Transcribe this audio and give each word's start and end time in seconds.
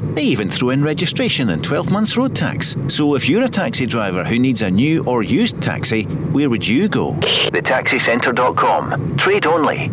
They 0.00 0.22
even 0.22 0.50
throw 0.50 0.70
in 0.70 0.82
registration 0.82 1.50
and 1.50 1.62
12 1.62 1.90
months 1.90 2.16
road 2.16 2.34
tax. 2.34 2.76
So 2.88 3.14
if 3.14 3.28
you're 3.28 3.44
a 3.44 3.48
taxi 3.48 3.86
driver 3.86 4.24
who 4.24 4.38
needs 4.38 4.62
a 4.62 4.70
new 4.70 5.04
or 5.04 5.22
used 5.22 5.60
taxi, 5.60 6.04
where 6.32 6.50
would 6.50 6.66
you 6.66 6.88
go? 6.88 7.12
TheTaxiCentre.com. 7.12 9.16
Trade 9.16 9.46
only. 9.46 9.90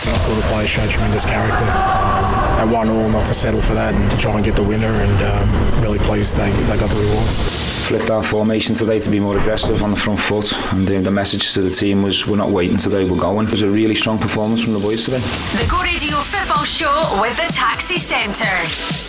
I 0.00 0.16
thought 0.20 0.36
the 0.36 0.42
players 0.48 0.70
showed 0.70 0.90
tremendous 0.90 1.24
character. 1.24 1.64
Um, 1.64 2.24
at 2.58 2.68
one 2.68 2.88
all, 2.88 3.08
not 3.08 3.26
to 3.26 3.34
settle 3.34 3.62
for 3.62 3.74
that 3.74 3.94
and 3.94 4.10
to 4.10 4.18
try 4.18 4.34
and 4.34 4.44
get 4.44 4.56
the 4.56 4.64
winner, 4.64 4.86
and 4.86 5.22
um, 5.22 5.82
really 5.82 5.98
pleased 5.98 6.36
they, 6.36 6.50
they 6.50 6.78
got 6.78 6.90
the 6.90 6.96
rewards 6.96 7.77
flipped 7.88 8.10
our 8.10 8.22
formation 8.22 8.74
today 8.74 9.00
to 9.00 9.08
be 9.08 9.18
more 9.18 9.38
aggressive 9.38 9.82
on 9.82 9.90
the 9.90 9.96
front 9.96 10.20
foot. 10.20 10.52
And 10.74 10.86
the, 10.86 10.98
the 10.98 11.10
message 11.10 11.54
to 11.54 11.62
the 11.62 11.70
team 11.70 12.02
was 12.02 12.26
we're 12.26 12.36
not 12.36 12.50
waiting 12.50 12.76
today 12.76 13.08
we're 13.08 13.18
going. 13.18 13.46
It 13.46 13.50
was 13.50 13.62
a 13.62 13.70
really 13.70 13.94
strong 13.94 14.18
performance 14.18 14.62
from 14.62 14.74
the 14.74 14.78
boys 14.78 15.06
today. 15.06 15.20
The 15.56 15.66
Go 15.70 15.80
Radio 15.80 16.18
Football 16.20 16.64
Show 16.64 17.18
with 17.22 17.34
the 17.40 17.50
Taxi 17.50 17.96
Centre. 17.96 18.60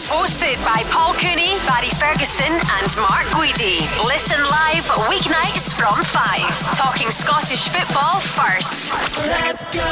Hosted 0.07 0.55
by 0.63 0.81
Paul 0.95 1.13
Cooney 1.15 1.59
Barry 1.67 1.91
Ferguson 1.91 2.53
and 2.79 2.89
Mark 3.03 3.27
Guidi. 3.35 3.83
Listen 4.07 4.39
live 4.47 4.87
weeknights 5.11 5.75
from 5.75 5.99
5 5.99 6.77
talking 6.77 7.11
Scottish 7.11 7.67
football 7.67 8.21
first. 8.21 8.93
Let's 9.27 9.65
go. 9.75 9.83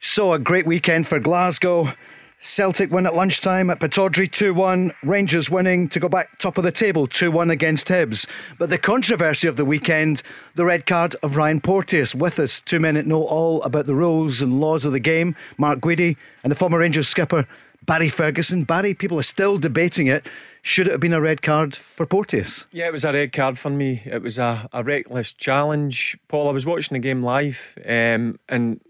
So 0.00 0.32
a 0.32 0.38
great 0.38 0.64
weekend 0.64 1.06
for 1.06 1.18
Glasgow 1.20 1.92
Celtic 2.40 2.92
win 2.92 3.04
at 3.04 3.16
lunchtime 3.16 3.68
at 3.68 3.80
Pittodrie 3.80 4.30
2 4.30 4.54
1. 4.54 4.92
Rangers 5.02 5.50
winning 5.50 5.88
to 5.88 5.98
go 5.98 6.08
back 6.08 6.38
top 6.38 6.56
of 6.56 6.62
the 6.62 6.70
table 6.70 7.08
2 7.08 7.32
1 7.32 7.50
against 7.50 7.88
Hibs. 7.88 8.28
But 8.58 8.70
the 8.70 8.78
controversy 8.78 9.48
of 9.48 9.56
the 9.56 9.64
weekend, 9.64 10.22
the 10.54 10.64
red 10.64 10.86
card 10.86 11.16
of 11.24 11.34
Ryan 11.34 11.60
Porteous. 11.60 12.14
With 12.14 12.38
us, 12.38 12.60
two 12.60 12.78
men 12.78 12.94
that 12.94 13.06
know 13.06 13.24
all 13.24 13.60
about 13.62 13.86
the 13.86 13.94
rules 13.94 14.40
and 14.40 14.60
laws 14.60 14.86
of 14.86 14.92
the 14.92 15.00
game, 15.00 15.34
Mark 15.56 15.80
Guidi 15.80 16.16
and 16.44 16.52
the 16.52 16.56
former 16.56 16.78
Rangers 16.78 17.08
skipper, 17.08 17.44
Barry 17.84 18.08
Ferguson. 18.08 18.62
Barry, 18.62 18.94
people 18.94 19.18
are 19.18 19.24
still 19.24 19.58
debating 19.58 20.06
it. 20.06 20.24
Should 20.62 20.86
it 20.86 20.92
have 20.92 21.00
been 21.00 21.12
a 21.12 21.20
red 21.20 21.42
card 21.42 21.74
for 21.74 22.06
Porteous? 22.06 22.66
Yeah, 22.70 22.86
it 22.86 22.92
was 22.92 23.04
a 23.04 23.12
red 23.12 23.32
card 23.32 23.58
for 23.58 23.70
me. 23.70 24.02
It 24.04 24.22
was 24.22 24.38
a, 24.38 24.68
a 24.72 24.84
reckless 24.84 25.32
challenge. 25.32 26.16
Paul, 26.28 26.48
I 26.48 26.52
was 26.52 26.64
watching 26.64 26.94
the 26.94 27.00
game 27.00 27.20
live 27.20 27.76
um, 27.84 28.38
and 28.48 28.80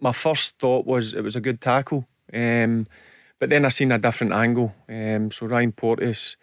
my 0.00 0.12
first 0.12 0.60
thought 0.60 0.86
was 0.86 1.14
it 1.14 1.22
was 1.22 1.34
a 1.34 1.40
good 1.40 1.60
tackle. 1.60 2.06
Um, 2.32 2.86
but 3.38 3.50
then 3.50 3.64
I 3.64 3.70
seen 3.70 3.92
a 3.92 3.98
different 3.98 4.32
angle. 4.32 4.74
Um, 4.88 5.30
so 5.30 5.46
Ryan 5.46 5.72
Porteous, 5.72 6.36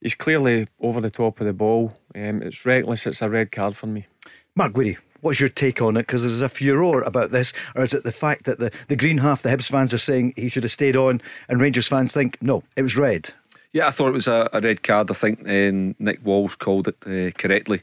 he's 0.00 0.14
clearly 0.14 0.68
over 0.80 1.00
the 1.00 1.10
top 1.10 1.40
of 1.40 1.46
the 1.46 1.52
ball. 1.52 1.96
Um, 2.14 2.42
it's 2.42 2.66
reckless. 2.66 3.06
It's 3.06 3.22
a 3.22 3.30
red 3.30 3.50
card 3.50 3.76
for 3.76 3.86
me. 3.86 4.06
Mark 4.54 4.72
Guidi, 4.72 4.98
what's 5.20 5.40
your 5.40 5.48
take 5.48 5.80
on 5.80 5.96
it? 5.96 6.06
Because 6.06 6.22
there's 6.22 6.40
a 6.40 6.48
furore 6.48 7.02
about 7.02 7.30
this, 7.30 7.52
or 7.74 7.84
is 7.84 7.94
it 7.94 8.04
the 8.04 8.12
fact 8.12 8.44
that 8.44 8.58
the, 8.58 8.70
the 8.88 8.96
green 8.96 9.18
half, 9.18 9.42
the 9.42 9.48
Hibs 9.48 9.70
fans 9.70 9.94
are 9.94 9.98
saying 9.98 10.34
he 10.36 10.48
should 10.48 10.64
have 10.64 10.72
stayed 10.72 10.96
on, 10.96 11.22
and 11.48 11.60
Rangers 11.60 11.88
fans 11.88 12.12
think 12.12 12.36
no, 12.42 12.62
it 12.76 12.82
was 12.82 12.96
red. 12.96 13.32
Yeah, 13.72 13.86
I 13.86 13.90
thought 13.92 14.08
it 14.08 14.14
was 14.14 14.28
a, 14.28 14.50
a 14.52 14.60
red 14.60 14.82
card. 14.82 15.10
I 15.10 15.14
think 15.14 15.40
uh, 15.40 15.94
Nick 15.98 16.20
Walsh 16.24 16.56
called 16.56 16.88
it 16.88 16.96
uh, 17.06 17.30
correctly. 17.38 17.82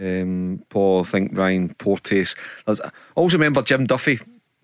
Um, 0.00 0.64
Paul, 0.70 1.00
I 1.00 1.04
think 1.04 1.36
Ryan 1.36 1.74
Porteous. 1.74 2.34
I 2.66 2.74
always 3.14 3.34
remember 3.34 3.62
Jim 3.62 3.86
Duffy 3.86 4.18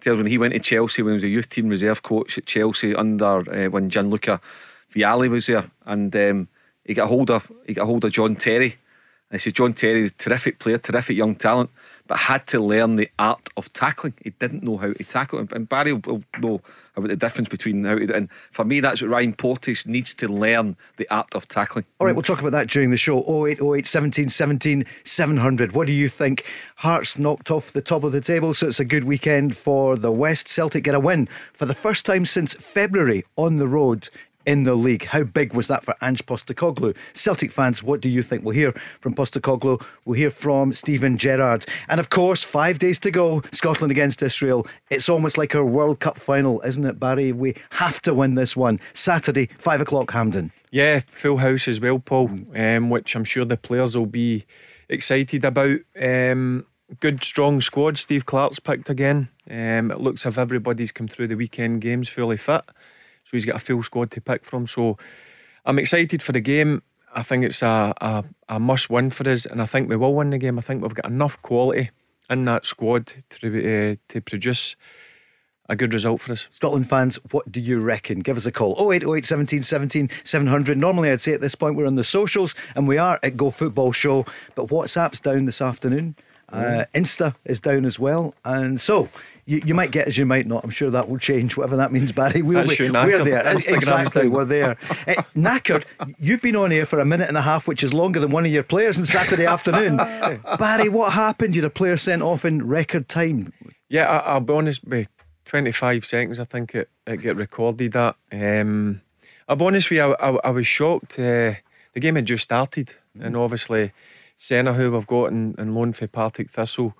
when 0.04 0.26
he 0.26 0.38
went 0.38 0.52
to 0.54 0.60
Chelsea 0.60 1.02
when 1.02 1.12
he 1.12 1.16
was 1.16 1.24
a 1.24 1.28
youth 1.28 1.48
team 1.48 1.68
reserve 1.68 2.02
coach 2.02 2.38
at 2.38 2.46
Chelsea 2.46 2.94
under 2.94 3.66
uh, 3.66 3.70
when 3.70 3.90
Gianluca 3.90 4.40
Vialli 4.94 5.28
was 5.28 5.46
there, 5.46 5.70
and 5.84 6.14
um, 6.14 6.48
he 6.84 6.94
got 6.94 7.04
a 7.04 7.08
hold 7.08 7.30
of 7.30 7.50
he 7.66 7.74
got 7.74 7.86
hold 7.86 8.04
of 8.04 8.12
John 8.12 8.36
Terry. 8.36 8.76
And 9.28 9.40
he 9.40 9.42
said 9.42 9.54
John 9.54 9.72
Terry 9.72 10.02
was 10.02 10.12
a 10.12 10.14
terrific 10.14 10.60
player, 10.60 10.78
terrific 10.78 11.16
young 11.16 11.34
talent, 11.34 11.70
but 12.06 12.16
had 12.16 12.46
to 12.48 12.60
learn 12.60 12.94
the 12.94 13.10
art 13.18 13.48
of 13.56 13.72
tackling. 13.72 14.14
He 14.22 14.30
didn't 14.30 14.62
know 14.62 14.76
how 14.76 14.92
to 14.92 15.04
tackle, 15.04 15.44
and 15.50 15.68
Barry 15.68 15.92
will 15.92 16.22
know 16.38 16.60
about 16.96 17.08
the 17.08 17.16
difference 17.16 17.48
between 17.48 17.84
how 17.84 17.96
to. 17.96 18.14
And 18.14 18.28
for 18.50 18.64
me, 18.64 18.80
that's 18.80 19.02
what 19.02 19.10
Ryan 19.10 19.34
Porteous 19.34 19.86
needs 19.86 20.14
to 20.14 20.28
learn 20.28 20.76
the 20.96 21.08
art 21.10 21.34
of 21.34 21.46
tackling. 21.48 21.84
All 22.00 22.06
right, 22.06 22.14
we'll 22.14 22.22
talk 22.22 22.40
about 22.40 22.52
that 22.52 22.68
during 22.68 22.90
the 22.90 22.96
show. 22.96 23.18
0808 23.20 23.86
17 23.86 24.28
17 24.28 24.84
700. 25.04 25.72
What 25.72 25.86
do 25.86 25.92
you 25.92 26.08
think? 26.08 26.44
Hearts 26.76 27.18
knocked 27.18 27.50
off 27.50 27.72
the 27.72 27.82
top 27.82 28.04
of 28.04 28.12
the 28.12 28.20
table, 28.20 28.54
so 28.54 28.68
it's 28.68 28.80
a 28.80 28.84
good 28.84 29.04
weekend 29.04 29.56
for 29.56 29.96
the 29.96 30.12
West. 30.12 30.48
Celtic 30.48 30.84
get 30.84 30.94
a 30.94 31.00
win 31.00 31.28
for 31.52 31.66
the 31.66 31.74
first 31.74 32.06
time 32.06 32.26
since 32.26 32.54
February 32.54 33.24
on 33.36 33.56
the 33.56 33.68
road 33.68 34.08
in 34.46 34.62
the 34.62 34.74
league. 34.74 35.04
How 35.04 35.24
big 35.24 35.52
was 35.52 35.68
that 35.68 35.84
for 35.84 35.94
Ange 36.00 36.24
Postecoglou? 36.24 36.96
Celtic 37.12 37.52
fans, 37.52 37.82
what 37.82 38.00
do 38.00 38.08
you 38.08 38.22
think? 38.22 38.44
We'll 38.44 38.54
hear 38.54 38.72
from 39.00 39.14
Postecoglou. 39.14 39.82
We'll 40.04 40.18
hear 40.18 40.30
from 40.30 40.72
Steven 40.72 41.18
Gerrard. 41.18 41.66
And 41.88 42.00
of 42.00 42.10
course, 42.10 42.42
five 42.42 42.78
days 42.78 42.98
to 43.00 43.10
go, 43.10 43.42
Scotland 43.52 43.90
against 43.90 44.22
Israel. 44.22 44.66
It's 44.90 45.08
almost 45.08 45.36
like 45.36 45.54
our 45.54 45.64
World 45.64 46.00
Cup 46.00 46.18
final, 46.18 46.60
isn't 46.62 46.84
it, 46.84 47.00
Barry? 47.00 47.32
We 47.32 47.54
have 47.70 48.00
to 48.02 48.14
win 48.14 48.36
this 48.36 48.56
one. 48.56 48.80
Saturday, 48.94 49.48
five 49.58 49.80
o'clock, 49.80 50.12
Hampden. 50.12 50.52
Yeah, 50.70 51.00
full 51.08 51.38
house 51.38 51.68
as 51.68 51.80
well, 51.80 51.98
Paul, 51.98 52.30
um, 52.54 52.90
which 52.90 53.14
I'm 53.14 53.24
sure 53.24 53.44
the 53.44 53.56
players 53.56 53.96
will 53.96 54.06
be 54.06 54.44
excited 54.88 55.44
about. 55.44 55.78
Um, 56.00 56.66
good, 57.00 57.24
strong 57.24 57.60
squad. 57.60 57.98
Steve 57.98 58.26
Clarke's 58.26 58.60
picked 58.60 58.88
again. 58.88 59.28
Um, 59.50 59.90
it 59.90 60.00
looks 60.00 60.26
as 60.26 60.34
if 60.34 60.38
everybody's 60.38 60.92
come 60.92 61.08
through 61.08 61.28
the 61.28 61.36
weekend 61.36 61.80
games 61.80 62.08
fully 62.08 62.36
fit. 62.36 62.62
So 63.26 63.30
he's 63.32 63.44
got 63.44 63.56
a 63.56 63.58
full 63.58 63.82
squad 63.82 64.12
to 64.12 64.20
pick 64.20 64.44
from. 64.44 64.68
So 64.68 64.96
I'm 65.64 65.80
excited 65.80 66.22
for 66.22 66.30
the 66.30 66.40
game. 66.40 66.82
I 67.12 67.22
think 67.22 67.44
it's 67.44 67.60
a, 67.60 67.92
a, 68.00 68.24
a 68.48 68.60
must 68.60 68.88
win 68.88 69.10
for 69.10 69.28
us, 69.28 69.46
and 69.46 69.60
I 69.60 69.66
think 69.66 69.88
we 69.88 69.96
will 69.96 70.14
win 70.14 70.30
the 70.30 70.38
game. 70.38 70.58
I 70.58 70.62
think 70.62 70.82
we've 70.82 70.94
got 70.94 71.06
enough 71.06 71.40
quality 71.42 71.90
in 72.30 72.44
that 72.44 72.66
squad 72.66 73.14
to, 73.30 73.92
uh, 73.92 73.96
to 74.08 74.20
produce 74.20 74.76
a 75.68 75.74
good 75.74 75.92
result 75.92 76.20
for 76.20 76.32
us. 76.32 76.46
Scotland 76.52 76.88
fans, 76.88 77.18
what 77.32 77.50
do 77.50 77.60
you 77.60 77.80
reckon? 77.80 78.20
Give 78.20 78.36
us 78.36 78.46
a 78.46 78.52
call 78.52 78.76
0808 78.92 79.24
17 79.24 79.62
17 79.64 80.10
700. 80.22 80.78
Normally, 80.78 81.10
I'd 81.10 81.20
say 81.20 81.32
at 81.32 81.40
this 81.40 81.56
point 81.56 81.74
we're 81.74 81.86
on 81.86 81.96
the 81.96 82.04
socials 82.04 82.54
and 82.76 82.86
we 82.86 82.98
are 82.98 83.18
at 83.24 83.36
Go 83.36 83.50
Football 83.50 83.90
Show, 83.90 84.24
but 84.54 84.68
WhatsApp's 84.68 85.20
down 85.20 85.46
this 85.46 85.60
afternoon. 85.60 86.14
Uh, 86.48 86.84
Insta 86.94 87.34
is 87.44 87.58
down 87.58 87.84
as 87.84 87.98
well. 87.98 88.34
And 88.44 88.80
so 88.80 89.08
you, 89.46 89.62
you 89.64 89.74
might 89.74 89.92
get 89.92 90.08
as 90.08 90.18
you 90.18 90.26
might 90.26 90.46
not. 90.46 90.64
I'm 90.64 90.70
sure 90.70 90.90
that 90.90 91.08
will 91.08 91.18
change, 91.18 91.56
whatever 91.56 91.76
that 91.76 91.92
means, 91.92 92.10
Barry. 92.10 92.42
We'll, 92.42 92.66
we, 92.66 92.90
we're 92.90 93.24
there. 93.24 93.56
exactly, 93.56 94.28
we're 94.28 94.44
there. 94.44 94.70
uh, 94.70 95.22
knackered, 95.36 95.84
you've 96.18 96.42
been 96.42 96.56
on 96.56 96.72
here 96.72 96.84
for 96.84 96.98
a 96.98 97.04
minute 97.04 97.28
and 97.28 97.36
a 97.36 97.42
half, 97.42 97.68
which 97.68 97.84
is 97.84 97.94
longer 97.94 98.18
than 98.18 98.30
one 98.30 98.44
of 98.44 98.52
your 98.52 98.64
players 98.64 98.98
on 98.98 99.06
Saturday 99.06 99.46
afternoon. 99.46 99.96
Barry, 100.58 100.88
what 100.88 101.12
happened? 101.12 101.54
You 101.54 101.62
had 101.62 101.68
a 101.68 101.70
player 101.70 101.96
sent 101.96 102.22
off 102.22 102.44
in 102.44 102.66
record 102.66 103.08
time. 103.08 103.52
Yeah, 103.88 104.06
I, 104.06 104.34
will 104.34 104.40
be 104.40 104.52
honest, 104.52 104.84
with 104.84 105.08
25 105.44 106.04
seconds, 106.04 106.40
I 106.40 106.44
think 106.44 106.74
it, 106.74 106.90
it 107.06 107.18
get 107.18 107.36
recorded 107.36 107.94
at. 107.94 108.16
Um, 108.32 109.00
I'll 109.48 109.54
be 109.54 109.64
honest 109.64 109.90
with 109.90 109.98
you, 109.98 110.12
I, 110.12 110.30
I, 110.30 110.38
I 110.44 110.50
was 110.50 110.66
shocked. 110.66 111.20
Uh, 111.20 111.54
the 111.94 112.00
game 112.00 112.16
had 112.16 112.26
just 112.26 112.42
started, 112.42 112.96
and 113.18 113.36
obviously, 113.36 113.92
Senna, 114.36 114.74
who 114.74 114.90
we've 114.90 115.06
got 115.06 115.26
in, 115.26 115.54
in 115.56 115.72
loan 115.72 115.92
for 115.92 116.08
Partick 116.08 116.50
Thistle, 116.50 116.96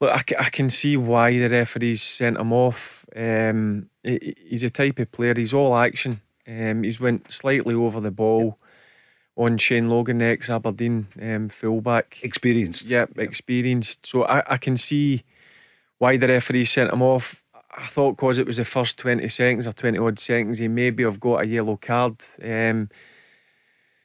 look, 0.00 0.10
I, 0.10 0.22
I 0.38 0.50
can 0.50 0.70
see 0.70 0.96
why 0.96 1.38
the 1.38 1.48
referees 1.48 2.02
sent 2.02 2.38
him 2.38 2.52
off. 2.52 3.04
Um, 3.14 3.90
he, 4.02 4.34
he's 4.48 4.62
a 4.62 4.70
type 4.70 4.98
of 4.98 5.12
player, 5.12 5.34
he's 5.36 5.54
all 5.54 5.76
action. 5.76 6.20
Um, 6.46 6.82
he's 6.82 7.00
went 7.00 7.32
slightly 7.32 7.74
over 7.74 8.00
the 8.00 8.10
ball 8.10 8.58
on 9.36 9.56
Shay 9.56 9.80
Logan, 9.80 10.22
ex 10.22 10.50
Aberdeen 10.50 11.06
um, 11.20 11.48
fullback. 11.48 12.18
Experienced. 12.22 12.88
Yep, 12.88 13.18
experienced. 13.18 14.06
So 14.06 14.24
I, 14.24 14.54
I 14.54 14.56
can 14.56 14.76
see 14.76 15.22
why 15.98 16.16
the 16.16 16.28
referee 16.28 16.64
sent 16.64 16.92
him 16.92 17.02
off. 17.02 17.42
I 17.76 17.86
thought 17.86 18.16
because 18.16 18.38
it 18.38 18.46
was 18.46 18.56
the 18.56 18.64
first 18.64 18.98
20 18.98 19.28
seconds 19.28 19.66
or 19.66 19.72
20 19.72 19.98
odd 19.98 20.18
seconds, 20.18 20.58
he 20.58 20.66
maybe 20.66 21.04
have 21.04 21.20
got 21.20 21.42
a 21.42 21.46
yellow 21.46 21.76
card. 21.76 22.16
Um, 22.42 22.88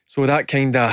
so 0.06 0.24
that 0.24 0.46
kind 0.46 0.76
of 0.76 0.92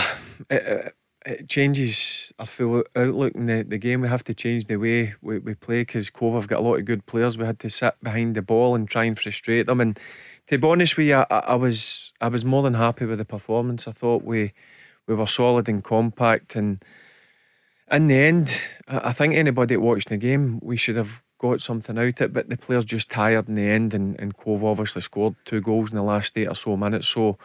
it, 1.26 1.50
changes 1.50 2.34
our 2.40 2.46
full 2.46 2.84
outlook 2.96 3.36
in 3.36 3.46
the, 3.48 3.64
the 3.64 3.78
game. 3.78 4.02
We 4.02 4.08
have 4.08 4.24
to 4.26 4.34
change 4.34 4.66
the 4.66 4.78
way 4.78 5.16
we, 5.22 5.40
we 5.40 5.56
play 5.56 5.82
because 5.82 6.10
Cove 6.10 6.36
have 6.36 6.48
got 6.48 6.60
a 6.60 6.64
lot 6.64 6.80
of 6.80 6.86
good 6.86 7.06
players. 7.06 7.38
We 7.38 7.46
had 7.46 7.60
to 7.60 7.70
sit 7.70 7.96
behind 8.02 8.36
the 8.36 8.42
ball 8.42 8.76
and 8.76 8.88
try 8.88 9.06
and 9.06 9.18
frustrate 9.18 9.66
them. 9.66 9.82
And 9.82 10.00
to 10.48 10.58
be 10.58 10.68
honest 10.68 10.98
with 10.98 11.08
you, 11.08 11.16
I, 11.16 11.26
I 11.30 11.56
was 11.56 12.14
I 12.22 12.28
was 12.28 12.46
more 12.46 12.64
than 12.64 12.74
happy 12.74 13.06
with 13.06 13.20
the 13.20 13.26
performance. 13.26 13.88
I 13.88 13.92
thought 13.92 14.24
we 14.24 14.54
we 15.08 15.16
were 15.16 15.28
solid 15.28 15.68
and 15.68 15.84
compact 15.84 16.56
and 16.56 16.84
in 17.92 18.08
the 18.08 18.16
end, 18.16 18.62
I 18.88 19.12
think 19.12 19.36
anybody 19.36 19.76
that 19.76 19.82
watched 19.82 20.10
the 20.10 20.18
game, 20.18 20.60
we 20.64 20.78
should 20.78 20.96
have 20.96 21.22
got 21.38 21.62
something 21.62 21.98
out 21.98 22.06
of 22.08 22.22
it, 22.22 22.34
but 22.34 22.50
the 22.50 22.58
players 22.58 22.86
just 22.86 23.10
tired 23.10 23.48
in 23.48 23.56
the 23.56 23.68
end, 23.68 23.94
and, 23.94 24.20
and 24.20 24.36
Cove 24.36 24.64
obviously 24.64 25.02
scored 25.02 25.36
two 25.46 25.62
goals 25.62 25.92
in 25.92 25.98
the 25.98 26.04
last 26.04 26.38
eight 26.38 26.48
or 26.48 26.56
so 26.56 26.76
minutes. 26.78 27.08
So, 27.10 27.38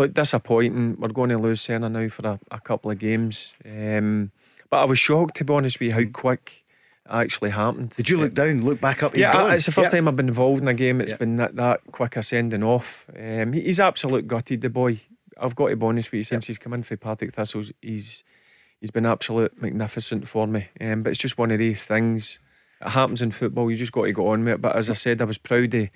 look, 0.00 0.14
disappointing. 0.14 0.96
We're 0.98 1.08
going 1.08 1.30
to 1.30 1.38
lose 1.38 1.60
Senna 1.60 1.88
now 1.88 2.08
for 2.08 2.26
a, 2.26 2.40
a 2.50 2.60
couple 2.60 2.90
of 2.90 2.98
games. 2.98 3.54
Um, 3.64 4.30
but 4.70 4.78
I 4.80 4.84
was 4.84 4.98
shocked, 4.98 5.36
to 5.36 5.44
be 5.44 5.52
honest 5.52 5.78
with 5.80 5.88
you, 5.88 5.92
how 5.94 6.00
Mm. 6.00 6.12
quick 6.12 6.64
it 7.06 7.10
actually 7.12 7.50
happened. 7.50 7.90
Did 7.90 8.08
you 8.08 8.18
look 8.18 8.34
down, 8.34 8.64
look 8.64 8.80
back 8.80 9.02
up? 9.02 9.16
Yeah, 9.16 9.52
it's 9.52 9.66
the 9.66 9.72
first 9.72 9.92
Yeah. 9.92 9.98
time 9.98 10.08
I've 10.08 10.16
been 10.16 10.28
involved 10.28 10.62
in 10.62 10.68
a 10.68 10.74
game. 10.74 11.00
It's 11.00 11.12
Yeah. 11.12 11.16
been 11.18 11.36
that, 11.36 11.56
that 11.56 11.80
quick 11.92 12.16
a 12.16 12.22
sending 12.22 12.62
off. 12.62 13.06
Um, 13.18 13.52
he's 13.52 13.80
absolute 13.80 14.26
gutted, 14.26 14.60
the 14.60 14.70
boy. 14.70 15.00
I've 15.40 15.56
got 15.56 15.68
to 15.68 15.76
be 15.76 15.86
honest 15.86 16.12
with 16.12 16.18
you, 16.18 16.24
since 16.24 16.46
he's 16.46 16.58
come 16.58 16.72
in 16.74 16.82
for 16.82 16.96
Partick 16.96 17.34
Thistles, 17.34 17.72
he's 17.80 18.24
he's 18.80 18.90
been 18.90 19.06
absolute 19.06 19.60
magnificent 19.60 20.26
for 20.28 20.46
me. 20.46 20.68
Um, 20.80 21.02
but 21.02 21.10
it's 21.10 21.18
just 21.18 21.36
one 21.38 21.50
of 21.50 21.58
these 21.58 21.84
things. 21.84 22.38
It 22.80 22.88
happens 22.90 23.20
in 23.20 23.30
football. 23.30 23.70
You 23.70 23.76
just 23.76 23.92
got 23.92 24.04
to 24.04 24.12
go 24.12 24.28
on 24.28 24.44
with 24.44 24.54
it. 24.54 24.60
But 24.62 24.76
as 24.76 24.88
I 24.88 24.94
said, 24.94 25.20
I 25.20 25.24
was 25.24 25.36
proud 25.38 25.74
of 25.74 25.88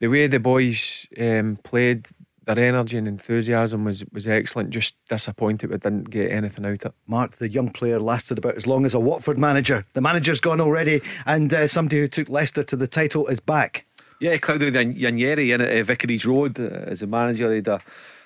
the 0.00 0.08
way 0.08 0.26
the 0.26 0.38
boys 0.40 1.06
um, 1.18 1.56
played. 1.62 2.06
Their 2.46 2.58
energy 2.58 2.96
and 2.96 3.06
enthusiasm 3.06 3.84
was 3.84 4.04
was 4.12 4.26
excellent. 4.26 4.70
Just 4.70 4.96
disappointed 5.08 5.70
we 5.70 5.76
didn't 5.76 6.10
get 6.10 6.32
anything 6.32 6.64
out 6.64 6.84
of 6.84 6.86
it. 6.86 6.94
Mark, 7.06 7.36
the 7.36 7.48
young 7.48 7.70
player, 7.70 8.00
lasted 8.00 8.38
about 8.38 8.56
as 8.56 8.66
long 8.66 8.86
as 8.86 8.94
a 8.94 9.00
Watford 9.00 9.38
manager. 9.38 9.84
The 9.92 10.00
manager's 10.00 10.40
gone 10.40 10.60
already, 10.60 11.02
and 11.26 11.52
uh, 11.52 11.66
somebody 11.66 12.00
who 12.00 12.08
took 12.08 12.28
Leicester 12.28 12.62
to 12.64 12.76
the 12.76 12.86
title 12.86 13.26
is 13.26 13.40
back. 13.40 13.86
Yeah, 14.20 14.36
Claudio 14.36 14.70
Yan- 14.70 14.98
Ranieri 15.00 15.52
in 15.52 15.60
at 15.60 15.80
uh, 15.80 15.82
Vicarage 15.82 16.26
Road 16.26 16.60
uh, 16.60 16.64
as 16.64 17.02
a 17.02 17.06
manager. 17.06 17.54
He'd 17.54 17.68
uh, 17.68 17.78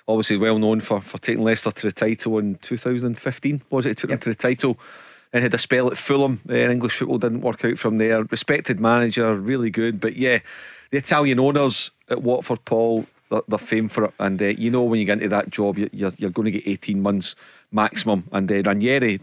obviously 0.08 0.36
well 0.36 0.58
known 0.58 0.80
for, 0.80 1.00
for 1.00 1.18
taking 1.18 1.44
Leicester 1.44 1.70
to 1.70 1.86
the 1.86 1.92
title 1.92 2.38
in 2.38 2.56
2015. 2.56 3.62
Was 3.70 3.86
it? 3.86 3.90
He 3.90 3.94
took 3.94 4.10
them 4.10 4.18
to 4.20 4.28
the 4.30 4.34
title 4.34 4.78
and 5.32 5.42
had 5.42 5.54
a 5.54 5.58
spell 5.58 5.88
at 5.88 5.98
Fulham. 5.98 6.40
Uh, 6.48 6.54
English 6.54 6.96
football 6.96 7.18
didn't 7.18 7.40
work 7.42 7.64
out 7.64 7.78
from 7.78 7.98
there. 7.98 8.22
Respected 8.24 8.80
manager, 8.80 9.34
really 9.34 9.70
good. 9.70 10.00
But 10.00 10.16
yeah, 10.16 10.38
the 10.90 10.98
Italian 10.98 11.40
owners 11.40 11.90
at 12.08 12.22
Watford, 12.22 12.64
Paul, 12.64 13.06
they're, 13.34 13.42
they're 13.48 13.58
famed 13.58 13.92
for 13.92 14.04
it. 14.04 14.14
And 14.18 14.40
uh, 14.40 14.46
you 14.46 14.70
know 14.70 14.82
when 14.82 14.98
you 15.00 15.06
get 15.06 15.14
into 15.18 15.28
that 15.28 15.50
job, 15.50 15.78
you- 15.78 15.90
you're, 15.92 16.12
you're 16.16 16.30
going 16.30 16.46
to 16.46 16.50
get 16.58 16.66
18 16.66 17.00
months 17.02 17.34
maximum. 17.72 18.24
And 18.32 18.50
uh, 18.50 18.62
Ranieri, 18.62 19.20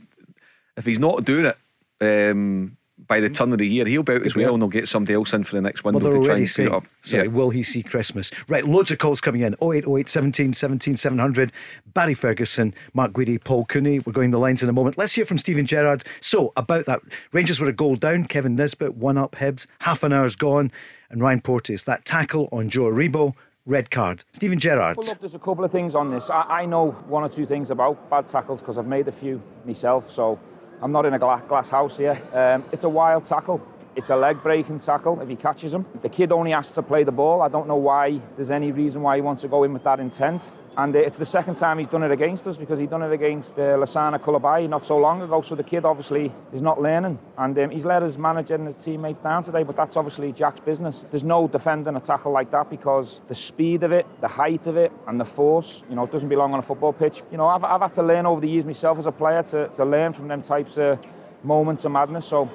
if 0.78 0.86
he's 0.86 1.00
not 1.00 1.26
doing 1.26 1.46
it. 1.46 1.58
Um, 2.02 2.78
by 3.08 3.20
the 3.20 3.30
turn 3.30 3.52
of 3.52 3.58
the 3.58 3.66
year, 3.68 3.86
he'll 3.86 4.04
be 4.04 4.14
out 4.14 4.26
as 4.26 4.36
well, 4.36 4.54
and 4.54 4.62
they'll 4.62 4.70
get 4.70 4.88
somebody 4.88 5.16
else 5.16 5.34
in 5.34 5.44
for 5.44 5.56
the 5.56 5.62
next 5.62 5.84
Well, 5.84 5.94
window 5.94 6.12
they're 6.12 6.20
to 6.22 6.26
try 6.26 6.38
and 6.38 6.50
clear 6.50 6.68
it 6.68 6.74
up. 6.74 6.84
sorry, 7.02 7.24
Yeah. 7.24 7.30
will 7.30 7.50
he 7.50 7.64
see 7.64 7.82
Christmas? 7.82 8.30
Right, 8.48 8.66
loads 8.66 8.92
of 8.92 9.00
calls 9.00 9.20
coming 9.20 9.42
in 9.42 9.56
0808 9.62 10.08
17 10.08 10.54
17 10.54 10.98
700. 10.98 11.52
Barry 11.96 12.14
Ferguson, 12.14 12.74
Mark 12.94 13.12
Guidi, 13.12 13.44
Paul 13.44 13.66
Cooney. 13.66 14.00
We're 14.00 14.14
going 14.14 14.30
the 14.32 14.38
lines 14.38 14.62
in 14.62 14.70
a 14.70 14.74
moment. 14.74 15.00
Let's 15.00 15.14
hear 15.14 15.26
from 15.26 15.40
Steven 15.40 15.66
Gerrard. 15.66 16.04
So, 16.22 16.54
about 16.56 16.86
that, 16.86 17.00
Rangers 17.34 17.60
were 17.60 17.68
a 17.68 17.74
goal 17.74 17.96
down. 17.96 18.26
Kevin 18.26 18.56
Nisbet, 18.56 18.94
one 18.96 19.18
up 19.18 19.32
Hibs. 19.36 19.66
Half 19.80 20.04
an 20.04 20.14
hour's 20.14 20.36
gone. 20.36 20.72
And 21.10 21.22
Ryan 21.22 21.42
Porteous, 21.42 21.84
that 21.86 22.06
tackle 22.06 22.50
on 22.52 22.70
Joe 22.70 22.84
Aribo, 22.84 23.34
red 23.66 23.92
card. 23.92 24.24
Steven 24.34 24.60
Gerrard. 24.60 24.98
Well, 24.98 25.08
look, 25.08 25.20
there's 25.20 25.36
a 25.36 25.40
couple 25.40 25.64
of 25.64 25.72
things 25.72 25.96
on 25.96 26.12
this. 26.12 26.30
I, 26.30 26.42
I 26.42 26.66
know 26.66 26.92
one 27.08 27.24
or 27.24 27.30
two 27.30 27.46
things 27.46 27.72
about 27.72 28.10
bad 28.10 28.28
tackles 28.28 28.62
because 28.62 28.78
I've 28.78 28.88
made 28.88 29.08
a 29.08 29.12
few 29.12 29.42
myself, 29.66 30.10
so 30.12 30.40
I'm 30.82 30.92
not 30.92 31.06
in 31.06 31.14
a 31.14 31.20
gla- 31.20 31.44
glass 31.48 31.70
house 31.70 31.98
here. 31.98 32.22
Um, 32.34 32.64
it's 32.72 32.84
a 32.84 32.90
wild 32.90 33.24
tackle. 33.24 33.66
It's 33.94 34.10
a 34.10 34.16
leg 34.16 34.42
breaking 34.42 34.80
tackle 34.80 35.20
if 35.20 35.28
he 35.28 35.36
catches 35.36 35.74
him. 35.74 35.86
The 36.02 36.08
kid 36.08 36.32
only 36.32 36.52
has 36.52 36.74
to 36.76 36.82
play 36.82 37.04
the 37.04 37.12
ball. 37.12 37.42
I 37.42 37.50
don't 37.50 37.68
know 37.68 37.76
why 37.76 38.22
there's 38.38 38.50
any 38.52 38.72
reason 38.72 39.02
why 39.02 39.18
he 39.18 39.22
wants 39.22 39.42
to 39.42 39.50
go 39.50 39.64
in 39.66 39.74
with 39.74 39.84
that 39.84 40.00
intent. 40.00 40.54
And 40.78 40.96
uh, 40.96 41.00
it's 41.00 41.18
the 41.18 41.26
second 41.26 41.56
time 41.56 41.78
he's 41.78 41.90
done 41.90 42.04
it 42.04 42.12
against 42.12 42.48
us 42.48 42.56
because 42.56 42.80
he 42.80 42.88
done 42.88 43.04
it 43.04 43.12
against 43.12 43.56
uh, 43.56 43.76
Lassana 43.76 44.18
Coulibaly 44.18 44.70
not 44.70 44.86
so 44.86 44.98
long 44.98 45.22
ago. 45.22 45.42
So 45.42 45.56
the 45.56 45.64
kid 45.64 45.84
obviously 45.84 46.32
is 46.54 46.62
not 46.62 46.82
learning. 46.82 47.20
And 47.38 47.60
um, 47.60 47.70
he's 47.70 47.86
let 47.86 48.02
his 48.02 48.18
manager 48.18 48.56
and 48.56 48.66
his 48.66 48.82
teammates 48.82 49.20
down 49.20 49.44
today, 49.44 49.64
but 49.64 49.76
that's 49.76 49.98
obviously 49.98 50.32
Jack's 50.32 50.62
business. 50.62 51.06
There's 51.10 51.26
no 51.26 51.50
defending 51.50 51.98
a 51.98 52.00
tackle 52.00 52.32
like 52.32 52.50
that 52.52 52.70
because 52.70 53.20
the 53.28 53.36
speed 53.36 53.84
of 53.84 53.92
it, 53.92 54.06
the 54.22 54.30
height 54.30 54.68
of 54.68 54.78
it, 54.78 54.94
and 55.08 55.20
the 55.20 55.26
force, 55.26 55.84
you 55.90 55.96
know, 55.98 56.04
it 56.04 56.12
doesn't 56.14 56.30
belong 56.30 56.54
on 56.54 56.60
a 56.60 56.62
football 56.62 56.94
pitch. 56.94 57.24
You 57.30 57.38
know, 57.38 57.48
I've, 57.48 57.66
I've 57.66 57.82
had 57.82 57.94
to 57.96 58.04
learn 58.04 58.26
over 58.26 58.40
the 58.40 58.50
years 58.50 58.66
myself 58.66 58.98
as 58.98 59.06
a 59.06 59.12
player 59.12 59.44
to, 59.44 59.68
to 59.68 59.84
learn 59.84 60.14
from 60.14 60.30
them 60.30 60.42
types 60.42 60.78
of 60.78 61.06
moments 61.44 61.84
of 61.84 61.92
madness. 61.92 62.26
So 62.26 62.50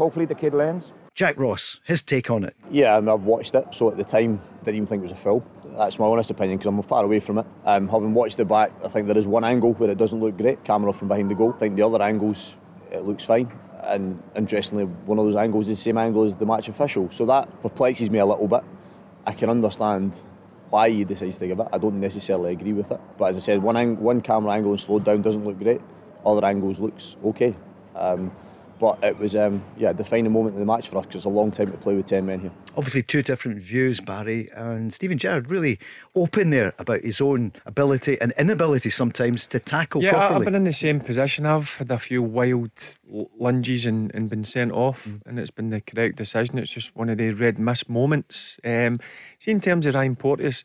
hopefully 0.00 0.24
the 0.24 0.34
kid 0.34 0.54
learns. 0.54 0.92
Jack 1.14 1.38
Ross, 1.38 1.78
his 1.84 2.02
take 2.02 2.30
on 2.30 2.42
it. 2.42 2.56
Yeah, 2.70 2.96
I 2.96 3.00
mean, 3.00 3.10
I've 3.10 3.24
watched 3.24 3.54
it, 3.54 3.74
so 3.74 3.90
at 3.90 3.98
the 3.98 4.04
time, 4.04 4.40
didn't 4.64 4.76
even 4.76 4.86
think 4.86 5.00
it 5.00 5.02
was 5.02 5.12
a 5.12 5.16
film. 5.16 5.42
That's 5.76 5.98
my 5.98 6.06
honest 6.06 6.30
opinion 6.30 6.56
because 6.56 6.66
I'm 6.68 6.82
far 6.82 7.04
away 7.04 7.20
from 7.20 7.38
it. 7.38 7.46
Um, 7.66 7.86
having 7.86 8.14
watched 8.14 8.40
it 8.40 8.46
back, 8.46 8.72
I 8.82 8.88
think 8.88 9.06
there 9.06 9.18
is 9.18 9.26
one 9.28 9.44
angle 9.44 9.74
where 9.74 9.90
it 9.90 9.98
doesn't 9.98 10.18
look 10.18 10.36
great, 10.38 10.64
camera 10.64 10.92
from 10.92 11.08
behind 11.08 11.30
the 11.30 11.34
goal. 11.34 11.52
I 11.54 11.58
think 11.58 11.76
the 11.76 11.82
other 11.82 12.02
angles, 12.02 12.56
it 12.90 13.02
looks 13.04 13.24
fine. 13.24 13.52
And 13.82 14.22
interestingly, 14.34 14.84
one 14.84 15.18
of 15.18 15.26
those 15.26 15.36
angles 15.36 15.68
is 15.68 15.78
the 15.78 15.82
same 15.82 15.98
angle 15.98 16.24
as 16.24 16.36
the 16.36 16.46
match 16.46 16.68
official. 16.68 17.10
So 17.10 17.26
that 17.26 17.62
perplexes 17.62 18.08
me 18.10 18.18
a 18.18 18.26
little 18.26 18.48
bit. 18.48 18.62
I 19.26 19.32
can 19.32 19.50
understand 19.50 20.14
why 20.70 20.88
he 20.88 21.04
decides 21.04 21.36
to 21.38 21.46
give 21.46 21.60
it. 21.60 21.68
I 21.72 21.78
don't 21.78 22.00
necessarily 22.00 22.52
agree 22.52 22.72
with 22.72 22.90
it. 22.90 23.00
But 23.18 23.26
as 23.26 23.36
I 23.36 23.40
said, 23.40 23.62
one, 23.62 23.76
ang- 23.76 24.00
one 24.00 24.22
camera 24.22 24.52
angle 24.52 24.72
and 24.72 24.80
slowed 24.80 25.04
down 25.04 25.20
doesn't 25.22 25.44
look 25.44 25.58
great. 25.58 25.80
Other 26.24 26.44
angles 26.46 26.80
looks 26.80 27.16
okay. 27.24 27.54
Um, 27.94 28.30
but 28.80 28.98
it 29.04 29.18
was, 29.18 29.36
um, 29.36 29.62
yeah, 29.76 29.90
a 29.90 29.94
defining 29.94 30.32
moment 30.32 30.54
in 30.54 30.60
the 30.60 30.66
match 30.66 30.88
for 30.88 30.96
us 30.98 31.04
because 31.06 31.16
it's 31.16 31.24
a 31.26 31.28
long 31.28 31.50
time 31.50 31.70
to 31.70 31.76
play 31.76 31.94
with 31.94 32.06
10 32.06 32.24
men 32.24 32.40
here. 32.40 32.50
Obviously, 32.76 33.02
two 33.02 33.22
different 33.22 33.58
views, 33.62 34.00
Barry. 34.00 34.48
And 34.54 34.92
Steven 34.92 35.18
Gerrard 35.18 35.50
really 35.50 35.78
open 36.14 36.48
there 36.50 36.72
about 36.78 37.02
his 37.02 37.20
own 37.20 37.52
ability 37.66 38.18
and 38.20 38.32
inability 38.38 38.88
sometimes 38.90 39.46
to 39.48 39.58
tackle 39.60 40.02
Yeah, 40.02 40.08
I- 40.08 40.12
properly. 40.12 40.36
I've 40.36 40.44
been 40.46 40.54
in 40.54 40.64
the 40.64 40.72
same 40.72 40.98
position. 41.00 41.44
I've 41.46 41.76
had 41.76 41.90
a 41.90 41.98
few 41.98 42.22
wild 42.22 42.70
lunges 43.38 43.84
and, 43.84 44.10
and 44.14 44.30
been 44.30 44.44
sent 44.44 44.72
off, 44.72 45.06
Mm. 45.06 45.20
and 45.26 45.38
it's 45.38 45.50
been 45.50 45.70
the 45.70 45.80
correct 45.80 46.16
decision. 46.16 46.58
It's 46.58 46.72
just 46.72 46.96
one 46.96 47.08
of 47.08 47.18
the 47.18 47.30
red 47.32 47.58
miss 47.58 47.88
moments. 47.88 48.58
Um, 48.64 48.98
see, 49.38 49.50
in 49.50 49.60
terms 49.60 49.86
of 49.86 49.94
Ryan 49.94 50.16
Porteous, 50.16 50.64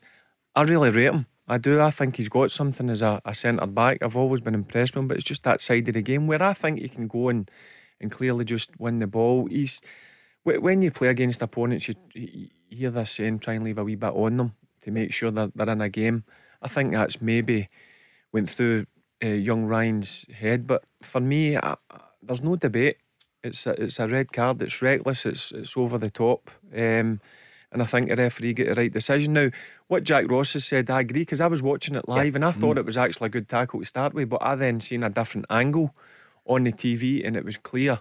I 0.54 0.62
really 0.62 0.90
rate 0.90 1.12
him. 1.12 1.26
I 1.48 1.58
do. 1.58 1.80
I 1.80 1.90
think 1.92 2.16
he's 2.16 2.28
got 2.28 2.50
something 2.50 2.90
as 2.90 3.02
a, 3.02 3.20
a 3.24 3.32
centre 3.34 3.66
back. 3.66 3.98
I've 4.02 4.16
always 4.16 4.40
been 4.40 4.54
impressed 4.54 4.94
with 4.94 5.02
him, 5.02 5.08
but 5.08 5.16
it's 5.16 5.26
just 5.26 5.44
that 5.44 5.60
side 5.60 5.86
of 5.86 5.94
the 5.94 6.02
game 6.02 6.26
where 6.26 6.42
I 6.42 6.54
think 6.54 6.80
he 6.80 6.88
can 6.88 7.06
go 7.06 7.28
and, 7.28 7.48
and 8.00 8.10
clearly 8.10 8.44
just 8.44 8.78
win 8.78 8.98
the 8.98 9.06
ball. 9.06 9.46
He's 9.46 9.80
when 10.44 10.80
you 10.82 10.90
play 10.90 11.08
against 11.08 11.42
opponents, 11.42 11.88
you, 11.88 11.94
you 12.14 12.48
hear 12.68 12.90
this 12.90 13.10
saying, 13.12 13.40
try 13.40 13.54
and 13.54 13.64
leave 13.64 13.78
a 13.78 13.84
wee 13.84 13.96
bit 13.96 14.12
on 14.14 14.36
them 14.36 14.54
to 14.82 14.90
make 14.92 15.12
sure 15.12 15.30
that 15.32 15.52
they're 15.56 15.70
in 15.70 15.80
a 15.80 15.88
game. 15.88 16.24
I 16.62 16.68
think 16.68 16.92
that's 16.92 17.20
maybe 17.20 17.68
went 18.32 18.48
through 18.50 18.86
uh, 19.24 19.28
young 19.28 19.64
Ryan's 19.64 20.24
head, 20.32 20.66
but 20.66 20.84
for 21.02 21.20
me, 21.20 21.56
I, 21.56 21.74
I- 21.90 22.00
there's 22.22 22.42
no 22.42 22.56
debate. 22.56 22.96
It's 23.44 23.66
a, 23.66 23.80
it's 23.82 24.00
a 24.00 24.08
red 24.08 24.32
card. 24.32 24.60
It's 24.62 24.82
reckless. 24.82 25.24
It's 25.26 25.52
it's 25.52 25.76
over 25.76 25.96
the 25.98 26.10
top. 26.10 26.50
Um, 26.74 27.20
and 27.72 27.82
I 27.82 27.84
think 27.84 28.08
the 28.08 28.16
referee 28.16 28.54
get 28.54 28.68
the 28.68 28.74
right 28.74 28.92
decision. 28.92 29.32
Now, 29.34 29.50
what 29.86 30.02
Jack 30.02 30.28
Ross 30.30 30.54
has 30.54 30.64
said, 30.64 30.90
I 30.90 31.00
agree 31.02 31.20
because 31.20 31.40
I 31.40 31.46
was 31.46 31.62
watching 31.62 31.94
it 31.94 32.08
live 32.08 32.34
and 32.34 32.44
I 32.44 32.50
thought 32.52 32.78
it 32.78 32.84
was 32.86 32.96
actually 32.96 33.26
a 33.26 33.30
good 33.30 33.48
tackle 33.48 33.78
to 33.80 33.86
start 33.86 34.12
with, 34.14 34.28
but 34.28 34.42
I 34.42 34.54
then 34.56 34.80
seen 34.80 35.02
a 35.04 35.10
different 35.10 35.46
angle 35.50 35.94
on 36.46 36.64
the 36.64 36.72
TV 36.72 37.26
and 37.26 37.36
it 37.36 37.44
was 37.44 37.56
clear 37.56 38.00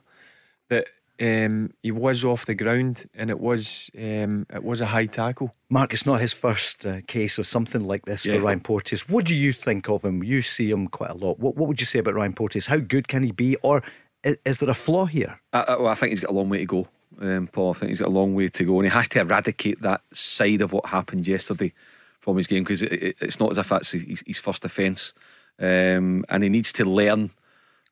that 0.69 0.87
um, 1.19 1.71
he 1.81 1.91
was 1.91 2.23
off 2.25 2.45
the 2.45 2.55
ground 2.55 3.05
and 3.13 3.29
it 3.29 3.39
was 3.39 3.89
um, 3.97 4.45
it 4.53 4.63
was 4.63 4.81
a 4.81 4.85
high 4.87 5.05
tackle. 5.05 5.55
Mark, 5.69 5.93
it's 5.93 6.05
not 6.05 6.19
his 6.19 6.33
first 6.33 6.85
uh, 6.85 7.01
case 7.07 7.37
of 7.37 7.47
something 7.47 7.83
like 7.85 8.05
this 8.05 8.25
Yeah. 8.25 8.33
for 8.35 8.41
Ryan 8.41 8.59
Porteous. 8.59 9.07
What 9.07 9.25
do 9.25 9.33
you 9.33 9.53
think 9.53 9.87
of 9.89 10.03
him? 10.03 10.23
You 10.23 10.41
see 10.41 10.69
him 10.69 10.87
quite 10.87 11.11
a 11.11 11.15
lot. 11.15 11.39
What, 11.39 11.55
what 11.55 11.67
would 11.67 11.79
you 11.79 11.85
say 11.85 11.99
about 11.99 12.15
Ryan 12.15 12.33
Porteous? 12.33 12.67
How 12.67 12.77
good 12.77 13.07
can 13.07 13.23
he 13.23 13.31
be? 13.31 13.55
Or 13.61 13.81
is, 14.23 14.37
is 14.45 14.59
there 14.59 14.69
a 14.69 14.73
flaw 14.75 15.05
here? 15.05 15.39
I, 15.53 15.59
I, 15.61 15.75
well, 15.77 15.87
I 15.87 15.95
think 15.95 16.09
he's 16.09 16.19
got 16.19 16.31
a 16.31 16.33
long 16.33 16.49
way 16.49 16.59
to 16.59 16.65
go, 16.65 16.87
um, 17.21 17.47
Paul. 17.47 17.71
I 17.71 17.73
think 17.75 17.89
he's 17.91 17.99
got 17.99 18.09
a 18.09 18.11
long 18.11 18.35
way 18.35 18.49
to 18.49 18.63
go, 18.65 18.79
and 18.79 18.85
he 18.89 18.93
has 18.93 19.07
to 19.09 19.19
eradicate 19.21 19.81
that 19.83 20.01
side 20.11 20.61
of 20.61 20.73
what 20.73 20.87
happened 20.87 21.27
yesterday 21.27 21.71
from 22.19 22.35
his 22.37 22.47
game 22.47 22.63
because 22.63 22.81
it, 22.81 22.91
it, 22.91 23.15
it's 23.21 23.39
not 23.39 23.51
as 23.51 23.57
if 23.57 23.69
that's 23.69 23.91
his, 23.91 24.21
his 24.27 24.37
first 24.39 24.65
offence, 24.65 25.13
um, 25.59 26.25
and 26.27 26.43
he 26.43 26.49
needs 26.49 26.73
to 26.73 26.83
learn 26.83 27.29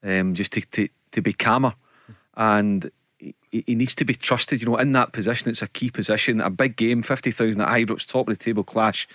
um, 0.04 0.34
just 0.34 0.54
to, 0.54 0.62
to 0.62 0.90
to 1.12 1.22
be 1.22 1.34
calmer, 1.34 1.74
and 2.36 2.92
he, 3.20 3.36
he 3.52 3.76
needs 3.76 3.96
to 3.96 4.06
be 4.06 4.14
trusted. 4.14 4.62
You 4.62 4.68
know, 4.68 4.78
in 4.78 4.92
that 4.94 5.14
position, 5.14 5.50
it's 5.50 5.62
a 5.62 5.68
key 5.68 5.90
position, 5.90 6.42
a 6.42 6.50
big 6.50 6.76
game, 6.76 7.04
fifty 7.04 7.32
thousand 7.32 7.62
at 7.62 7.70
Ibrox, 7.70 8.06
top 8.06 8.28
of 8.28 8.38
the 8.38 8.44
table 8.44 8.64
clash. 8.64 9.08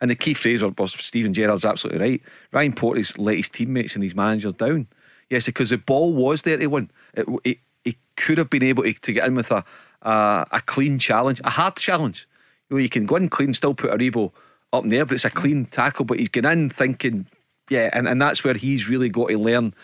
And 0.00 0.10
the 0.10 0.16
key 0.16 0.34
phrase 0.34 0.62
was 0.62 0.92
Steven 0.92 1.32
Gerrard's 1.32 1.64
absolutely 1.64 2.00
right. 2.00 2.22
Ryan 2.52 2.72
Porteous 2.74 3.16
let 3.16 3.36
his 3.36 3.48
teammates 3.48 3.94
and 3.94 4.02
his 4.02 4.14
managers 4.14 4.52
down. 4.52 4.88
Yes, 5.30 5.46
because 5.46 5.70
the 5.70 5.78
ball 5.78 6.12
was 6.12 6.42
there 6.42 6.58
to 6.58 6.66
win. 6.66 6.90
It, 7.14 7.26
it, 7.44 7.58
he 7.84 7.96
could 8.16 8.36
have 8.38 8.50
been 8.50 8.64
able 8.64 8.82
to, 8.82 8.92
to 8.92 9.12
get 9.12 9.26
in 9.26 9.34
with 9.36 9.50
a, 9.50 9.64
a 10.02 10.60
clean 10.66 10.98
challenge, 10.98 11.40
a 11.44 11.50
hard 11.50 11.76
challenge. 11.76 12.28
You 12.68 12.76
know, 12.76 12.82
you 12.82 12.90
can 12.90 13.06
go 13.06 13.16
in 13.16 13.28
clean, 13.28 13.54
still 13.54 13.72
put 13.72 13.90
a 13.90 13.96
Aribo 13.96 14.32
up 14.72 14.84
in 14.84 14.90
there, 14.90 15.06
but 15.06 15.14
it's 15.14 15.24
a 15.24 15.30
clean 15.30 15.64
tackle. 15.66 16.04
But 16.04 16.18
he's 16.18 16.28
gone 16.28 16.44
in 16.46 16.70
thinking, 16.70 17.26
yeah, 17.70 17.88
and, 17.92 18.06
and 18.06 18.20
that's 18.20 18.44
where 18.44 18.54
he's 18.54 18.88
really 18.88 19.08
got 19.08 19.28
to 19.28 19.38
learn 19.38 19.74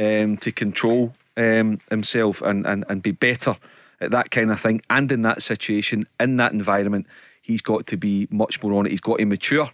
um, 0.00 0.36
to 0.38 0.50
control 0.50 1.14
um, 1.36 1.78
himself 1.90 2.42
and, 2.42 2.66
and, 2.66 2.84
and 2.88 3.02
be 3.02 3.12
better 3.12 3.56
at 4.00 4.10
that 4.10 4.30
kind 4.30 4.50
of 4.50 4.60
thing. 4.60 4.80
And 4.90 5.12
in 5.12 5.22
that 5.22 5.42
situation, 5.42 6.04
in 6.18 6.36
that 6.38 6.52
environment, 6.52 7.06
he's 7.42 7.60
got 7.60 7.86
to 7.88 7.96
be 7.96 8.26
much 8.30 8.62
more 8.62 8.74
on 8.74 8.86
it. 8.86 8.90
He's 8.90 9.00
got 9.00 9.18
to 9.18 9.26
mature 9.26 9.70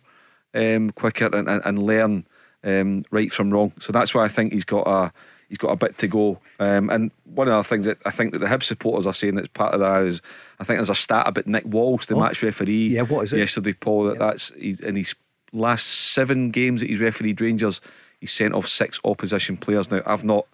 um, 0.53 0.91
quicker 0.91 1.27
and, 1.27 1.49
and, 1.49 1.63
and 1.65 1.83
learn 1.83 2.27
um, 2.65 3.05
right 3.11 3.33
from 3.33 3.51
wrong. 3.51 3.73
So 3.79 3.93
that's 3.93 4.15
why 4.15 4.25
I 4.25 4.29
think 4.29 4.53
he's 4.53 4.65
got 4.65 4.87
a 4.87 5.13
he's 5.49 5.59
got 5.59 5.71
a 5.71 5.77
bit 5.77 5.97
to 5.99 6.09
go. 6.09 6.41
Um, 6.59 6.91
and 6.91 7.13
one 7.25 7.47
of 7.49 7.55
the 7.55 7.69
things 7.69 7.85
that 7.87 7.99
I 8.05 8.11
think 8.11 8.33
that 8.33 8.41
the 8.41 8.47
Hibs 8.47 8.65
supporters 8.65 9.07
are 9.07 9.13
saying 9.13 9.37
that's 9.37 9.49
part 9.49 9.75
of 9.75 9.81
that 9.81 10.03
is 10.03 10.21
I 10.59 10.65
think 10.65 10.79
there's 10.79 10.91
a 10.91 10.95
stat 10.95 11.29
about 11.29 11.47
Nick 11.47 11.65
Walsh, 11.67 12.07
the 12.07 12.17
Oh. 12.17 12.21
match 12.21 12.43
referee. 12.43 12.89
Yeah, 12.89 13.03
what 13.03 13.23
is 13.23 13.33
it? 13.33 13.39
Yesterday, 13.39 13.75
Paul, 13.75 14.07
that 14.07 14.19
that's 14.19 14.53
he's, 14.59 14.81
in 14.81 14.97
his 14.97 15.15
last 15.53 15.87
seven 15.87 16.51
games 16.51 16.81
that 16.81 16.91
he's 16.91 17.01
refereed 17.01 17.41
Rangers, 17.41 17.81
he's 18.27 18.33
sent 18.33 18.55
off 18.55 18.69
six 18.69 19.01
opposition 19.05 19.57
players. 19.57 19.91
Now, 19.91 20.03
I've 20.05 20.25
not 20.25 20.47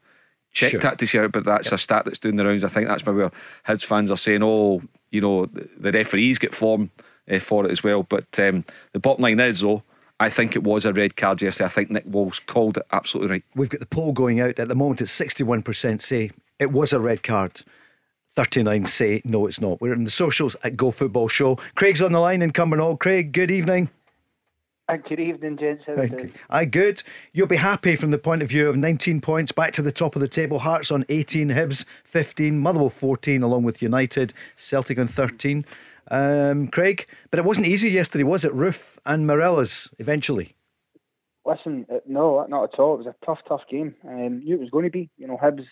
checked 0.53 0.73
Sure. 0.73 0.81
that 0.81 0.99
to 0.99 1.07
see 1.07 1.19
out, 1.19 1.33
but 1.33 1.45
that's 1.45 1.73
a 1.73 1.79
stat 1.79 2.05
that's 2.05 2.19
doing 2.19 2.37
the 2.37 2.45
rounds. 2.45 2.65
I 2.65 2.69
think 2.69 2.87
that's 2.87 3.05
maybe 3.05 3.19
where 3.19 3.33
Hibs 3.67 3.85
fans 3.85 4.11
are 4.11 4.17
saying, 4.17 4.43
oh, 4.43 4.83
you 5.11 5.21
know, 5.21 5.47
the, 5.47 5.93
referees 5.93 6.39
get 6.39 6.55
form 6.55 6.91
uh, 7.31 7.39
for 7.39 7.65
it 7.65 7.71
as 7.71 7.83
well. 7.83 8.03
But 8.03 8.39
um, 8.39 8.65
the 8.93 8.99
bottom 8.99 9.23
line 9.23 9.41
is, 9.41 9.61
though, 9.61 9.83
I 10.21 10.31
think 10.31 10.55
it 10.55 10.63
was 10.63 10.85
a 10.85 10.93
red 10.93 11.17
card 11.17 11.43
yesterday. 11.43 11.67
I 11.67 11.69
think 11.69 11.91
Nick 11.91 12.05
Walsh 12.07 12.41
called 12.47 12.77
it 12.77 12.87
absolutely 12.93 13.31
right. 13.31 13.45
We've 13.55 13.71
got 13.71 13.81
the 13.81 13.87
poll 13.87 14.13
going 14.13 14.41
out 14.41 14.59
at 14.59 14.69
the 14.69 14.75
moment. 14.75 15.01
It's 15.01 15.19
61% 15.19 16.01
say 16.01 16.31
it 16.59 16.71
was 16.71 16.93
a 16.93 17.01
red 17.01 17.23
card. 17.23 17.63
39 18.35 18.87
say 18.87 19.21
no, 19.25 19.47
it's 19.47 19.61
not. 19.61 19.81
We're 19.81 19.93
in 19.93 20.05
the 20.05 20.11
socials 20.11 20.57
at 20.65 20.77
Go 20.77 20.91
Football 20.91 21.29
Show. 21.29 21.57
Craig's 21.75 22.01
on 22.01 22.13
the 22.13 22.21
line 22.21 22.41
in 22.41 22.53
Cumbernauld. 22.53 22.99
Craig, 23.01 23.33
good 23.33 23.51
evening. 23.51 23.91
Uh, 24.93 24.97
Good 25.09 25.21
evening, 25.21 25.57
gents. 25.57 25.85
How's 25.87 25.97
Thank 25.97 26.13
it? 26.13 26.25
you. 26.25 26.33
Aye, 26.51 26.67
good. 26.67 27.03
You'll 27.33 27.47
be 27.47 27.57
happy 27.57 27.97
from 27.97 28.11
the 28.11 28.19
point 28.19 28.43
of 28.43 28.49
view 28.49 28.69
of 28.69 28.77
19 28.77 29.23
points 29.23 29.51
back 29.51 29.73
to 29.73 29.81
the 29.81 29.91
top 29.91 30.17
of 30.17 30.21
the 30.21 30.29
table. 30.29 30.59
Hearts 30.59 30.91
on 30.91 31.07
18, 31.09 31.49
Hibs 31.49 31.87
15, 32.05 32.59
Motherwell 32.59 32.91
14, 32.91 33.43
along 33.43 33.63
with 33.63 33.81
United, 33.81 34.35
Celtic 34.55 34.99
on 34.99 35.09
13. 35.09 35.65
Um, 36.11 36.69
Craig, 36.69 37.07
but 37.31 37.39
it 37.39 37.47
wasn't 37.47 37.69
easy 37.69 37.89
yesterday, 37.89 38.25
was 38.25 38.45
it? 38.45 38.53
Roofe 38.53 38.99
and 39.07 39.27
Morelos 39.27 39.89
eventually. 39.99 40.57
Listen, 41.47 41.87
uh, 41.91 42.01
no, 42.07 42.45
not 42.51 42.75
at 42.75 42.79
all. 42.79 42.95
It 42.95 42.99
was 42.99 43.07
a 43.07 43.25
tough, 43.25 43.39
tough 43.49 43.63
game. 43.71 43.95
Um, 44.07 44.41
knew 44.41 44.57
it 44.57 44.61
was 44.61 44.71
going 44.71 44.85
to 44.85 44.91
be. 44.91 45.09
You 45.17 45.27
know, 45.27 45.39
Hibs 45.43 45.65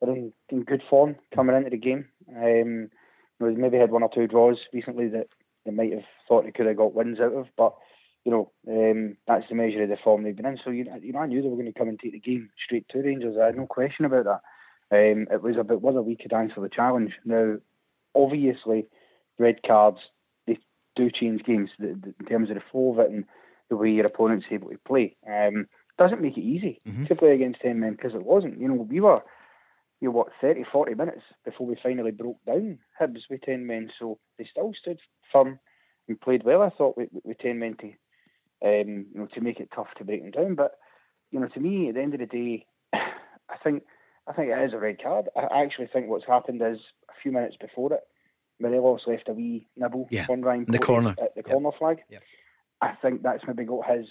are 0.00 0.08
in, 0.08 0.32
in 0.48 0.62
good 0.62 0.82
form 0.88 1.16
coming 1.34 1.54
into 1.56 1.68
the 1.68 1.76
game. 1.76 2.06
Um, 2.34 2.88
you 3.38 3.38
know, 3.38 3.54
they 3.54 3.60
maybe 3.60 3.76
had 3.76 3.90
one 3.90 4.02
or 4.02 4.10
two 4.14 4.26
draws 4.26 4.56
recently 4.72 5.08
that 5.08 5.26
they 5.66 5.72
might 5.72 5.92
have 5.92 6.04
thought 6.26 6.44
they 6.44 6.52
could 6.52 6.66
have 6.66 6.78
got 6.78 6.94
wins 6.94 7.20
out 7.20 7.34
of, 7.34 7.48
but 7.58 7.74
you 8.26 8.32
know, 8.32 8.50
um, 8.68 9.16
that's 9.28 9.48
the 9.48 9.54
measure 9.54 9.84
of 9.84 9.88
the 9.88 9.96
form 10.02 10.24
they've 10.24 10.34
been 10.34 10.46
in. 10.46 10.58
So 10.64 10.70
you, 10.70 10.84
you 11.00 11.12
know, 11.12 11.20
I 11.20 11.26
knew 11.26 11.40
they 11.40 11.48
were 11.48 11.54
going 11.54 11.72
to 11.72 11.78
come 11.78 11.88
and 11.88 11.98
take 11.98 12.10
the 12.10 12.18
game 12.18 12.50
straight 12.64 12.84
to 12.88 12.98
Rangers. 12.98 13.36
I 13.40 13.46
had 13.46 13.56
no 13.56 13.66
question 13.66 14.04
about 14.04 14.24
that. 14.24 14.40
Um, 14.90 15.28
it 15.30 15.42
was 15.42 15.56
about 15.56 15.80
whether 15.80 16.02
we 16.02 16.16
could 16.16 16.32
answer 16.32 16.60
the 16.60 16.68
challenge. 16.68 17.12
Now, 17.24 17.58
obviously, 18.16 18.86
red 19.38 19.62
cards 19.64 19.98
they 20.48 20.58
do 20.96 21.08
change 21.08 21.44
games 21.44 21.70
in 21.78 22.14
terms 22.28 22.50
of 22.50 22.56
the 22.56 22.62
flow 22.72 22.94
of 22.94 22.98
it 22.98 23.12
and 23.12 23.26
the 23.70 23.76
way 23.76 23.90
your 23.90 24.06
opponent's 24.06 24.46
able 24.50 24.70
to 24.70 24.78
play. 24.84 25.14
Um, 25.24 25.68
doesn't 25.96 26.20
make 26.20 26.36
it 26.36 26.42
easy 26.42 26.80
to 27.06 27.14
play 27.14 27.32
against 27.32 27.60
10 27.60 27.78
men 27.78 27.92
because 27.92 28.14
it 28.14 28.24
wasn't. 28.24 28.58
You 28.60 28.66
know, 28.66 28.74
we 28.74 28.98
were, 28.98 29.22
you 30.00 30.08
know, 30.08 30.12
what, 30.12 30.28
30, 30.40 30.64
40 30.72 30.94
minutes 30.94 31.22
before 31.44 31.68
we 31.68 31.76
finally 31.80 32.10
broke 32.10 32.44
down 32.44 32.80
Hibs 33.00 33.22
with 33.30 33.42
10 33.42 33.68
men. 33.68 33.92
So 34.00 34.18
they 34.36 34.48
still 34.50 34.72
stood 34.80 34.98
firm 35.32 35.60
and 36.08 36.20
played 36.20 36.42
well, 36.44 36.62
I 36.62 36.70
thought, 36.70 36.96
with, 36.96 37.10
with 37.24 37.38
10 37.38 37.60
men 37.60 37.76
to, 37.80 37.92
um, 38.64 39.06
you 39.12 39.20
know, 39.20 39.26
to 39.26 39.40
make 39.40 39.60
it 39.60 39.70
tough 39.74 39.88
to 39.98 40.04
break 40.04 40.22
them 40.22 40.30
down. 40.30 40.54
But, 40.54 40.72
you 41.30 41.40
know, 41.40 41.48
to 41.48 41.60
me, 41.60 41.88
at 41.88 41.94
the 41.94 42.02
end 42.02 42.14
of 42.14 42.20
the 42.20 42.26
day, 42.26 42.66
I 42.92 43.56
think 43.62 43.82
I 44.28 44.32
think 44.32 44.48
it 44.50 44.58
is 44.64 44.72
a 44.72 44.78
red 44.78 45.00
card. 45.02 45.28
I 45.36 45.62
actually 45.62 45.86
think 45.92 46.08
what's 46.08 46.26
happened 46.26 46.60
is 46.62 46.78
a 47.08 47.12
few 47.22 47.30
minutes 47.32 47.56
before 47.60 47.92
it, 47.92 48.00
Morelos 48.60 49.02
left 49.06 49.28
a 49.28 49.32
wee 49.32 49.68
nibble 49.76 50.08
Yeah, 50.10 50.26
on 50.28 50.42
Ryan 50.42 50.64
the 50.68 50.78
corner. 50.78 51.14
at 51.22 51.34
the 51.36 51.42
corner 51.42 51.70
flag. 51.78 51.98
Yeah. 52.08 52.18
I 52.80 52.92
think 53.00 53.22
that's 53.22 53.44
maybe 53.46 53.64
got 53.64 53.88
his 53.90 54.06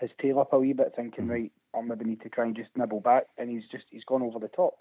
his 0.00 0.10
tail 0.20 0.38
up 0.40 0.52
a 0.52 0.58
wee 0.58 0.72
bit, 0.72 0.92
thinking 0.94 1.24
Mm-hmm. 1.24 1.32
right, 1.32 1.52
I 1.74 1.80
maybe 1.80 2.04
need 2.04 2.20
to 2.22 2.28
try 2.28 2.44
and 2.44 2.54
just 2.56 2.70
nibble 2.76 3.00
back, 3.00 3.24
and 3.38 3.50
he's 3.50 3.66
just 3.70 3.84
he's 3.90 4.04
gone 4.04 4.22
over 4.22 4.38
the 4.38 4.48
top. 4.48 4.74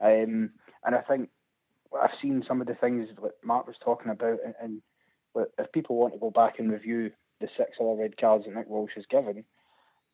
Um, 0.00 0.50
and 0.84 0.94
I 0.94 1.00
think 1.02 1.30
I've 2.00 2.10
seen 2.20 2.44
some 2.46 2.60
of 2.60 2.66
the 2.66 2.74
things 2.74 3.08
that 3.20 3.32
Mark 3.44 3.66
was 3.66 3.76
talking 3.82 4.10
about, 4.12 4.38
and, 4.44 4.54
and 4.60 4.82
but 5.34 5.52
if 5.58 5.72
people 5.72 5.96
want 5.96 6.12
to 6.12 6.18
go 6.20 6.30
back 6.30 6.58
and 6.58 6.70
review 6.70 7.10
the 7.40 7.48
six 7.56 7.72
other 7.80 7.94
red 7.94 8.16
cards 8.16 8.44
that 8.44 8.54
Nick 8.54 8.68
Walsh 8.68 8.92
has 8.96 9.04
given, 9.10 9.44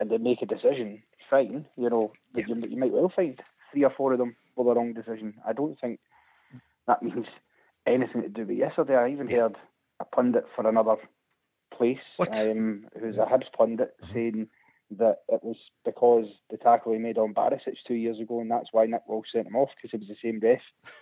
and 0.00 0.10
they 0.10 0.18
make 0.18 0.42
a 0.42 0.46
decision, 0.46 1.02
fine. 1.30 1.66
You 1.76 1.90
know, 1.90 2.12
but 2.32 2.48
you, 2.48 2.54
you 2.68 2.76
might 2.76 2.92
well 2.92 3.12
find 3.14 3.40
three 3.72 3.84
or 3.84 3.90
four 3.96 4.12
of 4.12 4.18
them 4.18 4.36
were 4.56 4.64
the 4.64 4.74
wrong 4.78 4.92
decision. 4.92 5.34
I 5.46 5.52
don't 5.52 5.78
think 5.80 6.00
that 6.86 7.02
means 7.02 7.26
anything 7.86 8.22
to 8.22 8.28
do 8.28 8.42
with 8.46 8.56
yesterday. 8.58 8.96
I 8.96 9.08
even 9.10 9.28
heard 9.28 9.56
a 10.00 10.04
pundit 10.04 10.46
for 10.54 10.68
another 10.68 10.96
place, 11.72 11.98
um, 12.30 12.86
who's 13.00 13.16
a 13.16 13.26
Hibs 13.26 13.50
pundit, 13.56 13.94
saying 14.12 14.48
that 14.98 15.18
it 15.28 15.42
was 15.42 15.56
because 15.84 16.26
the 16.50 16.56
tackle 16.56 16.92
he 16.92 16.98
made 16.98 17.18
on 17.18 17.34
Barisic 17.34 17.76
two 17.86 17.94
years 17.94 18.20
ago, 18.20 18.40
and 18.40 18.50
that's 18.50 18.68
why 18.72 18.86
Nick 18.86 19.02
Walsh 19.08 19.28
sent 19.32 19.46
him 19.46 19.56
off 19.56 19.70
because 19.76 19.94
it 19.94 20.00
was 20.00 20.08
the 20.08 20.16
same 20.22 20.40
ref 20.40 20.60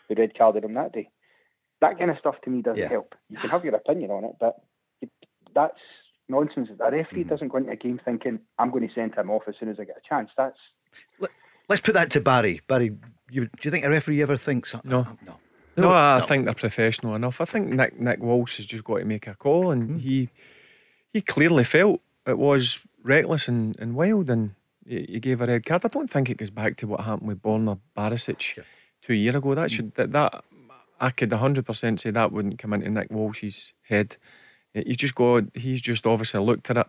who 0.09 0.15
red 0.15 0.37
carded 0.37 0.65
him 0.65 0.75
that 0.75 0.93
day. 0.93 1.11
That 1.81 1.99
kind 1.99 2.11
of 2.11 2.19
stuff 2.19 2.37
to 2.45 2.51
me 2.51 2.63
doesn't 2.63 2.81
Yeah. 2.81 2.89
help. 2.89 3.15
You 3.29 3.39
can 3.39 3.51
have 3.51 3.65
your 3.65 3.75
opinion 3.75 4.11
on 4.13 4.25
it, 4.25 4.37
but 4.39 4.57
that's 5.55 5.81
nonsense. 6.29 6.69
A 6.81 6.91
referee 6.91 7.23
hmm. 7.23 7.29
doesn't 7.29 7.49
go 7.49 7.59
into 7.59 7.71
a 7.71 7.77
game 7.77 8.01
thinking, 8.05 8.41
I'm 8.59 8.71
going 8.71 8.87
to 8.87 8.95
send 8.95 9.15
him 9.15 9.31
off 9.31 9.43
as 9.49 9.55
soon 9.59 9.69
as 9.69 9.79
I 9.79 9.85
get 9.85 9.97
a 9.97 10.09
chance. 10.09 10.31
That's 10.37 10.59
Let's 11.69 11.81
put 11.81 11.95
that 11.95 12.11
to 12.11 12.21
Barry. 12.21 12.61
Barry, 12.67 12.97
you, 13.31 13.47
do 13.47 13.51
you 13.63 13.71
think 13.71 13.85
a 13.85 13.91
referee 13.91 14.23
ever 14.23 14.37
thinks? 14.37 14.75
Uh, 14.75 14.81
no. 14.85 15.01
Uh, 15.01 15.05
no. 15.27 15.37
No, 15.75 15.91
I 15.91 16.19
no. 16.19 16.27
think 16.27 16.45
they're 16.45 16.55
professional 16.55 17.15
enough. 17.15 17.41
I 17.41 17.47
think 17.47 17.69
Nick 17.69 17.99
Nick 17.99 18.21
Walsh 18.21 18.59
has 18.59 18.67
just 18.67 18.85
got 18.85 18.99
to 18.99 19.07
make 19.07 19.27
a 19.27 19.35
call, 19.35 19.71
and 19.71 19.93
hmm. 19.93 19.99
he 19.99 20.29
he 21.15 21.23
clearly 21.23 21.65
felt 21.65 22.03
it 22.27 22.37
was 22.37 22.85
reckless 23.03 23.49
and, 23.49 23.75
and 23.79 23.95
wild, 23.95 24.29
and 24.29 24.55
he, 24.87 25.07
he 25.09 25.21
gave 25.21 25.41
a 25.41 25.47
red 25.47 25.65
card. 25.65 25.87
I 25.87 25.89
don't 25.89 26.11
think 26.11 26.29
it 26.29 26.37
goes 26.37 26.51
back 26.51 26.77
to 26.79 26.87
what 26.87 27.01
happened 27.01 27.29
with 27.29 27.41
Borna 27.41 27.79
Barisic 27.97 28.63
two 29.01 29.15
year 29.15 29.35
ago. 29.35 29.55
That 29.55 29.71
hmm. 29.71 29.75
should 29.75 29.95
that, 29.95 30.13
that 30.13 30.45
I 31.01 31.09
could 31.09 31.33
hundred 31.33 31.65
percent 31.65 32.01
say 32.01 32.11
that 32.11 32.33
wouldn't 32.33 32.59
come 32.59 32.75
into 32.75 32.91
Nick 32.91 33.11
Walsh's 33.11 33.73
head. 33.89 34.19
He's 34.75 34.97
just 34.97 35.15
got 35.15 35.45
he's 35.55 35.81
just 35.83 36.07
obviously 36.07 36.41
looked 36.41 36.71
at 36.71 36.77
it, 36.79 36.87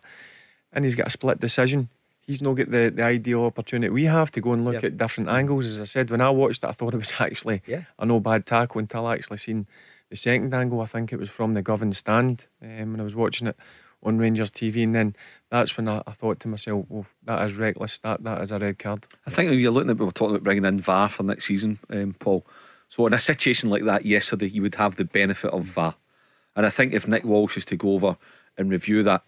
and 0.72 0.84
he's 0.84 0.94
got 0.94 1.06
a 1.08 1.10
split 1.10 1.40
decision. 1.40 1.88
He's 2.26 2.40
not 2.40 2.54
got 2.54 2.70
the, 2.70 2.90
the 2.94 3.02
ideal 3.02 3.44
opportunity 3.44 3.90
we 3.92 4.04
have 4.04 4.30
to 4.32 4.40
go 4.40 4.52
and 4.54 4.64
look 4.64 4.74
Yep. 4.74 4.84
at 4.84 4.96
different 4.96 5.28
angles. 5.28 5.66
As 5.66 5.78
I 5.80 5.84
said, 5.84 6.10
when 6.10 6.22
I 6.22 6.30
watched 6.30 6.64
it, 6.64 6.68
I 6.68 6.72
thought 6.72 6.94
it 6.94 6.98
was 6.98 7.12
actually 7.20 7.62
Yeah. 7.66 7.82
a 7.98 8.06
no 8.06 8.18
bad 8.20 8.46
tackle 8.46 8.78
until 8.78 9.06
I 9.06 9.14
actually 9.14 9.36
seen 9.36 9.66
the 10.08 10.16
second 10.16 10.54
angle. 10.54 10.80
I 10.80 10.86
think 10.86 11.12
it 11.12 11.18
was 11.18 11.28
from 11.28 11.52
the 11.52 11.60
Govan 11.60 11.92
stand 11.92 12.46
um, 12.62 12.92
when 12.92 13.00
I 13.00 13.04
was 13.04 13.14
watching 13.14 13.46
it 13.46 13.56
on 14.02 14.18
Rangers 14.18 14.50
TV, 14.50 14.82
and 14.84 14.94
then 14.94 15.16
that's 15.50 15.76
when 15.76 15.88
I, 15.88 16.02
I 16.06 16.12
thought 16.12 16.40
to 16.40 16.48
myself, 16.48 16.86
"Well, 16.88 17.06
that 17.24 17.44
is 17.46 17.56
reckless. 17.56 17.98
That 17.98 18.22
that 18.24 18.40
is 18.42 18.52
a 18.52 18.58
red 18.58 18.78
card." 18.78 19.04
I 19.26 19.30
think 19.30 19.50
you're 19.52 19.70
looking 19.72 19.90
at, 19.90 19.98
we 19.98 20.04
were 20.06 20.10
talking 20.12 20.34
about 20.34 20.44
bringing 20.44 20.64
in 20.64 20.80
VAR 20.80 21.08
for 21.10 21.22
next 21.24 21.44
season, 21.46 21.78
um, 21.90 22.14
Paul. 22.18 22.46
So 22.88 23.06
in 23.06 23.12
a 23.14 23.18
situation 23.18 23.68
like 23.70 23.84
that 23.84 24.04
yesterday, 24.06 24.48
you 24.48 24.62
would 24.62 24.74
have 24.76 24.96
the 24.96 25.04
benefit 25.04 25.50
of 25.52 25.64
VAR. 25.64 25.94
And 26.56 26.66
I 26.66 26.70
think 26.70 26.92
if 26.92 27.08
Nick 27.08 27.24
Walsh 27.24 27.56
is 27.56 27.64
to 27.66 27.76
go 27.76 27.94
over 27.94 28.16
and 28.56 28.70
review 28.70 29.02
that, 29.02 29.22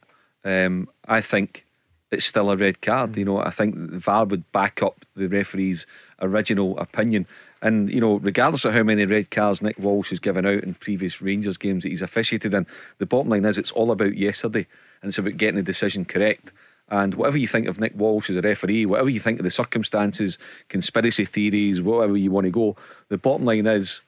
um, 0.45 0.89
I 1.07 1.21
think 1.21 1.67
it's 2.11 2.25
still 2.25 2.51
a 2.51 2.57
red 2.57 2.81
card. 2.81 3.17
You 3.17 3.25
know, 3.25 3.39
I 3.39 3.51
think 3.51 3.75
VAR 3.77 4.25
would 4.27 4.51
back 4.53 4.83
up 4.83 5.05
the 5.15 5.27
referee's 5.27 5.87
original 6.21 6.79
opinion. 6.79 7.27
And, 7.63 7.91
you 7.91 8.01
know, 8.01 8.17
regardless 8.17 8.65
of 8.65 8.75
how 8.75 8.83
many 8.83 9.05
red 9.07 9.31
cards 9.31 9.63
Nick 9.63 9.79
Walsh 9.79 10.11
has 10.11 10.21
given 10.21 10.47
out 10.47 10.63
in 10.63 10.75
previous 10.75 11.21
Rangers 11.21 11.57
games 11.57 11.83
that 11.83 11.89
he's 11.89 12.03
officiated 12.03 12.55
in, 12.55 12.67
the 12.99 13.07
bottom 13.07 13.31
line 13.31 13.45
is 13.45 13.59
it's 13.59 13.73
all 13.73 13.91
about 13.91 14.17
yesterday 14.17 14.67
and 15.03 15.09
it's 15.09 15.19
about 15.19 15.37
getting 15.37 15.57
the 15.57 15.63
decision 15.63 16.05
correct. 16.05 16.53
And 16.89 17.15
whatever 17.15 17.39
you 17.39 17.49
think 17.49 17.67
of 17.67 17.81
Nick 17.81 17.95
Walsh 17.97 18.31
as 18.31 18.37
a 18.37 18.43
referee, 18.43 18.87
whatever 18.87 19.11
you 19.11 19.19
think 19.19 19.41
of 19.41 19.45
the 19.45 19.51
circumstances, 19.51 20.39
conspiracy 20.69 21.25
theories, 21.25 21.83
whatever 21.83 22.17
you 22.17 22.31
want 22.31 22.45
to 22.45 22.53
go, 22.53 22.77
the 23.09 23.19
bottom 23.19 23.45
line 23.45 23.67
is 23.67 24.03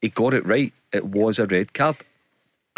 he 0.00 0.08
got 0.08 0.34
it 0.34 0.46
right. 0.46 0.72
It 0.92 1.06
was 1.06 1.40
a 1.40 1.46
red 1.46 1.74
card. 1.74 1.96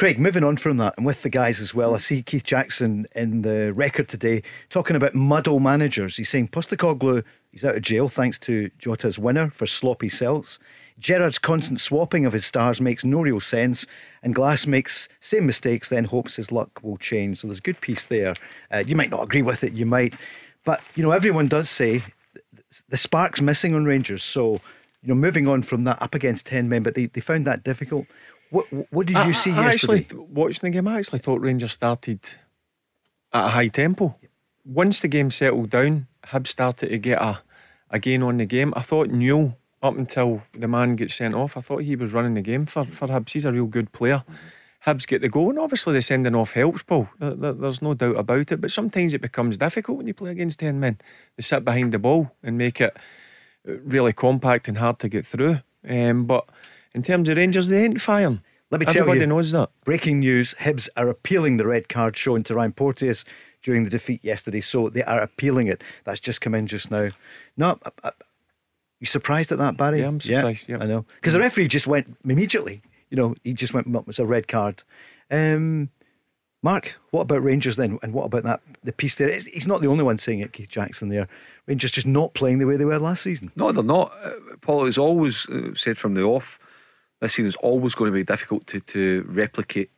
Craig, 0.00 0.18
moving 0.18 0.44
on 0.44 0.56
from 0.56 0.78
that, 0.78 0.94
and 0.96 1.04
with 1.04 1.20
the 1.20 1.28
guys 1.28 1.60
as 1.60 1.74
well, 1.74 1.94
I 1.94 1.98
see 1.98 2.22
Keith 2.22 2.42
Jackson 2.42 3.04
in 3.14 3.42
the 3.42 3.74
record 3.74 4.08
today 4.08 4.42
talking 4.70 4.96
about 4.96 5.14
muddle 5.14 5.60
managers. 5.60 6.16
He's 6.16 6.30
saying 6.30 6.48
Postecoglou, 6.48 7.22
he's 7.52 7.66
out 7.66 7.76
of 7.76 7.82
jail 7.82 8.08
thanks 8.08 8.38
to 8.38 8.70
Jota's 8.78 9.18
winner 9.18 9.50
for 9.50 9.66
sloppy 9.66 10.08
cells. 10.08 10.58
Gerrard's 10.98 11.38
constant 11.38 11.80
swapping 11.80 12.24
of 12.24 12.32
his 12.32 12.46
stars 12.46 12.80
makes 12.80 13.04
no 13.04 13.20
real 13.20 13.40
sense, 13.40 13.86
and 14.22 14.34
Glass 14.34 14.66
makes 14.66 15.06
same 15.20 15.44
mistakes, 15.44 15.90
then 15.90 16.04
hopes 16.04 16.34
his 16.34 16.50
luck 16.50 16.82
will 16.82 16.96
change. 16.96 17.40
So 17.40 17.48
there's 17.48 17.58
a 17.58 17.60
good 17.60 17.82
piece 17.82 18.06
there. 18.06 18.32
Uh, 18.72 18.82
you 18.86 18.96
might 18.96 19.10
not 19.10 19.24
agree 19.24 19.42
with 19.42 19.62
it, 19.64 19.74
you 19.74 19.84
might, 19.84 20.14
but 20.64 20.80
you 20.94 21.02
know 21.02 21.10
everyone 21.10 21.46
does 21.46 21.68
say 21.68 22.02
the 22.88 22.96
spark's 22.96 23.42
missing 23.42 23.74
on 23.74 23.84
Rangers. 23.84 24.24
So 24.24 24.62
you 25.02 25.08
know, 25.08 25.14
moving 25.14 25.46
on 25.46 25.60
from 25.60 25.84
that 25.84 26.00
up 26.00 26.14
against 26.14 26.46
ten 26.46 26.70
men, 26.70 26.82
but 26.82 26.94
they, 26.94 27.04
they 27.04 27.20
found 27.20 27.46
that 27.46 27.64
difficult. 27.64 28.06
What 28.50 28.66
what 28.90 29.06
did 29.06 29.14
you 29.16 29.22
I- 29.22 29.32
see 29.32 29.52
I, 29.52 29.62
I 29.62 29.66
yesterday? 29.70 30.00
actually 30.00 30.18
watching 30.28 30.60
the 30.62 30.70
game. 30.70 30.88
I 30.88 30.98
actually 30.98 31.20
thought 31.20 31.40
Rangers 31.40 31.72
started 31.72 32.20
at 33.32 33.44
a 33.46 33.48
high 33.48 33.68
tempo. 33.68 34.16
Once 34.64 35.00
the 35.00 35.08
game 35.08 35.30
settled 35.30 35.70
down, 35.70 36.06
Hibs 36.26 36.48
started 36.48 36.90
to 36.90 36.98
get 36.98 37.20
a, 37.20 37.40
a 37.90 37.98
gain 37.98 38.22
on 38.22 38.36
the 38.38 38.44
game. 38.46 38.72
I 38.76 38.82
thought 38.82 39.08
Newell, 39.08 39.56
up 39.82 39.96
until 39.96 40.42
the 40.56 40.68
man 40.68 40.96
gets 40.96 41.14
sent 41.14 41.34
off, 41.34 41.56
I 41.56 41.60
thought 41.60 41.82
he 41.82 41.96
was 41.96 42.12
running 42.12 42.34
the 42.34 42.42
game 42.42 42.66
for, 42.66 42.84
for 42.84 43.08
Hibs. 43.08 43.30
He's 43.32 43.46
a 43.46 43.52
real 43.52 43.66
good 43.66 43.92
player. 43.92 44.22
Hibs 44.86 45.06
get 45.06 45.22
the 45.22 45.28
goal, 45.28 45.50
and 45.50 45.58
obviously 45.58 45.92
the 45.94 46.02
sending 46.02 46.34
off 46.34 46.52
helps, 46.52 46.82
Paul. 46.82 47.08
There- 47.18 47.34
there- 47.34 47.52
there's 47.52 47.82
no 47.82 47.94
doubt 47.94 48.16
about 48.16 48.50
it. 48.52 48.60
But 48.60 48.70
sometimes 48.72 49.12
it 49.14 49.20
becomes 49.22 49.56
difficult 49.58 49.98
when 49.98 50.06
you 50.06 50.14
play 50.14 50.30
against 50.30 50.58
10 50.60 50.78
men. 50.80 50.98
They 51.36 51.42
sit 51.42 51.64
behind 51.64 51.92
the 51.92 51.98
ball 51.98 52.30
and 52.42 52.58
make 52.58 52.80
it 52.80 52.96
really 53.64 54.12
compact 54.12 54.68
and 54.68 54.78
hard 54.78 54.98
to 55.00 55.08
get 55.08 55.24
through. 55.26 55.58
Um, 55.88 56.24
but 56.26 56.48
in 56.94 57.02
terms 57.02 57.28
of 57.28 57.36
Rangers, 57.36 57.68
they 57.68 57.84
ain't 57.84 58.00
firing. 58.00 58.42
Let 58.70 58.80
me 58.80 58.86
Everybody 58.86 58.92
tell 58.92 58.94
you, 58.94 59.10
everybody 59.10 59.26
knows 59.26 59.52
that. 59.52 59.70
Breaking 59.84 60.20
news: 60.20 60.54
Hibs 60.60 60.88
are 60.96 61.08
appealing 61.08 61.56
the 61.56 61.66
red 61.66 61.88
card 61.88 62.16
shown 62.16 62.42
to 62.44 62.54
Ryan 62.54 62.72
Porteous 62.72 63.24
during 63.62 63.84
the 63.84 63.90
defeat 63.90 64.24
yesterday. 64.24 64.60
So 64.60 64.88
they 64.88 65.02
are 65.02 65.20
appealing 65.20 65.66
it. 65.66 65.82
That's 66.04 66.20
just 66.20 66.40
come 66.40 66.54
in 66.54 66.66
just 66.66 66.90
now. 66.90 67.08
No, 67.56 67.78
I, 67.84 67.90
I, 68.08 68.10
you 69.00 69.06
surprised 69.06 69.50
at 69.50 69.58
that, 69.58 69.76
Barry? 69.76 70.00
Yeah, 70.00 70.08
I'm 70.08 70.20
surprised. 70.20 70.68
Yeah, 70.68 70.78
I 70.80 70.86
know 70.86 71.04
because 71.16 71.32
the 71.32 71.40
referee 71.40 71.68
just 71.68 71.86
went 71.86 72.16
immediately. 72.24 72.82
You 73.10 73.16
know, 73.16 73.34
he 73.42 73.54
just 73.54 73.74
went. 73.74 73.88
It's 74.06 74.18
a 74.20 74.26
red 74.26 74.46
card. 74.46 74.84
Um, 75.30 75.90
Mark, 76.62 76.94
what 77.10 77.22
about 77.22 77.42
Rangers 77.42 77.76
then? 77.76 77.98
And 78.02 78.12
what 78.12 78.26
about 78.26 78.44
that 78.44 78.60
the 78.84 78.92
piece 78.92 79.16
there? 79.16 79.32
He's 79.32 79.66
not 79.66 79.80
the 79.80 79.88
only 79.88 80.04
one 80.04 80.18
saying 80.18 80.40
it, 80.40 80.52
Keith 80.52 80.68
Jackson. 80.68 81.08
There, 81.08 81.26
Rangers 81.66 81.90
just 81.90 82.06
not 82.06 82.34
playing 82.34 82.58
the 82.58 82.66
way 82.66 82.76
they 82.76 82.84
were 82.84 82.98
last 82.98 83.22
season. 83.22 83.50
No, 83.56 83.72
they're 83.72 83.82
not. 83.82 84.12
Uh, 84.22 84.56
Paul, 84.60 84.84
has 84.84 84.98
always 84.98 85.48
uh, 85.48 85.74
said 85.74 85.96
from 85.96 86.14
the 86.14 86.22
off, 86.22 86.58
this 87.20 87.34
season 87.34 87.48
is 87.48 87.56
always 87.56 87.94
going 87.94 88.10
to 88.10 88.14
be 88.14 88.24
difficult 88.24 88.66
to, 88.68 88.80
to 88.80 89.24
replicate 89.28 89.90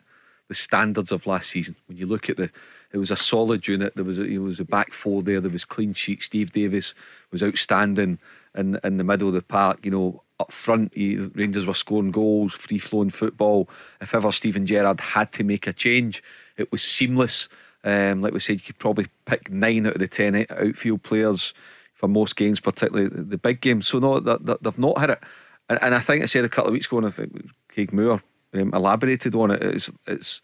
the 0.48 0.54
standards 0.54 1.12
of 1.12 1.26
last 1.26 1.50
season. 1.50 1.76
When 1.86 1.96
you 1.96 2.06
look 2.06 2.28
at 2.28 2.36
the, 2.36 2.50
it 2.92 2.98
was 2.98 3.10
a 3.10 3.16
solid 3.16 3.66
unit. 3.66 3.94
There 3.94 4.04
was 4.04 4.18
a, 4.18 4.24
it 4.24 4.38
was 4.38 4.60
a 4.60 4.64
back 4.64 4.92
four 4.92 5.22
there. 5.22 5.40
There 5.40 5.50
was 5.50 5.64
clean 5.64 5.94
sheet. 5.94 6.22
Steve 6.22 6.52
Davis 6.52 6.94
was 7.30 7.42
outstanding 7.42 8.18
in 8.54 8.78
in 8.84 8.98
the 8.98 9.04
middle 9.04 9.28
of 9.28 9.34
the 9.34 9.42
park. 9.42 9.80
You 9.84 9.90
know, 9.92 10.22
up 10.38 10.52
front, 10.52 10.92
he, 10.94 11.16
Rangers 11.16 11.64
were 11.64 11.74
scoring 11.74 12.10
goals, 12.10 12.52
free 12.52 12.78
flowing 12.78 13.10
football. 13.10 13.68
If 14.00 14.14
ever 14.14 14.30
Steven 14.30 14.66
Gerrard 14.66 15.00
had 15.00 15.32
to 15.32 15.44
make 15.44 15.66
a 15.66 15.72
change 15.72 16.22
it 16.56 16.70
was 16.70 16.82
seamless. 16.82 17.48
Um, 17.84 18.22
like 18.22 18.32
we 18.32 18.40
said, 18.40 18.54
you 18.54 18.60
could 18.60 18.78
probably 18.78 19.06
pick 19.26 19.50
nine 19.50 19.86
out 19.86 19.94
of 19.94 19.98
the 19.98 20.08
ten 20.08 20.46
outfield 20.50 21.02
players 21.02 21.52
for 21.94 22.08
most 22.08 22.36
games, 22.36 22.60
particularly 22.60 23.08
the 23.08 23.38
big 23.38 23.60
games. 23.60 23.88
So 23.88 23.98
no, 23.98 24.20
they've 24.20 24.78
not 24.78 24.98
had 24.98 25.10
it. 25.10 25.20
And, 25.68 25.78
and 25.82 25.94
I 25.94 26.00
think 26.00 26.22
I 26.22 26.26
said 26.26 26.44
a 26.44 26.48
couple 26.48 26.68
of 26.68 26.72
weeks 26.72 26.86
ago, 26.86 26.98
and 26.98 27.06
I 27.06 27.10
think 27.10 27.50
Craig 27.68 27.92
Moore 27.92 28.22
um, 28.54 28.72
elaborated 28.74 29.34
on 29.34 29.50
it. 29.50 29.62
It's, 29.62 29.90
it's 30.06 30.42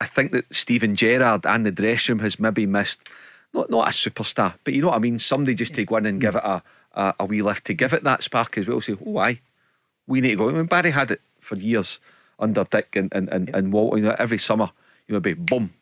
I 0.00 0.06
think 0.06 0.32
that 0.32 0.52
Steven 0.54 0.94
Gerrard 0.96 1.46
and 1.46 1.64
the 1.64 1.70
dressing 1.70 2.16
room 2.16 2.24
has 2.24 2.38
maybe 2.38 2.66
missed 2.66 3.10
not 3.52 3.70
not 3.70 3.88
a 3.88 3.90
superstar, 3.92 4.54
but 4.64 4.74
you 4.74 4.82
know 4.82 4.88
what 4.88 4.96
I 4.96 5.00
mean. 5.00 5.18
Somebody 5.18 5.54
just 5.54 5.74
take 5.74 5.90
one 5.90 6.06
and 6.06 6.20
give 6.20 6.34
it 6.34 6.44
a, 6.44 6.62
a, 6.92 7.14
a 7.20 7.24
wee 7.24 7.42
lift 7.42 7.66
to 7.66 7.74
give 7.74 7.92
it 7.92 8.04
that 8.04 8.22
spark 8.22 8.58
as 8.58 8.66
well. 8.66 8.80
Say, 8.80 8.94
oh, 8.94 8.96
why 8.96 9.40
we 10.06 10.20
need 10.20 10.30
to 10.30 10.36
go. 10.36 10.48
I 10.48 10.52
mean, 10.52 10.66
Barry 10.66 10.90
had 10.90 11.10
it 11.10 11.20
for 11.40 11.56
years 11.56 11.98
under 12.38 12.64
Dick 12.64 12.96
and, 12.96 13.12
and, 13.14 13.28
and, 13.28 13.48
and 13.54 13.72
Walt, 13.72 13.96
you 13.96 14.02
know, 14.02 14.16
every 14.18 14.38
summer, 14.38 14.70
you 15.06 15.14
know, 15.14 15.20
be 15.20 15.34
boom, 15.34 15.72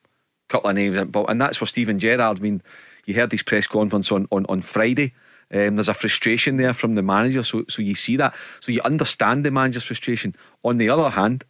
couple 0.49 0.71
of 0.71 0.77
names. 0.77 0.97
And 0.97 1.15
and 1.15 1.41
that's 1.41 1.57
for 1.57 1.67
Steven 1.67 1.99
Gerrard. 1.99 2.39
I 2.39 2.43
mean, 2.43 2.63
you 3.07 3.15
heard 3.15 3.33
his 3.33 3.43
press 3.43 3.67
conference 3.67 4.13
on, 4.13 4.29
on, 4.31 4.47
on 4.49 4.61
Friday. 4.63 5.15
Um, 5.53 5.77
there's 5.77 5.89
a 5.89 5.95
frustration 5.95 6.57
there 6.57 6.73
from 6.73 6.95
the 6.95 7.03
manager, 7.03 7.43
so 7.43 7.65
so 7.69 7.83
you 7.83 7.95
see 7.95 8.17
that, 8.17 8.35
so 8.61 8.73
you 8.73 8.81
understand 8.83 9.45
the 9.45 9.51
manager's 9.51 9.85
frustration. 9.85 10.35
On 10.65 10.79
the 10.79 10.89
other 10.89 11.11
hand, 11.11 11.45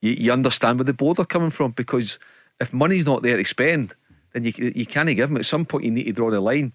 you, 0.00 0.12
you 0.12 0.32
understand 0.32 0.78
where 0.78 0.84
the 0.84 0.92
board 0.92 1.18
are 1.18 1.24
coming 1.24 1.50
from 1.50 1.72
because 1.72 2.18
if 2.60 2.72
money's 2.72 3.06
not 3.06 3.22
there 3.22 3.36
to 3.36 3.44
spend, 3.44 3.94
then 4.32 4.44
you 4.44 4.52
you 4.74 4.86
can't 4.86 5.08
give 5.08 5.28
them. 5.28 5.38
At 5.38 5.46
some 5.46 5.64
point, 5.64 5.84
you 5.84 5.90
need 5.90 6.04
to 6.04 6.12
draw 6.12 6.30
the 6.30 6.40
line. 6.40 6.72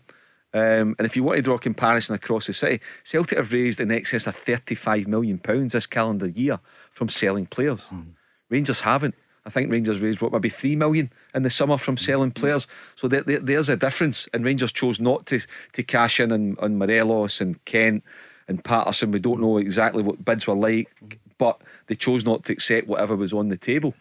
Um, 0.51 0.95
and 0.97 1.05
if 1.05 1.15
you 1.15 1.23
want 1.23 1.37
to 1.37 1.43
draw 1.43 1.55
a 1.55 1.59
comparison 1.59 2.15
across 2.15 2.47
the 2.47 2.53
city, 2.53 2.81
Celtic 3.03 3.37
have 3.37 3.53
raised 3.53 3.79
in 3.79 3.91
excess 3.91 4.25
of 4.25 4.35
£35 4.35 5.05
million 5.05 5.39
this 5.43 5.85
calendar 5.85 6.27
year 6.27 6.59
from 6.89 7.07
selling 7.07 7.45
players. 7.45 7.81
Mm. 7.93 8.13
Rangers 8.49 8.79
haven't. 8.79 9.13
I 9.49 9.51
think 9.51 9.71
Rangers 9.71 9.99
raised 9.99 10.21
what 10.21 10.31
maybe 10.31 10.49
three 10.49 10.75
million 10.75 11.11
in 11.33 11.41
the 11.41 11.49
summer 11.49 11.79
from 11.79 11.97
selling 11.97 12.29
players. 12.29 12.67
So 12.95 13.07
there, 13.07 13.23
there, 13.23 13.39
there's 13.39 13.67
a 13.67 13.75
difference. 13.75 14.27
And 14.31 14.45
Rangers 14.45 14.71
chose 14.71 14.99
not 14.99 15.25
to 15.25 15.39
to 15.73 15.81
cash 15.81 16.19
in 16.19 16.31
on, 16.31 16.55
on 16.59 16.77
Morelos 16.77 17.41
and 17.41 17.65
Kent 17.65 18.03
and 18.47 18.63
Patterson. 18.63 19.09
We 19.09 19.17
don't 19.17 19.41
know 19.41 19.57
exactly 19.57 20.03
what 20.03 20.23
bids 20.23 20.45
were 20.45 20.53
like, 20.53 20.87
but 21.39 21.59
they 21.87 21.95
chose 21.95 22.23
not 22.25 22.45
to 22.45 22.53
accept 22.53 22.87
whatever 22.87 23.15
was 23.15 23.33
on 23.33 23.49
the 23.49 23.57
table. 23.57 23.95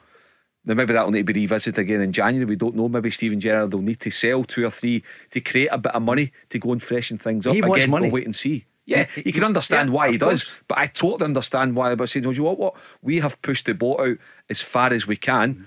Now 0.67 0.75
maybe 0.75 0.93
that 0.93 1.03
will 1.07 1.13
need 1.13 1.27
to 1.27 1.33
be 1.33 1.41
revisited 1.41 1.79
again 1.79 2.03
in 2.03 2.13
January. 2.13 2.45
We 2.45 2.57
don't 2.57 2.77
know. 2.77 2.91
Maybe 2.91 3.11
Steven 3.11 3.41
Gerrard 3.41 3.73
will 3.73 3.81
need 3.81 4.01
to 4.01 4.11
sell 4.11 4.45
two 4.45 4.67
or 4.67 4.71
three 4.71 5.03
to 5.31 5.41
create 5.41 5.71
a 5.73 5.79
bit 5.79 5.95
of 5.95 6.03
money 6.03 6.31
to 6.51 6.59
go 6.59 6.73
and 6.73 6.83
freshen 6.83 7.17
things 7.17 7.47
up. 7.47 7.55
He 7.55 7.63
wants 7.63 7.85
again, 7.85 7.91
money. 7.91 8.09
We'll 8.09 8.17
wait 8.17 8.27
and 8.27 8.37
see. 8.37 8.67
Yeah, 8.89 9.07
you 9.23 9.35
can 9.35 9.45
understand 9.45 9.91
yeah, 9.91 9.95
why 9.95 10.11
he 10.11 10.17
does, 10.17 10.47
but 10.67 10.81
I 10.81 10.87
totally 10.87 11.27
understand 11.27 11.77
why. 11.77 11.95
But 11.95 12.09
saying, 12.09 12.25
you 12.25 12.43
what, 12.43 12.59
what 12.59 12.75
we 13.03 13.21
have 13.21 13.41
pushed 13.43 13.67
the 13.67 13.75
boat 13.75 14.01
out 14.01 14.17
as 14.49 14.63
far 14.63 14.95
as 14.95 15.07
we 15.07 15.15
can. 15.15 15.55
Mm-hmm. 15.55 15.65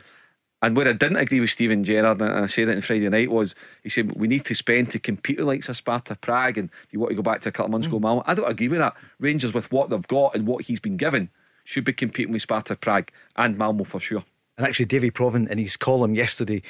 And 0.64 0.76
where 0.76 0.88
I 0.88 0.94
didn't 0.94 1.18
agree 1.18 1.40
with 1.40 1.52
Steven 1.52 1.84
Gerrard, 1.84 2.20
and 2.20 2.32
I 2.32 2.46
said 2.48 2.68
it 2.68 2.76
on 2.76 2.82
Friday 2.82 3.10
night, 3.10 3.30
was 3.30 3.54
he 3.84 3.90
said 3.90 4.14
we 4.14 4.28
need 4.28 4.44
to 4.46 4.56
spend 4.56 4.90
to 4.92 5.00
compete 5.00 5.38
with 5.38 5.46
like 5.46 5.64
Sparta 5.64 6.16
Prague, 6.16 6.58
and 6.58 6.72
if 6.88 6.94
you 6.94 7.00
want 7.00 7.12
to 7.12 7.16
go 7.16 7.22
back 7.22 7.42
to 7.42 7.50
a 7.50 7.52
couple 7.52 7.66
of 7.66 7.72
months 7.72 7.88
mm. 7.88 7.92
ago, 7.92 8.00
Malmo. 8.00 8.24
I 8.26 8.34
don't 8.34 8.50
agree 8.50 8.68
with 8.68 8.80
that. 8.80 8.96
Rangers 9.20 9.54
with 9.54 9.72
what 9.72 9.92
they've 9.92 10.08
got 10.08 10.34
and 10.34 10.48
what 10.48 10.66
he's 10.66 10.80
been 10.80 10.98
given 10.98 11.30
should 11.64 11.84
be 11.84 11.94
competing 11.94 12.34
with 12.34 12.42
Sparta 12.42 12.76
Prague 12.76 13.12
and 13.36 13.56
Malmo 13.56 13.84
for 13.84 14.00
sure. 14.00 14.24
And 14.58 14.66
actually, 14.66 14.86
Davy 14.86 15.12
Provan 15.12 15.48
in 15.48 15.60
his 15.60 15.78
column 15.78 16.16
yesterday 16.16 16.64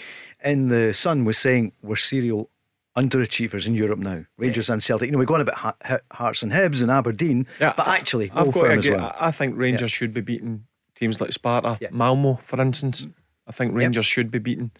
in 0.43 0.67
the 0.67 0.93
Sun 0.93 1.23
was 1.23 1.37
saying 1.37 1.71
we're 1.81 1.95
serial 1.95 2.49
underachievers 2.97 3.67
in 3.67 3.73
Europe 3.73 3.99
now. 3.99 4.25
Rangers 4.37 4.69
yeah. 4.69 4.73
and 4.73 4.83
Celtic. 4.83 5.07
You 5.07 5.11
know, 5.13 5.17
we're 5.17 5.25
going 5.25 5.41
about 5.41 5.75
Hearts 6.11 6.43
and 6.43 6.51
Hibs 6.51 6.81
and 6.81 6.91
Aberdeen, 6.91 7.47
yeah, 7.59 7.73
but 7.75 7.87
actually, 7.87 8.31
I've 8.31 8.51
got 8.51 8.63
to 8.63 8.71
agree. 8.71 8.91
Well. 8.91 9.15
I 9.19 9.31
think 9.31 9.57
Rangers 9.57 9.93
yeah. 9.93 9.97
should 9.97 10.13
be 10.13 10.21
beating 10.21 10.65
teams 10.95 11.21
like 11.21 11.31
Sparta. 11.31 11.79
Malmo, 11.91 12.39
for 12.43 12.61
instance. 12.61 13.07
I 13.47 13.51
think 13.51 13.73
Rangers 13.73 14.05
yep. 14.05 14.13
should 14.13 14.31
be 14.31 14.39
beating 14.39 14.71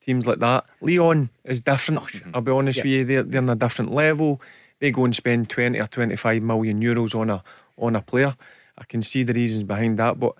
teams 0.00 0.26
like 0.26 0.38
that. 0.40 0.66
Lyon 0.80 1.30
is 1.44 1.60
different. 1.60 2.00
Oh, 2.02 2.30
I'll 2.34 2.40
be 2.40 2.52
honest 2.52 2.80
with 2.80 2.86
you, 2.86 3.04
they're, 3.04 3.22
they're 3.22 3.40
on 3.40 3.48
a 3.48 3.56
different 3.56 3.92
level. 3.92 4.40
They 4.80 4.90
go 4.90 5.04
and 5.04 5.14
spend 5.14 5.50
20 5.50 5.78
or 5.78 5.86
25 5.86 6.42
million 6.42 6.80
euros 6.80 7.14
on 7.14 7.30
a 7.30 7.42
on 7.76 7.96
a 7.96 8.02
player. 8.02 8.36
I 8.76 8.84
can 8.84 9.02
see 9.02 9.22
the 9.22 9.32
reasons 9.32 9.64
behind 9.64 9.98
that, 9.98 10.18
but 10.20 10.34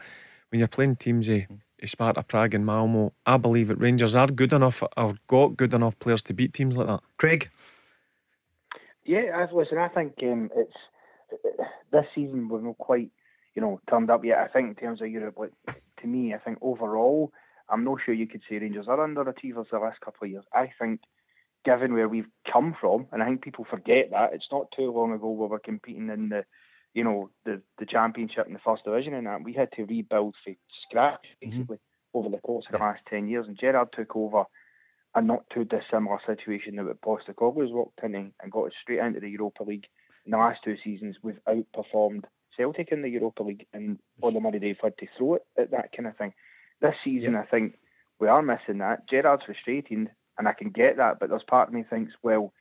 when 0.51 0.61
you're 0.61 0.69
playing 0.69 0.97
teams, 0.97 1.29
eh, 1.29 1.47
Sparta 1.85 2.23
Prague 2.23 2.55
and 2.55 2.67
Malmo, 2.67 3.13
I 3.27 3.37
believe 3.37 3.69
that 3.69 3.77
Rangers 3.77 4.15
are 4.15 4.27
good 4.27 4.53
enough, 4.53 4.83
have 4.97 5.25
got 5.27 5.57
good 5.57 5.75
enough 5.75 5.99
players 5.99 6.23
to 6.23 6.35
beat 6.35 6.53
teams 6.53 6.77
like 6.77 6.87
that. 6.87 7.01
Craig? 7.17 7.49
Yeah, 9.05 9.31
I 9.35 9.55
listen, 9.55 9.79
I 9.79 9.89
think 9.89 10.15
um, 10.23 10.51
it's 10.55 10.77
this 11.91 12.05
season 12.15 12.49
we've 12.49 12.63
not 12.63 12.79
quite, 12.79 13.11
you 13.55 13.63
know, 13.63 13.81
turned 13.89 14.11
up 14.11 14.25
yet. 14.25 14.39
I 14.39 14.49
think 14.49 14.69
in 14.69 14.75
terms 14.75 15.01
of 15.01 15.09
Europe, 15.09 15.37
like, 15.39 15.53
to 16.01 16.07
me, 16.07 16.35
I 16.35 16.39
think 16.39 16.59
overall, 16.61 17.33
I'm 17.69 17.85
not 17.85 17.99
sure 18.05 18.15
you 18.15 18.27
could 18.27 18.43
say 18.49 18.59
Rangers 18.59 18.87
are 18.89 18.99
underachievers 18.99 19.71
the 19.71 19.79
last 19.79 20.01
couple 20.01 20.25
of 20.25 20.31
years. 20.31 20.45
I 20.53 20.71
think, 20.79 21.01
given 21.65 21.95
where 21.95 22.09
we've 22.09 22.29
come 22.51 22.77
from, 22.81 23.07
and 23.13 23.23
I 23.23 23.27
think 23.27 23.43
people 23.43 23.67
forget 23.69 24.11
that 24.11 24.33
it's 24.33 24.49
not 24.53 24.73
too 24.77 24.91
long 24.93 25.13
ago 25.13 25.31
we 25.31 25.47
were 25.47 25.59
competing 25.59 26.09
in 26.09 26.29
the 26.29 26.45
you 26.95 27.05
know, 27.05 27.31
the, 27.45 27.63
the 27.79 27.87
championship 27.87 28.47
in 28.47 28.53
the 28.53 28.61
first 28.65 28.85
division 28.85 29.15
and 29.15 29.27
that. 29.27 29.43
We 29.43 29.53
had 29.53 29.71
to 29.73 29.85
rebuild 29.85 30.35
from 30.45 30.57
scratch 30.89 31.25
mm-hmm. 31.43 31.51
basically 31.51 31.77
mm-hmm. 31.77 32.19
over 32.19 32.29
the 32.29 32.43
course 32.43 32.67
of 32.67 32.73
the 32.73 32.85
last 32.85 33.01
10 33.09 33.29
years. 33.29 33.47
And 33.47 33.59
Gerrard 33.59 33.89
took 33.93 34.17
over 34.17 34.45
a 35.15 35.23
not 35.23 35.45
too 35.53 35.65
dissimilar 35.65 36.19
situation 36.27 36.77
that 36.77 37.01
Postecoglou's 37.01 37.73
walked 37.73 38.01
in 38.03 38.15
and 38.15 38.53
got 38.53 38.67
us 38.67 38.73
straight 38.83 39.01
into 39.01 39.21
the 39.21 39.31
Europa 39.31 39.63
League. 39.65 39.87
In 40.25 40.33
the 40.33 40.39
last 40.39 40.61
two 40.65 40.77
seasons, 40.85 41.17
we've 41.23 41.41
outperformed 41.49 42.25
Celtic 42.57 42.93
in 42.93 43.03
the 43.03 43.09
Europa 43.09 43.43
League, 43.43 43.67
and 43.73 43.99
on 44.23 44.35
the 44.35 44.41
money 44.41 44.59
they've 44.59 44.77
had 44.83 44.99
to 44.99 45.07
throw 45.17 45.35
it 45.35 45.43
at 45.57 45.71
that 45.71 45.93
kind 45.97 46.09
of 46.09 46.17
thing. 46.17 46.35
This 46.81 46.95
season, 47.05 47.35
I 47.35 47.45
think 47.45 47.79
we 48.21 48.29
are 48.29 48.43
missing 48.43 48.79
that. 48.79 49.09
Gerrard's 49.09 49.45
frustrating, 49.45 50.09
and 50.37 50.49
I 50.49 50.53
can 50.53 50.71
get 50.71 50.97
that, 50.99 51.19
but 51.19 51.31
there's 51.31 51.43
part 51.45 51.69
of 51.69 51.75
me 51.75 51.85
thinks, 51.89 52.13
well, 52.23 52.53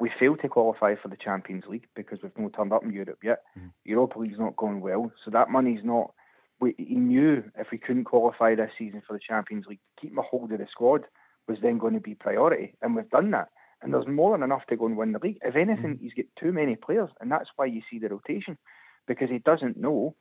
we 0.00 0.10
failed 0.18 0.40
to 0.42 0.48
qualify 0.48 0.94
for 0.94 1.08
the 1.08 1.16
Champions 1.16 1.64
League 1.66 1.88
because 1.94 2.20
we've 2.22 2.36
not 2.38 2.52
turned 2.52 2.72
up 2.72 2.84
in 2.84 2.92
Europe 2.92 3.18
yet. 3.22 3.42
Mm. 3.58 3.72
Europa 3.84 4.18
League's 4.18 4.38
not 4.38 4.56
going 4.56 4.80
well, 4.80 5.12
so 5.24 5.30
that 5.30 5.50
money's 5.50 5.84
not. 5.84 6.12
We, 6.60 6.74
he 6.78 6.96
knew 6.96 7.44
if 7.56 7.68
we 7.70 7.78
couldn't 7.78 8.04
qualify 8.04 8.54
this 8.54 8.70
season 8.76 9.02
for 9.06 9.12
the 9.12 9.20
Champions 9.20 9.66
League, 9.66 9.80
keeping 10.00 10.18
a 10.18 10.22
hold 10.22 10.52
of 10.52 10.58
the 10.58 10.66
squad 10.70 11.04
was 11.46 11.58
then 11.62 11.78
going 11.78 11.94
to 11.94 12.00
be 12.00 12.14
priority, 12.14 12.74
and 12.82 12.94
we've 12.94 13.10
done 13.10 13.30
that. 13.30 13.48
And 13.80 13.94
there's 13.94 14.08
more 14.08 14.32
than 14.32 14.42
enough 14.42 14.66
to 14.66 14.76
go 14.76 14.86
and 14.86 14.96
win 14.96 15.12
the 15.12 15.20
league. 15.20 15.38
If 15.42 15.54
anything, 15.54 15.96
mm. 15.96 16.00
he's 16.00 16.14
got 16.14 16.26
too 16.38 16.52
many 16.52 16.76
players, 16.76 17.10
and 17.20 17.30
that's 17.30 17.50
why 17.56 17.66
you 17.66 17.82
see 17.90 17.98
the 17.98 18.08
rotation 18.08 18.58
because 19.06 19.30
he 19.30 19.38
doesn't 19.38 19.76
know 19.76 20.14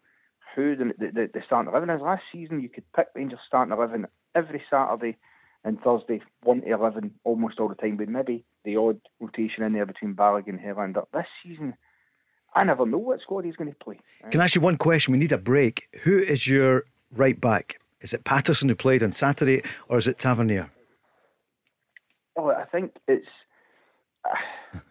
who 0.56 0.76
the, 0.76 0.94
the, 0.98 1.30
the 1.34 1.44
starting 1.46 1.72
eleven 1.72 1.90
is. 1.90 2.02
Last 2.02 2.24
season, 2.32 2.62
you 2.62 2.70
could 2.70 2.86
pick 2.96 3.08
Rangers 3.14 3.40
starting 3.46 3.74
eleven 3.74 4.08
every 4.34 4.64
Saturday 4.70 5.18
and 5.68 5.82
Thursday, 5.82 6.22
1 6.44 6.62
to 6.62 6.74
11 6.74 7.12
almost 7.26 7.60
all 7.60 7.68
the 7.68 7.76
time, 7.76 7.98
but 7.98 8.08
maybe 8.08 8.46
the 8.64 8.78
odd 8.78 9.02
rotation 9.20 9.64
in 9.64 9.74
there 9.74 9.86
between 9.86 10.16
Balogun 10.16 10.48
and 10.48 10.60
Helander. 10.60 11.04
This 11.14 11.26
season, 11.44 11.74
I 12.56 12.64
never 12.64 12.86
know 12.86 12.98
what 12.98 13.20
squad 13.20 13.44
he's 13.44 13.58
going 13.58 13.70
to 13.70 13.84
play. 13.84 14.00
Can 14.32 14.40
I 14.40 14.46
ask 14.46 14.56
you 14.56 14.62
one 14.62 14.78
question? 14.78 15.12
We 15.12 15.18
need 15.18 15.34
a 15.34 15.38
break. 15.38 15.90
Who 16.04 16.20
is 16.20 16.48
your 16.48 16.86
right 17.14 17.40
back? 17.40 17.82
Is 18.00 18.14
it 18.14 18.24
Patterson 18.24 18.70
who 18.70 18.76
played 18.76 19.04
on 19.04 19.12
Saturday, 19.12 19.62
or 19.90 19.98
is 19.98 20.08
it 20.08 20.20
Tavernier? 20.20 20.70
Oh, 22.38 22.50
I 22.50 22.64
think 22.66 22.94
it's. 23.08 23.28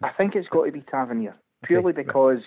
I 0.02 0.10
think 0.10 0.34
it's 0.34 0.48
got 0.48 0.66
to 0.66 0.72
be 0.72 0.82
Tavernier 0.82 1.36
purely 1.64 1.92
okay, 1.92 2.02
because. 2.02 2.40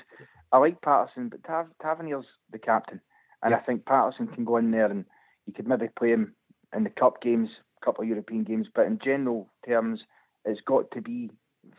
I 0.51 0.57
like 0.57 0.81
Patterson, 0.81 1.29
but 1.29 1.43
Tav- 1.43 1.69
Tavernier's 1.79 2.25
the 2.51 2.57
captain, 2.57 2.99
and 3.43 3.51
yeah. 3.51 3.57
I 3.57 3.59
think 3.59 3.85
Patterson 3.85 4.25
can 4.25 4.45
go 4.45 4.57
in 4.57 4.71
there 4.71 4.87
and 4.87 5.05
you 5.45 5.53
could 5.53 5.67
maybe 5.67 5.89
play 5.95 6.09
him 6.09 6.33
in 6.75 6.85
the 6.85 6.89
cup 6.89 7.21
games 7.21 7.49
couple 7.83 8.03
of 8.03 8.09
European 8.09 8.43
games, 8.43 8.67
but 8.73 8.85
in 8.85 8.99
general 9.03 9.47
terms, 9.65 10.01
it's 10.45 10.61
got 10.61 10.89
to 10.91 11.01
be 11.01 11.29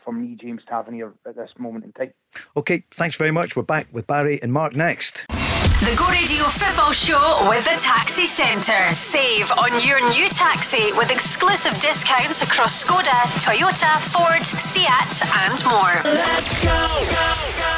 for 0.03 0.11
me, 0.11 0.37
James 0.39 0.61
Tavernier, 0.67 1.13
at 1.27 1.35
this 1.35 1.51
moment 1.57 1.85
in 1.85 1.91
time. 1.93 2.13
Okay, 2.55 2.83
thanks 2.91 3.15
very 3.15 3.31
much. 3.31 3.55
We're 3.55 3.63
back 3.63 3.87
with 3.91 4.07
Barry 4.07 4.41
and 4.41 4.53
Mark 4.53 4.75
next. 4.75 5.25
The 5.81 5.95
Go 5.97 6.07
Radio 6.09 6.43
Football 6.45 6.91
Show 6.91 7.47
with 7.49 7.63
the 7.63 7.79
Taxi 7.81 8.25
Centre. 8.27 8.93
Save 8.93 9.51
on 9.53 9.71
your 9.85 9.99
new 10.11 10.29
taxi 10.29 10.91
with 10.93 11.09
exclusive 11.11 11.73
discounts 11.81 12.43
across 12.43 12.85
Skoda, 12.85 13.19
Toyota, 13.41 13.99
Ford, 13.99 14.45
Seat, 14.45 14.87
and 15.47 15.65
more. 15.65 16.01
Let's 16.05 16.63
go. 16.63 17.70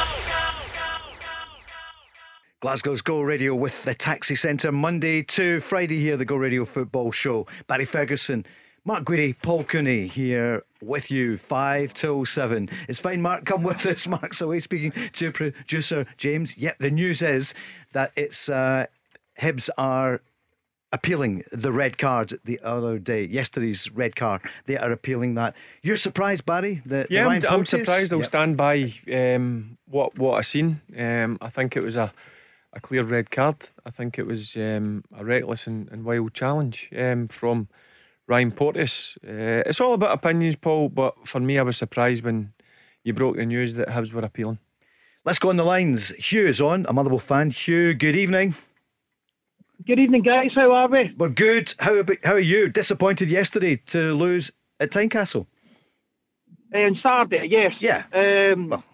Glasgow's 2.64 3.02
Go 3.02 3.20
Radio 3.20 3.54
with 3.54 3.84
the 3.84 3.92
Taxi 3.92 4.34
Centre 4.34 4.72
Monday 4.72 5.22
to 5.24 5.60
Friday 5.60 6.00
here, 6.00 6.16
the 6.16 6.24
Go 6.24 6.36
Radio 6.36 6.64
Football 6.64 7.12
Show. 7.12 7.46
Barry 7.66 7.84
Ferguson, 7.84 8.46
Mark 8.86 9.04
Guidi, 9.04 9.36
Paul 9.42 9.64
Cooney 9.64 10.06
here 10.06 10.64
with 10.80 11.10
you, 11.10 11.36
5 11.36 11.92
till 11.92 12.24
7. 12.24 12.70
It's 12.88 12.98
fine, 12.98 13.20
Mark, 13.20 13.44
come 13.44 13.64
with 13.64 13.84
us. 13.84 14.06
Mark's 14.08 14.40
away 14.40 14.60
speaking 14.60 14.94
to 15.12 15.30
producer 15.30 16.06
James. 16.16 16.56
Yep, 16.56 16.78
the 16.78 16.90
news 16.90 17.20
is 17.20 17.52
that 17.92 18.12
it's 18.16 18.48
uh, 18.48 18.86
Hibs 19.38 19.68
are 19.76 20.22
appealing 20.90 21.44
the 21.52 21.70
red 21.70 21.98
card 21.98 22.32
the 22.46 22.58
other 22.62 22.98
day, 22.98 23.26
yesterday's 23.26 23.90
red 23.90 24.16
card. 24.16 24.40
They 24.64 24.78
are 24.78 24.90
appealing 24.90 25.34
that. 25.34 25.54
You're 25.82 25.98
surprised, 25.98 26.46
Barry? 26.46 26.80
The, 26.86 27.06
yeah, 27.10 27.28
I'm, 27.28 27.42
I'm, 27.46 27.66
surprised. 27.66 28.14
I'll 28.14 28.20
yep. 28.20 28.26
stand 28.26 28.56
by 28.56 28.94
um, 29.12 29.76
what 29.84 30.16
what 30.16 30.38
I 30.38 30.40
seen. 30.40 30.80
Um, 30.96 31.36
I 31.42 31.50
think 31.50 31.76
it 31.76 31.82
was 31.82 31.96
a 31.96 32.10
a 32.74 32.80
clear 32.80 33.02
red 33.02 33.30
card. 33.30 33.68
I 33.86 33.90
think 33.90 34.18
it 34.18 34.26
was 34.26 34.56
um, 34.56 35.04
a 35.16 35.24
reckless 35.24 35.66
and, 35.66 35.88
and 35.90 36.04
wild 36.04 36.34
challenge 36.34 36.90
um, 36.96 37.28
from 37.28 37.68
Ryan 38.26 38.52
Porteous. 38.52 39.16
Uh, 39.26 39.62
it's 39.66 39.80
all 39.80 39.94
about 39.94 40.12
opinions, 40.12 40.56
Paul, 40.56 40.88
but 40.88 41.14
for 41.26 41.40
me, 41.40 41.58
I 41.58 41.62
was 41.62 41.76
surprised 41.76 42.24
when 42.24 42.52
you 43.04 43.12
broke 43.12 43.36
the 43.36 43.46
news 43.46 43.74
that 43.74 43.88
Hibs 43.88 44.12
were 44.12 44.22
appealing. 44.22 44.58
Let's 45.24 45.38
go 45.38 45.48
on 45.50 45.56
the 45.56 45.64
lines. 45.64 46.10
Hugh 46.10 46.46
is 46.46 46.60
on, 46.60 46.84
a 46.88 46.92
Motherwell 46.92 47.18
fan. 47.18 47.50
Hugh, 47.50 47.94
good 47.94 48.16
evening. 48.16 48.54
Good 49.86 49.98
evening, 49.98 50.22
guys. 50.22 50.50
How 50.54 50.72
are 50.72 50.88
we? 50.88 51.14
We're 51.16 51.28
good. 51.28 51.74
How, 51.78 51.94
about, 51.94 52.16
how 52.24 52.34
are 52.34 52.38
you? 52.38 52.68
Disappointed 52.68 53.30
yesterday 53.30 53.76
to 53.86 54.14
lose 54.14 54.52
at 54.80 54.90
Tynecastle? 54.90 55.46
Uh, 56.74 56.78
on 56.78 57.00
Saturday, 57.02 57.46
yes. 57.50 57.72
Yeah. 57.80 58.04
Um, 58.12 58.68
well, 58.68 58.84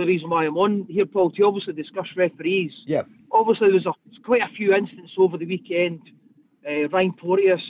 the 0.00 0.06
reason 0.06 0.30
why 0.30 0.46
I'm 0.46 0.56
on 0.56 0.86
here, 0.88 1.06
Paul, 1.06 1.30
to 1.30 1.42
obviously 1.44 1.74
discuss 1.74 2.06
referees. 2.16 2.72
Yeah. 2.86 3.02
Obviously, 3.30 3.70
there's, 3.70 3.86
a, 3.86 3.92
quite 4.24 4.42
a 4.42 4.54
few 4.56 4.74
incidents 4.74 5.12
over 5.18 5.38
the 5.38 5.46
weekend. 5.46 6.00
Uh, 6.66 6.88
Ryan 6.88 7.12
Porteous. 7.12 7.60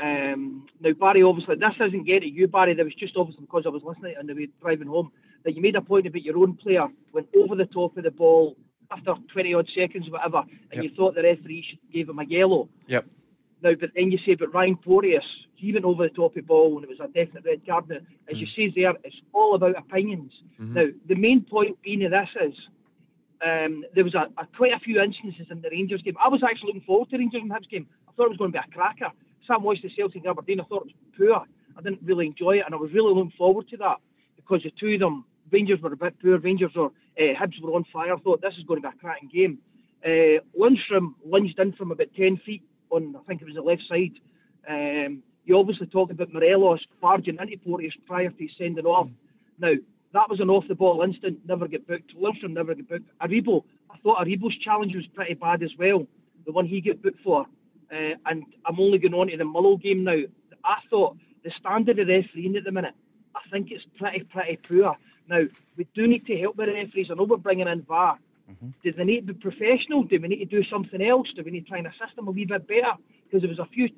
Um, 0.00 0.66
now, 0.80 0.92
Barry, 0.92 1.22
obviously, 1.22 1.56
this 1.56 1.74
isn't 1.76 2.06
getting 2.06 2.30
at 2.30 2.34
you, 2.34 2.48
Barry. 2.48 2.74
That 2.74 2.84
was 2.84 2.94
just 2.94 3.16
obviously 3.16 3.44
because 3.44 3.64
I 3.66 3.70
was 3.70 3.82
listening 3.84 4.14
on 4.18 4.26
the 4.26 4.34
way 4.34 4.48
driving 4.60 4.88
home 4.88 5.12
that 5.44 5.54
you 5.54 5.62
made 5.62 5.76
a 5.76 5.80
point 5.80 6.06
about 6.06 6.22
your 6.22 6.38
own 6.38 6.54
player 6.54 6.82
went 7.12 7.28
over 7.36 7.54
the 7.54 7.66
top 7.66 7.96
of 7.96 8.04
the 8.04 8.10
ball 8.10 8.56
after 8.90 9.14
20 9.32 9.54
odd 9.54 9.68
seconds, 9.76 10.08
or 10.08 10.12
whatever, 10.12 10.38
and 10.72 10.82
yep. 10.82 10.84
you 10.84 10.90
thought 10.96 11.14
the 11.14 11.22
referee 11.22 11.64
should 11.68 11.78
give 11.92 12.08
him 12.08 12.18
a 12.18 12.24
yellow. 12.24 12.68
Yep. 12.88 13.06
Now, 13.62 13.72
but 13.78 13.90
then 13.94 14.10
you 14.10 14.18
say, 14.26 14.34
but 14.34 14.52
Ryan 14.52 14.76
Porteous, 14.76 15.24
he 15.60 15.72
went 15.72 15.84
over 15.84 16.04
the 16.04 16.14
top 16.14 16.32
of 16.32 16.34
the 16.34 16.40
ball 16.42 16.76
and 16.76 16.84
it 16.84 16.90
was 16.90 17.00
a 17.00 17.06
definite 17.06 17.44
red 17.44 17.66
card. 17.66 17.88
Now, 17.88 17.96
as 18.28 18.36
mm. 18.36 18.40
you 18.40 18.46
say 18.56 18.72
there, 18.74 18.94
it's 19.04 19.20
all 19.32 19.54
about 19.54 19.78
opinions. 19.78 20.32
Mm-hmm. 20.60 20.74
Now, 20.74 20.86
the 21.06 21.14
main 21.14 21.44
point 21.44 21.80
being 21.82 22.04
of 22.04 22.12
this 22.12 22.28
is 22.40 22.54
um, 23.42 23.84
there 23.94 24.04
was 24.04 24.14
a, 24.14 24.28
a, 24.40 24.46
quite 24.56 24.72
a 24.72 24.80
few 24.80 25.00
instances 25.00 25.46
in 25.50 25.60
the 25.60 25.70
Rangers 25.70 26.02
game. 26.02 26.16
I 26.22 26.28
was 26.28 26.42
actually 26.42 26.68
looking 26.68 26.86
forward 26.86 27.10
to 27.10 27.18
Rangers 27.18 27.42
and 27.42 27.50
Hibs 27.50 27.70
game. 27.70 27.86
I 28.08 28.12
thought 28.12 28.26
it 28.26 28.30
was 28.30 28.38
going 28.38 28.52
to 28.52 28.58
be 28.58 28.64
a 28.66 28.74
cracker. 28.74 29.10
Sam 29.46 29.62
watched 29.62 29.82
the 29.82 29.90
Celtic 29.96 30.26
Aberdeen. 30.26 30.60
I 30.60 30.64
thought 30.64 30.86
it 30.86 30.94
was 30.94 31.14
poor. 31.16 31.46
I 31.76 31.82
didn't 31.82 32.02
really 32.02 32.26
enjoy 32.26 32.58
it, 32.58 32.64
and 32.66 32.74
I 32.74 32.78
was 32.78 32.92
really 32.92 33.14
looking 33.14 33.32
forward 33.36 33.68
to 33.68 33.76
that 33.78 33.96
because 34.36 34.62
the 34.62 34.72
two 34.78 34.94
of 34.94 35.00
them, 35.00 35.24
Rangers 35.50 35.80
were 35.80 35.92
a 35.92 35.96
bit 35.96 36.14
poor. 36.20 36.38
Rangers 36.38 36.72
were, 36.74 36.86
uh, 36.86 37.34
Hibs 37.38 37.60
were 37.62 37.72
on 37.72 37.84
fire. 37.92 38.14
I 38.14 38.18
thought 38.20 38.42
this 38.42 38.54
is 38.58 38.64
going 38.64 38.82
to 38.82 38.88
be 38.88 38.94
a 38.94 39.00
cracking 39.00 39.30
game. 39.32 39.58
Uh, 40.04 40.40
Lundstram 40.58 41.14
lunged 41.24 41.58
in 41.58 41.72
from 41.72 41.92
about 41.92 42.08
10 42.16 42.40
feet 42.44 42.62
on, 42.90 43.16
I 43.16 43.22
think 43.26 43.42
it 43.42 43.46
was 43.46 43.54
the 43.54 43.62
left 43.62 43.82
side. 43.88 44.18
Um, 44.68 45.22
you 45.44 45.58
obviously 45.58 45.86
talk 45.86 46.10
about 46.10 46.32
Morelos 46.32 46.84
barging 47.00 47.38
into 47.40 47.56
Porteous 47.58 47.94
prior 48.06 48.30
to 48.30 48.48
sending 48.58 48.86
off. 48.86 49.08
Now, 49.58 49.74
that 50.12 50.28
was 50.28 50.40
an 50.40 50.50
off 50.50 50.66
the 50.68 50.74
ball 50.74 51.02
instant, 51.02 51.40
never 51.46 51.68
get 51.68 51.86
booked. 51.86 52.16
Lundstram 52.16 52.52
never 52.52 52.74
get 52.74 52.88
booked. 52.88 53.08
Aribo, 53.20 53.64
I 53.90 53.96
thought 53.98 54.18
Aribo's 54.18 54.56
challenge 54.58 54.94
was 54.94 55.06
pretty 55.06 55.34
bad 55.34 55.62
as 55.62 55.70
well, 55.78 56.06
the 56.46 56.52
one 56.52 56.66
he 56.66 56.80
get 56.80 57.02
booked 57.02 57.22
for. 57.22 57.46
Uh, 57.92 58.14
and 58.26 58.44
I'm 58.64 58.78
only 58.78 58.98
going 58.98 59.14
on 59.14 59.28
to 59.28 59.36
the 59.36 59.44
Mullow 59.44 59.80
game 59.80 60.04
now. 60.04 60.20
I 60.64 60.78
thought 60.88 61.16
the 61.44 61.50
standard 61.58 61.98
of 61.98 62.08
refereeing 62.08 62.56
at 62.56 62.64
the 62.64 62.72
minute, 62.72 62.94
I 63.34 63.40
think 63.50 63.70
it's 63.70 63.84
pretty, 63.98 64.24
pretty 64.24 64.56
poor. 64.56 64.96
Now, 65.28 65.42
we 65.76 65.86
do 65.94 66.06
need 66.06 66.26
to 66.26 66.36
help 66.38 66.56
the 66.56 66.66
referees. 66.66 67.08
I 67.10 67.14
know 67.14 67.24
we're 67.24 67.36
bringing 67.36 67.68
in 67.68 67.82
VAR. 67.82 68.18
Mm-hmm. 68.50 68.68
Do 68.82 68.92
they 68.92 69.04
need 69.04 69.26
to 69.28 69.32
be 69.32 69.40
professional? 69.40 70.02
Do 70.02 70.18
we 70.20 70.28
need 70.28 70.38
to 70.38 70.44
do 70.44 70.64
something 70.64 71.00
else? 71.00 71.28
Do 71.34 71.42
we 71.44 71.52
need 71.52 71.64
to 71.64 71.68
try 71.68 71.78
and 71.78 71.86
assist 71.86 72.16
them 72.16 72.26
a 72.26 72.32
wee 72.32 72.46
bit 72.46 72.66
better? 72.66 72.94
Because 73.24 73.42
there 73.42 73.48
was 73.48 73.60
a 73.60 73.66
few 73.66 73.88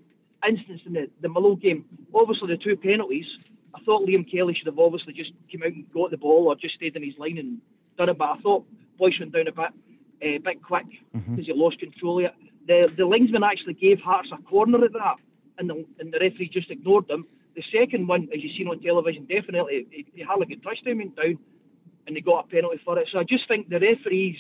instances 0.49 0.87
in 0.87 0.93
the, 0.95 1.11
the 1.21 1.29
Mallow 1.29 1.57
game. 1.57 1.85
Obviously, 2.15 2.49
the 2.49 2.57
two 2.57 2.77
penalties. 2.77 3.27
I 3.75 3.81
thought 3.81 4.07
Liam 4.07 4.31
Kelly 4.31 4.55
should 4.55 4.67
have 4.67 4.79
obviously 4.79 5.13
just 5.13 5.31
come 5.51 5.63
out 5.63 5.73
and 5.73 5.91
got 5.93 6.11
the 6.11 6.17
ball 6.17 6.49
or 6.49 6.57
just 6.57 6.75
stayed 6.75 6.97
in 6.97 7.03
his 7.03 7.19
line 7.19 7.39
and 7.39 7.61
done 7.97 8.11
it. 8.11 8.19
But 8.19 8.31
I 8.31 8.37
thought 8.39 8.67
Boyce 8.99 9.19
went 9.19 9.33
down 9.33 9.49
a 9.49 9.53
bit, 9.53 9.71
a 10.21 10.37
uh, 10.37 10.39
bit 10.45 10.63
quick 10.63 10.87
because 11.13 11.27
mm-hmm. 11.27 11.43
he 11.43 11.53
lost 11.55 11.79
control 11.79 12.19
of 12.19 12.27
it. 12.27 12.35
The 12.67 12.95
the 12.95 13.07
linesman 13.07 13.43
actually 13.43 13.75
gave 13.75 14.01
Hearts 14.01 14.29
a 14.33 14.41
corner 14.43 14.85
at 14.85 14.93
that, 14.93 15.21
and 15.59 15.69
the, 15.69 15.85
and 15.99 16.13
the 16.13 16.19
referee 16.21 16.51
just 16.53 16.71
ignored 16.71 17.09
them. 17.09 17.27
The 17.57 17.65
second 17.73 18.07
one, 18.07 18.29
as 18.35 18.43
you've 18.43 18.57
seen 18.57 18.69
on 18.69 18.81
television, 18.81 19.27
definitely 19.27 19.87
he, 19.91 20.07
he 20.15 20.23
hardly 20.23 20.47
got 20.47 20.63
touched 20.63 20.87
him 20.87 20.99
went 20.99 21.17
down 21.17 21.39
and 22.07 22.17
they 22.17 22.21
got 22.21 22.45
a 22.45 22.49
penalty 22.49 22.81
for 22.85 22.99
it. 22.99 23.09
So 23.13 23.19
I 23.19 23.25
just 23.25 23.47
think 23.49 23.69
the 23.69 23.79
referees 23.79 24.37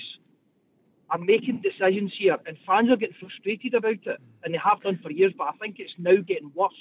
are 1.12 1.18
making 1.18 1.60
decisions 1.62 2.12
here, 2.18 2.36
and 2.46 2.56
fans 2.66 2.90
are 2.90 2.96
getting 2.96 3.16
frustrated 3.20 3.74
about 3.74 3.92
it, 3.92 4.18
and 4.42 4.54
they 4.54 4.58
have 4.58 4.80
done 4.80 4.98
for 5.02 5.10
years. 5.10 5.32
But 5.36 5.48
I 5.48 5.52
think 5.60 5.76
it's 5.78 5.92
now 5.98 6.16
getting 6.26 6.50
worse. 6.54 6.72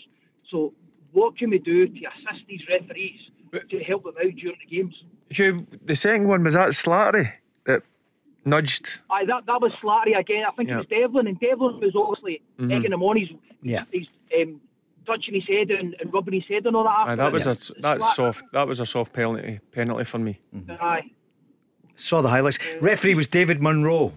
So 0.50 0.74
what 1.12 1.38
can 1.38 1.50
we 1.50 1.60
do 1.60 1.88
to 1.88 1.94
assist 1.94 2.48
these 2.48 2.62
referees 2.70 3.20
to 3.70 3.84
help 3.84 4.04
them 4.06 4.13
out 4.17 4.36
during 4.36 4.58
the 4.63 4.76
games? 4.76 5.04
Hugh, 5.30 5.67
the 5.84 5.96
second 5.96 6.28
one 6.28 6.44
was 6.44 6.54
that 6.54 6.70
Slattery 6.70 7.34
that 7.65 7.84
nudged. 8.46 9.02
Aye, 9.10 9.26
that 9.26 9.46
that 9.48 9.62
was 9.62 9.74
Slattery 9.84 10.17
again. 10.17 10.46
I 10.48 10.52
think 10.52 10.70
it 10.70 10.78
was 10.78 10.88
Devlin, 10.88 11.28
and 11.28 11.39
Devlin 11.39 11.82
was 11.82 11.94
obviously 11.96 12.41
mm-hmm. 12.58 12.72
egging 12.72 12.94
him 12.94 13.04
on. 13.04 13.17
He's, 13.17 13.30
yeah. 13.62 13.84
he's 13.91 14.08
um, 14.39 14.62
touching 15.06 15.34
his 15.34 15.46
head 15.46 15.72
and, 15.72 15.94
and 16.00 16.13
rubbing 16.13 16.36
his 16.36 16.46
head 16.48 16.65
and 16.65 16.76
all 16.76 16.86
that. 16.86 17.10
Aye, 17.10 17.15
that 17.15 17.34
was 17.34 17.48
a 17.48 17.74
that's 17.82 18.15
soft. 18.15 18.46
That 18.54 18.65
was 18.65 18.80
a 18.80 18.86
soft 18.86 19.12
penalty 19.12 19.60
penalty 19.74 20.06
for 20.06 20.20
me. 20.20 20.39
Mm-hmm. 20.56 20.72
Aye. 20.80 21.12
Saw 21.96 22.22
the 22.22 22.30
highlights. 22.30 22.58
Referee 22.80 23.13
was 23.13 23.28
David 23.28 23.62
Munro 23.62 24.13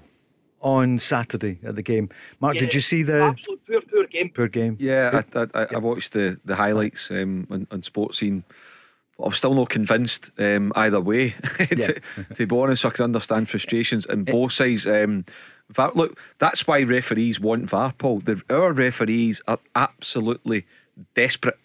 on 0.64 0.98
Saturday 0.98 1.58
at 1.62 1.76
the 1.76 1.82
game. 1.82 2.08
Mark, 2.40 2.54
yeah, 2.54 2.60
did 2.62 2.74
you 2.74 2.80
see 2.80 3.02
the 3.02 3.22
absolute 3.22 3.66
poor, 3.66 3.80
poor 3.82 4.06
game? 4.06 4.30
Poor 4.30 4.48
game. 4.48 4.76
Yeah, 4.80 5.20
I, 5.34 5.46
I, 5.54 5.66
I, 5.74 5.78
watched 5.78 6.14
the 6.14 6.40
the 6.44 6.56
highlights 6.56 7.10
um, 7.10 7.46
on, 7.50 7.68
on 7.70 7.82
Sportscene. 7.82 8.42
I'm 9.22 9.32
still 9.32 9.54
not 9.54 9.68
convinced 9.68 10.32
um, 10.38 10.72
either 10.74 11.00
way. 11.00 11.30
to, 11.58 12.00
to, 12.34 12.46
be 12.46 12.58
honest, 12.58 12.84
I 12.84 12.90
can 12.90 13.04
understand 13.04 13.48
frustrations 13.48 14.06
on 14.06 14.24
both 14.24 14.52
sides. 14.52 14.88
Um, 14.88 15.24
VAR, 15.70 15.92
look, 15.94 16.18
that's 16.40 16.66
why 16.66 16.82
referees 16.82 17.38
want 17.38 17.70
VAR, 17.70 17.92
Paul. 17.92 18.20
The, 18.20 18.42
our 18.50 18.72
referees 18.72 19.40
are 19.46 19.60
absolutely 19.76 20.66
desperate 21.14 21.58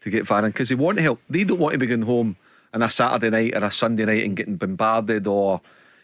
to 0.00 0.10
get 0.10 0.26
VAR 0.26 0.44
in 0.44 0.50
because 0.50 0.70
they 0.70 0.74
want 0.74 0.98
help. 0.98 1.20
They 1.30 1.44
don't 1.44 1.60
want 1.60 1.74
to 1.74 1.78
be 1.78 1.86
going 1.86 2.02
home 2.02 2.36
on 2.74 2.82
a 2.82 2.90
Saturday 2.90 3.30
night 3.30 3.54
or 3.54 3.64
a 3.64 3.70
Sunday 3.70 4.04
night 4.04 4.24
and 4.24 4.36
getting 4.36 4.56
bombarded 4.56 5.28
or, 5.28 5.60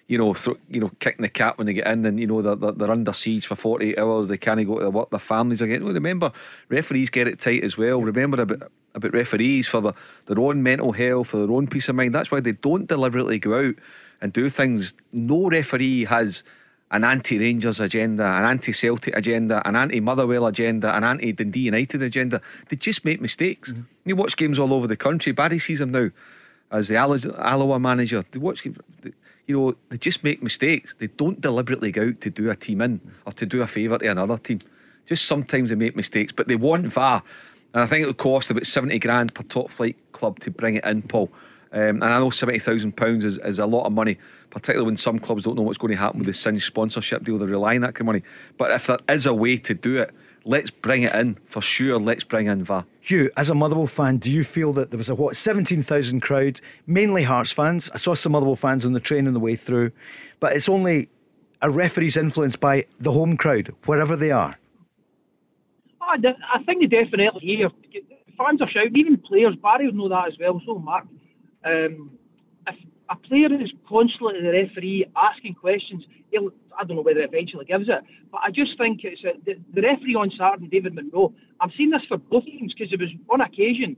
you 0.09 0.19
know, 0.19 0.35
th- 0.35 0.59
you 0.69 0.81
know, 0.81 0.91
kicking 1.01 1.23
the 1.23 1.29
cat 1.29 1.57
when 1.59 1.67
they 1.67 1.73
get 1.73 1.87
in 1.87 2.05
and, 2.05 2.21
you 2.21 2.27
know, 2.27 2.43
they're, 2.43 2.57
they're, 2.57 2.73
they're 2.73 2.91
under 2.91 3.12
siege 3.12 3.47
for 3.47 3.55
48 3.55 3.99
hours. 3.99 4.29
They 4.29 4.37
can't 4.37 4.65
go 4.67 4.79
to 4.79 4.91
work. 4.91 5.11
Their 5.11 5.19
families 5.19 5.62
are 5.62 5.67
getting. 5.67 5.85
Well, 5.85 5.95
remember, 5.95 6.33
referees 6.69 7.11
get 7.11 7.29
it 7.29 7.41
tight 7.41 7.65
as 7.65 7.79
well. 7.79 8.03
Remember 8.03 8.43
about, 8.43 8.71
about 8.95 9.15
referees 9.15 9.69
for 9.69 9.81
the, 9.81 9.93
their 10.27 10.38
own 10.38 10.62
mental 10.62 10.93
health, 10.93 11.29
for 11.29 11.38
their 11.38 11.51
own 11.51 11.67
peace 11.67 11.88
of 11.88 11.95
mind. 11.95 12.15
That's 12.15 12.31
why 12.31 12.41
they 12.41 12.53
don't 12.53 12.87
deliberately 12.87 13.38
go 13.38 13.69
out 13.69 13.75
and 14.21 14.33
do 14.33 14.49
things. 14.49 14.95
No 15.12 15.49
referee 15.49 16.05
has 16.07 16.43
an 16.91 17.05
anti 17.05 17.38
Rangers 17.38 17.81
agenda, 17.81 18.25
an 18.25 18.45
anti 18.45 18.73
Celtic 18.73 19.17
agenda, 19.17 19.67
an 19.67 19.77
anti 19.77 20.01
Motherwell 20.01 20.47
agenda, 20.47 20.95
an 20.95 21.05
anti 21.05 21.33
Dundee 21.33 21.61
United 21.61 22.03
agenda. 22.03 22.43
They 22.69 22.77
just 22.77 23.05
make 23.05 23.21
mistakes. 23.21 23.73
Mm-hmm. 23.73 23.83
You 24.05 24.17
watch 24.17 24.37
games 24.37 24.59
all 24.59 24.75
over 24.75 24.87
the 24.87 24.97
country. 24.97 25.33
Barry 25.33 25.59
sees 25.59 25.79
them 25.79 25.93
now 25.93 26.11
as 26.71 26.88
the 26.88 26.97
Alloa 26.97 27.79
manager. 27.79 28.25
They 28.31 28.38
watch 28.38 28.62
games. 28.62 28.77
You 29.53 29.61
know, 29.61 29.77
they 29.91 29.99
just 29.99 30.25
make 30.25 30.43
mistakes. 30.43 30.95
They 30.95 31.09
don't 31.09 31.38
deliberately 31.38 31.93
go 31.93 32.09
out 32.09 32.23
to 32.23 32.31
do 32.31 32.49
a 32.49 32.57
team 32.57 32.81
in 32.81 33.03
or 33.27 33.33
to 33.35 33.45
do 33.45 33.61
a 33.61 33.67
favour 33.67 33.99
to 33.99 34.07
another 34.07 34.38
team. 34.38 34.61
Just 35.05 35.27
sometimes 35.27 35.69
they 35.69 35.77
make 35.77 35.95
mistakes, 35.95 36.33
but 36.33 36.49
they 36.49 36.57
want 36.57 36.87
VAR. 36.87 37.23
And 37.75 37.83
I 37.83 37.87
think 37.87 38.05
it 38.05 38.07
would 38.07 38.17
cost 38.17 38.51
about 38.51 38.65
70 38.65 38.99
grand 39.01 39.35
per 39.35 39.43
top 39.43 39.71
flight 39.71 39.99
club 40.12 40.41
to 40.41 40.51
bring 40.51 40.77
it 40.77 40.85
in, 40.87 41.03
Paul. 41.03 41.31
Um, 41.71 41.81
and 41.81 42.05
I 42.05 42.19
know 42.19 42.31
£70,000 42.31 43.25
is, 43.25 43.37
is 43.37 43.59
a 43.59 43.67
lot 43.67 43.85
of 43.85 43.93
money, 43.93 44.17
particularly 44.49 44.87
when 44.87 44.97
some 44.97 45.19
clubs 45.19 45.45
don't 45.45 45.57
know 45.57 45.62
what's 45.62 45.77
going 45.77 45.91
to 45.91 45.99
happen 45.99 46.21
with 46.21 46.29
the 46.29 46.33
cinch 46.33 46.65
sponsorship 46.65 47.23
deal. 47.23 47.37
They're 47.37 47.49
relying 47.49 47.77
on 47.77 47.83
that 47.83 47.95
kind 47.95 48.03
of 48.03 48.07
money. 48.07 48.23
But 48.57 48.71
if 48.71 48.87
there 48.87 49.01
is 49.11 49.27
a 49.27 49.35
way 49.35 49.59
to 49.59 49.75
do 49.75 49.99
it 49.99 50.15
let's 50.44 50.70
bring 50.70 51.02
it 51.02 51.14
in 51.14 51.35
for 51.46 51.62
sure. 51.62 51.98
Let's 51.98 52.24
bring 52.24 52.46
in 52.46 52.64
VAR. 52.64 52.85
Hugh, 53.00 53.31
as 53.37 53.50
a 53.50 53.55
Motherwell 53.55 53.87
fan, 53.87 54.18
do 54.18 54.31
you 54.31 54.44
feel 54.44 54.72
that 54.74 54.90
there 54.90 54.98
was 54.98 55.09
a 55.09 55.14
what 55.14 55.37
seventeen 55.37 55.83
thousand 55.83 56.20
crowd, 56.20 56.61
mainly 56.87 57.22
Hearts 57.22 57.52
fans? 57.52 57.90
I 57.94 57.96
saw 57.96 58.14
some 58.14 58.33
Motherwell 58.33 58.57
fans 58.57 58.87
on 58.87 58.92
the 58.92 59.00
train 59.00 59.26
on 59.26 59.33
the 59.33 59.40
way 59.40 59.57
through, 59.57 59.92
but 60.40 60.55
it's 60.55 60.68
only 60.68 61.09
a 61.61 61.70
referee's 61.70 62.16
influenced 62.16 62.61
by 62.61 62.87
the 63.00 63.12
home 63.12 63.37
crowd, 63.37 63.74
wherever 63.87 64.16
they 64.16 64.31
are. 64.31 64.55
I, 66.00 66.16
I 66.55 66.62
think 66.64 66.81
they 66.81 66.87
definitely 66.87 67.40
hear. 67.40 67.70
Fans 68.37 68.61
are 68.61 68.68
shouting, 68.68 68.96
even 68.96 69.16
players. 69.18 69.55
Barry 69.62 69.87
would 69.87 69.94
know 69.94 70.09
that 70.09 70.28
as 70.28 70.35
well. 70.40 70.61
So 70.66 70.78
Mark, 70.78 71.07
um, 71.64 72.11
if 72.66 72.76
a 73.12 73.16
player 73.16 73.48
who's 73.48 73.72
constantly 73.87 74.40
the 74.40 74.53
referee 74.53 75.05
asking 75.16 75.55
questions, 75.55 76.05
I 76.35 76.85
don't 76.85 76.96
know 76.96 77.03
whether 77.03 77.22
eventually 77.22 77.66
gives 77.66 77.88
it, 77.88 78.03
but 78.31 78.40
I 78.42 78.51
just 78.51 78.79
think 78.79 79.01
it's 79.05 79.22
a, 79.22 79.33
the, 79.44 79.61
the 79.75 79.83
referee 79.83 80.14
on 80.14 80.31
Saturday, 80.38 80.68
David 80.68 80.94
Munro. 80.94 81.35
I've 81.61 81.72
seen 81.77 81.90
this 81.90 82.01
for 82.09 82.16
both 82.16 82.46
teams 82.46 82.72
because 82.72 82.90
there 82.90 82.98
was 82.98 83.11
one 83.27 83.42
occasion 83.42 83.96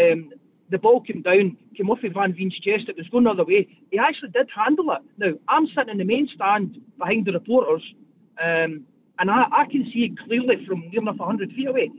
um, 0.00 0.32
the 0.68 0.78
ball 0.78 1.00
came 1.00 1.22
down, 1.22 1.56
came 1.76 1.90
off 1.90 2.02
of 2.02 2.12
Van 2.12 2.32
Veen's 2.32 2.58
chest, 2.58 2.88
it 2.88 2.96
was 2.96 3.06
going 3.08 3.24
the 3.24 3.30
other 3.30 3.44
way. 3.44 3.68
He 3.92 3.98
actually 3.98 4.30
did 4.30 4.48
handle 4.54 4.90
it. 4.90 5.02
Now, 5.16 5.32
I'm 5.48 5.68
sitting 5.68 5.90
in 5.90 5.98
the 5.98 6.04
main 6.04 6.28
stand 6.34 6.80
behind 6.98 7.26
the 7.26 7.32
reporters, 7.32 7.82
um, 8.42 8.84
and 9.18 9.30
I, 9.30 9.46
I 9.52 9.66
can 9.70 9.88
see 9.94 10.10
it 10.10 10.18
clearly 10.26 10.66
from 10.66 10.80
near 10.90 11.02
enough 11.02 11.18
100 11.18 11.52
feet 11.52 11.68
away. 11.68 11.90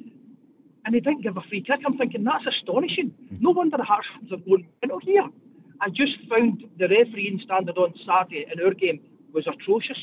And 0.86 0.95
he 0.95 1.01
didn't 1.01 1.23
give 1.23 1.38
a 1.38 1.41
free 1.41 1.62
kick. 1.62 1.80
I'm 1.86 1.97
thinking, 1.97 2.25
that's 2.25 2.45
astonishing. 2.45 3.13
No 3.39 3.51
wonder 3.51 3.77
the 3.77 3.84
Hearts 3.84 4.08
are 4.32 4.38
going 4.38 4.67
mental 4.82 4.99
here. 4.99 5.27
I 5.81 5.89
just 5.89 6.13
found 6.29 6.63
the 6.77 6.87
refereeing 6.87 7.39
standard 7.43 7.77
on 7.77 7.93
Saturday 8.05 8.45
in 8.51 8.63
our 8.63 8.73
game 8.73 8.99
was 9.33 9.47
atrocious 9.47 9.97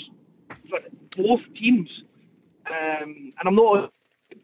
for 0.68 0.78
both 1.16 1.40
teams. 1.58 1.88
Um, 2.66 3.32
and 3.38 3.46
I'm 3.46 3.54
not 3.54 3.92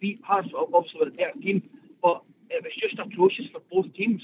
beat 0.01 0.21
Hearts, 0.25 0.49
obviously, 0.57 1.01
with 1.01 1.09
a 1.15 1.17
better 1.17 1.39
team, 1.41 1.63
but 2.03 2.23
it 2.49 2.63
was 2.63 2.73
just 2.81 2.99
atrocious 2.99 3.47
for 3.53 3.61
both 3.71 3.93
teams. 3.95 4.23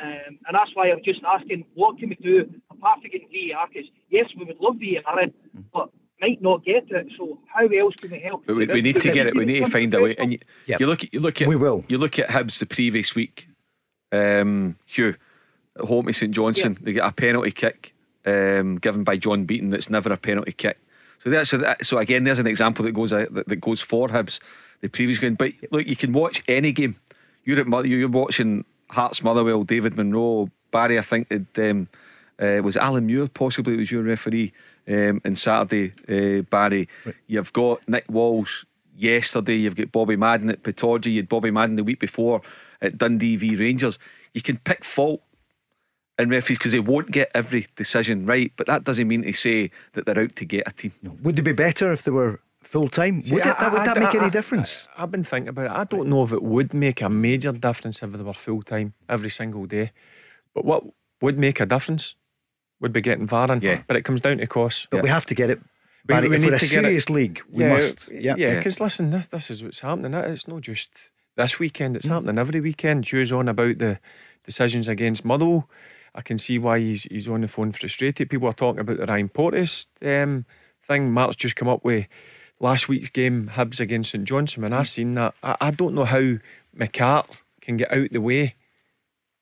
Um, 0.00 0.38
and 0.46 0.54
that's 0.54 0.70
why 0.74 0.90
I'm 0.90 1.02
just 1.04 1.20
asking, 1.24 1.64
what 1.74 1.98
can 1.98 2.08
we 2.10 2.14
do 2.16 2.48
apart 2.70 3.00
from 3.00 3.10
getting 3.10 3.28
VAR? 3.28 3.68
Because 3.68 3.88
yes, 4.10 4.26
we 4.38 4.44
would 4.44 4.58
love 4.60 4.76
VAR, 4.76 5.26
but 5.72 5.90
might 6.20 6.40
not 6.40 6.64
get 6.64 6.84
it. 6.90 7.06
So 7.18 7.38
how 7.52 7.66
else 7.66 7.94
can 8.00 8.10
we 8.10 8.20
help? 8.20 8.46
We, 8.46 8.66
we 8.66 8.80
need 8.80 9.00
to 9.00 9.12
get 9.12 9.26
it. 9.26 9.36
We 9.36 9.44
need 9.44 9.64
to 9.64 9.70
find 9.70 9.92
a 9.92 10.00
way. 10.00 10.16
And 10.16 10.32
you, 10.32 10.38
Yep. 10.66 10.80
you 10.80 10.86
look 10.86 11.04
at 11.04 11.12
you 11.12 11.20
look 11.20 11.42
at 11.42 11.48
We 11.48 11.56
will. 11.56 11.84
You 11.88 11.98
look 11.98 12.18
at 12.18 12.28
Hibs 12.28 12.58
the 12.58 12.66
previous 12.66 13.14
week. 13.14 13.48
Um, 14.12 14.76
Hugh 14.86 15.16
at 15.78 15.86
home 15.86 16.06
to 16.06 16.12
St 16.12 16.32
Johnstone, 16.32 16.76
they 16.80 16.92
get 16.92 17.06
a 17.06 17.12
penalty 17.12 17.50
kick 17.50 17.94
um, 18.26 18.76
given 18.76 19.04
by 19.04 19.16
John 19.16 19.44
Beaton. 19.44 19.70
That's 19.70 19.90
never 19.90 20.12
a 20.12 20.16
penalty 20.16 20.52
kick. 20.52 20.78
So 21.18 21.30
that's 21.30 21.50
so, 21.50 21.74
so 21.82 21.98
again. 21.98 22.24
There's 22.24 22.40
an 22.40 22.46
example 22.46 22.84
that 22.84 22.92
goes 22.92 23.12
uh, 23.12 23.26
that, 23.30 23.48
that 23.48 23.56
goes 23.56 23.80
for 23.80 24.08
Hibs 24.08 24.40
the 24.80 24.88
previous 24.88 25.18
game. 25.18 25.34
But 25.34 25.52
look, 25.70 25.86
you 25.86 25.96
can 25.96 26.12
watch 26.12 26.42
any 26.46 26.72
game. 26.72 26.96
You're 27.44 27.60
at 27.60 27.86
you're 27.86 28.08
watching 28.08 28.64
Hearts 28.90 29.22
Motherwell, 29.22 29.64
David 29.64 29.96
Munro, 29.96 30.48
Barry. 30.70 30.98
I 30.98 31.02
think 31.02 31.28
it 31.30 31.58
um, 31.58 31.88
uh, 32.38 32.60
was 32.62 32.76
Alan 32.76 33.06
Muir 33.06 33.28
possibly 33.28 33.74
it 33.74 33.78
was 33.78 33.90
your 33.90 34.02
referee 34.02 34.52
um, 34.86 35.20
in 35.24 35.36
Saturday. 35.36 35.92
Uh, 36.08 36.42
Barry, 36.42 36.88
you've 37.26 37.52
got 37.52 37.88
Nick 37.88 38.04
Walsh 38.08 38.64
yesterday. 38.96 39.56
You've 39.56 39.76
got 39.76 39.92
Bobby 39.92 40.16
Madden 40.16 40.50
at 40.50 40.62
Pittodrie. 40.62 41.12
You 41.12 41.20
had 41.20 41.28
Bobby 41.28 41.50
Madden 41.50 41.76
the 41.76 41.84
week 41.84 42.00
before 42.00 42.42
at 42.80 42.98
Dundee 42.98 43.36
v 43.36 43.56
Rangers. 43.56 43.98
You 44.34 44.42
can 44.42 44.58
pick 44.58 44.84
fault 44.84 45.22
in 46.18 46.28
referees 46.28 46.58
because 46.58 46.72
they 46.72 46.80
won't 46.80 47.10
get 47.10 47.30
every 47.34 47.66
decision 47.76 48.26
right, 48.26 48.52
but 48.56 48.66
that 48.66 48.84
doesn't 48.84 49.08
mean 49.08 49.22
to 49.22 49.32
say 49.32 49.70
that 49.94 50.06
they're 50.06 50.18
out 50.20 50.36
to 50.36 50.44
get 50.44 50.64
a 50.66 50.72
team. 50.72 50.92
Would 51.22 51.38
it 51.38 51.42
be 51.42 51.52
better 51.52 51.90
if 51.92 52.02
they 52.04 52.10
were 52.10 52.40
full 52.62 52.88
time? 52.88 53.22
See, 53.22 53.34
Would, 53.34 53.46
it, 53.46 53.56
I- 53.56 53.60
that, 53.60 53.72
would 53.72 53.80
I- 53.80 53.84
that 53.86 53.96
I- 53.96 54.00
make 54.00 54.14
I- 54.14 54.18
any 54.22 54.30
difference? 54.30 54.88
I, 54.96 55.00
have 55.02 55.10
been 55.10 55.24
thinking 55.24 55.48
about 55.48 55.66
it. 55.66 55.70
I 55.72 55.84
don't 55.84 56.08
know 56.08 56.22
if 56.22 56.32
it 56.32 56.42
would 56.42 56.74
make 56.74 57.00
a 57.00 57.08
major 57.08 57.52
difference 57.52 58.02
if 58.02 58.12
they 58.12 58.22
were 58.22 58.34
full 58.34 58.62
time 58.62 58.94
every 59.08 59.30
single 59.30 59.66
day. 59.66 59.92
But 60.54 60.64
what 60.64 60.84
would 61.20 61.38
make 61.38 61.60
a 61.60 61.66
difference 61.66 62.14
would 62.80 62.92
be 62.92 63.00
getting 63.00 63.26
VAR 63.26 63.50
in. 63.52 63.60
Yeah. 63.62 63.82
But 63.86 63.96
it 63.96 64.02
comes 64.02 64.20
down 64.20 64.38
to 64.38 64.46
cost. 64.46 64.88
but 64.90 65.02
we 65.02 65.08
have 65.08 65.26
to 65.26 65.34
get 65.34 65.50
it. 65.50 65.58
We- 65.60 65.64
Barry, 66.14 66.28
we 66.28 66.34
if 66.36 66.40
need 66.42 66.48
we're 66.50 66.54
a 66.56 66.58
to 66.58 66.64
get 66.66 66.72
it- 66.78 66.82
serious 66.82 67.08
league, 67.10 67.40
we 67.48 67.62
yeah, 67.64 67.74
must. 67.76 68.08
Yeah. 68.12 68.34
Yeah, 68.36 68.56
because 68.56 68.80
listen, 68.80 69.10
this, 69.10 69.26
this 69.28 69.50
is 69.50 69.62
what's 69.64 69.80
happening. 69.80 70.12
It's 70.14 70.46
not 70.48 70.60
just 70.62 71.10
this 71.36 71.58
weekend, 71.58 71.94
Mm. 71.94 71.98
it's 71.98 72.08
happening 72.08 72.38
every 72.38 72.60
weekend. 72.60 73.06
Hugh's 73.06 73.30
on 73.32 73.48
about 73.48 73.78
the 73.78 73.98
decisions 74.44 74.88
against 74.88 75.24
Motherwell. 75.24 75.68
I 76.14 76.20
can 76.22 76.38
see 76.38 76.58
why 76.58 76.78
he's 76.80 77.04
he's 77.04 77.28
on 77.28 77.40
the 77.40 77.48
phone 77.48 77.72
frustrated. 77.72 78.28
People 78.30 78.48
are 78.48 78.52
talking 78.52 78.80
about 78.80 78.98
the 78.98 79.06
Ryan 79.06 79.28
Porteous 79.28 79.86
um, 80.02 80.44
thing. 80.80 81.10
Mark's 81.10 81.36
just 81.36 81.56
come 81.56 81.68
up 81.68 81.84
with 81.84 82.06
last 82.60 82.88
week's 82.88 83.10
game, 83.10 83.50
Hibs 83.54 83.80
against 83.80 84.10
St 84.12 84.24
Johnstone. 84.24 84.62
When 84.62 84.72
I 84.72 84.82
seen 84.82 85.14
that, 85.14 85.34
I, 85.42 85.56
I 85.60 85.70
don't 85.70 85.94
know 85.94 86.04
how 86.04 86.34
McCart 86.76 87.26
can 87.60 87.76
get 87.76 87.92
out 87.92 88.10
the 88.12 88.20
way 88.20 88.54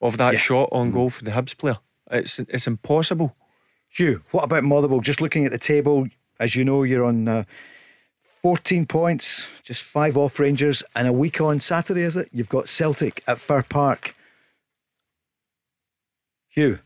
of 0.00 0.16
that 0.18 0.34
Yeah. 0.34 0.38
shot 0.38 0.68
on 0.72 0.90
goal 0.92 1.10
for 1.10 1.24
the 1.24 1.32
Hibs 1.32 1.56
player. 1.58 1.76
It's 2.10 2.38
it's 2.38 2.66
impossible. 2.66 3.36
Hugh, 3.88 4.22
what 4.30 4.44
about 4.44 4.62
Motherwell? 4.64 5.00
Just 5.00 5.20
looking 5.20 5.44
at 5.44 5.50
the 5.50 5.58
table, 5.58 6.06
as 6.38 6.54
you 6.54 6.64
know, 6.64 6.84
you're 6.84 7.04
on 7.04 7.26
uh, 7.26 7.44
14 8.22 8.86
points, 8.86 9.48
just 9.62 9.82
five 9.82 10.16
off 10.16 10.38
Rangers, 10.38 10.82
and 10.94 11.06
a 11.08 11.12
week 11.12 11.40
on 11.40 11.60
Saturday, 11.60 12.02
is 12.02 12.16
it? 12.16 12.28
You've 12.32 12.48
got 12.48 12.68
Celtic 12.68 13.22
at 13.26 13.40
Fir 13.40 13.62
Park. 13.62 14.14
Hugh, 16.50 16.78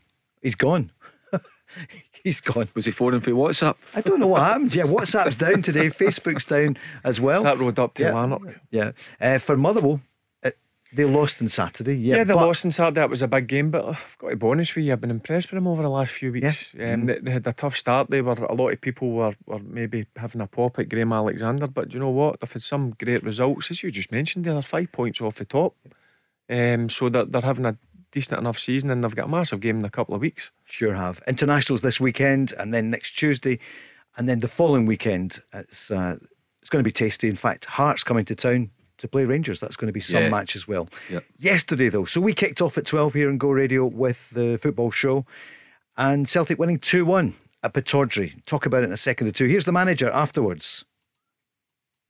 he's 0.42 0.54
gone. 0.54 0.90
he's 2.22 2.40
gone. 2.40 2.68
Was 2.74 2.84
he 2.84 2.90
phoning 2.92 3.20
for 3.20 3.30
WhatsApp? 3.32 3.76
I 3.94 4.00
don't 4.00 4.20
know 4.20 4.26
what 4.28 4.42
happened. 4.42 4.74
Yeah, 4.74 4.84
WhatsApp's 4.84 5.36
down 5.36 5.62
today, 5.62 5.86
Facebook's 5.88 6.44
down 6.44 6.76
as 7.02 7.20
well. 7.20 7.42
that 7.42 7.58
road 7.58 7.78
up 7.78 7.94
to 7.94 8.02
yeah. 8.02 8.12
Lanark. 8.14 8.60
Yeah. 8.70 8.92
Uh, 9.20 9.38
for 9.38 9.56
Motherwell, 9.56 10.00
uh, 10.44 10.50
they 10.92 11.04
lost 11.06 11.40
on 11.42 11.48
Saturday. 11.48 11.96
Yeah, 11.96 12.16
Yeah, 12.18 12.24
they 12.24 12.34
but- 12.34 12.46
lost 12.46 12.64
on 12.64 12.70
Saturday. 12.70 13.00
That 13.00 13.10
was 13.10 13.22
a 13.22 13.26
big 13.28 13.46
game, 13.48 13.70
but 13.70 13.84
I've 13.86 14.16
got 14.18 14.28
to 14.30 14.36
be 14.36 14.46
honest 14.46 14.76
with 14.76 14.84
you, 14.84 14.92
I've 14.92 15.00
been 15.00 15.10
impressed 15.10 15.50
with 15.50 15.56
them 15.56 15.66
over 15.66 15.82
the 15.82 15.88
last 15.88 16.12
few 16.12 16.30
weeks. 16.30 16.74
Um, 16.78 17.06
they, 17.06 17.18
they 17.18 17.30
had 17.32 17.46
a 17.46 17.52
tough 17.52 17.76
start. 17.76 18.10
They 18.10 18.20
were 18.22 18.32
a 18.34 18.54
lot 18.54 18.68
of 18.68 18.80
people 18.80 19.10
were, 19.10 19.34
were 19.46 19.58
maybe 19.60 20.06
having 20.16 20.40
a 20.42 20.46
pop 20.46 20.78
at 20.78 20.88
Graham 20.90 21.12
Alexander, 21.12 21.66
but 21.66 21.88
do 21.88 21.94
you 21.94 22.00
know 22.00 22.10
what? 22.10 22.38
They've 22.40 22.52
had 22.52 22.62
some 22.62 22.90
great 23.02 23.24
results, 23.24 23.70
as 23.70 23.82
you 23.82 23.90
just 23.90 24.12
mentioned. 24.12 24.44
They're 24.44 24.60
five 24.62 24.92
points 24.92 25.20
off 25.20 25.36
the 25.36 25.44
top, 25.46 25.74
um, 26.50 26.88
so 26.90 27.08
that 27.08 27.32
they're 27.32 27.40
having 27.42 27.64
a 27.66 27.76
decent 28.14 28.38
enough 28.40 28.58
season, 28.58 28.88
and 28.90 29.02
they've 29.04 29.14
got 29.14 29.26
a 29.26 29.28
massive 29.28 29.60
game 29.60 29.78
in 29.80 29.84
a 29.84 29.90
couple 29.90 30.14
of 30.14 30.20
weeks. 30.20 30.50
Sure 30.64 30.94
have. 30.94 31.20
Internationals 31.26 31.82
this 31.82 32.00
weekend 32.00 32.52
and 32.58 32.72
then 32.72 32.88
next 32.88 33.12
Tuesday 33.18 33.58
and 34.16 34.28
then 34.28 34.40
the 34.40 34.48
following 34.48 34.86
weekend. 34.86 35.42
It's 35.52 35.90
uh, 35.90 36.16
it's 36.62 36.70
going 36.70 36.82
to 36.82 36.88
be 36.88 36.92
tasty. 36.92 37.28
In 37.28 37.36
fact, 37.36 37.66
Hearts 37.66 38.02
coming 38.04 38.24
to 38.26 38.34
town 38.34 38.70
to 38.98 39.08
play 39.08 39.24
Rangers. 39.26 39.60
That's 39.60 39.76
going 39.76 39.88
to 39.88 39.92
be 39.92 40.00
some 40.00 40.22
Yeah. 40.22 40.28
match 40.30 40.56
as 40.56 40.66
well. 40.66 40.88
Yeah. 41.10 41.20
Yesterday, 41.38 41.88
though, 41.90 42.04
so 42.06 42.20
we 42.20 42.32
kicked 42.32 42.62
off 42.62 42.78
at 42.78 42.86
12 42.86 43.12
here 43.14 43.28
in 43.28 43.36
Go 43.36 43.50
Radio 43.50 43.84
with 43.84 44.30
the 44.30 44.56
football 44.56 44.90
show 44.92 45.26
and 45.96 46.28
Celtic 46.28 46.58
winning 46.58 46.78
2 46.78 47.04
1 47.04 47.34
at 47.64 47.74
Pittodrie. 47.74 48.42
Talk 48.46 48.64
about 48.64 48.82
it 48.82 48.86
in 48.86 48.92
a 48.92 48.96
second 48.96 49.26
or 49.26 49.32
two. 49.32 49.46
Here's 49.46 49.64
the 49.66 49.72
manager 49.72 50.08
afterwards. 50.10 50.84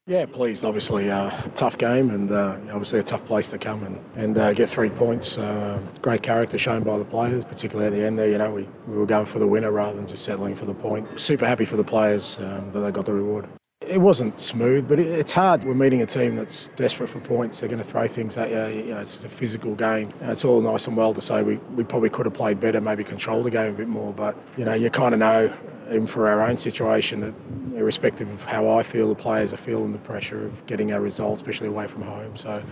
Yeah, 0.07 0.27
pleased. 0.27 0.67
Obviously, 0.67 1.11
uh, 1.11 1.31
tough 1.55 1.79
game 1.79 2.11
and 2.11 2.31
uh, 2.31 2.59
obviously 2.71 2.99
a 2.99 3.03
tough 3.03 3.25
place 3.25 3.49
to 3.49 3.59
come 3.59 3.83
and, 3.85 4.05
and 4.17 4.37
uh, 4.37 4.53
get 4.53 4.69
three 4.69 4.91
points. 4.91 5.39
Uh, 5.39 5.81
great 6.03 6.23
character 6.23 6.59
shown 6.59 6.83
by 6.83 6.99
the 6.99 7.07
players, 7.07 7.47
particularly 7.47 7.87
at 7.87 7.99
the 7.99 8.05
end 8.05 8.19
there. 8.19 8.29
You 8.29 8.37
know, 8.37 8.53
we, 8.53 8.69
we 8.87 8.99
were 8.99 9.07
going 9.07 9.25
for 9.25 9.39
the 9.39 9.47
winner 9.47 9.71
rather 9.71 9.97
than 9.97 10.07
just 10.07 10.23
settling 10.23 10.57
for 10.57 10.67
the 10.67 10.75
point. 10.75 11.09
Super 11.19 11.47
happy 11.47 11.65
for 11.65 11.77
the 11.77 11.85
players 11.85 12.39
um, 12.41 12.71
that 12.73 12.81
they 12.81 12.91
got 12.91 13.07
the 13.07 13.15
reward. 13.15 13.49
It 13.87 14.01
wasn't 14.01 14.41
smooth, 14.41 14.89
but 14.89 14.99
it, 14.99 15.07
it's 15.07 15.33
hard. 15.33 15.65
We're 15.65 15.75
meeting 15.75 16.03
a 16.03 16.07
team 16.07 16.37
that's 16.37 16.69
desperate 16.77 17.09
for 17.11 17.21
points. 17.21 17.61
They're 17.61 17.69
going 17.69 17.83
to 17.83 17.89
throw 17.89 18.09
things 18.09 18.37
at 18.37 18.51
you. 18.51 18.83
You 18.85 18.95
know, 18.95 19.01
it's 19.01 19.23
a 19.25 19.29
physical 19.29 19.75
game. 19.75 20.13
It's 20.23 20.45
all 20.45 20.61
nice 20.61 20.87
and 20.87 20.97
well 20.97 21.15
to 21.15 21.21
say 21.21 21.43
we, 21.43 21.57
we 21.77 21.85
probably 21.85 22.11
could 22.11 22.27
have 22.27 22.35
played 22.35 22.61
better, 22.61 22.81
maybe 22.81 23.05
controlled 23.05 23.47
the 23.47 23.51
game 23.51 23.75
a 23.75 23.77
bit 23.77 23.89
more. 23.89 24.13
But 24.13 24.37
you 24.57 24.65
know, 24.65 24.75
you 24.75 24.91
kind 24.91 25.15
of 25.15 25.21
know, 25.21 25.53
even 25.89 26.07
for 26.07 26.29
our 26.29 26.43
own 26.43 26.57
situation, 26.57 27.21
that 27.21 27.35
irrespective 27.77 28.31
of 28.31 28.45
how 28.45 28.71
I 28.71 28.83
feel, 28.83 29.09
the 29.09 29.15
players 29.15 29.53
are 29.53 29.59
feeling 29.59 29.93
the 29.93 29.99
pressure 29.99 30.47
of 30.47 30.67
getting 30.67 30.93
our 30.93 31.01
results, 31.01 31.41
especially 31.41 31.69
away 31.69 31.87
from 31.87 32.03
home. 32.03 32.37
So 32.37 32.63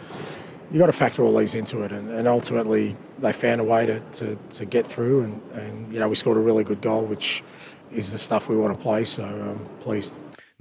you 0.71 0.79
got 0.79 0.87
to 0.87 0.93
factor 0.93 1.23
all 1.23 1.37
these 1.37 1.55
into 1.55 1.83
it, 1.83 1.93
and, 1.93 2.09
and 2.11 2.27
ultimately 2.27 2.97
they 3.19 3.33
found 3.33 3.61
a 3.61 3.65
way 3.65 3.85
to, 3.87 4.01
to, 4.01 4.39
to 4.51 4.65
get 4.65 4.87
through, 4.87 5.23
and, 5.23 5.43
and 5.53 5.93
you 5.93 6.01
know 6.01 6.09
we 6.09 6.15
scored 6.15 6.39
a 6.39 6.41
really 6.41 6.65
good 6.65 6.81
goal, 6.81 7.05
which 7.05 7.43
is 7.91 8.11
the 8.11 8.19
stuff 8.19 8.49
we 8.49 8.57
want 8.57 8.75
to 8.77 8.83
play. 8.83 9.05
So 9.05 9.23
I'm 9.23 9.67
pleased. 9.81 10.15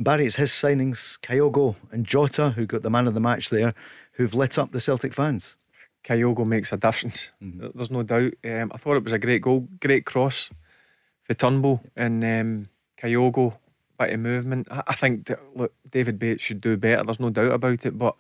Barry, 0.03 0.25
it's 0.25 0.35
his 0.35 0.51
signings, 0.51 1.19
Kyogo 1.19 1.75
and 1.91 2.05
Jota, 2.05 2.51
who 2.51 2.65
got 2.65 2.81
the 2.81 2.89
man 2.89 3.07
of 3.07 3.13
the 3.13 3.19
match 3.19 3.49
there, 3.49 3.73
who've 4.13 4.33
lit 4.33 4.57
up 4.57 4.71
the 4.71 4.79
Celtic 4.79 5.13
fans. 5.13 5.57
Kyogo 6.03 6.45
makes 6.45 6.71
a 6.71 6.77
difference. 6.77 7.29
There's 7.39 7.91
no 7.91 8.03
doubt. 8.03 8.33
Um, 8.43 8.71
I 8.73 8.77
thought 8.77 8.97
it 8.97 9.03
was 9.03 9.13
a 9.13 9.19
great 9.19 9.41
goal, 9.41 9.67
great 9.79 10.05
cross 10.05 10.49
for 11.23 11.33
Turnbull 11.33 11.81
and 11.95 12.23
um, 12.23 12.69
Kyogo, 12.99 13.57
bit 13.99 14.13
of 14.13 14.19
movement. 14.19 14.67
I, 14.71 14.83
I 14.87 14.95
think 14.95 15.27
that, 15.27 15.39
look, 15.55 15.73
David 15.89 16.17
Bates 16.17 16.43
should 16.43 16.61
do 16.61 16.77
better. 16.77 17.03
There's 17.03 17.19
no 17.19 17.29
doubt 17.29 17.51
about 17.51 17.85
it. 17.85 17.97
But 17.97 18.15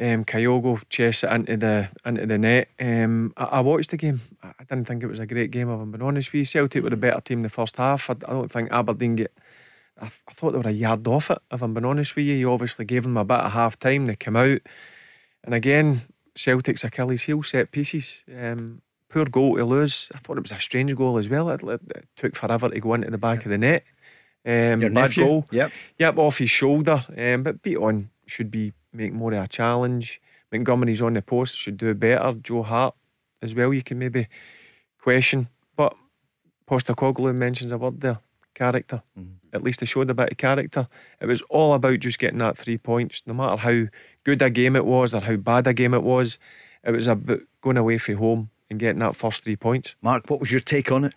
um, 0.00 0.24
Kyogo 0.24 0.82
chests 0.88 1.24
it 1.24 1.32
into 1.32 1.56
the 1.56 1.88
into 2.06 2.26
the 2.26 2.38
net. 2.38 2.68
Um, 2.78 3.32
I, 3.36 3.44
I 3.44 3.60
watched 3.60 3.90
the 3.90 3.96
game. 3.96 4.20
I 4.42 4.64
didn't 4.64 4.86
think 4.86 5.02
it 5.02 5.08
was 5.08 5.18
a 5.18 5.26
great 5.26 5.50
game. 5.50 5.68
I'm 5.68 5.90
being 5.90 6.02
honest 6.02 6.32
with 6.32 6.38
you, 6.38 6.44
Celtic 6.44 6.84
were 6.84 6.94
a 6.94 6.96
better 6.96 7.20
team 7.20 7.40
in 7.40 7.42
the 7.44 7.48
first 7.48 7.76
half. 7.76 8.08
I, 8.08 8.14
I 8.26 8.32
don't 8.32 8.50
think 8.50 8.70
Aberdeen 8.70 9.16
get 9.16 9.32
I, 9.98 10.06
th- 10.06 10.22
I 10.28 10.32
thought 10.32 10.52
they 10.52 10.58
were 10.58 10.68
a 10.68 10.72
yard 10.72 11.06
off 11.08 11.30
it. 11.30 11.38
If 11.50 11.62
I'm 11.62 11.74
being 11.74 11.84
honest 11.84 12.16
with 12.16 12.24
you, 12.24 12.34
you 12.34 12.52
obviously 12.52 12.84
gave 12.84 13.02
them 13.02 13.16
a 13.16 13.24
bit 13.24 13.38
of 13.38 13.52
half 13.52 13.78
time. 13.78 14.06
They 14.06 14.16
come 14.16 14.36
out, 14.36 14.60
and 15.44 15.54
again, 15.54 16.02
Celtic's 16.36 16.84
Achilles 16.84 17.24
heel 17.24 17.42
set 17.42 17.72
pieces. 17.72 18.24
Um, 18.34 18.82
poor 19.08 19.24
goal 19.24 19.56
to 19.56 19.64
lose. 19.64 20.10
I 20.14 20.18
thought 20.18 20.38
it 20.38 20.42
was 20.42 20.52
a 20.52 20.58
strange 20.58 20.94
goal 20.94 21.18
as 21.18 21.28
well. 21.28 21.50
It, 21.50 21.62
it, 21.64 22.08
took 22.16 22.36
forever 22.36 22.68
to 22.68 22.80
go 22.80 22.94
into 22.94 23.10
the 23.10 23.18
back 23.18 23.44
of 23.44 23.50
the 23.50 23.58
net. 23.58 23.84
Um, 24.46 24.80
Your 24.80 24.90
bad 24.90 24.94
nephew? 24.94 25.24
goal. 25.24 25.46
Yep. 25.50 25.72
Yep, 25.98 26.18
off 26.18 26.38
his 26.38 26.50
shoulder. 26.50 27.04
Um, 27.16 27.42
but 27.42 27.62
Bitton 27.62 28.08
should 28.26 28.50
be 28.50 28.72
make 28.92 29.12
more 29.12 29.32
of 29.32 29.44
a 29.44 29.48
challenge. 29.48 30.20
Montgomery's 30.52 31.02
on 31.02 31.14
the 31.14 31.22
post 31.22 31.56
should 31.56 31.76
do 31.76 31.94
better. 31.94 32.34
Joe 32.40 32.62
Hart 32.62 32.94
as 33.42 33.54
well. 33.54 33.72
You 33.74 33.82
can 33.82 33.98
maybe 33.98 34.28
question, 35.02 35.48
but 35.76 35.94
Postecoglou 36.66 37.34
mentions 37.34 37.72
a 37.72 37.78
word 37.78 38.00
there. 38.00 38.18
Character. 38.54 39.00
At 39.52 39.62
least 39.62 39.80
they 39.80 39.86
showed 39.86 40.10
a 40.10 40.14
bit 40.14 40.32
of 40.32 40.38
character. 40.38 40.86
It 41.20 41.26
was 41.26 41.42
all 41.42 41.74
about 41.74 42.00
just 42.00 42.18
getting 42.18 42.38
that 42.38 42.58
three 42.58 42.78
points, 42.78 43.22
no 43.26 43.34
matter 43.34 43.56
how 43.56 43.88
good 44.24 44.42
a 44.42 44.50
game 44.50 44.76
it 44.76 44.84
was 44.84 45.14
or 45.14 45.20
how 45.20 45.36
bad 45.36 45.66
a 45.66 45.74
game 45.74 45.94
it 45.94 46.02
was. 46.02 46.38
It 46.84 46.90
was 46.92 47.06
about 47.06 47.40
going 47.60 47.76
away 47.76 47.98
from 47.98 48.16
home 48.16 48.50
and 48.70 48.78
getting 48.78 49.00
that 49.00 49.16
first 49.16 49.44
three 49.44 49.56
points. 49.56 49.94
Mark, 50.02 50.28
what 50.28 50.40
was 50.40 50.50
your 50.50 50.60
take 50.60 50.92
on 50.92 51.04
it? 51.04 51.14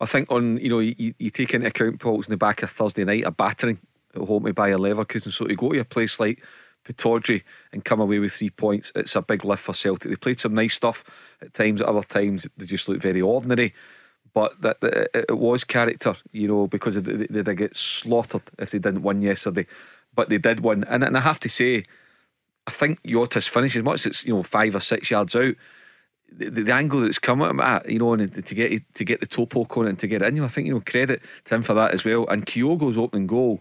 I 0.00 0.06
think 0.06 0.30
on 0.30 0.58
you 0.58 0.68
know 0.68 0.80
you, 0.80 1.14
you 1.18 1.30
take 1.30 1.54
into 1.54 1.68
account 1.68 2.00
Paul's 2.00 2.26
in 2.26 2.32
the 2.32 2.36
back 2.36 2.62
of 2.62 2.70
Thursday 2.70 3.04
night 3.04 3.24
a 3.24 3.30
battering 3.30 3.78
at 4.14 4.22
home 4.22 4.44
to 4.44 4.52
Bayer 4.52 4.76
Leverkusen. 4.76 5.32
So 5.32 5.46
to 5.46 5.54
go 5.54 5.70
to 5.70 5.80
a 5.80 5.84
place 5.84 6.20
like 6.20 6.42
Pittodrie 6.84 7.42
and 7.72 7.84
come 7.84 8.00
away 8.00 8.18
with 8.18 8.32
three 8.32 8.50
points, 8.50 8.92
it's 8.94 9.16
a 9.16 9.22
big 9.22 9.44
lift 9.44 9.62
for 9.62 9.74
Celtic. 9.74 10.10
They 10.10 10.16
played 10.16 10.40
some 10.40 10.54
nice 10.54 10.74
stuff 10.74 11.04
at 11.40 11.54
times. 11.54 11.80
At 11.80 11.88
other 11.88 12.02
times 12.02 12.46
they 12.56 12.66
just 12.66 12.88
looked 12.88 13.02
very 13.02 13.22
ordinary. 13.22 13.74
But 14.34 14.60
that, 14.62 14.80
that 14.80 15.10
it 15.14 15.38
was 15.38 15.62
character, 15.62 16.16
you 16.32 16.48
know, 16.48 16.66
because 16.66 17.00
they, 17.00 17.26
they, 17.26 17.42
they 17.42 17.54
get 17.54 17.76
slaughtered 17.76 18.42
if 18.58 18.72
they 18.72 18.80
didn't 18.80 19.02
win 19.02 19.22
yesterday. 19.22 19.66
But 20.14 20.28
they 20.28 20.38
did 20.38 20.60
win, 20.60 20.84
and, 20.84 21.02
and 21.02 21.16
I 21.16 21.20
have 21.20 21.40
to 21.40 21.48
say, 21.48 21.84
I 22.66 22.70
think 22.70 23.00
Jota's 23.04 23.46
finish 23.46 23.76
as 23.76 23.82
much 23.82 24.00
as 24.00 24.06
it's 24.06 24.24
you 24.26 24.34
know 24.34 24.42
five 24.42 24.74
or 24.74 24.80
six 24.80 25.10
yards 25.10 25.34
out. 25.34 25.54
The, 26.32 26.48
the, 26.48 26.74
angle 26.74 27.00
that's 27.00 27.18
come 27.18 27.42
at 27.42 27.50
him 27.50 27.60
at, 27.60 27.88
you 27.88 28.00
know, 28.00 28.12
and 28.12 28.44
to 28.44 28.54
get 28.54 28.94
to 28.94 29.04
get 29.04 29.20
the 29.20 29.26
toe 29.26 29.46
poke 29.46 29.76
on 29.76 29.86
it 29.86 29.90
and 29.90 29.98
to 30.00 30.08
get 30.08 30.22
it 30.22 30.28
in, 30.28 30.36
you 30.36 30.42
know, 30.42 30.46
I 30.46 30.50
think 30.50 30.66
you 30.66 30.74
know 30.74 30.82
credit 30.84 31.22
to 31.44 31.54
him 31.54 31.62
for 31.62 31.74
that 31.74 31.92
as 31.92 32.04
well. 32.04 32.26
And 32.28 32.44
Kyogo's 32.44 32.98
opening 32.98 33.28
goal, 33.28 33.60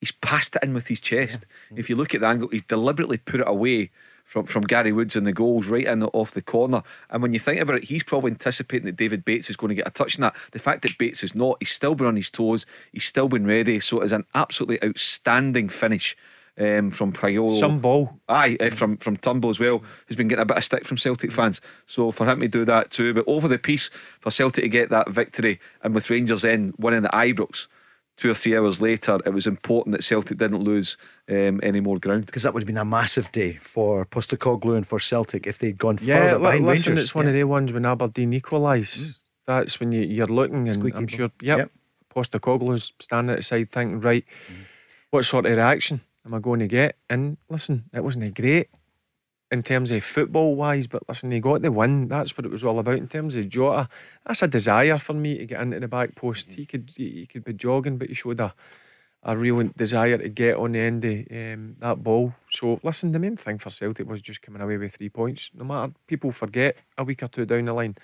he's 0.00 0.12
passed 0.12 0.56
it 0.56 0.62
in 0.62 0.74
with 0.74 0.88
his 0.88 1.00
chest. 1.00 1.46
If 1.74 1.88
you 1.88 1.96
look 1.96 2.14
at 2.14 2.20
the 2.20 2.26
angle, 2.26 2.48
he's 2.48 2.62
deliberately 2.62 3.16
put 3.16 3.40
it 3.40 3.48
away 3.48 3.90
from, 4.32 4.46
from 4.46 4.62
Gary 4.62 4.92
Woods 4.92 5.14
and 5.14 5.26
the 5.26 5.32
goals 5.32 5.66
right 5.66 5.84
in 5.84 6.02
off 6.02 6.30
the 6.30 6.40
corner. 6.40 6.82
And 7.10 7.22
when 7.22 7.34
you 7.34 7.38
think 7.38 7.60
about 7.60 7.76
it, 7.76 7.84
he's 7.84 8.02
probably 8.02 8.30
anticipating 8.30 8.86
that 8.86 8.96
David 8.96 9.26
Bates 9.26 9.50
is 9.50 9.56
going 9.56 9.68
to 9.68 9.74
get 9.74 9.86
a 9.86 9.90
touch 9.90 10.14
in 10.16 10.22
that. 10.22 10.34
The 10.52 10.58
fact 10.58 10.80
that 10.82 10.96
Bates 10.96 11.22
is 11.22 11.34
not, 11.34 11.58
he's 11.60 11.70
still 11.70 11.94
been 11.94 12.06
on 12.06 12.16
his 12.16 12.30
toes, 12.30 12.64
he's 12.92 13.04
still 13.04 13.28
been 13.28 13.46
ready. 13.46 13.78
So 13.78 14.00
it's 14.00 14.12
an 14.12 14.24
absolutely 14.34 14.82
outstanding 14.82 15.68
finish. 15.68 16.16
Um, 16.58 16.90
from 16.90 17.14
Priolo, 17.14 17.58
Some 17.58 17.78
ball. 17.80 18.20
aye, 18.28 18.58
eh, 18.60 18.68
from 18.68 18.98
from 18.98 19.16
Turnbull 19.16 19.48
as 19.48 19.58
well, 19.58 19.82
who's 20.06 20.18
been 20.18 20.28
getting 20.28 20.42
a 20.42 20.44
bit 20.44 20.58
of 20.58 20.64
stick 20.64 20.84
from 20.84 20.98
Celtic 20.98 21.32
fans. 21.32 21.62
So 21.86 22.10
for 22.10 22.28
him 22.28 22.40
to 22.40 22.48
do 22.48 22.66
that 22.66 22.90
too, 22.90 23.14
but 23.14 23.24
over 23.26 23.48
the 23.48 23.58
piece 23.58 23.88
for 24.20 24.30
Celtic 24.30 24.64
to 24.64 24.68
get 24.68 24.90
that 24.90 25.08
victory, 25.08 25.60
and 25.82 25.94
with 25.94 26.10
Rangers 26.10 26.44
in 26.44 26.74
winning 26.76 27.00
the 27.02 27.08
Ibrox, 27.08 27.68
two 28.22 28.30
or 28.30 28.34
three 28.34 28.56
hours 28.56 28.80
later, 28.80 29.18
it 29.26 29.30
was 29.30 29.46
important 29.46 29.90
that 29.96 30.04
Celtic 30.04 30.38
didn't 30.38 30.62
lose 30.62 30.96
um, 31.28 31.58
any 31.62 31.80
more 31.80 31.98
ground. 31.98 32.26
Because 32.26 32.44
that 32.44 32.54
would 32.54 32.62
have 32.62 32.66
been 32.68 32.76
a 32.78 32.84
massive 32.84 33.30
day 33.32 33.58
for 33.60 34.06
Postecoglou 34.06 34.76
and 34.76 34.86
for 34.86 35.00
Celtic 35.00 35.46
if 35.46 35.58
they'd 35.58 35.76
gone 35.78 35.98
Yeah, 36.00 36.18
further 36.18 36.38
li- 36.38 36.42
behind 36.44 36.66
listen, 36.66 36.90
Rangers. 36.92 37.04
it's 37.06 37.14
one 37.14 37.26
of 37.26 37.34
the 37.34 37.44
ones 37.44 37.72
when 37.72 37.84
Aberdeen 37.84 38.32
equalise. 38.32 39.20
That's 39.46 39.80
when 39.80 39.90
you, 39.92 40.02
you're 40.02 40.28
looking, 40.28 40.68
and 40.68 40.74
Squeaky 40.74 40.96
I'm 40.96 41.06
bum. 41.06 41.08
sure, 41.08 41.30
yep, 41.42 41.58
Yep. 41.58 41.70
Postecoglou's 42.14 42.92
standing 43.00 43.32
at 43.32 43.38
the 43.38 43.42
side 43.42 43.70
thinking, 43.70 44.00
right, 44.00 44.24
what 45.10 45.24
sort 45.24 45.46
of 45.46 45.56
reaction 45.56 46.00
am 46.24 46.34
I 46.34 46.38
going 46.38 46.60
to 46.60 46.68
get? 46.68 46.96
And 47.10 47.38
listen, 47.48 47.84
it 47.92 48.04
wasn't 48.04 48.24
a 48.26 48.30
great 48.30 48.68
in 49.52 49.62
terms 49.62 49.90
of 49.90 50.02
football 50.02 50.56
wise, 50.56 50.86
but 50.86 51.06
listen, 51.08 51.30
he 51.30 51.38
got 51.38 51.62
the 51.62 51.70
win. 51.70 52.08
That's 52.08 52.36
what 52.36 52.46
it 52.46 52.50
was 52.50 52.64
all 52.64 52.78
about 52.78 52.96
in 52.96 53.06
terms 53.06 53.36
of 53.36 53.48
Jota. 53.48 53.88
That's 54.26 54.42
a 54.42 54.48
desire 54.48 54.98
for 54.98 55.12
me 55.12 55.38
to 55.38 55.46
get 55.46 55.60
into 55.60 55.78
the 55.78 55.88
back 55.88 56.14
post. 56.16 56.54
He 56.54 56.66
could 56.66 56.90
he, 56.96 57.10
he 57.10 57.26
could 57.26 57.44
be 57.44 57.52
jogging, 57.52 57.98
but 57.98 58.08
he 58.08 58.14
showed 58.14 58.40
a 58.40 58.54
a 59.24 59.36
real 59.36 59.62
desire 59.76 60.18
to 60.18 60.28
get 60.28 60.56
on 60.56 60.72
the 60.72 60.80
end 60.80 61.04
of 61.04 61.26
um, 61.30 61.76
that 61.78 62.02
ball. 62.02 62.34
So 62.50 62.80
listen, 62.82 63.12
the 63.12 63.20
main 63.20 63.36
thing 63.36 63.58
for 63.58 63.70
Celtic 63.70 64.08
was 64.08 64.20
just 64.20 64.42
coming 64.42 64.60
away 64.60 64.78
with 64.78 64.96
three 64.96 65.10
points. 65.10 65.50
No 65.54 65.64
matter 65.64 65.92
people 66.08 66.32
forget 66.32 66.76
a 66.98 67.04
week 67.04 67.22
or 67.22 67.28
two 67.28 67.46
down 67.46 67.66
the 67.66 67.72
line 67.72 67.96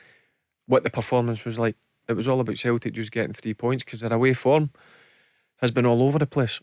what 0.66 0.84
the 0.84 0.90
performance 0.90 1.44
was 1.44 1.58
like. 1.58 1.76
It 2.08 2.14
was 2.14 2.28
all 2.28 2.40
about 2.40 2.58
Celtic 2.58 2.94
just 2.94 3.10
getting 3.10 3.32
three 3.32 3.54
points 3.54 3.84
because 3.84 4.00
their 4.00 4.12
away 4.12 4.32
form 4.32 4.70
has 5.56 5.70
been 5.70 5.86
all 5.86 6.02
over 6.02 6.18
the 6.18 6.26
place. 6.26 6.60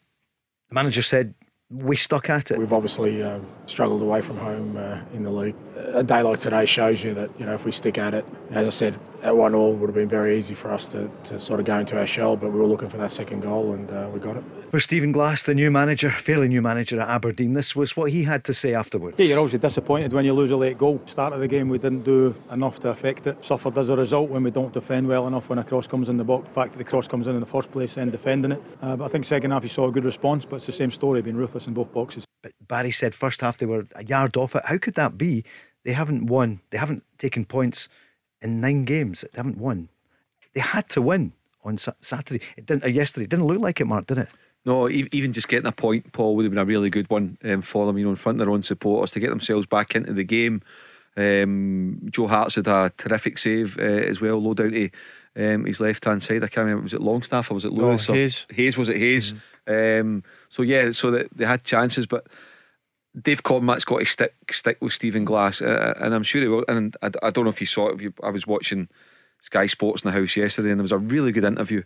The 0.70 0.76
manager 0.76 1.02
said, 1.02 1.36
We 1.76 1.98
stuck 1.98 2.30
at 2.30 2.52
it. 2.52 2.58
We've 2.58 2.72
obviously 2.72 3.22
um, 3.22 3.46
struggled 3.66 4.02
away 4.02 4.22
from 4.22 4.38
home 4.38 4.78
uh, 4.78 5.00
in 5.14 5.24
the 5.24 5.30
league. 5.30 5.56
A 5.76 6.04
day 6.04 6.22
like 6.22 6.40
today 6.40 6.66
shows 6.66 7.04
you 7.04 7.14
that 7.16 7.30
you 7.38 7.46
know 7.46 7.54
if 7.54 7.66
we 7.66 7.72
stick 7.72 7.98
at 7.98 8.14
it, 8.14 8.26
as 8.52 8.66
I 8.66 8.70
said, 8.70 9.00
at 9.24 9.36
one 9.36 9.56
all 9.56 9.74
would 9.74 9.88
have 9.88 9.96
been 9.96 10.10
very 10.10 10.38
easy 10.38 10.54
for 10.54 10.72
us 10.72 10.88
to, 10.90 11.10
to 11.26 11.40
sort 11.40 11.60
of 11.60 11.66
go 11.66 11.80
into 11.80 11.98
our 11.98 12.08
shell, 12.08 12.36
but 12.36 12.52
we 12.52 12.60
were 12.60 12.66
looking 12.66 12.90
for 12.90 12.98
that 12.98 13.12
second 13.12 13.42
goal 13.42 13.74
and 13.74 13.90
uh, 13.92 14.10
we 14.14 14.20
got 14.20 14.38
it. 14.38 14.44
For 14.70 14.80
Stephen 14.80 15.12
Glass, 15.12 15.44
the 15.44 15.56
new 15.56 15.72
manager, 15.72 16.12
fairly 16.12 16.48
new 16.48 16.62
manager 16.62 17.00
at 17.00 17.08
Aberdeen, 17.08 17.54
this 17.54 17.76
was 17.76 17.96
what 17.96 18.12
he 18.12 18.24
had 18.24 18.44
to 18.46 18.54
say 18.54 18.74
afterwards. 18.74 19.18
Yeah, 19.18 19.28
you're 19.28 19.40
obviously 19.40 19.60
disappointed 19.60 20.12
when 20.12 20.26
you 20.26 20.34
lose 20.34 20.52
a 20.52 20.58
late 20.58 20.78
goal. 20.78 21.02
Start 21.06 21.34
of 21.34 21.40
the 21.40 21.48
game, 21.48 21.70
we 21.70 21.78
didn't 21.78 22.04
do 22.04 22.36
enough 22.52 22.80
to 22.82 22.90
affect 22.90 23.26
it. 23.28 23.44
Suffered 23.44 23.78
as 23.78 23.90
a 23.90 23.96
result 23.96 24.30
when 24.30 24.44
we 24.44 24.52
don't 24.52 24.74
defend 24.74 25.08
well 25.08 25.28
enough 25.28 25.48
when 25.48 25.60
a 25.60 25.64
cross 25.64 25.88
comes 25.88 26.10
in 26.10 26.18
the 26.18 26.24
box. 26.24 26.48
The 26.48 26.54
fact 26.54 26.72
that 26.74 26.78
the 26.78 26.84
cross 26.84 27.08
comes 27.08 27.28
in 27.28 27.36
in 27.36 27.40
the 27.40 27.46
first 27.46 27.72
place 27.72 27.98
and 27.98 28.12
defending 28.12 28.52
it. 28.52 28.62
Uh, 28.82 28.96
but 28.96 29.06
I 29.06 29.08
think 29.08 29.26
second 29.26 29.52
half 29.52 29.64
you 29.64 29.70
saw 29.70 29.88
a 29.88 29.92
good 29.92 30.04
response, 30.04 30.44
but 30.46 30.58
it's 30.58 30.66
the 30.66 30.72
same 30.72 30.92
story, 30.92 31.22
being 31.22 31.38
ruthless 31.38 31.68
in 31.68 31.74
both 31.74 31.94
boxes. 31.94 32.26
But 32.44 32.52
Barry 32.68 32.92
said 32.92 33.16
first 33.16 33.42
half 33.42 33.58
they 33.58 33.66
were 33.66 33.88
a 33.96 34.04
yard 34.04 34.36
off 34.36 34.56
it. 34.56 34.64
How 34.66 34.78
could 34.78 34.96
that 34.96 35.18
be? 35.18 35.46
They 35.86 35.94
haven't 35.94 36.26
won. 36.26 36.60
They 36.72 36.78
haven't 36.78 37.04
taken 37.18 37.46
points 37.46 37.88
in 38.46 38.62
nine 38.62 38.86
games. 38.86 39.22
They 39.22 39.38
haven't 39.38 39.58
won. 39.58 39.90
They 40.54 40.62
had 40.62 40.88
to 40.92 41.02
win 41.02 41.34
on 41.64 41.78
Saturday. 41.78 42.44
It 42.56 42.66
didn't. 42.66 42.94
Yesterday. 42.94 43.26
It 43.26 43.30
didn't 43.30 43.46
look 43.48 43.60
like 43.60 43.82
it, 43.82 43.86
Mark, 43.86 44.06
did 44.08 44.20
it? 44.20 44.30
No, 44.66 44.90
even 44.90 45.32
just 45.34 45.48
getting 45.48 45.68
a 45.68 45.72
point, 45.72 46.12
Paul, 46.12 46.36
would 46.36 46.44
have 46.46 46.52
been 46.52 46.58
a 46.58 46.66
really 46.66 46.90
good 46.90 47.08
one 47.10 47.38
um, 47.44 47.62
for 47.62 47.86
them, 47.86 47.98
you 48.00 48.04
know, 48.06 48.10
in 48.10 48.16
front 48.16 48.38
of 48.42 48.46
their 48.48 48.54
own 48.54 48.64
supporters 48.64 49.12
to 49.12 49.20
get 49.20 49.30
themselves 49.30 49.68
back 49.68 49.96
into 49.96 50.12
the 50.14 50.24
game. 50.24 50.62
Um, 51.18 52.00
Joe 52.10 52.28
Hart's 52.28 52.56
had 52.56 52.68
a 52.68 52.92
terrific 52.98 53.38
save 53.38 53.78
uh, 53.78 53.84
as 53.84 54.22
well, 54.22 54.42
low 54.42 54.54
down 54.54 54.72
to 54.72 54.90
um, 55.36 55.66
his 55.66 55.80
left 55.80 56.06
hand 56.06 56.24
side. 56.24 56.44
I 56.44 56.48
can't 56.48 56.66
remember, 56.66 56.84
was 56.84 56.94
it 56.94 57.02
Longstaff 57.02 57.52
or 57.52 57.56
was 57.56 57.66
it 57.66 57.74
No, 57.74 57.90
Lewis? 57.90 58.10
or- 58.10 58.16
Hayes. 58.16 58.46
Hayes, 58.50 58.78
was 58.78 58.90
it 58.90 58.98
Hayes? 58.98 59.34
Um, 59.68 60.24
so, 60.50 60.64
yeah, 60.64 60.92
so 60.92 61.12
that 61.12 61.28
they 61.36 61.46
had 61.46 61.64
chances, 61.64 62.06
but 62.06 62.28
Dave 63.20 63.44
Cormack's 63.44 63.86
got 63.86 64.00
to 64.00 64.06
stick 64.06 64.34
stick 64.52 64.78
with 64.82 64.94
Stephen 64.94 65.26
Glass, 65.26 65.62
uh, 65.62 65.94
and 66.00 66.14
I'm 66.14 66.24
sure 66.24 66.42
he 66.42 66.48
will. 66.48 66.66
And 66.68 66.96
I, 67.02 67.12
I 67.24 67.30
don't 67.30 67.46
know 67.46 67.50
if 67.50 67.62
you 67.62 67.68
saw 67.68 67.90
it. 67.90 68.02
You, 68.02 68.14
I 68.22 68.30
was 68.30 68.46
watching 68.46 68.90
Sky 69.40 69.68
Sports 69.68 70.04
in 70.04 70.12
the 70.12 70.20
house 70.20 70.36
yesterday, 70.36 70.72
and 70.72 70.80
there 70.80 70.84
was 70.84 70.92
a 70.92 70.98
really 70.98 71.32
good 71.32 71.46
interview 71.46 71.84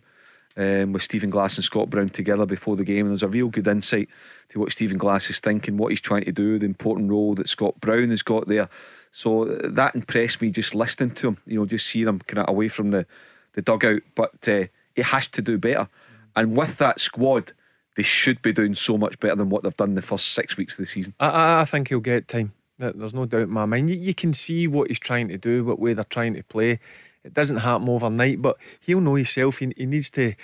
um, 0.56 0.92
with 0.92 1.02
Stephen 1.02 1.30
Glass 1.30 1.56
and 1.56 1.64
Scott 1.64 1.90
Brown 1.90 2.08
together 2.08 2.46
before 2.46 2.76
the 2.76 2.84
game. 2.84 3.06
And 3.06 3.10
there's 3.10 3.22
a 3.22 3.28
real 3.28 3.48
good 3.48 3.68
insight 3.68 4.08
to 4.48 4.58
what 4.58 4.72
Stephen 4.72 4.98
Glass 4.98 5.30
is 5.30 5.40
thinking, 5.40 5.76
what 5.76 5.90
he's 5.90 6.00
trying 6.00 6.24
to 6.24 6.32
do, 6.32 6.58
the 6.58 6.66
important 6.66 7.10
role 7.10 7.34
that 7.36 7.48
Scott 7.48 7.80
Brown 7.80 8.10
has 8.10 8.22
got 8.22 8.48
there. 8.48 8.68
So 9.12 9.48
uh, 9.48 9.68
that 9.70 9.94
impressed 9.94 10.42
me 10.42 10.50
just 10.50 10.74
listening 10.74 11.14
to 11.16 11.28
him. 11.28 11.38
You 11.46 11.60
know, 11.60 11.66
just 11.66 11.86
seeing 11.86 12.08
him 12.08 12.18
kind 12.20 12.40
of 12.40 12.48
away 12.48 12.68
from 12.68 12.90
the 12.90 13.06
the 13.52 13.62
dugout, 13.62 14.02
but 14.14 14.48
uh, 14.48 14.64
he 14.94 15.02
has 15.02 15.28
to 15.28 15.42
do 15.42 15.58
better. 15.58 15.88
And 16.36 16.56
with 16.56 16.78
that 16.78 17.00
squad, 17.00 17.52
they 17.96 18.02
should 18.02 18.40
be 18.42 18.52
doing 18.52 18.74
so 18.74 18.96
much 18.96 19.18
better 19.18 19.36
than 19.36 19.50
what 19.50 19.62
they've 19.62 19.76
done 19.76 19.94
the 19.94 20.02
first 20.02 20.28
six 20.28 20.56
weeks 20.56 20.74
of 20.74 20.78
the 20.78 20.86
season. 20.86 21.14
I, 21.18 21.62
I, 21.62 21.64
think 21.64 21.88
he'll 21.88 22.00
get 22.00 22.28
time. 22.28 22.52
There's 22.78 23.14
no 23.14 23.26
doubt 23.26 23.42
in 23.42 23.50
my 23.50 23.66
mind. 23.66 23.90
You, 23.90 23.96
you 23.96 24.14
can 24.14 24.32
see 24.32 24.66
what 24.66 24.88
he's 24.88 24.98
trying 24.98 25.28
to 25.28 25.38
do, 25.38 25.64
what 25.64 25.78
way 25.78 25.92
they're 25.92 26.04
trying 26.04 26.34
to 26.34 26.42
play. 26.42 26.80
It 27.24 27.34
doesn't 27.34 27.58
happen 27.58 27.88
overnight, 27.88 28.40
but 28.40 28.56
he'll 28.80 29.00
know 29.00 29.16
himself. 29.16 29.58
He, 29.58 29.72
he 29.76 29.86
needs 29.86 30.10
to. 30.10 30.34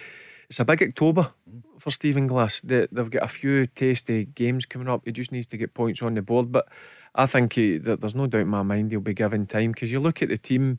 It's 0.49 0.61
a 0.61 0.65
big 0.65 0.83
October 0.83 1.33
for 1.79 1.91
Stephen 1.91 2.27
Glass. 2.27 2.61
They, 2.61 2.87
they've 2.93 3.11
got 3.11 3.25
a 3.25 3.29
few 3.29 3.67
tasty 3.67 4.27
games 4.27 4.67
coming 4.67 4.89
up. 4.89 5.03
He 5.05 5.13
just 5.13 5.33
needs 5.33 5.47
to 5.49 5.57
get 5.57 5.75
points 5.75 6.03
on 6.03 6.15
the 6.15 6.23
board. 6.23 6.53
But 6.53 6.69
I 7.15 7.27
think 7.27 7.55
he, 7.55 7.79
there's 7.79 8.15
no 8.15 8.27
doubt 8.27 8.43
in 8.43 8.49
my 8.49 8.63
mind 8.63 8.91
he'll 8.91 9.01
be 9.01 9.15
given 9.15 9.47
time 9.47 9.73
because 9.73 9.91
you 9.91 9.99
look 9.99 10.23
at 10.23 10.29
the 10.29 10.37
team, 10.37 10.79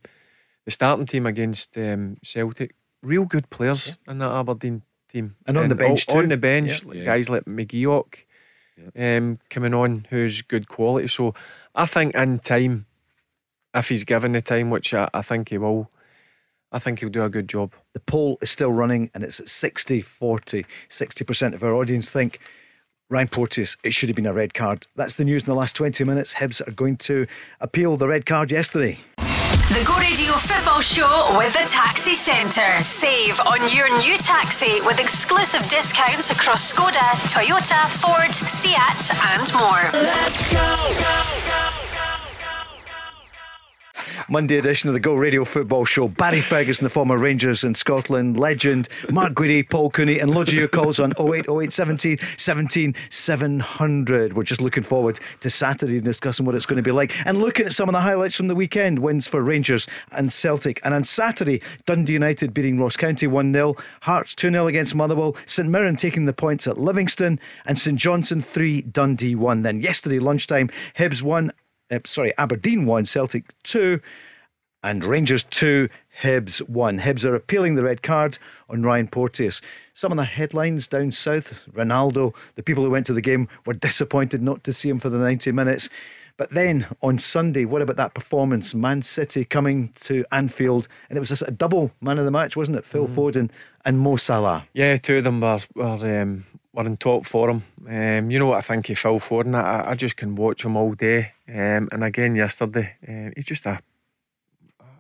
the 0.66 0.72
starting 0.72 1.06
team 1.06 1.26
against 1.26 1.76
um, 1.78 2.18
Celtic, 2.24 2.76
real 3.02 3.26
good 3.26 3.50
players 3.50 3.98
in 4.08 4.20
that 4.20 4.32
Aberdeen 4.32 4.84
team. 5.10 5.36
And 5.46 5.58
on 5.58 5.70
the 5.70 5.76
bench 5.76 6.06
too. 6.08 6.18
On 6.18 6.30
the 6.30 6.38
bench, 6.38 6.84
Yeah. 6.84 7.04
guys 7.04 7.30
like 7.30 7.46
McGeouch 7.46 8.24
um, 8.96 9.40
coming 9.50 9.74
on 9.74 10.06
who's 10.10 10.42
good 10.42 10.68
quality. 10.68 11.08
So 11.08 11.34
I 11.76 11.86
think 11.86 12.16
in 12.16 12.40
time, 12.40 12.86
if 13.74 13.90
he's 13.90 14.04
given 14.04 14.32
the 14.34 14.42
time, 14.42 14.70
which 14.70 14.94
I, 14.94 15.10
I 15.14 15.22
think 15.22 15.50
he 15.50 15.58
will, 15.58 15.90
I 16.72 16.80
think 16.80 17.00
he'll 17.00 17.10
do 17.10 17.24
a 17.24 17.30
good 17.30 17.48
job. 17.48 17.74
The 17.94 18.00
poll 18.00 18.38
is 18.42 18.52
still 18.52 18.72
running 18.72 19.10
and 19.14 19.24
it's 19.24 19.40
at 19.40 19.50
60 19.50 20.02
40. 20.02 20.66
60% 20.90 21.54
of 21.54 21.64
our 21.64 21.74
audience 21.74 22.10
think 22.10 22.40
Ryan 23.10 23.30
Porteous, 23.30 23.78
it 23.84 23.94
should 23.94 24.10
have 24.10 24.16
been 24.18 24.26
a 24.26 24.34
red 24.34 24.54
card. 24.54 24.86
That's 24.96 25.16
the 25.16 25.24
news 25.24 25.44
in 25.44 25.46
the 25.48 25.56
last 25.56 25.76
20 25.78 26.04
minutes. 26.04 26.36
Hibs 26.36 26.66
are 26.68 26.72
going 26.72 26.98
to 26.98 27.26
appeal 27.62 27.96
the 27.98 28.08
red 28.08 28.26
card 28.26 28.52
yesterday. 28.52 28.98
The 29.70 29.84
Go 29.84 29.98
Radio 29.98 30.32
Football 30.36 30.80
Show 30.80 31.36
with 31.38 31.52
the 31.52 31.68
Taxi 31.68 32.14
Centre. 32.14 32.82
Save 32.82 33.38
on 33.42 33.70
your 33.70 33.90
new 33.98 34.18
taxi 34.18 34.80
with 34.80 34.98
exclusive 34.98 35.68
discounts 35.68 36.32
across 36.32 36.74
Skoda, 36.74 37.12
Toyota, 37.28 37.86
Ford, 37.90 38.34
Seat, 38.34 39.12
and 39.36 39.54
more. 39.54 39.92
Let's 39.92 40.54
go. 40.54 41.77
Monday 44.30 44.58
edition 44.58 44.90
of 44.90 44.94
the 44.94 45.00
Go 45.00 45.16
Radio 45.16 45.44
Football 45.44 45.86
Show. 45.86 46.08
Barry 46.08 46.42
Ferguson, 46.42 46.84
the 46.84 46.90
former 46.90 47.18
Rangers 47.18 47.64
in 47.64 47.74
Scotland 47.74 48.38
legend, 48.40 48.90
Mark 49.10 49.34
Guidi, 49.34 49.68
Paul 49.70 49.90
Cooney, 49.90 50.20
and 50.20 50.36
of 50.36 50.54
your 50.54 50.68
calls 50.68 51.00
on 51.00 51.14
0808 51.20 51.74
17 51.74 52.18
17 52.38 52.96
700. 53.10 54.34
We're 54.34 54.44
just 54.44 54.62
looking 54.62 54.84
forward 54.84 55.20
to 55.42 55.50
Saturday 55.50 55.96
and 55.96 56.06
discussing 56.06 56.46
what 56.46 56.56
it's 56.56 56.66
going 56.66 56.78
to 56.78 56.84
be 56.84 56.92
like 56.92 57.14
and 57.26 57.40
looking 57.40 57.66
at 57.66 57.74
some 57.74 57.90
of 57.90 57.94
the 57.94 58.02
highlights 58.02 58.36
from 58.36 58.48
the 58.48 58.56
weekend 58.56 59.00
wins 59.00 59.28
for 59.28 59.42
Rangers 59.42 59.88
and 60.12 60.32
Celtic. 60.32 60.80
And 60.84 60.94
on 60.94 61.04
Saturday, 61.04 61.62
Dundee 61.86 62.14
United 62.14 62.54
beating 62.54 62.80
Ross 62.80 62.96
County 62.96 63.28
1 63.28 63.54
0, 63.54 63.76
Hearts 64.02 64.36
2 64.36 64.52
0 64.52 64.68
against 64.68 64.96
Motherwell, 64.96 65.36
St 65.46 65.70
Mirren 65.70 65.96
taking 65.96 66.26
the 66.26 66.34
points 66.34 66.68
at 66.68 66.78
Livingston, 66.78 67.40
and 67.66 67.78
St 67.78 67.98
Johnstone 67.98 68.42
3, 68.42 68.82
Dundee 68.82 69.36
1. 69.36 69.64
Then 69.64 69.82
yesterday 69.82 70.20
lunchtime, 70.20 70.70
Hibs 70.98 71.22
1, 71.22 71.52
uh, 71.92 72.00
sorry, 72.06 72.34
Aberdeen 72.38 72.86
1, 72.86 73.06
Celtic 73.06 73.54
2, 73.64 74.00
and 74.84 75.04
Rangers 75.04 75.44
2, 75.44 75.90
Hibs 76.22 76.60
1. 76.68 77.00
Hibs 77.00 77.26
are 77.26 77.36
appealing 77.36 77.76
the 77.76 77.84
red 77.84 78.02
card 78.02 78.38
on 78.70 78.84
Ryan 78.84 79.08
Porteous. 79.08 79.62
Some 79.94 80.12
of 80.12 80.18
the 80.18 80.26
headlines 80.26 80.88
down 80.88 81.12
south 81.12 81.54
Ronaldo, 81.72 82.36
the 82.56 82.64
people 82.64 82.84
who 82.84 82.90
went 82.90 83.06
to 83.08 83.14
the 83.14 83.22
game 83.22 83.48
were 83.66 83.74
disappointed 83.74 84.42
not 84.42 84.64
to 84.64 84.74
see 84.74 84.90
him 84.90 85.00
for 85.00 85.10
the 85.10 85.18
90 85.18 85.52
minutes. 85.52 85.90
But 86.38 86.52
then 86.52 86.86
on 87.02 87.18
Sunday, 87.18 87.66
what 87.66 87.82
about 87.82 87.96
that 87.96 88.14
performance? 88.14 88.76
Man 88.76 89.02
City 89.02 89.44
coming 89.44 89.92
to 90.02 90.24
Anfield, 90.32 90.88
and 91.10 91.18
it 91.18 91.20
was 91.20 91.42
a 91.42 91.52
double 91.52 91.92
man 92.00 92.20
of 92.20 92.26
the 92.26 92.32
match, 92.32 92.56
wasn't 92.56 92.78
it? 92.78 92.86
Phil 92.86 93.08
mm. 93.08 93.16
Foden 93.16 93.50
and 93.86 94.00
Mo 94.00 94.18
Salah. 94.18 94.68
Yeah, 94.74 94.98
two 94.98 95.18
of 95.18 95.24
them 95.24 95.42
were, 95.42 95.60
were 95.74 96.22
um, 96.22 96.46
were 96.78 96.86
in 96.86 96.98
top 96.98 97.26
form. 97.26 97.64
Um, 97.88 98.30
you 98.30 98.40
know 98.40 98.48
what 98.48 98.58
I 98.58 98.62
think 98.62 98.90
of 98.90 98.98
Phil 98.98 99.20
Foden? 99.20 99.56
I, 99.56 99.92
I 99.92 99.94
just 99.96 100.16
can 100.16 100.36
watch 100.36 100.64
him 100.64 100.78
all 100.78 100.94
day. 100.94 101.34
Um, 101.50 101.90
and 101.92 102.04
again 102.04 102.36
yesterday, 102.36 102.96
uh, 103.08 103.32
he's 103.36 103.46
just 103.46 103.66
a 103.66 103.80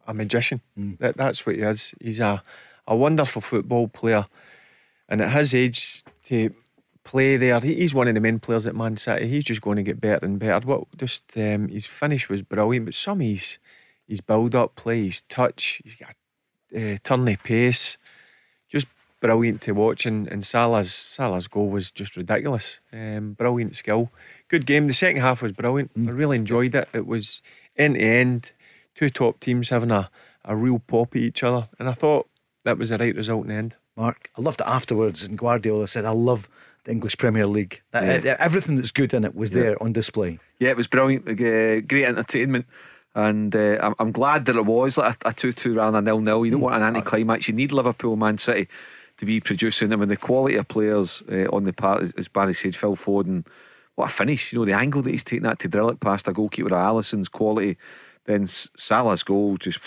a 0.07 0.13
magician. 0.13 0.61
Mm. 0.77 0.97
That 0.99 1.17
that's 1.17 1.45
what 1.45 1.55
he 1.55 1.61
is. 1.61 1.93
He's 2.01 2.19
a 2.19 2.41
a 2.87 2.95
wonderful 2.95 3.41
football 3.41 3.87
player, 3.87 4.25
and 5.07 5.21
at 5.21 5.31
his 5.31 5.53
age 5.53 6.03
to 6.23 6.53
play 7.03 7.37
there, 7.37 7.59
he's 7.59 7.93
one 7.93 8.07
of 8.07 8.15
the 8.15 8.21
main 8.21 8.39
players 8.39 8.65
at 8.65 8.75
Man 8.75 8.97
City. 8.97 9.27
He's 9.27 9.43
just 9.43 9.61
going 9.61 9.77
to 9.77 9.83
get 9.83 10.01
better 10.01 10.25
and 10.25 10.39
better. 10.39 10.65
What 10.65 10.85
just 10.97 11.37
um, 11.37 11.67
his 11.67 11.85
finish 11.85 12.29
was 12.29 12.41
brilliant, 12.41 12.85
but 12.85 12.95
some 12.95 13.21
of 13.21 13.27
his 13.27 13.59
his 14.07 14.21
build 14.21 14.55
up 14.55 14.75
play, 14.75 15.03
his 15.03 15.21
touch, 15.21 15.81
he's 15.83 15.95
got 15.95 16.15
a 16.73 16.93
uh, 16.93 16.97
turny 16.97 17.41
pace 17.41 17.97
brilliant 19.19 19.61
to 19.61 19.71
watch. 19.73 20.05
And, 20.05 20.27
and 20.27 20.45
Salah's 20.45 20.91
Salah's 20.91 21.47
goal 21.47 21.69
was 21.69 21.91
just 21.91 22.15
ridiculous. 22.15 22.79
Um, 22.93 23.33
brilliant 23.33 23.75
skill, 23.75 24.11
good 24.47 24.65
game. 24.65 24.87
The 24.87 24.93
second 24.93 25.21
half 25.21 25.41
was 25.41 25.51
brilliant. 25.51 25.97
Mm. 25.97 26.07
I 26.07 26.11
really 26.11 26.37
enjoyed 26.37 26.75
it. 26.75 26.87
It 26.93 27.07
was 27.07 27.41
end 27.75 27.95
to 27.95 28.01
end, 28.01 28.51
two 28.95 29.09
top 29.09 29.39
teams 29.39 29.69
having 29.69 29.91
a, 29.91 30.09
a 30.45 30.55
real 30.55 30.79
pop 30.79 31.15
at 31.15 31.21
each 31.21 31.43
other, 31.43 31.67
and 31.79 31.89
I 31.89 31.93
thought 31.93 32.27
that 32.63 32.77
was 32.77 32.89
the 32.89 32.97
right 32.97 33.15
result 33.15 33.43
in 33.43 33.49
the 33.49 33.55
end. 33.55 33.75
Mark, 33.95 34.29
I 34.37 34.41
loved 34.41 34.61
it 34.61 34.67
afterwards, 34.67 35.23
and 35.23 35.37
Guardiola 35.37 35.87
said, 35.87 36.05
"I 36.05 36.11
love." 36.11 36.49
The 36.83 36.93
English 36.93 37.17
Premier 37.17 37.45
League. 37.45 37.81
Yeah. 37.93 38.21
Uh, 38.23 38.35
everything 38.39 38.77
that's 38.77 38.91
good 38.91 39.13
in 39.13 39.25
it 39.25 39.35
was 39.35 39.51
yeah. 39.51 39.59
there 39.61 39.83
on 39.83 39.91
display. 39.91 40.39
Yeah, 40.57 40.69
it 40.69 40.77
was 40.77 40.87
brilliant. 40.87 41.27
Uh, 41.27 41.81
great 41.81 42.05
entertainment. 42.05 42.65
And 43.13 43.53
uh, 43.53 43.77
I'm, 43.81 43.93
I'm 43.99 44.11
glad 44.13 44.45
that 44.45 44.55
it 44.55 44.65
was 44.65 44.97
like 44.97 45.17
a 45.25 45.33
2 45.33 45.51
2 45.51 45.73
rather 45.75 45.97
than 45.97 46.05
nil 46.05 46.21
nil. 46.21 46.45
You 46.45 46.51
don't 46.51 46.61
mm. 46.61 46.63
want 46.63 46.75
an 46.75 46.83
anti 46.83 47.01
climax. 47.01 47.49
You 47.49 47.55
need 47.55 47.73
Liverpool, 47.73 48.15
Man 48.15 48.37
City 48.37 48.69
to 49.17 49.25
be 49.25 49.39
producing. 49.39 49.91
I 49.91 49.95
mean, 49.95 50.09
the 50.09 50.17
quality 50.17 50.55
of 50.55 50.67
players 50.67 51.23
uh, 51.31 51.45
on 51.51 51.63
the 51.63 51.73
part, 51.73 52.13
as 52.17 52.27
Barry 52.27 52.53
said, 52.53 52.75
Phil 52.75 52.95
Foden, 52.95 53.45
what 53.95 54.11
a 54.11 54.13
finish. 54.13 54.53
You 54.53 54.59
know, 54.59 54.65
the 54.65 54.73
angle 54.73 55.01
that 55.01 55.11
he's 55.11 55.23
taking 55.23 55.43
that 55.43 55.59
to 55.59 55.67
drill 55.67 55.89
it 55.89 55.99
past 55.99 56.27
a 56.27 56.33
goalkeeper, 56.33 56.69
Alisson's 56.69 57.29
quality. 57.29 57.77
Then 58.25 58.45
Salah's 58.47 59.23
goal 59.23 59.57
just 59.57 59.79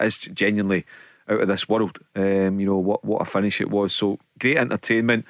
is 0.00 0.18
genuinely 0.18 0.84
out 1.28 1.40
of 1.40 1.48
this 1.48 1.68
world. 1.68 1.98
Um, 2.14 2.60
you 2.60 2.66
know, 2.66 2.76
what, 2.76 3.04
what 3.04 3.22
a 3.22 3.24
finish 3.24 3.60
it 3.60 3.70
was. 3.70 3.94
So 3.94 4.18
great 4.38 4.58
entertainment. 4.58 5.24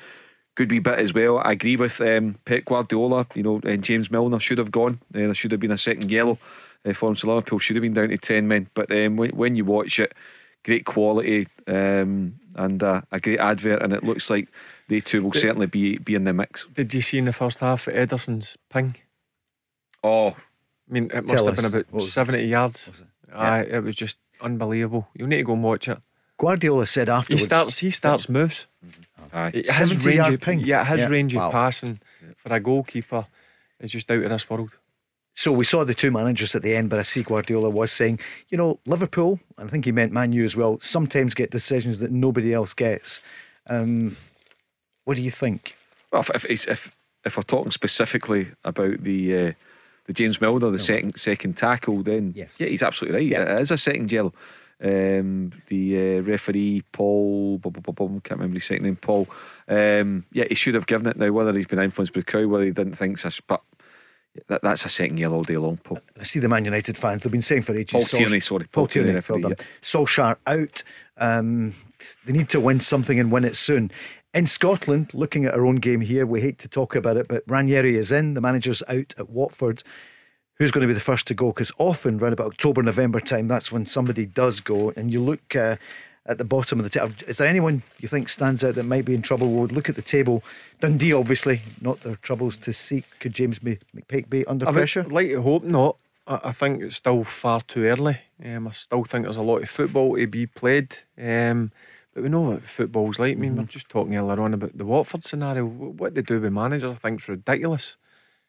Good 0.54 0.70
wee 0.70 0.80
bit 0.80 0.98
as 0.98 1.14
well. 1.14 1.38
I 1.38 1.52
agree 1.52 1.76
with 1.76 2.00
um, 2.00 2.38
Pep 2.44 2.64
Guardiola. 2.64 3.26
You 3.34 3.42
know, 3.42 3.60
and 3.64 3.84
James 3.84 4.10
Milner 4.10 4.40
should 4.40 4.58
have 4.58 4.72
gone. 4.72 5.00
Uh, 5.14 5.18
there 5.18 5.34
should 5.34 5.52
have 5.52 5.60
been 5.60 5.70
a 5.70 5.78
second 5.78 6.10
yellow 6.10 6.38
uh, 6.84 6.92
for 6.92 7.08
him. 7.08 7.16
So 7.16 7.28
Liverpool 7.28 7.58
should 7.60 7.76
have 7.76 7.82
been 7.82 7.94
down 7.94 8.08
to 8.08 8.18
10 8.18 8.48
men. 8.48 8.68
But 8.74 8.90
um, 8.90 9.16
when 9.16 9.54
you 9.54 9.64
watch 9.64 9.98
it, 9.98 10.12
great 10.64 10.84
quality 10.84 11.48
um, 11.66 12.38
and 12.54 12.82
uh, 12.82 13.02
a 13.10 13.20
great 13.20 13.38
advert, 13.40 13.82
and 13.82 13.92
it 13.92 14.04
looks 14.04 14.30
like 14.30 14.48
they 14.88 15.00
two 15.00 15.22
will 15.22 15.30
did, 15.30 15.42
certainly 15.42 15.66
be 15.66 15.98
be 15.98 16.14
in 16.14 16.24
the 16.24 16.32
mix. 16.32 16.66
Did 16.74 16.94
you 16.94 17.00
see 17.00 17.18
in 17.18 17.24
the 17.24 17.32
first 17.32 17.60
half 17.60 17.86
Ederson's 17.86 18.58
ping? 18.70 18.96
Oh, 20.02 20.30
I 20.30 20.34
mean, 20.88 21.10
it 21.12 21.24
must 21.24 21.44
have 21.44 21.56
been 21.56 21.64
about 21.64 22.02
seventy 22.02 22.46
yards. 22.46 22.88
It? 22.88 23.34
Aye, 23.34 23.62
it 23.62 23.82
was 23.82 23.96
just 23.96 24.18
unbelievable. 24.40 25.08
You 25.14 25.26
need 25.26 25.38
to 25.38 25.44
go 25.44 25.54
and 25.54 25.62
watch 25.62 25.88
it. 25.88 25.98
Guardiola 26.38 26.86
said 26.86 27.08
afterwards. 27.08 27.42
He 27.42 27.46
starts. 27.46 27.78
He 27.78 27.90
starts 27.90 28.28
moves. 28.28 28.66
Mm-hmm. 28.84 29.36
Aye, 29.36 29.50
his 29.52 30.06
range 30.06 30.28
of, 30.28 30.40
ping. 30.40 30.60
Yeah, 30.60 30.84
his 30.84 31.00
yeah. 31.00 31.08
range 31.08 31.34
wow. 31.34 31.46
of 31.46 31.52
passing 31.52 32.00
for 32.36 32.52
a 32.52 32.60
goalkeeper 32.60 33.26
is 33.80 33.92
just 33.92 34.10
out 34.10 34.22
of 34.22 34.30
this 34.30 34.50
world. 34.50 34.76
So 35.34 35.50
we 35.50 35.64
saw 35.64 35.84
the 35.84 35.94
two 35.94 36.10
managers 36.10 36.54
at 36.54 36.62
the 36.62 36.76
end, 36.76 36.90
but 36.90 36.98
I 36.98 37.02
see 37.02 37.22
Guardiola 37.22 37.70
was 37.70 37.90
saying, 37.90 38.20
you 38.50 38.58
know, 38.58 38.78
Liverpool, 38.84 39.40
and 39.56 39.68
I 39.68 39.70
think 39.70 39.86
he 39.86 39.92
meant 39.92 40.12
Man 40.12 40.32
U 40.32 40.44
as 40.44 40.56
well, 40.56 40.78
sometimes 40.80 41.34
get 41.34 41.50
decisions 41.50 42.00
that 42.00 42.10
nobody 42.10 42.52
else 42.52 42.74
gets. 42.74 43.20
Um, 43.66 44.16
what 45.04 45.16
do 45.16 45.22
you 45.22 45.30
think? 45.30 45.76
Well, 46.12 46.20
if 46.20 46.44
if, 46.44 46.68
if, 46.68 46.92
if 47.24 47.36
we're 47.36 47.42
talking 47.44 47.70
specifically 47.70 48.48
about 48.64 49.02
the 49.02 49.48
uh, 49.48 49.52
the 50.06 50.12
James 50.12 50.40
Milner, 50.40 50.70
the 50.70 50.78
second 50.78 51.18
second 51.18 51.56
tackle, 51.56 52.02
then 52.02 52.34
yes. 52.36 52.54
yeah, 52.58 52.68
he's 52.68 52.82
absolutely 52.82 53.18
right. 53.18 53.26
Yeah. 53.26 53.56
It 53.56 53.62
is 53.62 53.70
a 53.70 53.78
second 53.78 54.12
yellow. 54.12 54.32
Um, 54.82 55.52
the 55.68 56.18
uh, 56.18 56.22
referee 56.22 56.82
Paul, 56.90 57.58
blah, 57.58 57.70
blah, 57.70 57.92
blah, 57.92 58.08
can't 58.20 58.40
remember 58.40 58.54
his 58.54 58.64
second 58.64 58.84
name, 58.84 58.96
Paul. 58.96 59.28
Um, 59.68 60.24
yeah, 60.32 60.44
he 60.48 60.56
should 60.56 60.74
have 60.74 60.88
given 60.88 61.06
it 61.06 61.16
now. 61.16 61.30
Whether 61.30 61.52
he's 61.52 61.66
been 61.66 61.78
influenced 61.78 62.12
by 62.12 62.22
crowd, 62.22 62.46
whether 62.46 62.64
he 62.64 62.72
didn't 62.72 62.96
think 62.96 63.18
so, 63.18 63.30
but 63.46 63.62
that, 64.48 64.62
that's 64.62 64.84
a 64.84 64.88
second 64.88 65.18
yellow 65.18 65.36
all 65.36 65.42
day 65.42 65.56
long, 65.56 65.78
Paul. 65.78 66.00
I 66.18 66.24
see 66.24 66.38
the 66.38 66.48
Man 66.48 66.64
United 66.64 66.96
fans, 66.96 67.22
they've 67.22 67.32
been 67.32 67.42
saying 67.42 67.62
for 67.62 67.74
ages. 67.74 67.92
Paul 67.92 68.02
Sol- 68.02 68.18
Tierney, 68.18 68.40
sorry. 68.40 68.64
Paul, 68.64 68.82
Paul 68.82 68.88
Tierney, 68.88 69.20
Tierney 69.20 69.24
well 69.28 69.50
done. 69.50 69.56
Yeah. 69.58 69.64
Solskjaer 69.82 70.36
out. 70.46 70.82
Um, 71.18 71.74
they 72.26 72.32
need 72.32 72.48
to 72.50 72.60
win 72.60 72.80
something 72.80 73.18
and 73.20 73.30
win 73.30 73.44
it 73.44 73.56
soon. 73.56 73.90
In 74.34 74.46
Scotland, 74.46 75.12
looking 75.12 75.44
at 75.44 75.54
our 75.54 75.66
own 75.66 75.76
game 75.76 76.00
here, 76.00 76.24
we 76.24 76.40
hate 76.40 76.58
to 76.60 76.68
talk 76.68 76.94
about 76.94 77.18
it, 77.18 77.28
but 77.28 77.44
Ranieri 77.46 77.96
is 77.96 78.10
in. 78.10 78.34
The 78.34 78.40
manager's 78.40 78.82
out 78.88 79.14
at 79.18 79.28
Watford. 79.28 79.82
Who's 80.54 80.70
going 80.70 80.82
to 80.82 80.86
be 80.86 80.94
the 80.94 81.00
first 81.00 81.26
to 81.26 81.34
go? 81.34 81.48
Because 81.48 81.72
often, 81.76 82.18
around 82.18 82.32
about 82.32 82.46
October, 82.46 82.82
November 82.82 83.20
time, 83.20 83.48
that's 83.48 83.70
when 83.70 83.84
somebody 83.84 84.24
does 84.24 84.60
go. 84.60 84.92
And 84.96 85.12
you 85.12 85.22
look 85.22 85.54
uh, 85.54 85.76
at 86.26 86.38
the 86.38 86.44
bottom 86.44 86.78
of 86.78 86.84
the 86.84 86.90
table. 86.90 87.12
Is 87.26 87.38
there 87.38 87.48
anyone 87.48 87.82
you 87.98 88.08
think 88.08 88.28
stands 88.28 88.62
out 88.62 88.76
that 88.76 88.84
might 88.84 89.04
be 89.04 89.14
in 89.14 89.22
trouble? 89.22 89.50
We'll 89.50 89.66
look 89.66 89.88
at 89.88 89.96
the 89.96 90.02
table. 90.02 90.42
Dundee, 90.80 91.12
obviously, 91.12 91.62
not 91.80 92.00
their 92.02 92.16
troubles 92.16 92.56
to 92.58 92.72
seek. 92.72 93.04
Could 93.18 93.34
James 93.34 93.58
McPake 93.58 94.30
be 94.30 94.46
under 94.46 94.68
I 94.68 94.72
pressure? 94.72 95.00
I'd 95.00 95.12
like 95.12 95.30
to 95.30 95.42
hope 95.42 95.64
not. 95.64 95.96
I 96.26 96.52
think 96.52 96.82
it's 96.82 96.96
still 96.96 97.24
far 97.24 97.60
too 97.60 97.84
early. 97.84 98.20
Um, 98.44 98.68
I 98.68 98.70
still 98.70 99.02
think 99.02 99.24
there's 99.24 99.36
a 99.36 99.42
lot 99.42 99.62
of 99.62 99.68
football 99.68 100.16
to 100.16 100.26
be 100.28 100.46
played. 100.46 100.96
Um, 101.18 101.72
but 102.14 102.22
we 102.22 102.28
know 102.28 102.42
what 102.42 102.62
football's 102.62 103.18
like. 103.18 103.32
I 103.32 103.40
mean, 103.40 103.50
mm-hmm. 103.50 103.58
we 103.58 103.64
are 103.64 103.68
just 103.68 103.88
talking 103.88 104.16
earlier 104.16 104.40
on 104.40 104.54
about 104.54 104.76
the 104.76 104.84
Watford 104.84 105.24
scenario. 105.24 105.64
What 105.64 106.14
they 106.14 106.22
do 106.22 106.40
with 106.40 106.52
managers, 106.52 106.92
I 106.92 106.94
think, 106.94 107.20
is 107.20 107.28
ridiculous. 107.28 107.96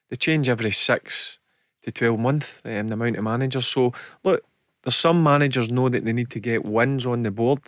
They 0.09 0.17
change 0.17 0.49
every 0.49 0.71
six 0.71 1.39
to 1.83 1.91
12 1.91 2.19
months, 2.19 2.61
um, 2.65 2.89
the 2.89 2.93
amount 2.93 3.17
of 3.17 3.23
managers. 3.23 3.65
So, 3.65 3.93
look, 4.23 4.43
there's 4.83 4.95
some 4.95 5.23
managers 5.23 5.69
know 5.69 5.89
that 5.89 6.05
they 6.05 6.13
need 6.13 6.29
to 6.31 6.39
get 6.39 6.65
wins 6.65 7.05
on 7.05 7.23
the 7.23 7.31
board, 7.31 7.61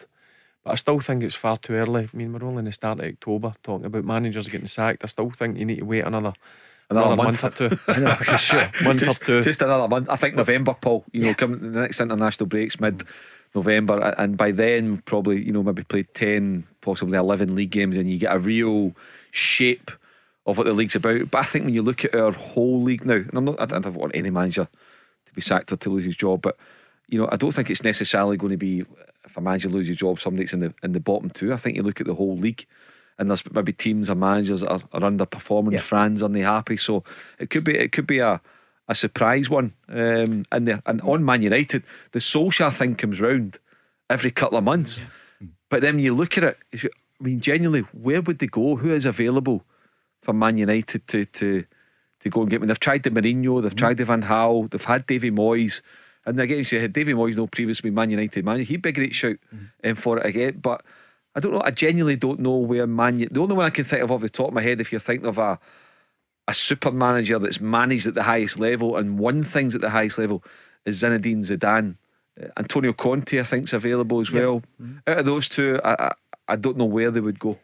but 0.63 0.71
I 0.71 0.75
still 0.75 0.99
think 0.99 1.23
it's 1.23 1.35
far 1.35 1.57
too 1.57 1.73
early. 1.73 2.09
I 2.13 2.17
mean, 2.17 2.33
we're 2.33 2.45
only 2.45 2.59
in 2.59 2.65
the 2.65 2.71
start 2.71 2.99
of 2.99 3.05
October 3.05 3.53
talking 3.63 3.85
about 3.85 4.03
managers 4.03 4.49
getting 4.49 4.67
sacked. 4.67 5.03
I 5.03 5.07
still 5.07 5.29
think 5.29 5.57
you 5.57 5.65
need 5.65 5.79
to 5.79 5.85
wait 5.85 6.03
another. 6.05 6.33
Another, 6.87 7.13
another 7.13 7.23
month. 7.23 7.43
month. 7.43 7.61
or 7.61 7.69
two. 7.69 7.77
know, 8.01 8.15
sure. 8.37 8.69
month 8.83 8.99
just, 8.99 9.23
or 9.23 9.25
two. 9.25 9.41
Just 9.41 9.61
another 9.61 9.87
month. 9.87 10.09
I 10.09 10.17
think 10.17 10.35
November, 10.35 10.75
Paul. 10.79 11.03
You 11.11 11.21
yeah. 11.21 11.27
know, 11.27 11.33
coming 11.33 11.71
the 11.71 11.79
next 11.79 11.99
international 11.99 12.47
breaks 12.47 12.79
mid 12.79 13.03
November, 13.55 14.13
and 14.17 14.37
by 14.37 14.51
then 14.51 14.99
probably 14.99 15.41
you 15.41 15.51
know 15.51 15.63
maybe 15.63 15.83
play 15.83 16.03
ten, 16.03 16.67
possibly 16.81 17.17
eleven 17.17 17.55
league 17.55 17.71
games, 17.71 17.95
and 17.95 18.09
you 18.09 18.19
get 18.19 18.35
a 18.35 18.39
real 18.39 18.93
shape 19.31 19.89
of 20.45 20.57
what 20.57 20.65
the 20.65 20.73
league's 20.73 20.95
about. 20.95 21.31
But 21.31 21.39
I 21.39 21.43
think 21.43 21.65
when 21.65 21.73
you 21.73 21.81
look 21.81 22.05
at 22.05 22.13
our 22.13 22.31
whole 22.31 22.81
league 22.83 23.05
now, 23.05 23.15
and 23.15 23.33
I'm 23.33 23.45
not, 23.45 23.59
I 23.59 23.65
don't 23.65 23.95
want 23.95 24.15
any 24.15 24.29
manager 24.29 24.67
to 25.25 25.33
be 25.33 25.41
sacked 25.41 25.71
or 25.71 25.77
to 25.77 25.89
lose 25.89 26.05
his 26.05 26.15
job, 26.15 26.41
but 26.41 26.57
you 27.07 27.19
know, 27.19 27.29
I 27.31 27.35
don't 27.35 27.51
think 27.51 27.69
it's 27.69 27.83
necessarily 27.83 28.37
going 28.37 28.51
to 28.51 28.57
be 28.57 28.85
if 29.25 29.37
a 29.37 29.41
manager 29.41 29.69
loses 29.69 29.89
his 29.89 29.97
job, 29.97 30.19
somebody 30.19 30.43
that's 30.43 30.53
in 30.53 30.59
the 30.61 30.73
in 30.83 30.93
the 30.93 30.99
bottom 30.99 31.29
two. 31.29 31.53
I 31.53 31.57
think 31.57 31.75
you 31.75 31.83
look 31.83 32.01
at 32.01 32.07
the 32.07 32.15
whole 32.15 32.37
league, 32.37 32.65
and 33.17 33.29
there's 33.29 33.43
maybe 33.51 33.73
teams 33.73 34.09
or 34.09 34.15
managers 34.15 34.61
that 34.61 34.71
are, 34.71 34.81
are 34.93 35.01
underperforming. 35.01 35.73
Yeah. 35.73 35.77
They 36.33 36.41
happy? 36.41 36.77
So 36.77 37.03
it 37.39 37.49
could 37.49 37.63
be 37.63 37.77
it 37.77 37.91
could 37.91 38.07
be 38.07 38.19
a 38.19 38.41
a 38.87 38.95
surprise 38.95 39.49
one. 39.49 39.73
Um, 39.89 40.45
and 40.51 40.67
the, 40.67 40.83
and 40.85 41.01
on 41.01 41.25
Man 41.25 41.41
United, 41.41 41.83
the 42.11 42.19
Solskjaer 42.19 42.73
thing 42.73 42.95
comes 42.95 43.19
round 43.19 43.57
every 44.09 44.31
couple 44.31 44.57
of 44.57 44.63
months. 44.63 44.99
But 45.69 45.81
then 45.81 45.99
you 45.99 46.13
look 46.13 46.37
at 46.37 46.43
it, 46.43 46.57
I 47.19 47.23
mean, 47.23 47.39
genuinely, 47.41 47.81
where 47.91 48.21
would 48.21 48.39
they 48.39 48.47
go? 48.47 48.75
Who 48.75 48.91
is 48.91 49.05
available 49.05 49.63
for 50.21 50.33
Man 50.33 50.57
United 50.57 51.07
to 51.07 51.25
to 51.25 51.65
to 52.19 52.29
go 52.29 52.41
and 52.41 52.49
get? 52.49 52.57
I 52.57 52.59
mean, 52.59 52.67
they've 52.67 52.79
tried 52.79 53.03
the 53.03 53.11
Mourinho, 53.11 53.61
they've 53.61 53.75
tried 53.75 53.97
the 53.97 54.05
Van 54.05 54.23
Gaal, 54.23 54.69
they've 54.69 54.83
had 54.83 55.05
Davy 55.05 55.31
Moyes. 55.31 55.81
And 56.25 56.39
again, 56.39 56.57
you 56.57 56.63
say, 56.63 56.79
had 56.79 56.93
Davy 56.93 57.13
Moyes 57.13 57.35
no 57.35 57.47
previously 57.47 57.91
Man 57.91 58.09
United 58.09 58.43
manager, 58.43 58.63
he'd 58.63 58.81
be 58.81 58.89
a 58.89 58.93
great 58.93 59.13
shout 59.13 59.37
um, 59.83 59.95
for 59.95 60.17
it 60.19 60.25
again. 60.25 60.59
But 60.61 60.83
I 61.35 61.39
don't 61.39 61.51
know, 61.53 61.61
I 61.63 61.71
genuinely 61.71 62.15
don't 62.15 62.39
know 62.39 62.55
where 62.57 62.87
Man 62.87 63.19
U- 63.19 63.29
The 63.29 63.41
only 63.41 63.55
one 63.55 63.65
I 63.65 63.69
can 63.69 63.83
think 63.85 64.01
of 64.01 64.11
off 64.11 64.21
the 64.21 64.29
top 64.29 64.47
of 64.49 64.53
my 64.53 64.61
head, 64.61 64.81
if 64.81 64.91
you're 64.91 64.99
thinking 65.01 65.27
of 65.27 65.37
a 65.37 65.59
a 66.47 66.53
super 66.53 66.91
manager 66.91 67.39
that's 67.39 67.59
managed 67.59 68.05
at 68.05 68.13
the 68.13 68.21
highest 68.21 68.59
level 68.59 68.97
and 68.97 69.17
won 69.17 69.43
things 69.43 69.73
at 69.73 69.81
the 69.81 69.89
highest 69.89 70.19
level 70.19 70.43
is 70.85 71.01
Zinedine 71.01 71.39
Zidane. 71.43 71.95
Uh, 72.39 72.49
Antonio 72.57 72.93
Conte, 72.93 73.39
I 73.39 73.43
think, 73.43 73.63
is 73.63 73.73
available 73.73 74.19
as 74.21 74.29
well. 74.31 74.61
Out 75.07 75.17
of 75.19 75.25
those 75.25 75.49
two, 75.49 75.79
I, 75.83 75.95
I, 76.09 76.11
I 76.49 76.55
don't 76.55 76.77
know 76.77 76.85
where 76.85 77.09
they 77.09 77.19
would 77.19 77.39
go. 77.39 77.57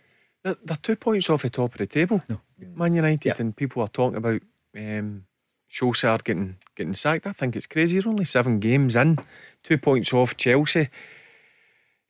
They're, 0.43 0.55
they're 0.66 0.78
two 0.78 0.95
points 0.95 1.30
off 1.30 1.43
the 1.43 1.49
top 1.49 1.74
of 1.74 1.78
the 1.78 1.86
table. 1.86 2.24
No. 2.28 2.41
Man 2.76 2.95
United 2.95 3.39
and 3.39 3.55
people 3.55 3.84
are 3.84 3.88
talking 3.88 4.18
about 4.18 4.41
um, 4.76 5.26
Solskjaer 5.72 6.24
getting 6.24 6.58
getting 6.76 6.94
sacked. 6.94 7.26
I 7.26 7.32
think 7.32 7.56
it's 7.56 7.68
crazy. 7.68 7.96
He's 7.96 8.08
only 8.08 8.26
seven 8.26 8.60
games 8.60 8.96
in, 8.96 9.20
two 9.64 9.78
points 9.78 10.14
off 10.14 10.36
Chelsea. 10.36 10.90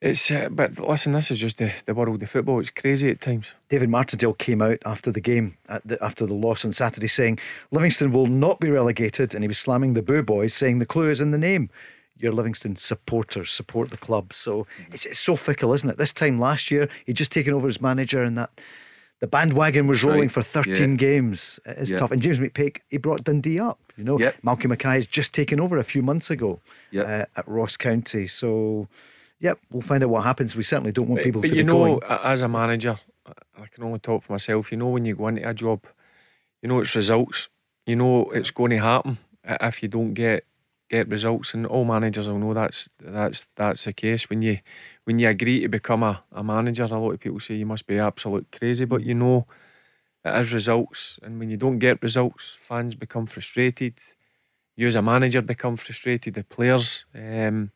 It's 0.01 0.31
uh, 0.31 0.49
but 0.49 0.79
listen, 0.79 1.11
this 1.11 1.29
is 1.29 1.37
just 1.37 1.59
the, 1.59 1.71
the 1.85 1.93
world 1.93 2.23
of 2.23 2.29
football. 2.29 2.59
It's 2.59 2.71
crazy 2.71 3.11
at 3.11 3.21
times. 3.21 3.53
David 3.69 3.89
Martindale 3.89 4.33
came 4.33 4.59
out 4.59 4.79
after 4.83 5.11
the 5.11 5.21
game, 5.21 5.57
the, 5.85 6.03
after 6.03 6.25
the 6.25 6.33
loss 6.33 6.65
on 6.65 6.71
Saturday, 6.71 7.07
saying 7.07 7.37
Livingston 7.69 8.11
will 8.11 8.25
not 8.25 8.59
be 8.59 8.71
relegated, 8.71 9.35
and 9.35 9.43
he 9.43 9.47
was 9.47 9.59
slamming 9.59 9.93
the 9.93 10.01
Boo 10.01 10.23
Boys, 10.23 10.55
saying 10.55 10.79
the 10.79 10.87
clue 10.87 11.11
is 11.11 11.21
in 11.21 11.29
the 11.29 11.37
name. 11.37 11.69
Your 12.17 12.31
Livingston 12.31 12.77
supporters 12.77 13.51
support 13.51 13.91
the 13.91 13.97
club, 13.97 14.33
so 14.33 14.65
it's, 14.91 15.05
it's 15.05 15.19
so 15.19 15.35
fickle, 15.35 15.71
isn't 15.73 15.89
it? 15.89 15.97
This 15.97 16.13
time 16.13 16.39
last 16.39 16.71
year, 16.71 16.89
he'd 17.05 17.15
just 17.15 17.31
taken 17.31 17.53
over 17.53 17.67
as 17.67 17.79
manager, 17.79 18.23
and 18.23 18.35
that 18.39 18.49
the 19.21 19.27
bandwagon 19.27 19.87
was 19.87 20.03
rolling 20.03 20.21
Right, 20.21 20.31
for 20.31 20.41
13 20.43 20.91
yeah. 20.91 20.95
games. 20.97 21.59
It's 21.65 21.89
Yeah. 21.91 21.99
tough. 21.99 22.11
And 22.11 22.21
James 22.21 22.39
McPake, 22.39 22.79
he 22.89 22.97
brought 22.97 23.23
Dundee 23.23 23.59
up. 23.59 23.79
You 23.95 24.03
know, 24.03 24.19
Yep. 24.19 24.35
Malcolm 24.43 24.69
Mackay 24.69 24.95
has 24.95 25.07
just 25.07 25.33
taken 25.33 25.59
over 25.59 25.77
a 25.77 25.83
few 25.83 26.01
months 26.01 26.29
ago 26.29 26.59
Yep. 26.91 27.05
uh, 27.07 27.39
at 27.39 27.47
Ross 27.47 27.77
County. 27.77 28.25
So, 28.27 28.87
yep, 29.39 29.59
we'll 29.71 29.81
find 29.83 30.03
out 30.03 30.09
what 30.09 30.23
happens. 30.23 30.55
We 30.55 30.63
certainly 30.63 30.91
don't 30.91 31.07
want 31.07 31.19
But, 31.19 31.23
people 31.25 31.41
but 31.41 31.51
to 31.51 31.55
you 31.55 31.63
know, 31.63 31.99
going. 31.99 31.99
as 32.11 32.41
a 32.41 32.47
manager, 32.47 32.97
I 33.27 33.67
can 33.71 33.83
only 33.83 33.99
talk 33.99 34.23
for 34.23 34.33
myself. 34.33 34.71
You 34.71 34.77
know, 34.79 34.87
when 34.89 35.05
you 35.05 35.15
go 35.15 35.27
into 35.27 35.47
a 35.47 35.53
job, 35.53 35.85
you 36.61 36.67
know 36.69 36.79
it's 36.79 36.95
results. 36.95 37.47
You 37.85 37.95
know 37.95 38.29
it's 38.31 38.51
going 38.51 38.71
to 38.71 38.77
happen 38.79 39.17
if 39.43 39.81
you 39.83 39.89
don't 39.89 40.13
get 40.15 40.45
get 40.91 41.09
results, 41.09 41.53
and 41.53 41.65
all 41.65 41.85
managers 41.85 42.27
will 42.27 42.37
know 42.37 42.53
that's 42.53 42.89
that's 42.99 43.45
that's 43.55 43.85
the 43.85 43.93
case. 43.93 44.29
When 44.29 44.41
you 44.41 44.57
when 45.05 45.19
you 45.19 45.29
agree 45.29 45.61
to 45.61 45.69
become 45.69 46.03
a, 46.03 46.23
a 46.31 46.43
manager, 46.43 46.83
a 46.83 46.87
lot 46.87 47.13
of 47.13 47.19
people 47.19 47.39
say 47.39 47.55
you 47.55 47.65
must 47.65 47.87
be 47.87 47.97
absolute 47.97 48.47
crazy, 48.51 48.85
but 48.85 49.01
you 49.01 49.15
know 49.15 49.47
it 50.25 50.35
is 50.41 50.53
results, 50.53 51.19
and 51.23 51.39
when 51.39 51.49
you 51.49 51.57
don't 51.57 51.79
get 51.79 52.03
results, 52.03 52.57
fans 52.59 52.93
become 52.95 53.25
frustrated. 53.25 53.95
You 54.75 54.87
as 54.87 54.95
a 54.95 55.01
manager 55.01 55.41
become 55.41 55.77
frustrated. 55.77 56.33
The 56.33 56.43
players. 56.43 57.05
Um, 57.15 57.71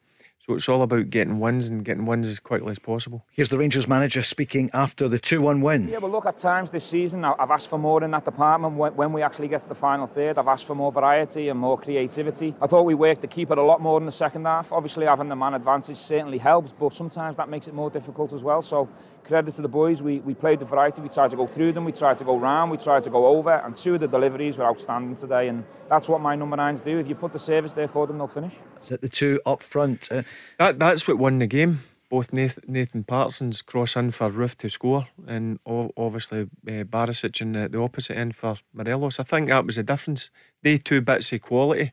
so 0.45 0.53
it's 0.53 0.69
all 0.69 0.83
about 0.83 1.09
getting 1.09 1.39
wins 1.39 1.67
and 1.69 1.83
getting 1.83 2.05
wins 2.05 2.27
as 2.27 2.39
quickly 2.39 2.69
as 2.69 2.77
possible. 2.77 3.25
Here's 3.31 3.49
the 3.49 3.57
Rangers 3.57 3.87
manager 3.87 4.21
speaking 4.21 4.69
after 4.73 5.07
the 5.07 5.17
2 5.17 5.41
1 5.41 5.61
win. 5.61 5.87
Yeah, 5.87 5.97
but 5.99 6.11
look, 6.11 6.27
at 6.27 6.37
times 6.37 6.69
this 6.69 6.83
season, 6.83 7.25
I- 7.25 7.33
I've 7.39 7.49
asked 7.49 7.67
for 7.69 7.79
more 7.79 8.03
in 8.03 8.11
that 8.11 8.25
department. 8.25 8.75
When, 8.75 8.95
when 8.95 9.11
we 9.13 9.23
actually 9.23 9.47
get 9.47 9.63
to 9.63 9.69
the 9.69 9.73
final 9.75 10.05
third, 10.05 10.37
I've 10.37 10.47
asked 10.47 10.65
for 10.65 10.75
more 10.75 10.91
variety 10.91 11.49
and 11.49 11.59
more 11.59 11.79
creativity. 11.79 12.53
I 12.61 12.67
thought 12.67 12.83
we 12.85 12.93
worked 12.93 13.21
the 13.21 13.27
keeper 13.27 13.55
a 13.55 13.65
lot 13.65 13.81
more 13.81 13.99
in 13.99 14.05
the 14.05 14.11
second 14.11 14.45
half. 14.45 14.71
Obviously, 14.71 15.07
having 15.07 15.29
the 15.29 15.35
man 15.35 15.55
advantage 15.55 15.97
certainly 15.97 16.37
helps, 16.37 16.73
but 16.73 16.93
sometimes 16.93 17.37
that 17.37 17.49
makes 17.49 17.67
it 17.67 17.73
more 17.73 17.89
difficult 17.89 18.31
as 18.31 18.43
well. 18.43 18.61
So, 18.61 18.87
credit 19.23 19.55
to 19.55 19.63
the 19.63 19.67
boys. 19.67 20.03
We, 20.03 20.19
we 20.19 20.35
played 20.35 20.59
the 20.59 20.65
variety. 20.65 21.01
We 21.01 21.09
tried 21.09 21.31
to 21.31 21.35
go 21.35 21.47
through 21.47 21.71
them. 21.73 21.85
We 21.85 21.91
tried 21.91 22.17
to 22.19 22.23
go 22.23 22.37
round. 22.37 22.69
We 22.69 22.77
tried 22.77 23.01
to 23.03 23.09
go 23.09 23.25
over. 23.25 23.53
And 23.65 23.75
two 23.75 23.95
of 23.95 23.99
the 23.99 24.07
deliveries 24.07 24.59
were 24.59 24.65
outstanding 24.65 25.15
today. 25.15 25.47
And 25.47 25.63
that's 25.89 26.07
what 26.07 26.21
my 26.21 26.35
number 26.35 26.55
nines 26.55 26.81
do. 26.81 26.99
If 26.99 27.07
you 27.09 27.15
put 27.15 27.33
the 27.33 27.39
service 27.39 27.73
there 27.73 27.87
for 27.87 28.05
them, 28.05 28.19
they'll 28.19 28.27
finish. 28.27 28.53
Is 28.83 28.91
it 28.91 29.01
the 29.01 29.09
two 29.09 29.41
up 29.47 29.63
front? 29.63 30.11
Uh, 30.11 30.21
That 30.57 30.79
that's 30.79 31.07
what 31.07 31.17
won 31.17 31.39
the 31.39 31.47
game. 31.47 31.79
Both 32.07 32.31
Nathan, 32.31 32.63
Nathan 32.67 33.03
Patterson's 33.03 33.63
cross 33.63 33.95
in 33.95 34.11
for 34.11 34.29
Roofe 34.29 34.55
to 34.57 34.69
score, 34.69 35.07
and 35.25 35.59
obviously 35.65 36.41
uh, 36.41 36.83
Barisic 36.83 37.41
in 37.41 37.53
the, 37.53 37.67
the 37.67 37.79
opposite 37.79 38.15
end 38.15 38.35
for 38.35 38.57
Morelos. 38.73 39.19
I 39.19 39.23
think 39.23 39.49
that 39.49 39.65
was 39.65 39.75
the 39.75 39.83
difference. 39.83 40.29
They 40.61 40.77
two 40.77 41.01
bits 41.01 41.33
of 41.33 41.41
quality, 41.41 41.91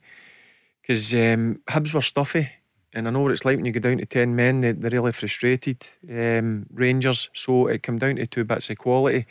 because 0.80 1.14
um, 1.14 1.60
Hibs 1.66 1.94
were 1.94 2.02
stuffy, 2.02 2.50
and 2.92 3.08
I 3.08 3.10
know 3.10 3.20
what 3.20 3.32
it's 3.32 3.46
like 3.46 3.56
when 3.56 3.64
you 3.64 3.72
go 3.72 3.80
down 3.80 3.98
to 3.98 4.06
ten 4.06 4.36
men. 4.36 4.60
They, 4.60 4.72
they're 4.72 4.90
really 4.90 5.12
frustrated. 5.12 5.86
Um, 6.08 6.66
Rangers, 6.70 7.30
so 7.32 7.66
it 7.68 7.82
came 7.82 7.98
down 7.98 8.16
to 8.16 8.26
two 8.26 8.44
bits 8.44 8.68
of 8.68 8.76
quality 8.76 9.24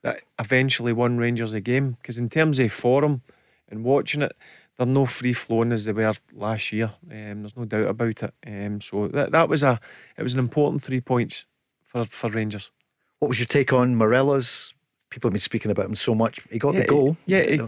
that 0.00 0.22
eventually 0.38 0.94
won 0.94 1.18
Rangers 1.18 1.52
a 1.52 1.60
game. 1.60 1.98
Because 2.00 2.18
in 2.18 2.30
terms 2.30 2.58
of 2.58 2.72
form 2.72 3.20
and 3.68 3.84
watching 3.84 4.22
it, 4.22 4.32
they're 4.76 4.86
no 4.86 5.06
free 5.06 5.32
flowing 5.32 5.72
as 5.72 5.84
they 5.84 5.92
were 5.92 6.14
last 6.32 6.72
year. 6.72 6.92
Um, 7.10 7.42
there's 7.42 7.56
no 7.56 7.64
doubt 7.64 7.88
about 7.88 8.22
it. 8.22 8.34
Um, 8.46 8.80
so 8.80 9.08
that 9.08 9.32
that 9.32 9.48
was 9.48 9.62
a 9.62 9.78
it 10.16 10.22
was 10.22 10.34
an 10.34 10.40
important 10.40 10.82
three 10.82 11.00
points 11.00 11.46
for 11.82 12.04
for 12.06 12.30
Rangers. 12.30 12.70
what 13.18 13.28
was 13.28 13.38
your 13.38 13.46
take 13.46 13.72
on 13.72 13.94
Morelos? 13.96 14.74
People 15.10 15.28
have 15.28 15.34
been 15.34 15.40
speaking 15.40 15.70
about 15.70 15.86
him 15.86 15.94
so 15.94 16.14
much. 16.14 16.40
He 16.50 16.58
got 16.58 16.72
the 16.72 16.80
Yeah, 16.80 16.86
goal. 16.86 17.16
Yeah, 17.26 17.42
he, 17.42 17.60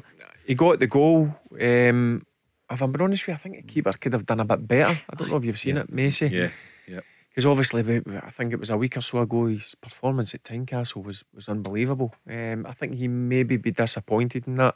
he 0.46 0.54
got 0.54 0.78
the 0.80 0.86
goal. 0.86 1.34
Um, 1.60 2.26
if 2.70 2.80
I'm 2.80 2.90
being 2.90 3.02
honest 3.02 3.24
with 3.24 3.28
you, 3.28 3.34
I 3.34 3.36
think 3.36 3.56
the 3.56 3.62
keeper 3.62 3.92
could 3.92 4.14
have 4.14 4.24
done 4.24 4.40
a 4.40 4.44
bit 4.46 4.66
better. 4.66 4.98
I 5.10 5.14
don't 5.14 5.28
know 5.28 5.36
if 5.36 5.44
you've 5.44 5.58
seen 5.58 5.76
it, 5.76 5.92
Macey. 5.92 6.28
Yeah, 6.28 6.48
yeah. 6.88 7.00
Because 7.28 7.44
obviously, 7.44 7.82
we- 7.82 8.00
we- 8.00 8.16
I 8.16 8.30
think 8.30 8.52
it 8.54 8.58
was 8.60 8.70
a 8.70 8.76
week 8.78 8.96
or 8.96 9.02
so 9.02 9.18
ago, 9.18 9.46
his 9.46 9.74
performance 9.74 10.34
at 10.34 10.42
Tynecastle 10.42 11.04
was, 11.04 11.22
was 11.34 11.48
unbelievable. 11.50 12.14
Um, 12.30 12.64
I 12.66 12.72
think 12.72 12.94
he 12.94 13.06
maybe 13.08 13.58
be 13.58 13.72
disappointed 13.72 14.46
in 14.46 14.56
that. 14.56 14.74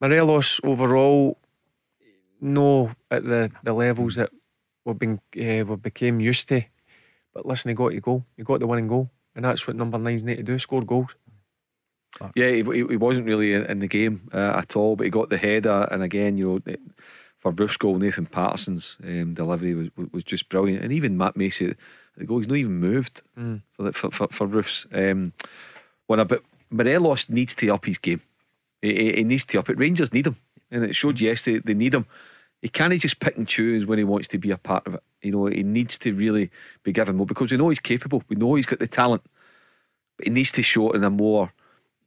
Morelos 0.00 0.60
overall, 0.64 1.38
no 2.40 2.90
at 3.10 3.24
the, 3.24 3.50
the 3.62 3.72
levels 3.72 4.14
that 4.16 4.30
we've 4.84 4.98
been 4.98 5.20
uh, 5.38 5.64
we 5.64 5.76
became 5.76 6.20
used 6.20 6.48
to. 6.48 6.62
But 7.34 7.46
listen, 7.46 7.68
he 7.68 7.74
got 7.74 7.92
the 7.92 8.00
goal. 8.00 8.24
He 8.36 8.42
got 8.42 8.60
the 8.60 8.66
winning 8.66 8.88
goal, 8.88 9.10
and 9.34 9.44
that's 9.44 9.66
what 9.66 9.76
number 9.76 9.98
nines 9.98 10.24
need 10.24 10.36
to 10.36 10.42
do: 10.42 10.58
score 10.58 10.82
goals. 10.82 11.14
Yeah, 12.34 12.50
he, 12.50 12.62
he 12.62 12.96
wasn't 12.96 13.26
really 13.26 13.54
in, 13.54 13.64
in 13.66 13.78
the 13.78 13.86
game 13.86 14.28
uh, 14.34 14.54
at 14.56 14.74
all, 14.74 14.96
but 14.96 15.04
he 15.04 15.10
got 15.10 15.30
the 15.30 15.38
header. 15.38 15.86
And 15.92 16.02
again, 16.02 16.36
you 16.36 16.60
know, 16.66 16.74
for 17.38 17.52
Roofe's 17.52 17.76
goal, 17.76 17.98
Nathan 17.98 18.26
Patterson's 18.26 18.96
um, 19.04 19.34
delivery 19.34 19.74
was, 19.74 19.88
was 20.12 20.24
just 20.24 20.48
brilliant. 20.48 20.82
And 20.82 20.92
even 20.92 21.16
Matt 21.16 21.36
Macey, 21.36 21.74
the 22.16 22.24
goal, 22.24 22.38
he's 22.38 22.48
not 22.48 22.56
even 22.56 22.80
moved 22.80 23.22
Mm. 23.38 23.62
for, 23.72 23.82
the, 23.84 23.92
for, 23.92 24.10
for, 24.10 24.28
for 24.28 24.46
Roofe's. 24.46 24.86
Um, 24.92 25.32
one 26.08 26.26
but 26.26 26.42
Morelos 26.68 27.28
needs 27.28 27.54
to 27.54 27.70
up 27.70 27.84
his 27.84 27.96
game. 27.98 28.22
He, 28.82 29.12
he, 29.12 29.24
needs 29.24 29.44
to 29.46 29.58
up 29.58 29.68
it. 29.68 29.78
Rangers 29.78 30.12
need 30.12 30.26
him, 30.26 30.36
and 30.70 30.84
it 30.84 30.94
showed 30.94 31.20
yesterday 31.20 31.58
they 31.58 31.74
need 31.74 31.94
him. 31.94 32.06
He 32.62 32.68
can't 32.68 32.98
just 33.00 33.20
pick 33.20 33.36
and 33.36 33.48
choose 33.48 33.86
when 33.86 33.98
he 33.98 34.04
wants 34.04 34.28
to 34.28 34.38
be 34.38 34.50
a 34.50 34.58
part 34.58 34.86
of 34.86 34.94
it. 34.94 35.02
You 35.22 35.32
know, 35.32 35.46
he 35.46 35.62
needs 35.62 35.98
to 35.98 36.12
really 36.12 36.50
be 36.82 36.92
given 36.92 37.16
more 37.16 37.26
because 37.26 37.50
we 37.50 37.56
know 37.56 37.70
he's 37.70 37.80
capable. 37.80 38.22
We 38.28 38.36
know 38.36 38.54
he's 38.54 38.66
got 38.66 38.78
the 38.78 38.86
talent, 38.86 39.22
but 40.16 40.26
he 40.26 40.32
needs 40.32 40.52
to 40.52 40.62
show 40.62 40.90
it 40.90 40.96
in 40.96 41.04
a 41.04 41.10
more 41.10 41.52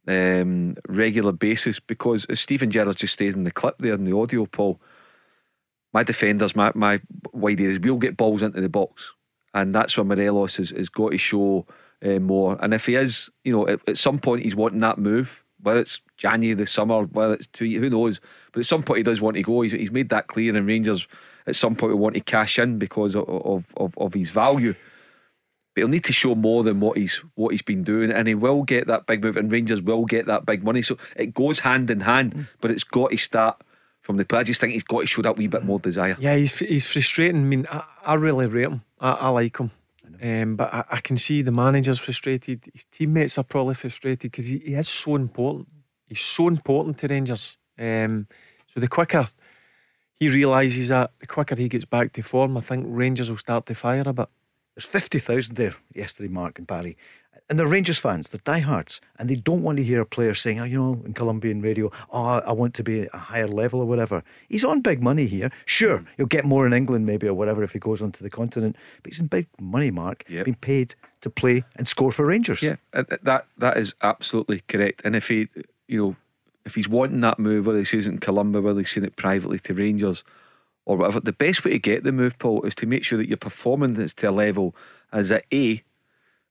um, 0.06 0.76
regular 0.88 1.32
basis 1.32 1.80
because 1.80 2.24
as 2.26 2.40
Steven 2.40 2.70
Gerrard 2.70 2.96
just 2.96 3.14
stated 3.14 3.36
in 3.36 3.44
the 3.44 3.50
clip 3.50 3.76
there 3.78 3.94
in 3.94 4.04
the 4.04 4.16
audio, 4.16 4.46
Paul, 4.46 4.80
my 5.92 6.02
defenders, 6.02 6.56
my, 6.56 6.72
my 6.74 7.00
wide 7.32 7.60
areas, 7.60 7.78
we'll 7.80 7.96
get 7.96 8.16
balls 8.16 8.42
into 8.42 8.60
the 8.60 8.68
box. 8.68 9.12
And 9.52 9.74
that's 9.74 9.96
where 9.96 10.04
Morelos 10.04 10.56
has, 10.56 10.70
has 10.70 10.88
got 10.88 11.12
to 11.12 11.18
show 11.18 11.66
uh, 12.04 12.18
more. 12.18 12.58
And 12.60 12.74
if 12.74 12.86
he 12.86 12.96
is, 12.96 13.30
you 13.44 13.52
know, 13.52 13.68
at, 13.68 13.88
at 13.88 13.98
some 13.98 14.18
point 14.18 14.42
he's 14.42 14.56
wanting 14.56 14.80
that 14.80 14.98
move, 14.98 15.43
whether 15.64 15.80
it's 15.80 16.00
January, 16.16 16.54
the 16.54 16.66
summer, 16.66 17.02
whether 17.02 17.34
it's 17.34 17.48
two, 17.48 17.66
who 17.80 17.90
knows. 17.90 18.20
But 18.52 18.60
at 18.60 18.66
some 18.66 18.82
point 18.82 18.98
he 18.98 19.02
does 19.02 19.20
want 19.20 19.36
to 19.36 19.42
go. 19.42 19.62
He's, 19.62 19.72
he's 19.72 19.90
made 19.90 20.10
that 20.10 20.28
clear. 20.28 20.56
And 20.56 20.66
Rangers 20.66 21.08
at 21.46 21.56
some 21.56 21.74
point 21.74 21.92
will 21.92 21.98
want 21.98 22.14
to 22.14 22.20
cash 22.20 22.58
in 22.58 22.78
because 22.78 23.16
of, 23.16 23.28
of, 23.28 23.66
of, 23.76 23.98
of 23.98 24.14
his 24.14 24.30
value. 24.30 24.74
But 25.74 25.80
he'll 25.80 25.88
need 25.88 26.04
to 26.04 26.12
show 26.12 26.36
more 26.36 26.62
than 26.62 26.78
what 26.78 26.96
he's 26.96 27.16
what 27.34 27.50
he's 27.50 27.62
been 27.62 27.82
doing, 27.82 28.12
and 28.12 28.28
he 28.28 28.36
will 28.36 28.62
get 28.62 28.86
that 28.86 29.06
big 29.06 29.24
move, 29.24 29.36
and 29.36 29.50
Rangers 29.50 29.82
will 29.82 30.04
get 30.04 30.26
that 30.26 30.46
big 30.46 30.62
money. 30.62 30.82
So 30.82 30.96
it 31.16 31.34
goes 31.34 31.58
hand 31.60 31.90
in 31.90 32.02
hand, 32.02 32.32
mm. 32.32 32.46
but 32.60 32.70
it's 32.70 32.84
got 32.84 33.10
to 33.10 33.16
start 33.16 33.60
from 34.00 34.16
the 34.16 34.24
play. 34.24 34.38
I 34.38 34.44
just 34.44 34.60
think 34.60 34.72
he's 34.72 34.84
got 34.84 35.00
to 35.00 35.06
show 35.08 35.22
that 35.22 35.36
wee 35.36 35.48
bit 35.48 35.62
mm. 35.62 35.66
more 35.66 35.80
desire. 35.80 36.16
Yeah, 36.20 36.36
he's 36.36 36.56
he's 36.60 36.88
frustrating. 36.88 37.40
I 37.40 37.44
mean, 37.44 37.66
I, 37.72 37.82
I 38.06 38.14
really 38.14 38.46
rate 38.46 38.66
him. 38.66 38.82
I, 39.00 39.10
I 39.12 39.28
like 39.30 39.58
him. 39.58 39.72
Um, 40.22 40.56
but 40.56 40.72
I, 40.72 40.84
I 40.90 41.00
can 41.00 41.16
see 41.16 41.42
the 41.42 41.52
manager's 41.52 41.98
frustrated. 41.98 42.70
His 42.72 42.84
teammates 42.86 43.38
are 43.38 43.44
probably 43.44 43.74
frustrated 43.74 44.30
because 44.30 44.46
he, 44.46 44.58
he 44.58 44.74
is 44.74 44.88
so 44.88 45.16
important. 45.16 45.68
He's 46.06 46.20
so 46.20 46.48
important 46.48 46.98
to 46.98 47.08
Rangers. 47.08 47.56
Um, 47.78 48.28
so 48.66 48.80
the 48.80 48.88
quicker 48.88 49.26
he 50.18 50.28
realises 50.28 50.88
that, 50.88 51.12
the 51.18 51.26
quicker 51.26 51.56
he 51.56 51.68
gets 51.68 51.84
back 51.84 52.12
to 52.12 52.22
form, 52.22 52.56
I 52.56 52.60
think 52.60 52.86
Rangers 52.88 53.30
will 53.30 53.36
start 53.36 53.66
to 53.66 53.74
fire 53.74 54.04
a 54.06 54.12
bit. 54.12 54.28
There's 54.74 54.86
50,000 54.86 55.56
there 55.56 55.74
yesterday, 55.94 56.28
Mark 56.28 56.58
and 56.58 56.66
Barry. 56.66 56.96
And 57.50 57.58
they're 57.58 57.66
Rangers 57.66 57.98
fans, 57.98 58.30
they're 58.30 58.40
diehards, 58.42 59.02
and 59.18 59.28
they 59.28 59.34
don't 59.36 59.62
want 59.62 59.76
to 59.76 59.84
hear 59.84 60.00
a 60.00 60.06
player 60.06 60.32
saying, 60.32 60.60
oh, 60.60 60.64
you 60.64 60.78
know, 60.78 61.02
in 61.04 61.12
Colombian 61.12 61.60
radio, 61.60 61.92
oh, 62.10 62.24
I 62.40 62.52
want 62.52 62.72
to 62.74 62.82
be 62.82 63.02
at 63.02 63.10
a 63.12 63.18
higher 63.18 63.46
level 63.46 63.80
or 63.80 63.86
whatever. 63.86 64.24
He's 64.48 64.64
on 64.64 64.80
big 64.80 65.02
money 65.02 65.26
here. 65.26 65.50
Sure, 65.66 65.98
Mm. 65.98 66.06
he'll 66.16 66.26
get 66.26 66.46
more 66.46 66.66
in 66.66 66.72
England 66.72 67.04
maybe 67.04 67.28
or 67.28 67.34
whatever 67.34 67.62
if 67.62 67.72
he 67.74 67.78
goes 67.78 68.00
onto 68.00 68.24
the 68.24 68.30
continent, 68.30 68.76
but 69.02 69.12
he's 69.12 69.20
in 69.20 69.26
big 69.26 69.46
money, 69.60 69.90
Mark, 69.90 70.24
Yep. 70.26 70.44
being 70.46 70.54
paid 70.56 70.94
to 71.20 71.28
play 71.28 71.64
and 71.76 71.86
score 71.86 72.10
for 72.12 72.24
Rangers. 72.24 72.62
Yeah, 72.62 72.76
uh, 72.94 73.04
that 73.22 73.46
that 73.58 73.76
is 73.76 73.94
absolutely 74.02 74.62
correct. 74.66 75.02
And 75.04 75.14
if 75.14 75.28
he, 75.28 75.48
you 75.86 75.98
know, 76.00 76.16
if 76.64 76.74
he's 76.76 76.88
wanting 76.88 77.20
that 77.20 77.38
move, 77.38 77.66
whether 77.66 77.78
he's 77.78 77.92
using 77.92 78.12
it 78.12 78.16
in 78.16 78.20
Colombia, 78.20 78.62
whether 78.62 78.78
he's 78.80 78.90
saying 78.90 79.04
it 79.04 79.16
privately 79.16 79.58
to 79.60 79.74
Rangers 79.74 80.24
or 80.86 80.96
whatever, 80.96 81.20
the 81.20 81.32
best 81.32 81.62
way 81.62 81.72
to 81.72 81.78
get 81.78 82.04
the 82.04 82.12
move, 82.12 82.38
Paul, 82.38 82.62
is 82.62 82.74
to 82.76 82.86
make 82.86 83.04
sure 83.04 83.18
that 83.18 83.28
your 83.28 83.36
performance 83.36 83.98
is 83.98 84.14
to 84.14 84.30
a 84.30 84.32
level 84.32 84.74
as 85.12 85.28
that 85.28 85.44
A, 85.52 85.82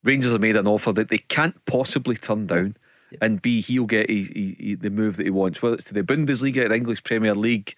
Rangers 0.04 0.32
have 0.32 0.42
made 0.42 0.56
an 0.56 0.68
offer 0.68 0.92
that 0.94 1.10
they 1.10 1.20
can't 1.20 1.64
possibly 1.66 2.16
turn 2.16 2.48
down, 2.48 2.76
and 3.22 3.42
B, 3.42 3.62
he'll 3.62 3.86
get 3.86 4.10
his, 4.10 4.28
his- 4.36 4.56
his- 4.60 4.80
the 4.80 4.90
move 4.90 5.18
that 5.18 5.26
he 5.26 5.30
wants, 5.30 5.62
whether 5.62 5.76
it's 5.76 5.86
to 5.86 5.94
the 5.94 6.04
Bundesliga, 6.04 6.68
the 6.68 6.76
English 6.76 7.04
Premier 7.04 7.36
League, 7.36 7.76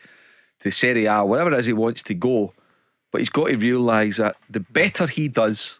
to 0.61 0.71
Serie 0.71 1.05
A, 1.05 1.23
wherever 1.25 1.51
it 1.53 1.59
is 1.59 1.65
he 1.65 1.73
wants 1.73 2.01
to 2.03 2.13
go. 2.13 2.53
But 3.11 3.19
he's 3.21 3.29
got 3.29 3.47
to 3.49 3.55
realise 3.57 4.17
that 4.17 4.35
the 4.49 4.59
better 4.61 5.07
he 5.07 5.27
does, 5.27 5.79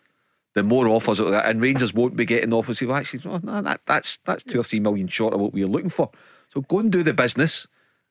the 0.54 0.64
more 0.64 0.88
offers 0.88 1.20
it'll 1.20 1.32
get. 1.32 1.46
and 1.46 1.62
Rangers 1.62 1.94
won't 1.94 2.16
be 2.16 2.26
getting 2.26 2.54
offers. 2.54 2.80
Say, 2.80 2.86
well, 2.86 2.96
actually, 2.98 3.22
well, 3.26 3.40
no, 3.44 3.62
that, 3.62 3.82
that's 3.86 4.18
that's 4.26 4.44
two 4.44 4.60
or 4.60 4.64
three 4.64 4.80
million 4.80 5.08
short 5.08 5.34
of 5.34 5.40
what 5.42 5.52
we 5.54 5.64
are 5.64 5.68
looking 5.68 5.90
for. 5.90 6.12
So 6.54 6.62
go 6.62 6.80
and 6.80 6.92
do 6.92 7.04
the 7.04 7.14
business, 7.14 7.68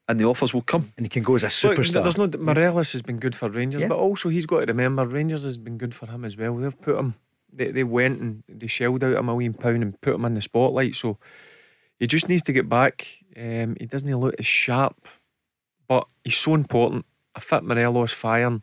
and 0.09 0.19
the 0.21 0.25
offers 0.25 0.53
will 0.53 0.63
come. 0.63 0.93
And 0.99 1.07
he 1.07 1.11
can 1.11 1.23
go 1.23 1.37
as 1.37 1.43
a 1.45 1.47
Look, 1.69 1.79
superstar. 1.79 2.03
there's 2.03 2.19
no 2.19 2.27
Morelos 2.39 2.93
has 2.93 3.01
been 3.03 3.19
good 3.19 3.35
for 3.35 3.49
Rangers, 3.49 3.83
Yeah. 3.83 3.89
but 3.89 3.97
also 3.99 4.29
he's 4.29 4.45
got 4.47 4.61
to 4.61 4.67
remember 4.67 5.07
Rangers 5.07 5.45
has 5.45 5.57
been 5.57 5.79
good 5.79 5.95
for 5.95 6.07
him 6.07 6.25
as 6.25 6.37
well. 6.37 6.55
They've 6.57 6.79
put 6.83 6.99
him, 6.99 7.15
they, 7.57 7.71
they 7.71 7.85
went 7.85 8.21
and 8.21 8.43
they 8.49 8.67
shelled 8.67 9.05
out 9.05 9.17
a 9.17 9.23
million 9.23 9.55
pound 9.55 9.83
and 9.83 10.01
put 10.01 10.15
him 10.15 10.25
in 10.25 10.35
the 10.35 10.43
spotlight. 10.43 10.95
So 10.95 11.19
he 11.99 12.07
just 12.07 12.29
needs 12.29 12.43
to 12.45 12.53
get 12.53 12.69
back. 12.69 13.07
Um, 13.37 13.77
he 13.79 13.87
doesn't 13.87 14.17
look 14.17 14.35
as 14.39 14.47
sharp, 14.47 15.09
but 15.89 16.07
he's 16.25 16.37
so 16.37 16.55
important. 16.55 17.07
A 17.35 17.41
fit 17.41 17.65
Morelos 17.65 18.13
firing. 18.13 18.63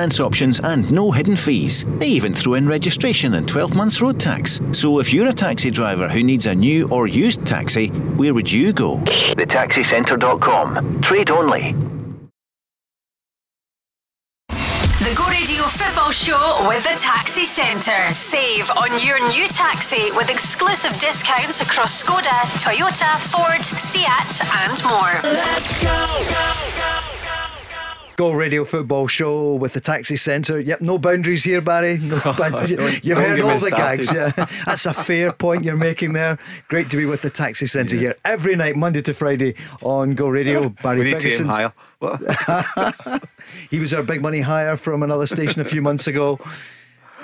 finance 0.00 0.18
options, 0.18 0.60
and 0.60 0.90
no 0.90 1.10
hidden 1.10 1.36
fees. 1.36 1.84
They 1.98 2.08
even 2.08 2.32
throw 2.32 2.54
in 2.54 2.66
registration 2.66 3.34
and 3.34 3.46
12 3.46 3.74
months 3.74 4.00
road 4.00 4.18
tax. 4.18 4.58
So 4.72 4.98
if 4.98 5.12
you're 5.12 5.28
a 5.28 5.32
taxi 5.32 5.70
driver 5.70 6.08
who 6.08 6.22
needs 6.22 6.46
a 6.46 6.54
new 6.54 6.88
or 6.88 7.06
used 7.06 7.44
taxi, 7.44 7.88
where 8.16 8.32
would 8.32 8.50
you 8.50 8.72
go? 8.72 8.96
TheTaxiCentre.com. 9.36 11.02
Trade 11.02 11.30
only. 11.30 11.74
The 14.48 15.14
Go 15.14 15.28
Radio 15.28 15.64
Football 15.64 16.12
Show 16.12 16.66
with 16.66 16.82
the 16.84 16.96
Taxi 16.98 17.44
Centre. 17.44 18.10
Save 18.12 18.70
on 18.70 18.90
your 19.04 19.18
new 19.28 19.48
taxi 19.48 20.10
with 20.12 20.30
exclusive 20.30 20.98
discounts 20.98 21.60
across 21.60 22.02
Skoda, 22.02 22.40
Toyota, 22.64 23.18
Ford, 23.30 23.62
Seat, 23.62 24.06
and 24.64 24.82
more. 24.84 25.20
Let's 25.24 25.82
Go 25.82 27.19
Radio 28.28 28.66
Football 28.66 29.06
Show 29.06 29.54
with 29.54 29.72
the 29.72 29.80
Taxi 29.80 30.16
Centre. 30.16 30.60
Yep, 30.60 30.82
no 30.82 30.98
boundaries 30.98 31.42
here, 31.42 31.62
Barry. 31.62 31.96
No 31.96 32.20
oh, 32.26 32.34
boundaries. 32.34 33.00
You've 33.02 33.16
don't 33.16 33.26
heard 33.26 33.40
all 33.40 33.48
the 33.54 33.60
started. 33.60 33.76
gags. 34.06 34.12
Yeah, 34.12 34.46
that's 34.66 34.84
a 34.84 34.92
fair 34.92 35.32
point 35.32 35.64
you're 35.64 35.76
making 35.76 36.12
there. 36.12 36.38
Great 36.68 36.90
to 36.90 36.98
be 36.98 37.06
with 37.06 37.22
the 37.22 37.30
Taxi 37.30 37.66
Centre 37.66 37.96
here 37.96 38.14
every 38.22 38.56
night, 38.56 38.76
Monday 38.76 39.00
to 39.00 39.14
Friday 39.14 39.54
on 39.82 40.14
Go 40.14 40.28
Radio. 40.28 40.68
Barry 40.82 40.98
we 40.98 41.04
need 41.04 41.20
to 41.20 41.28
aim 41.28 41.46
Ferguson. 41.46 41.48
higher. 41.48 43.20
He 43.70 43.78
was 43.78 43.94
our 43.94 44.02
big 44.02 44.20
money 44.20 44.42
hire 44.42 44.76
from 44.76 45.02
another 45.02 45.26
station 45.26 45.62
a 45.62 45.64
few 45.64 45.80
months 45.80 46.06
ago. 46.06 46.38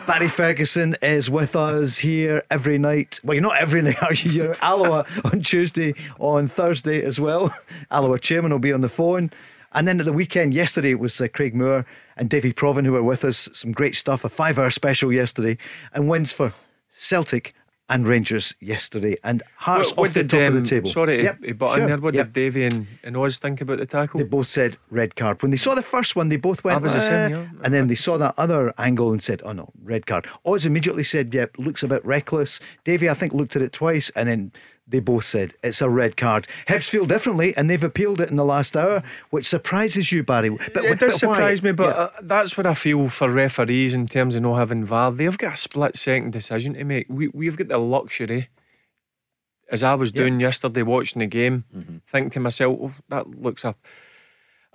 Barry 0.06 0.28
Ferguson 0.28 0.96
is 1.02 1.28
with 1.30 1.54
us 1.56 1.98
here 1.98 2.42
every 2.50 2.78
night. 2.78 3.20
Well, 3.22 3.34
you're 3.34 3.42
not 3.42 3.58
every 3.58 3.82
night, 3.82 4.02
are 4.02 4.14
you? 4.14 4.30
You're 4.30 4.54
Alloa 4.62 5.04
on 5.24 5.42
Tuesday, 5.42 5.94
on 6.18 6.48
Thursday 6.48 7.02
as 7.02 7.20
well. 7.20 7.54
Alloa 7.90 8.18
chairman 8.18 8.50
will 8.50 8.60
be 8.60 8.72
on 8.72 8.80
the 8.80 8.88
phone. 8.88 9.30
And 9.76 9.86
then 9.86 10.00
at 10.00 10.06
the 10.06 10.12
weekend, 10.12 10.54
yesterday, 10.54 10.90
it 10.90 10.98
was 10.98 11.20
uh, 11.20 11.28
Craig 11.28 11.54
Moore 11.54 11.84
and 12.16 12.30
Davy 12.30 12.52
Provan 12.52 12.84
who 12.86 12.92
were 12.92 13.02
with 13.02 13.24
us. 13.24 13.48
Some 13.52 13.72
great 13.72 13.94
stuff, 13.94 14.24
a 14.24 14.28
five 14.28 14.58
hour 14.58 14.70
special 14.70 15.12
yesterday, 15.12 15.58
and 15.92 16.08
wins 16.08 16.32
for 16.32 16.54
Celtic 16.96 17.54
and 17.88 18.08
Rangers 18.08 18.54
yesterday. 18.58 19.16
And 19.22 19.42
Hearts 19.56 19.90
What- 19.90 19.98
what 19.98 20.08
off 20.08 20.14
the 20.14 20.24
top 20.24 20.40
of 20.40 20.54
um, 20.54 20.62
the 20.62 20.68
table. 20.68 20.88
Sorry, 20.88 21.22
Yep, 21.22 21.44
he 21.44 21.52
butt 21.52 21.74
sure, 21.74 21.80
in 21.82 21.86
there. 21.86 21.98
What 21.98 22.14
yep. 22.14 22.28
did 22.28 22.32
Davy 22.32 22.64
and, 22.64 22.86
and 23.04 23.16
Oz 23.16 23.38
think 23.38 23.60
about 23.60 23.78
the 23.78 23.86
tackle? 23.86 24.18
They 24.18 24.24
both 24.26 24.48
said 24.48 24.76
red 24.90 25.14
card. 25.14 25.40
When 25.42 25.50
they 25.52 25.56
saw 25.58 25.74
the 25.74 25.82
first 25.82 26.16
one, 26.16 26.30
they 26.30 26.36
both 26.36 26.64
went, 26.64 26.82
was 26.82 26.94
the 26.94 27.00
same, 27.00 27.32
"Eh," 27.32 27.36
yeah. 27.36 27.46
and 27.62 27.72
then 27.72 27.86
they 27.86 27.94
saw 27.94 28.16
that 28.16 28.34
other 28.38 28.72
angle 28.78 29.12
and 29.12 29.22
said, 29.22 29.40
oh 29.44 29.52
no, 29.52 29.70
red 29.84 30.06
card. 30.06 30.26
Oz 30.44 30.66
immediately 30.66 31.04
said, 31.04 31.32
yep, 31.32 31.50
looks 31.58 31.82
a 31.84 31.86
bit 31.86 32.04
reckless. 32.04 32.60
Davy, 32.84 33.08
I 33.08 33.14
think, 33.14 33.34
looked 33.34 33.54
at 33.54 33.62
it 33.62 33.72
twice, 33.72 34.10
and 34.16 34.28
then 34.28 34.52
they 34.88 35.00
both 35.00 35.24
said 35.24 35.52
it's 35.62 35.82
a 35.82 35.88
red 35.88 36.16
card. 36.16 36.46
Hibs 36.68 36.88
feel 36.88 37.06
differently, 37.06 37.56
and 37.56 37.68
they've 37.68 37.82
appealed 37.82 38.20
it 38.20 38.30
in 38.30 38.36
the 38.36 38.44
last 38.44 38.76
hour, 38.76 39.02
which 39.30 39.46
surprises 39.48 40.12
you, 40.12 40.22
Barry. 40.22 40.50
But, 40.50 40.84
it 40.84 40.98
does 41.00 41.14
why? 41.22 41.34
surprise 41.34 41.62
me, 41.62 41.72
but 41.72 41.88
Yeah. 41.96 42.02
uh, 42.02 42.10
that's 42.22 42.56
what 42.56 42.66
I 42.66 42.74
feel 42.74 43.08
for 43.08 43.28
referees 43.30 43.94
in 43.94 44.06
terms 44.06 44.36
of 44.36 44.42
not 44.42 44.56
having 44.56 44.84
VAR. 44.84 45.10
They've 45.10 45.36
got 45.36 45.54
a 45.54 45.56
split 45.56 45.96
second 45.96 46.32
decision 46.32 46.74
to 46.74 46.84
make. 46.84 47.06
We, 47.08 47.28
we've 47.28 47.56
got 47.56 47.68
the 47.68 47.78
luxury, 47.78 48.48
as 49.70 49.82
I 49.82 49.94
was 49.94 50.12
Yeah. 50.14 50.22
doing 50.22 50.38
yesterday 50.40 50.82
watching 50.82 51.18
the 51.20 51.26
game, 51.26 51.64
think 52.06 52.32
to 52.32 52.40
myself, 52.40 52.78
oh, 52.80 52.94
that 53.08 53.28
looks 53.28 53.64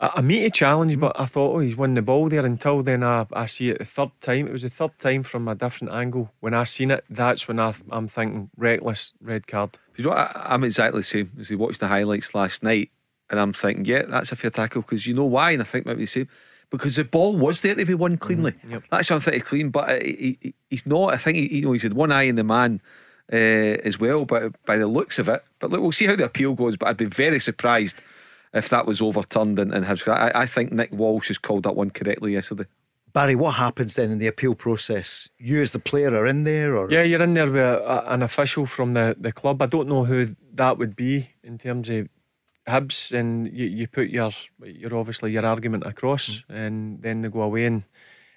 a, 0.01 0.05
a, 0.05 0.11
a 0.17 0.23
meaty 0.23 0.49
challenge, 0.49 0.99
but 0.99 1.17
I 1.19 1.25
thought, 1.25 1.55
oh, 1.55 1.59
he's 1.59 1.77
won 1.77 1.93
the 1.93 2.01
ball 2.01 2.27
there. 2.29 2.45
Until 2.45 2.83
then, 2.83 3.03
I, 3.03 3.25
I 3.31 3.45
see 3.45 3.69
it 3.69 3.79
the 3.79 3.85
third 3.85 4.09
time. 4.19 4.47
It 4.47 4.53
was 4.53 4.63
the 4.63 4.69
third 4.69 4.97
time 4.99 5.23
from 5.23 5.47
a 5.47 5.55
different 5.55 5.93
angle. 5.93 6.31
When 6.39 6.53
I 6.53 6.63
seen 6.65 6.91
it, 6.91 7.05
that's 7.09 7.47
when 7.47 7.59
I, 7.59 7.73
I'm 7.91 8.07
thinking, 8.07 8.49
reckless, 8.57 9.13
red 9.21 9.47
card. 9.47 9.77
You 9.95 10.05
know. 10.05 10.11
I, 10.11 10.53
I'm 10.53 10.63
exactly 10.63 10.99
the 10.99 11.05
same 11.05 11.31
as 11.39 11.49
we 11.49 11.55
watched 11.55 11.79
the 11.79 11.87
highlights 11.87 12.35
last 12.35 12.63
night, 12.63 12.91
and 13.29 13.39
I'm 13.39 13.53
thinking, 13.53 13.85
yeah, 13.85 14.03
that's 14.03 14.31
a 14.31 14.35
fair 14.35 14.51
tackle 14.51 14.81
because 14.81 15.07
you 15.07 15.13
know 15.13 15.25
why, 15.25 15.51
and 15.51 15.61
I 15.61 15.65
think 15.65 15.85
maybe 15.85 16.03
the 16.03 16.07
same 16.07 16.27
because 16.71 16.95
the 16.95 17.03
ball 17.03 17.35
was 17.35 17.61
there 17.61 17.75
to 17.75 17.85
be 17.85 17.93
won 17.93 18.17
cleanly. 18.17 18.55
yep. 18.67 18.83
That's 18.89 19.09
thinking 19.09 19.41
clean, 19.41 19.69
but 19.69 19.89
uh, 19.89 19.99
he, 19.99 20.37
he, 20.41 20.53
he's 20.69 20.85
not. 20.85 21.13
I 21.13 21.17
think 21.17 21.37
he, 21.37 21.57
you 21.57 21.65
know 21.65 21.73
he's 21.73 21.83
had 21.83 21.93
one 21.93 22.11
eye 22.11 22.23
in 22.23 22.35
the 22.35 22.43
man 22.43 22.81
uh, 23.31 23.35
as 23.35 23.99
well, 23.99 24.25
but 24.25 24.53
by 24.65 24.77
the 24.77 24.87
looks 24.87 25.19
of 25.19 25.29
it. 25.29 25.43
But 25.59 25.69
look, 25.69 25.81
we'll 25.81 25.91
see 25.91 26.05
how 26.05 26.15
the 26.15 26.25
appeal 26.25 26.53
goes. 26.53 26.77
But 26.77 26.87
I'd 26.89 26.97
be 26.97 27.05
very 27.05 27.39
surprised 27.39 27.97
if 28.53 28.69
that 28.69 28.85
was 28.85 29.01
overturned 29.01 29.59
and, 29.59 29.73
and 29.73 29.85
Hibs- 29.85 30.07
I, 30.07 30.31
I 30.41 30.45
think 30.45 30.71
Nick 30.71 30.91
Walsh 30.91 31.29
has 31.29 31.37
called 31.37 31.63
that 31.63 31.75
one 31.75 31.89
correctly 31.91 32.33
yesterday. 32.33 32.65
Barry, 33.13 33.35
what 33.35 33.51
happens 33.55 33.95
then 33.95 34.09
in 34.11 34.19
the 34.19 34.27
appeal 34.27 34.55
process? 34.55 35.27
You, 35.37 35.61
as 35.61 35.71
the 35.73 35.79
player, 35.79 36.13
are 36.15 36.25
in 36.25 36.45
there, 36.45 36.77
or 36.77 36.89
Yeah, 36.89 37.03
you're 37.03 37.21
in 37.23 37.33
there 37.33 37.45
with 37.45 37.55
a, 37.57 37.79
a- 38.07 38.13
an 38.13 38.21
official 38.21 38.65
from 38.65 38.93
the, 38.93 39.15
the 39.19 39.31
club. 39.33 39.61
I 39.61 39.65
don't 39.65 39.89
know 39.89 40.05
who 40.05 40.35
that 40.53 40.77
would 40.77 40.95
be 40.95 41.29
in 41.43 41.57
terms 41.57 41.89
of 41.89 42.07
Hibs, 42.67 43.11
and 43.11 43.47
you, 43.51 43.65
you 43.65 43.87
put 43.87 44.09
your 44.09 44.31
your 44.63 44.95
obviously 44.95 45.31
your 45.31 45.45
argument 45.45 45.83
across, 45.85 46.43
and 46.47 47.01
then 47.01 47.21
they 47.21 47.27
go 47.29 47.41
away 47.41 47.65
and, 47.65 47.83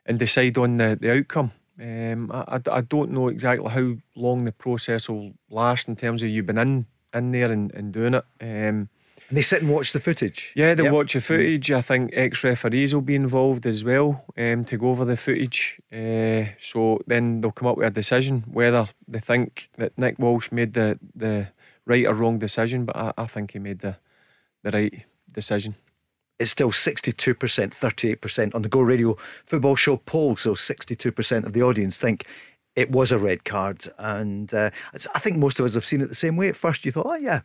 and 0.06 0.18
decide 0.18 0.56
on 0.58 0.78
the, 0.78 0.98
the 1.00 1.12
outcome. 1.12 1.52
Um, 1.80 2.32
I, 2.32 2.56
I, 2.56 2.60
I 2.78 2.80
don't 2.80 3.10
know 3.12 3.28
exactly 3.28 3.68
how 3.70 3.94
long 4.16 4.44
the 4.44 4.52
process 4.52 5.08
will 5.08 5.34
last 5.50 5.86
in 5.88 5.94
terms 5.96 6.22
of 6.22 6.30
you 6.30 6.38
have 6.38 6.46
been 6.46 6.58
in 6.58 6.86
in 7.12 7.30
there 7.32 7.52
and, 7.52 7.70
and 7.74 7.92
doing 7.92 8.14
it. 8.14 8.24
Um, 8.40 8.88
and 9.34 9.38
they 9.38 9.42
sit 9.42 9.62
and 9.62 9.70
watch 9.72 9.92
the 9.92 9.98
footage. 9.98 10.52
yeah, 10.54 10.74
they 10.74 10.84
Yep. 10.84 10.92
watch 10.92 11.12
the 11.14 11.20
footage. 11.20 11.72
I 11.72 11.80
think 11.80 12.10
ex 12.12 12.44
referees 12.44 12.94
will 12.94 13.02
be 13.02 13.16
involved 13.16 13.66
as 13.66 13.82
well 13.82 14.24
um, 14.38 14.64
to 14.66 14.76
go 14.76 14.90
over 14.90 15.04
the 15.04 15.16
footage. 15.16 15.80
Uh, 15.92 16.44
so 16.60 17.00
then 17.08 17.40
they'll 17.40 17.50
come 17.50 17.66
up 17.66 17.76
with 17.76 17.88
a 17.88 17.90
decision 17.90 18.44
whether 18.46 18.86
they 19.08 19.18
think 19.18 19.70
that 19.76 19.98
Nick 19.98 20.20
Walsh 20.20 20.52
made 20.52 20.74
the, 20.74 21.00
the 21.16 21.48
right 21.84 22.06
or 22.06 22.14
wrong 22.14 22.38
decision. 22.38 22.84
But 22.84 22.96
I, 22.96 23.12
I 23.18 23.26
think 23.26 23.50
he 23.52 23.58
made 23.58 23.80
the, 23.80 23.96
the 24.62 24.70
right 24.70 25.04
decision. 25.32 25.74
it's 26.38 26.52
still 26.52 26.70
62%, 26.70 27.14
38% 27.74 28.54
on 28.54 28.62
the 28.62 28.68
Go 28.68 28.80
Radio 28.82 29.16
football 29.46 29.74
show 29.74 29.96
poll. 29.96 30.36
So 30.36 30.54
62% 30.54 31.44
of 31.44 31.52
the 31.52 31.62
audience 31.62 31.98
think 31.98 32.24
it 32.76 32.90
was 32.92 33.10
a 33.10 33.18
red 33.18 33.44
card. 33.44 33.88
And 33.98 34.54
uh, 34.54 34.70
I 35.14 35.18
think 35.18 35.38
most 35.38 35.58
of 35.58 35.66
us 35.66 35.74
have 35.74 35.84
seen 35.84 36.00
it 36.02 36.08
the 36.08 36.14
same 36.14 36.36
way. 36.36 36.48
At 36.48 36.56
first, 36.56 36.84
you 36.84 36.92
thought, 36.92 37.06
oh, 37.08 37.14
yeah. 37.16 37.40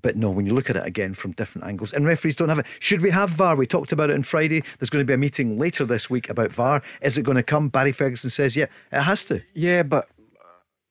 But 0.00 0.16
no, 0.16 0.30
when 0.30 0.46
you 0.46 0.54
look 0.54 0.70
at 0.70 0.76
it 0.76 0.86
again 0.86 1.14
from 1.14 1.32
different 1.32 1.66
angles, 1.66 1.92
and 1.92 2.06
referees 2.06 2.36
don't 2.36 2.48
have 2.48 2.60
it. 2.60 2.66
Should 2.80 3.00
we 3.00 3.10
have 3.10 3.30
VAR? 3.30 3.56
We 3.56 3.66
talked 3.66 3.92
about 3.92 4.10
it 4.10 4.14
on 4.14 4.22
Friday. 4.22 4.62
There's 4.78 4.90
going 4.90 5.02
to 5.02 5.06
be 5.06 5.14
a 5.14 5.18
meeting 5.18 5.58
later 5.58 5.84
this 5.84 6.08
week 6.08 6.28
about 6.30 6.52
VAR. 6.52 6.82
Is 7.02 7.18
it 7.18 7.22
going 7.22 7.36
to 7.36 7.42
come? 7.42 7.68
Barry 7.68 7.92
Ferguson 7.92 8.30
says, 8.30 8.56
yeah, 8.56 8.66
it 8.92 9.02
has 9.02 9.24
to. 9.26 9.42
Yeah, 9.54 9.82
but 9.82 10.06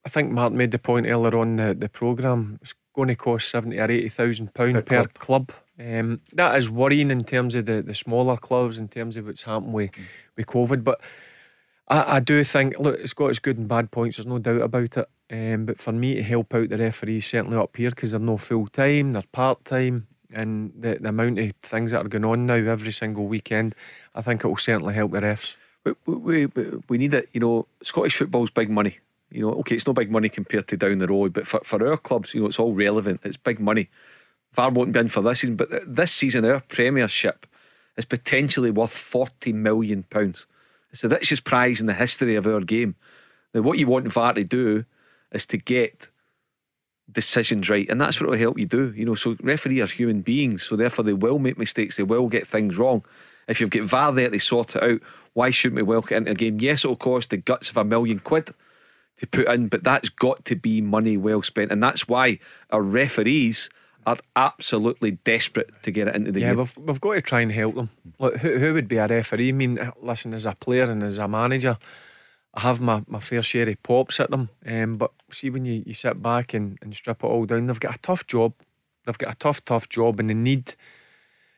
I 0.06 0.10
think 0.10 0.32
Mark 0.32 0.54
made 0.54 0.72
the 0.72 0.80
point 0.80 1.06
earlier 1.08 1.38
on 1.38 1.58
the, 1.58 1.74
the 1.74 1.90
programme. 1.90 2.60
It's 2.62 2.74
going 2.96 3.10
to 3.10 3.16
cost 3.16 3.50
seventy 3.50 3.80
or 3.80 3.92
eighty 3.92 4.10
thousand 4.10 4.54
pound 4.54 4.86
per, 4.86 5.04
per 5.04 5.08
club. 5.10 5.52
Um, 5.80 6.22
that 6.34 6.56
is 6.56 6.70
worrying 6.70 7.12
in 7.12 7.24
terms 7.24 7.54
of 7.54 7.66
the, 7.66 7.84
the 7.84 7.94
smaller 7.94 8.36
clubs, 8.38 8.80
in 8.80 8.88
terms 8.88 9.16
of 9.16 9.28
what's 9.28 9.44
happened 9.44 9.74
with, 9.74 9.92
mm. 9.92 10.06
with 10.36 10.48
COVID. 10.48 10.84
But 10.84 11.02
I, 11.88 12.18
I 12.18 12.20
do 12.20 12.44
think, 12.44 12.78
look, 12.80 13.00
it's 13.00 13.14
got 13.14 13.28
its 13.28 13.40
good 13.40 13.58
and 13.58 13.68
bad 13.68 13.92
points, 13.92 14.18
there's 14.18 14.28
no 14.28 14.40
doubt 14.40 14.62
about 14.62 14.98
it. 14.98 15.10
Um, 15.30 15.66
but 15.66 15.80
for 15.80 15.92
me 15.92 16.16
to 16.16 16.24
help 16.24 16.54
out 16.54 16.70
the 16.70 16.78
referees, 16.78 17.28
certainly 17.28 17.58
up 17.58 17.76
here, 17.76 17.90
because 17.90 18.12
they're 18.12 18.20
no 18.20 18.38
full 18.38 18.68
time, 18.68 19.14
they're 19.14 19.24
part 19.32 19.66
time, 19.66 20.08
and 20.34 20.74
the, 20.78 20.98
the 21.00 21.10
amount 21.10 21.40
of 21.40 21.52
things 21.64 21.92
that 21.92 22.06
are 22.06 22.10
going 22.10 22.26
on 22.26 22.46
now 22.46 22.56
every 22.56 22.92
single 22.92 23.28
weekend, 23.28 23.76
I 24.16 24.22
think 24.22 24.44
it 24.44 24.48
will 24.48 24.58
certainly 24.58 24.94
help 24.94 25.12
the 25.12 25.20
refs. 25.20 25.56
We, 26.06 26.46
we, 26.46 26.48
we 26.90 26.98
need 26.98 27.14
it, 27.14 27.30
you 27.34 27.40
know, 27.40 27.68
Scottish 27.82 28.18
football's 28.18 28.50
big 28.50 28.70
money. 28.70 29.00
You 29.30 29.42
know, 29.42 29.54
okay, 29.60 29.76
it's 29.76 29.88
no 29.88 29.94
big 29.94 30.12
money 30.12 30.30
compared 30.30 30.68
to 30.70 30.78
down 30.78 31.00
the 31.00 31.08
road, 31.08 31.34
but 31.34 31.48
for, 31.48 31.62
for 31.64 31.86
our 31.86 31.98
clubs, 31.98 32.34
you 32.34 32.42
know, 32.42 32.48
it's 32.48 32.60
all 32.60 32.74
relevant. 32.74 33.22
It's 33.24 33.38
big 33.38 33.60
money. 33.60 33.90
VAR 34.54 34.72
won't 34.72 34.92
be 34.92 35.00
in 35.00 35.10
for 35.10 35.22
this 35.22 35.42
season, 35.42 35.56
but 35.56 35.70
this 35.86 36.12
season, 36.12 36.46
our 36.46 36.62
Premiership 36.62 37.46
is 37.98 38.06
potentially 38.06 38.72
worth 38.72 38.94
£40 38.94 39.54
million. 39.54 40.06
It's 40.92 41.02
the 41.02 41.10
richest 41.10 41.44
prize 41.44 41.80
in 41.82 41.88
the 41.88 41.94
history 41.94 42.36
of 42.36 42.48
our 42.48 42.62
game. 42.62 42.96
Now, 43.54 43.62
what 43.62 43.78
you 43.78 43.88
want 43.88 44.12
VAR 44.12 44.34
to 44.34 44.44
do 44.44 44.86
is 45.32 45.46
to 45.48 45.58
get 45.58 46.10
decisions 47.12 47.70
right, 47.70 47.90
and 47.90 48.00
that's 48.00 48.20
what 48.20 48.30
will 48.30 48.38
help 48.38 48.58
you 48.58 48.66
do. 48.66 48.94
You 48.96 49.06
know, 49.06 49.16
so 49.16 49.36
referees 49.42 49.82
are 49.82 49.94
human 49.94 50.22
beings, 50.22 50.64
so 50.64 50.76
therefore 50.76 51.06
they 51.06 51.14
will 51.14 51.40
make 51.40 51.58
mistakes, 51.58 51.98
they 51.98 52.04
will 52.04 52.28
get 52.28 52.48
things 52.48 52.78
wrong. 52.78 53.04
If 53.48 53.62
you've 53.62 53.70
got 53.70 53.84
VAR 53.84 54.12
there 54.12 54.30
to 54.30 54.40
sort 54.40 54.76
it 54.76 54.84
out, 54.84 55.02
why 55.34 55.52
shouldn't 55.52 55.78
we 55.78 55.84
welcome 55.84 56.18
into 56.18 56.32
a 56.32 56.36
game? 56.36 56.60
Yes, 56.60 56.84
it'll 56.84 56.98
cost 56.98 57.30
the 57.30 57.38
guts 57.38 57.70
of 57.70 57.78
a 57.78 57.84
million 57.84 58.20
quid 58.20 58.52
to 59.18 59.28
put 59.28 59.48
in, 59.48 59.68
but 59.68 59.84
that's 59.84 60.10
got 60.10 60.44
to 60.46 60.56
be 60.56 60.82
money 60.82 61.18
well 61.18 61.42
spent. 61.42 61.72
And 61.72 61.82
that's 61.82 62.08
why 62.08 62.40
our 62.72 62.82
referees 62.82 63.70
are 64.08 64.18
absolutely 64.38 65.12
desperate 65.12 65.70
to 65.84 65.92
get 65.92 66.08
it 66.08 66.16
into 66.16 66.32
the 66.32 66.40
yeah, 66.40 66.52
game. 66.52 66.58
we've, 66.58 66.78
we've 66.78 67.02
got 67.02 67.14
to 67.16 67.22
try 67.22 67.42
and 67.42 67.52
help 67.52 67.76
them. 67.76 67.90
Look, 68.20 68.38
who, 68.38 68.58
who 68.58 68.74
would 68.74 68.88
be 68.88 68.96
a 68.98 69.06
referee? 69.06 69.50
I 69.50 69.52
mean, 69.52 69.92
listen, 70.02 70.34
as 70.34 70.46
a 70.46 70.56
player 70.56 70.84
and 70.84 71.04
as 71.04 71.18
a 71.18 71.28
manager, 71.28 71.78
I 72.54 72.62
have 72.62 72.80
my, 72.80 73.04
my 73.08 73.20
fair 73.20 73.42
share 73.42 73.68
of 73.68 73.84
pops 73.84 74.22
at 74.22 74.32
them. 74.32 74.50
Um, 74.66 74.96
but 74.96 75.12
see, 75.32 75.50
when 75.50 75.66
you, 75.66 75.84
you 75.86 75.94
sit 75.94 76.24
back 76.24 76.54
and, 76.54 76.80
and 76.82 76.96
strip 76.96 77.22
it 77.22 77.28
all 77.28 77.46
down, 77.46 77.68
they've 77.68 77.80
got 77.80 77.96
a 77.96 78.00
tough 78.00 78.26
job. 78.26 78.54
They've 79.06 79.18
got 79.18 79.34
a 79.34 79.38
tough, 79.38 79.64
tough 79.66 79.90
job, 79.90 80.22
and 80.22 80.30
they 80.30 80.34
need 80.34 80.74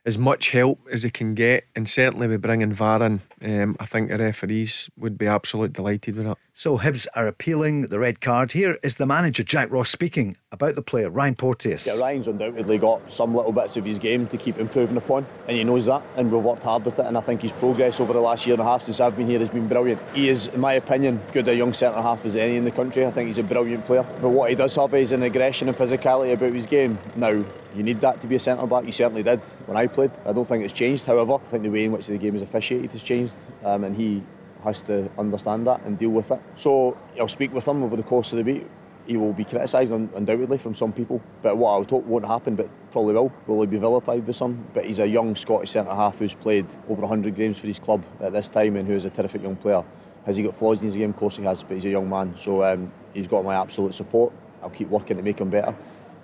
as 0.10 0.18
much 0.18 0.50
help 0.50 0.80
as 0.92 1.04
they 1.04 1.10
can 1.12 1.36
get, 1.36 1.68
and 1.76 1.88
certainly 1.88 2.28
with 2.28 2.42
bringing 2.42 2.74
VAR 2.74 3.04
in, 3.04 3.22
um, 3.44 3.78
I 3.80 3.86
think 3.86 4.10
the 4.10 4.18
referees 4.18 4.90
would 4.98 5.20
be 5.20 5.28
absolutely 5.28 5.74
delighted 5.74 6.16
with 6.16 6.26
that. 6.26 6.38
So 6.56 6.80
Hibs 6.80 7.06
are 7.14 7.28
appealing 7.28 7.84
the 7.84 8.00
red 8.00 8.20
card. 8.20 8.52
Here 8.52 8.80
is 8.82 8.96
the 8.96 9.06
manager 9.06 9.44
Jack 9.44 9.72
Ross 9.72 9.92
speaking 9.92 10.36
about 10.52 10.74
the 10.74 10.82
player 10.82 11.12
Ryan 11.12 11.36
Porteous. 11.36 11.86
Yeah, 11.86 11.98
Ryan's 11.98 12.28
undoubtedly 12.28 12.80
got 12.80 13.12
some 13.12 13.36
little 13.36 13.52
bits 13.52 13.78
of 13.78 13.86
his 13.86 14.00
game 14.00 14.26
to 14.28 14.38
keep 14.38 14.58
improving 14.58 14.98
upon, 14.98 15.28
and 15.48 15.56
he 15.56 15.64
knows 15.64 15.86
that, 15.86 16.02
and 16.18 16.32
we've 16.32 16.42
worked 16.42 16.64
hard 16.64 16.88
at 16.88 16.98
it. 16.98 17.06
And 17.06 17.16
I 17.16 17.22
think 17.22 17.44
his 17.44 17.52
progress 17.52 18.00
over 18.00 18.12
the 18.12 18.20
last 18.20 18.48
year 18.48 18.56
and 18.56 18.62
a 18.62 18.66
half 18.66 18.82
since 18.82 19.00
I've 19.00 19.16
been 19.16 19.28
here 19.28 19.40
has 19.40 19.52
been 19.52 19.68
brilliant. 19.68 20.02
He 20.16 20.28
is, 20.28 20.48
in 20.48 20.60
my 20.60 20.74
opinion, 20.74 21.22
good 21.32 21.48
a 21.48 21.56
young 21.56 21.74
centre 21.74 22.02
half 22.02 22.26
as 22.26 22.36
any 22.36 22.58
in 22.58 22.66
the 22.66 22.72
country. 22.72 23.06
I 23.06 23.12
think 23.12 23.28
he's 23.28 23.38
a 23.38 23.44
brilliant 23.44 23.86
player. 23.86 24.04
But 24.20 24.30
what 24.30 24.50
he 24.50 24.56
does 24.56 24.76
have 24.76 24.94
is 24.96 25.12
an 25.12 25.22
aggression 25.22 25.70
and 25.70 25.78
physicality 25.78 26.34
about 26.34 26.54
his 26.54 26.66
game. 26.66 26.98
Now, 27.16 27.46
you 27.76 27.84
need 27.84 28.02
that 28.02 28.22
to 28.22 28.28
be 28.28 28.36
a 28.36 28.40
centre 28.40 28.66
back. 28.66 28.86
You 28.86 28.92
certainly 28.92 29.24
did 29.24 29.42
when 29.66 29.78
I 29.78 29.88
played. 29.88 30.12
I 30.26 30.34
don't 30.34 30.46
think 30.46 30.64
it's 30.64 30.74
changed. 30.74 31.06
However, 31.06 31.36
I 31.36 31.50
think 31.50 31.64
the 31.64 31.70
way 31.70 31.86
in 31.86 31.92
which 31.92 32.08
the 32.08 32.18
game 32.18 32.36
is 32.36 32.42
officiated 32.42 32.92
has 32.92 33.04
changed, 33.04 33.38
um, 33.64 33.84
and 33.84 33.96
he 33.96 34.24
has 34.64 34.82
to 34.84 35.10
understand 35.18 35.68
that 35.68 35.82
and 35.86 35.98
deal 35.98 36.10
with 36.10 36.32
it. 36.32 36.42
So 36.56 36.98
I'll 37.20 37.28
speak 37.28 37.54
with 37.54 37.68
him 37.68 37.84
over 37.84 37.96
the 37.96 38.04
course 38.04 38.34
of 38.34 38.38
the 38.38 38.44
week. 38.44 38.68
He 39.06 39.18
will 39.18 39.34
be 39.34 39.44
criticised 39.44 39.92
undoubtedly 39.92 40.60
from 40.60 40.76
some 40.76 40.94
people, 40.94 41.22
but 41.42 41.58
what 41.58 41.74
I 41.74 41.78
would 41.80 41.90
hope 41.90 42.06
won't 42.06 42.28
happen, 42.28 42.56
but 42.56 42.70
probably 42.92 43.16
will, 43.16 43.32
will 43.48 43.62
he 43.62 43.68
be 43.68 43.78
vilified 43.78 44.28
with 44.28 44.36
some? 44.36 44.64
But 44.74 44.86
he's 44.86 45.00
a 45.00 45.08
young 45.08 45.36
Scottish 45.36 45.72
centre 45.72 45.96
half 45.96 46.20
who's 46.20 46.36
played 46.36 46.68
over 46.88 47.02
100 47.02 47.36
games 47.36 47.58
for 47.60 47.66
his 47.66 47.80
club 47.80 48.06
at 48.20 48.34
this 48.34 48.50
time 48.50 48.76
and 48.76 48.88
who 48.88 48.94
is 48.94 49.06
a 49.06 49.10
terrific 49.10 49.42
young 49.42 49.56
player. 49.56 49.84
Has 50.26 50.38
he 50.38 50.44
got 50.44 50.56
flaws 50.56 50.82
in 50.82 50.86
his 50.86 50.96
game? 50.96 51.10
Of 51.10 51.16
course 51.16 51.38
he 51.38 51.44
has, 51.44 51.64
but 51.64 51.74
he's 51.74 51.86
a 51.86 51.90
young 51.90 52.08
man, 52.08 52.38
so 52.38 52.64
um, 52.64 52.92
he's 53.14 53.28
got 53.28 53.44
my 53.44 53.56
absolute 53.56 53.96
support. 53.96 54.32
I'll 54.62 54.70
keep 54.70 54.90
working 54.90 55.18
to 55.18 55.24
make 55.24 55.40
him 55.40 55.50
better 55.50 55.74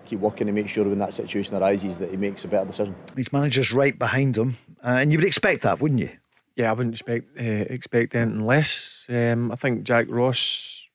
keep 0.06 0.20
working 0.20 0.48
to 0.48 0.54
make 0.54 0.70
sure 0.70 0.84
when 0.86 1.00
that 1.00 1.14
situation 1.14 1.56
arises 1.56 1.98
that 2.00 2.12
he 2.12 2.18
makes 2.18 2.44
a 2.46 2.48
better 2.48 2.66
decision. 2.66 2.96
His 3.16 3.32
manager's 3.34 3.72
right 3.72 3.98
behind 3.98 4.38
him, 4.38 4.58
uh, 4.84 4.98
and 5.00 5.12
you 5.12 5.18
would 5.18 5.28
expect 5.28 5.64
that, 5.64 5.82
wouldn't 5.82 6.00
you? 6.00 6.12
Yeah, 6.56 6.70
I 6.70 6.74
wouldn't 6.74 6.96
expect 6.96 7.38
uh, 7.38 7.44
expect 7.44 8.16
anything 8.16 8.46
less. 8.46 9.08
Um, 9.10 9.52
I 9.52 9.56
think 9.56 9.84
Jack 9.84 10.08
Ross 10.10 10.88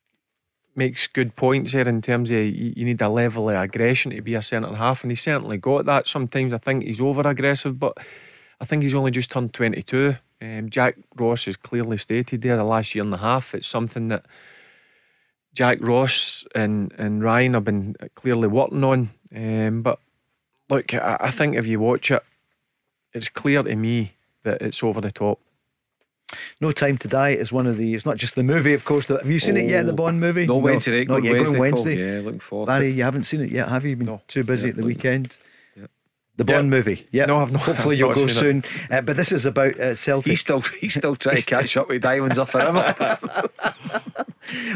makes 0.75 1.07
good 1.07 1.35
points 1.35 1.73
here 1.73 1.87
in 1.87 2.01
terms 2.01 2.29
of 2.31 2.37
you, 2.37 2.73
you 2.75 2.85
need 2.85 3.01
a 3.01 3.09
level 3.09 3.49
of 3.49 3.55
aggression 3.55 4.11
to 4.11 4.21
be 4.21 4.35
a 4.35 4.41
centre 4.41 4.73
half, 4.73 5.03
and 5.03 5.11
he 5.11 5.15
certainly 5.15 5.57
got 5.57 5.85
that. 5.85 6.07
Sometimes 6.07 6.53
I 6.53 6.57
think 6.57 6.83
he's 6.83 7.01
over 7.01 7.21
aggressive, 7.27 7.77
but 7.79 7.97
I 8.59 8.65
think 8.65 8.83
he's 8.83 8.95
only 8.95 9.11
just 9.11 9.31
turned 9.31 9.53
22. 9.53 10.15
Um, 10.41 10.69
Jack 10.69 10.97
Ross 11.15 11.45
has 11.45 11.55
clearly 11.55 11.97
stated 11.97 12.41
there 12.41 12.57
the 12.57 12.63
last 12.63 12.95
year 12.95 13.03
and 13.03 13.13
a 13.13 13.17
half 13.17 13.53
it's 13.53 13.67
something 13.67 14.07
that 14.07 14.25
Jack 15.53 15.79
Ross 15.81 16.45
and, 16.55 16.93
and 16.97 17.23
Ryan 17.23 17.53
have 17.53 17.65
been 17.65 17.95
clearly 18.15 18.47
working 18.47 18.83
on. 18.83 19.09
Um, 19.35 19.81
but 19.81 19.99
look, 20.69 20.93
I, 20.93 21.17
I 21.19 21.31
think 21.31 21.55
if 21.55 21.67
you 21.67 21.79
watch 21.79 22.11
it, 22.11 22.23
it's 23.13 23.29
clear 23.29 23.61
to 23.61 23.75
me 23.75 24.13
that 24.43 24.61
it's 24.61 24.83
over 24.83 25.01
the 25.01 25.11
top. 25.11 25.39
No 26.61 26.71
Time 26.71 26.97
to 26.99 27.07
Die 27.07 27.29
is 27.29 27.51
one 27.51 27.67
of 27.67 27.77
the. 27.77 27.93
It's 27.93 28.05
not 28.05 28.15
just 28.15 28.35
the 28.35 28.43
movie, 28.43 28.73
of 28.73 28.85
course. 28.85 29.07
Have 29.07 29.29
you 29.29 29.39
seen 29.39 29.57
oh, 29.57 29.59
it 29.59 29.67
yet? 29.67 29.85
The 29.85 29.93
Bond 29.93 30.19
movie? 30.21 30.47
No, 30.47 30.57
Wednesday. 30.57 31.03
Not 31.03 31.23
yet. 31.25 31.33
Going 31.33 31.59
Wednesday. 31.59 31.97
Yeah, 31.97 32.21
looking 32.21 32.39
forward. 32.39 32.67
Barry, 32.67 32.89
you 32.89 33.03
haven't 33.03 33.23
seen 33.23 33.41
it 33.41 33.51
yet, 33.51 33.67
have 33.67 33.83
you? 33.83 33.97
Been 33.97 34.07
no, 34.07 34.21
too 34.27 34.45
busy 34.45 34.67
yeah, 34.67 34.71
at 34.71 34.77
the 34.77 34.85
weekend. 34.85 35.37
The 36.37 36.45
Bond 36.45 36.67
yeah. 36.67 36.77
movie. 36.77 37.07
Yeah. 37.11 37.25
No, 37.25 37.39
I've 37.39 37.51
not. 37.51 37.63
Hopefully 37.63 37.97
you'll 37.97 38.15
go 38.15 38.25
soon. 38.27 38.63
Uh, 38.89 39.01
but 39.01 39.17
this 39.17 39.31
is 39.31 39.45
about 39.45 39.79
uh, 39.79 39.93
Celtic. 39.93 40.31
He's 40.31 40.41
still 40.41 40.61
he's 40.61 40.93
still 40.93 41.15
trying 41.15 41.37
to 41.37 41.45
catch 41.45 41.75
up 41.75 41.89
with 41.89 42.01
Diamonds 42.01 42.37
off 42.39 42.51
forever. 42.51 42.95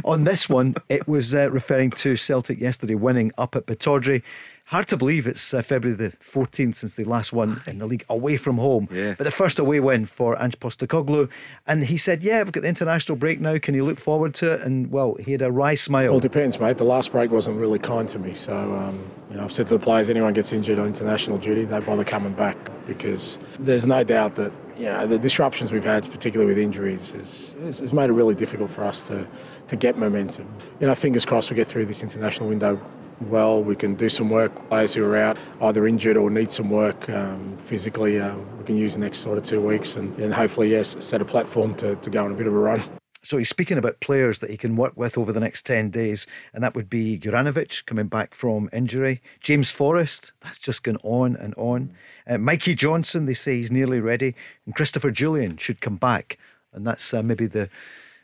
On 0.03 0.23
this 0.23 0.49
one, 0.49 0.75
it 0.89 1.07
was 1.07 1.33
uh, 1.33 1.49
referring 1.51 1.91
to 1.91 2.15
Celtic 2.15 2.59
yesterday 2.59 2.95
winning 2.95 3.31
up 3.37 3.55
at 3.55 3.65
Pittodrie. 3.65 4.23
Hard 4.69 4.87
to 4.87 4.97
believe 4.97 5.27
it's 5.27 5.53
uh, 5.53 5.61
February 5.61 5.95
the 5.95 6.17
14th 6.17 6.73
since 6.73 6.95
they 6.95 7.03
last 7.03 7.31
won 7.31 7.61
in 7.67 7.77
the 7.77 7.85
league 7.85 8.03
away 8.09 8.35
from 8.35 8.57
home. 8.57 8.87
Yeah. 8.91 9.13
But 9.15 9.25
the 9.25 9.31
first 9.31 9.59
away 9.59 9.79
win 9.79 10.07
for 10.07 10.41
Ange 10.41 10.59
Postecoglou. 10.59 11.29
And 11.67 11.85
he 11.85 11.97
said, 11.97 12.23
Yeah, 12.23 12.41
we've 12.41 12.51
got 12.51 12.61
the 12.61 12.67
international 12.67 13.15
break 13.15 13.39
now. 13.39 13.59
Can 13.59 13.75
you 13.75 13.85
look 13.85 13.99
forward 13.99 14.33
to 14.35 14.53
it? 14.53 14.61
And 14.61 14.91
well, 14.91 15.15
he 15.15 15.33
had 15.33 15.43
a 15.43 15.51
wry 15.51 15.75
smile. 15.75 16.09
Well, 16.09 16.17
it 16.17 16.23
depends, 16.23 16.59
mate. 16.59 16.77
The 16.79 16.83
last 16.83 17.11
break 17.11 17.29
wasn't 17.29 17.57
really 17.57 17.77
kind 17.77 18.09
to 18.09 18.17
me. 18.17 18.33
So, 18.33 18.55
um, 18.55 19.05
you 19.29 19.37
know, 19.37 19.43
I've 19.43 19.51
said 19.51 19.67
to 19.67 19.77
the 19.77 19.83
players, 19.83 20.09
anyone 20.09 20.33
gets 20.33 20.51
injured 20.51 20.79
on 20.79 20.87
international 20.87 21.37
duty, 21.37 21.63
they 21.65 21.79
bother 21.81 22.03
coming 22.03 22.33
back 22.33 22.57
because 22.87 23.37
there's 23.59 23.85
no 23.85 24.03
doubt 24.03 24.33
that 24.35 24.51
you 24.77 24.85
know, 24.85 25.05
the 25.05 25.19
disruptions 25.19 25.71
we've 25.71 25.85
had, 25.85 26.09
particularly 26.09 26.51
with 26.51 26.57
injuries, 26.57 27.11
has, 27.11 27.55
has 27.61 27.93
made 27.93 28.09
it 28.09 28.13
really 28.13 28.35
difficult 28.35 28.71
for 28.71 28.83
us 28.83 29.03
to, 29.05 29.27
to 29.67 29.75
get 29.75 29.97
momentum. 29.97 30.51
You 30.79 30.87
know, 30.87 30.95
fingers 30.95 31.23
crossed 31.23 31.51
we 31.51 31.55
get 31.55 31.67
through 31.67 31.85
this 31.85 32.01
international 32.01 32.49
window 32.49 32.81
well. 33.21 33.63
We 33.63 33.75
can 33.75 33.95
do 33.95 34.09
some 34.09 34.29
work. 34.29 34.69
Players 34.69 34.93
who 34.93 35.05
are 35.05 35.17
out, 35.17 35.37
either 35.61 35.87
injured 35.87 36.17
or 36.17 36.29
need 36.29 36.51
some 36.51 36.69
work 36.69 37.09
um, 37.09 37.57
physically, 37.57 38.19
um, 38.19 38.45
we 38.57 38.65
can 38.65 38.77
use 38.77 38.93
the 38.93 38.99
next 38.99 39.19
sort 39.19 39.37
of 39.37 39.43
two 39.43 39.61
weeks 39.61 39.95
and, 39.95 40.17
and 40.19 40.33
hopefully, 40.33 40.71
yes, 40.71 40.95
set 40.99 41.21
a 41.21 41.25
platform 41.25 41.75
to, 41.75 41.95
to 41.95 42.09
go 42.09 42.25
on 42.25 42.31
a 42.31 42.35
bit 42.35 42.47
of 42.47 42.53
a 42.53 42.57
run. 42.57 42.83
So 43.25 43.37
he's 43.37 43.49
speaking 43.49 43.79
about 43.79 44.01
players 44.01 44.37
that 44.39 44.51
he 44.51 44.57
can 44.57 44.75
work 44.75 44.93
with 44.95 45.17
over 45.17 45.33
the 45.33 45.39
next 45.39 45.65
10 45.65 45.89
days, 45.89 46.27
and 46.53 46.63
that 46.63 46.75
would 46.75 46.91
be 46.91 47.17
Juranovic 47.17 47.83
coming 47.87 48.05
back 48.05 48.35
from 48.35 48.69
injury, 48.71 49.19
James 49.39 49.71
Forrest, 49.71 50.31
that's 50.41 50.59
just 50.59 50.83
going 50.83 50.99
on 51.01 51.35
and 51.35 51.55
on. 51.55 51.91
Uh, 52.27 52.37
Mikey 52.37 52.75
Johnston, 52.75 53.25
they 53.25 53.33
say 53.33 53.57
he's 53.57 53.71
nearly 53.71 53.99
ready, 53.99 54.35
and 54.67 54.75
Christopher 54.75 55.11
Jullien 55.11 55.59
should 55.59 55.81
come 55.81 55.95
back, 55.95 56.37
and 56.71 56.85
that's 56.85 57.15
uh, 57.15 57.23
maybe 57.23 57.47
the, 57.47 57.67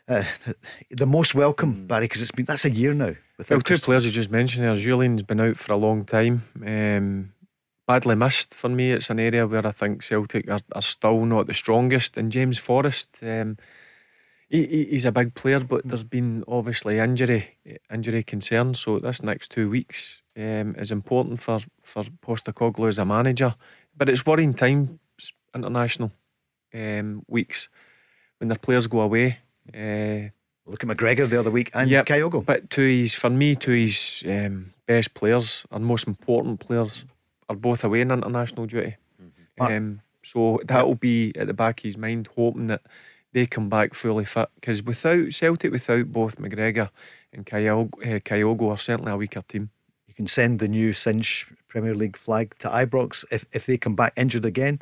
uh, 0.06 0.22
the, 0.44 0.54
the 0.90 1.06
most 1.06 1.34
welcome, 1.34 1.88
Barry, 1.88 2.04
because 2.04 2.22
it's 2.22 2.30
been 2.30 2.46
that's 2.46 2.64
a 2.64 2.70
year 2.70 2.94
now. 2.94 3.16
Well, 3.48 3.60
two 3.60 3.78
players 3.78 4.04
you 4.04 4.12
just 4.12 4.30
mentioned 4.30 4.64
there. 4.64 4.74
Jullien's 4.76 5.22
been 5.22 5.40
out 5.40 5.56
for 5.56 5.72
a 5.72 5.76
long 5.76 6.04
time. 6.04 6.44
Um, 6.66 7.32
badly 7.86 8.14
missed 8.14 8.54
for 8.54 8.68
me. 8.68 8.92
It's 8.92 9.10
an 9.10 9.20
area 9.20 9.46
where 9.46 9.66
I 9.66 9.70
think 9.70 10.02
Celtic 10.02 10.48
are, 10.48 10.60
are 10.72 10.82
still 10.82 11.24
not 11.24 11.46
the 11.46 11.54
strongest. 11.54 12.16
And 12.16 12.32
James 12.32 12.58
Forrest, 12.58 13.18
um, 13.22 13.56
he, 14.48 14.86
he's 14.90 15.06
a 15.06 15.12
big 15.12 15.34
player, 15.34 15.60
but 15.60 15.86
there's 15.86 16.04
been 16.04 16.44
obviously 16.46 16.98
injury 16.98 17.58
injury 17.92 18.22
concerns. 18.22 18.80
So 18.80 18.98
this 18.98 19.22
next 19.22 19.50
two 19.50 19.70
weeks 19.70 20.22
um, 20.36 20.74
is 20.76 20.90
important 20.90 21.40
for 21.40 21.60
for 21.80 22.04
Postecoglou 22.04 22.88
as 22.88 22.98
a 22.98 23.04
manager. 23.04 23.54
But 23.96 24.08
it's 24.08 24.26
worrying 24.26 24.54
times, 24.54 24.98
international 25.54 26.12
um, 26.74 27.22
weeks, 27.28 27.68
when 28.38 28.48
their 28.48 28.58
players 28.58 28.86
go 28.86 29.00
away. 29.00 29.38
Uh, 29.74 30.30
Look 30.66 30.84
at 30.84 30.88
McGregor 30.88 31.28
the 31.28 31.40
other 31.40 31.50
week 31.50 31.70
and 31.74 31.90
yep, 31.90 32.06
Kyogo. 32.06 32.44
But 32.44 32.70
to 32.70 32.82
his, 32.82 33.14
for 33.14 33.30
me, 33.30 33.56
to 33.56 33.72
his 33.72 34.22
um, 34.26 34.72
best 34.86 35.12
players 35.14 35.66
and 35.70 35.84
most 35.84 36.06
important 36.06 36.60
players 36.60 37.04
are 37.48 37.56
both 37.56 37.82
away 37.82 38.00
in 38.00 38.10
international 38.10 38.66
duty. 38.66 38.96
Mm-hmm. 39.20 39.62
Um, 39.62 40.00
so 40.22 40.60
that 40.66 40.86
will 40.86 40.94
be 40.94 41.32
at 41.36 41.48
the 41.48 41.54
back 41.54 41.80
of 41.80 41.84
his 41.84 41.96
mind, 41.96 42.28
hoping 42.36 42.68
that 42.68 42.82
they 43.32 43.46
come 43.46 43.68
back 43.68 43.94
fully 43.94 44.24
fit. 44.24 44.48
Because 44.54 44.82
without 44.82 45.32
Celtic, 45.32 45.72
without 45.72 46.12
both 46.12 46.36
McGregor 46.36 46.90
and 47.32 47.44
Kyogo, 47.44 47.88
uh, 48.02 48.20
Kyogo 48.20 48.70
are 48.70 48.78
certainly 48.78 49.12
a 49.12 49.16
weaker 49.16 49.42
team. 49.42 49.70
You 50.06 50.14
can 50.14 50.26
send 50.26 50.58
the 50.60 50.68
new 50.68 50.92
Cinch 50.92 51.46
Premier 51.68 51.94
League 51.94 52.16
flag 52.16 52.54
to 52.60 52.68
Ibrox 52.68 53.24
if, 53.30 53.46
if 53.52 53.66
they 53.66 53.78
come 53.78 53.96
back 53.96 54.12
injured 54.16 54.44
again. 54.44 54.80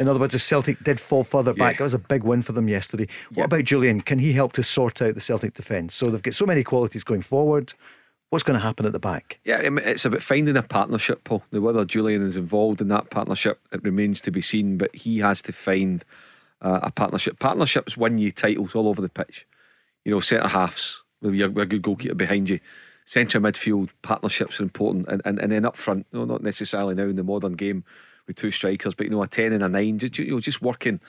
In 0.00 0.08
other 0.08 0.18
words, 0.18 0.34
if 0.34 0.40
Celtic 0.40 0.82
did 0.82 0.98
fall 0.98 1.24
further 1.24 1.52
back, 1.52 1.76
that 1.76 1.84
was 1.84 1.92
a 1.92 1.98
big 1.98 2.24
win 2.24 2.40
for 2.40 2.52
them 2.52 2.68
yesterday. 2.68 3.06
What 3.34 3.44
about 3.44 3.64
Jullien? 3.64 4.02
Can 4.02 4.18
he 4.18 4.32
help 4.32 4.54
to 4.54 4.62
sort 4.62 5.02
out 5.02 5.14
the 5.14 5.20
Celtic 5.20 5.52
defence? 5.52 5.94
So 5.94 6.06
they've 6.06 6.22
got 6.22 6.32
so 6.34 6.46
many 6.46 6.64
qualities 6.64 7.04
going 7.04 7.20
forward. 7.20 7.74
What's 8.30 8.42
going 8.42 8.58
to 8.58 8.64
happen 8.64 8.86
at 8.86 8.92
the 8.92 8.98
back? 8.98 9.40
Yeah, 9.44 9.58
it's 9.60 10.06
about 10.06 10.22
finding 10.22 10.56
a 10.56 10.62
partnership, 10.62 11.22
Paul. 11.24 11.42
Now, 11.52 11.60
whether 11.60 11.84
Jullien 11.84 12.24
is 12.24 12.38
involved 12.38 12.80
in 12.80 12.88
that 12.88 13.10
partnership, 13.10 13.60
it 13.72 13.82
remains 13.82 14.22
to 14.22 14.30
be 14.30 14.40
seen, 14.40 14.78
but 14.78 14.94
he 14.96 15.18
has 15.18 15.42
to 15.42 15.52
find 15.52 16.02
uh, 16.62 16.80
a 16.82 16.90
partnership. 16.90 17.38
Partnerships 17.38 17.94
win 17.94 18.16
you 18.16 18.32
titles 18.32 18.74
all 18.74 18.88
over 18.88 19.02
the 19.02 19.10
pitch. 19.10 19.46
You 20.06 20.12
know, 20.12 20.20
centre 20.20 20.48
halves, 20.48 21.02
with 21.20 21.38
a 21.38 21.66
good 21.66 21.82
goalkeeper 21.82 22.14
behind 22.14 22.48
you. 22.48 22.60
Centre 23.04 23.38
midfield 23.38 23.90
partnerships 24.00 24.60
are 24.60 24.62
important, 24.62 25.08
and, 25.08 25.20
and, 25.26 25.38
and 25.38 25.52
then 25.52 25.66
up 25.66 25.76
front, 25.76 26.06
no, 26.10 26.24
not 26.24 26.42
necessarily 26.42 26.94
now 26.94 27.02
in 27.02 27.16
the 27.16 27.22
modern 27.22 27.52
game 27.52 27.84
with 28.30 28.36
two 28.36 28.50
strikers, 28.50 28.94
but 28.94 29.04
you 29.06 29.10
know, 29.10 29.22
a 29.22 29.26
10 29.26 29.52
and 29.52 29.62
a 29.62 29.68
9, 29.68 29.98
just, 29.98 30.18
you 30.18 30.30
know, 30.30 30.40
just 30.40 30.62
working 30.62 31.00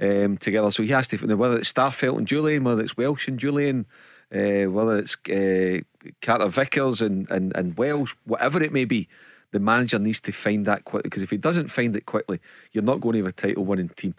um, 0.00 0.38
together. 0.38 0.70
So 0.70 0.82
he 0.82 0.90
has 0.90 1.08
to, 1.08 1.36
whether 1.36 1.58
it's 1.58 1.72
Starfelt 1.72 2.16
and 2.16 2.26
Jullien, 2.26 2.62
whether 2.62 2.82
it's 2.82 2.96
Welsh 2.96 3.28
and 3.28 3.38
Jullien, 3.38 3.84
uh, 4.32 4.70
whether 4.70 4.98
it's 4.98 5.16
uh, 5.28 5.80
Carter 6.22 6.48
Vickers 6.48 7.02
and, 7.02 7.28
and, 7.30 7.54
and 7.56 7.76
Welsh, 7.76 8.14
whatever 8.24 8.62
it 8.62 8.72
may 8.72 8.84
be, 8.84 9.08
the 9.50 9.58
manager 9.58 9.98
needs 9.98 10.20
to 10.20 10.32
find 10.32 10.66
that 10.66 10.84
quickly 10.84 11.08
because 11.08 11.22
if 11.22 11.30
he 11.30 11.36
doesn't 11.36 11.68
find 11.68 11.96
it 11.96 12.06
quickly, 12.06 12.38
you're 12.72 12.84
not 12.84 13.00
going 13.00 13.14
to 13.14 13.18
have 13.20 13.28
a 13.28 13.32
title 13.32 13.64
winning 13.64 13.88
team. 13.90 14.14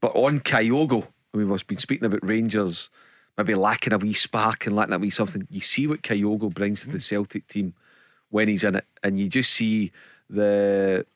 But 0.00 0.14
on 0.14 0.40
Kyogo, 0.40 1.06
I 1.32 1.38
mean, 1.38 1.48
we've 1.48 1.66
been 1.66 1.78
speaking 1.78 2.06
about 2.06 2.26
Rangers 2.26 2.90
maybe 3.38 3.54
lacking 3.54 3.92
a 3.92 3.98
wee 3.98 4.12
spark 4.12 4.66
and 4.66 4.74
lacking 4.74 4.94
a 4.94 4.98
wee 4.98 5.10
something. 5.10 5.46
You 5.48 5.60
see 5.60 5.86
what 5.86 6.02
Kyogo 6.02 6.52
brings 6.52 6.82
to 6.82 6.90
the 6.90 6.98
Celtic 6.98 7.46
team 7.46 7.72
when 8.30 8.48
he's 8.48 8.64
in 8.64 8.74
it, 8.74 8.84
and 9.02 9.18
you 9.18 9.28
just 9.28 9.52
see 9.52 9.92
the 10.28 11.06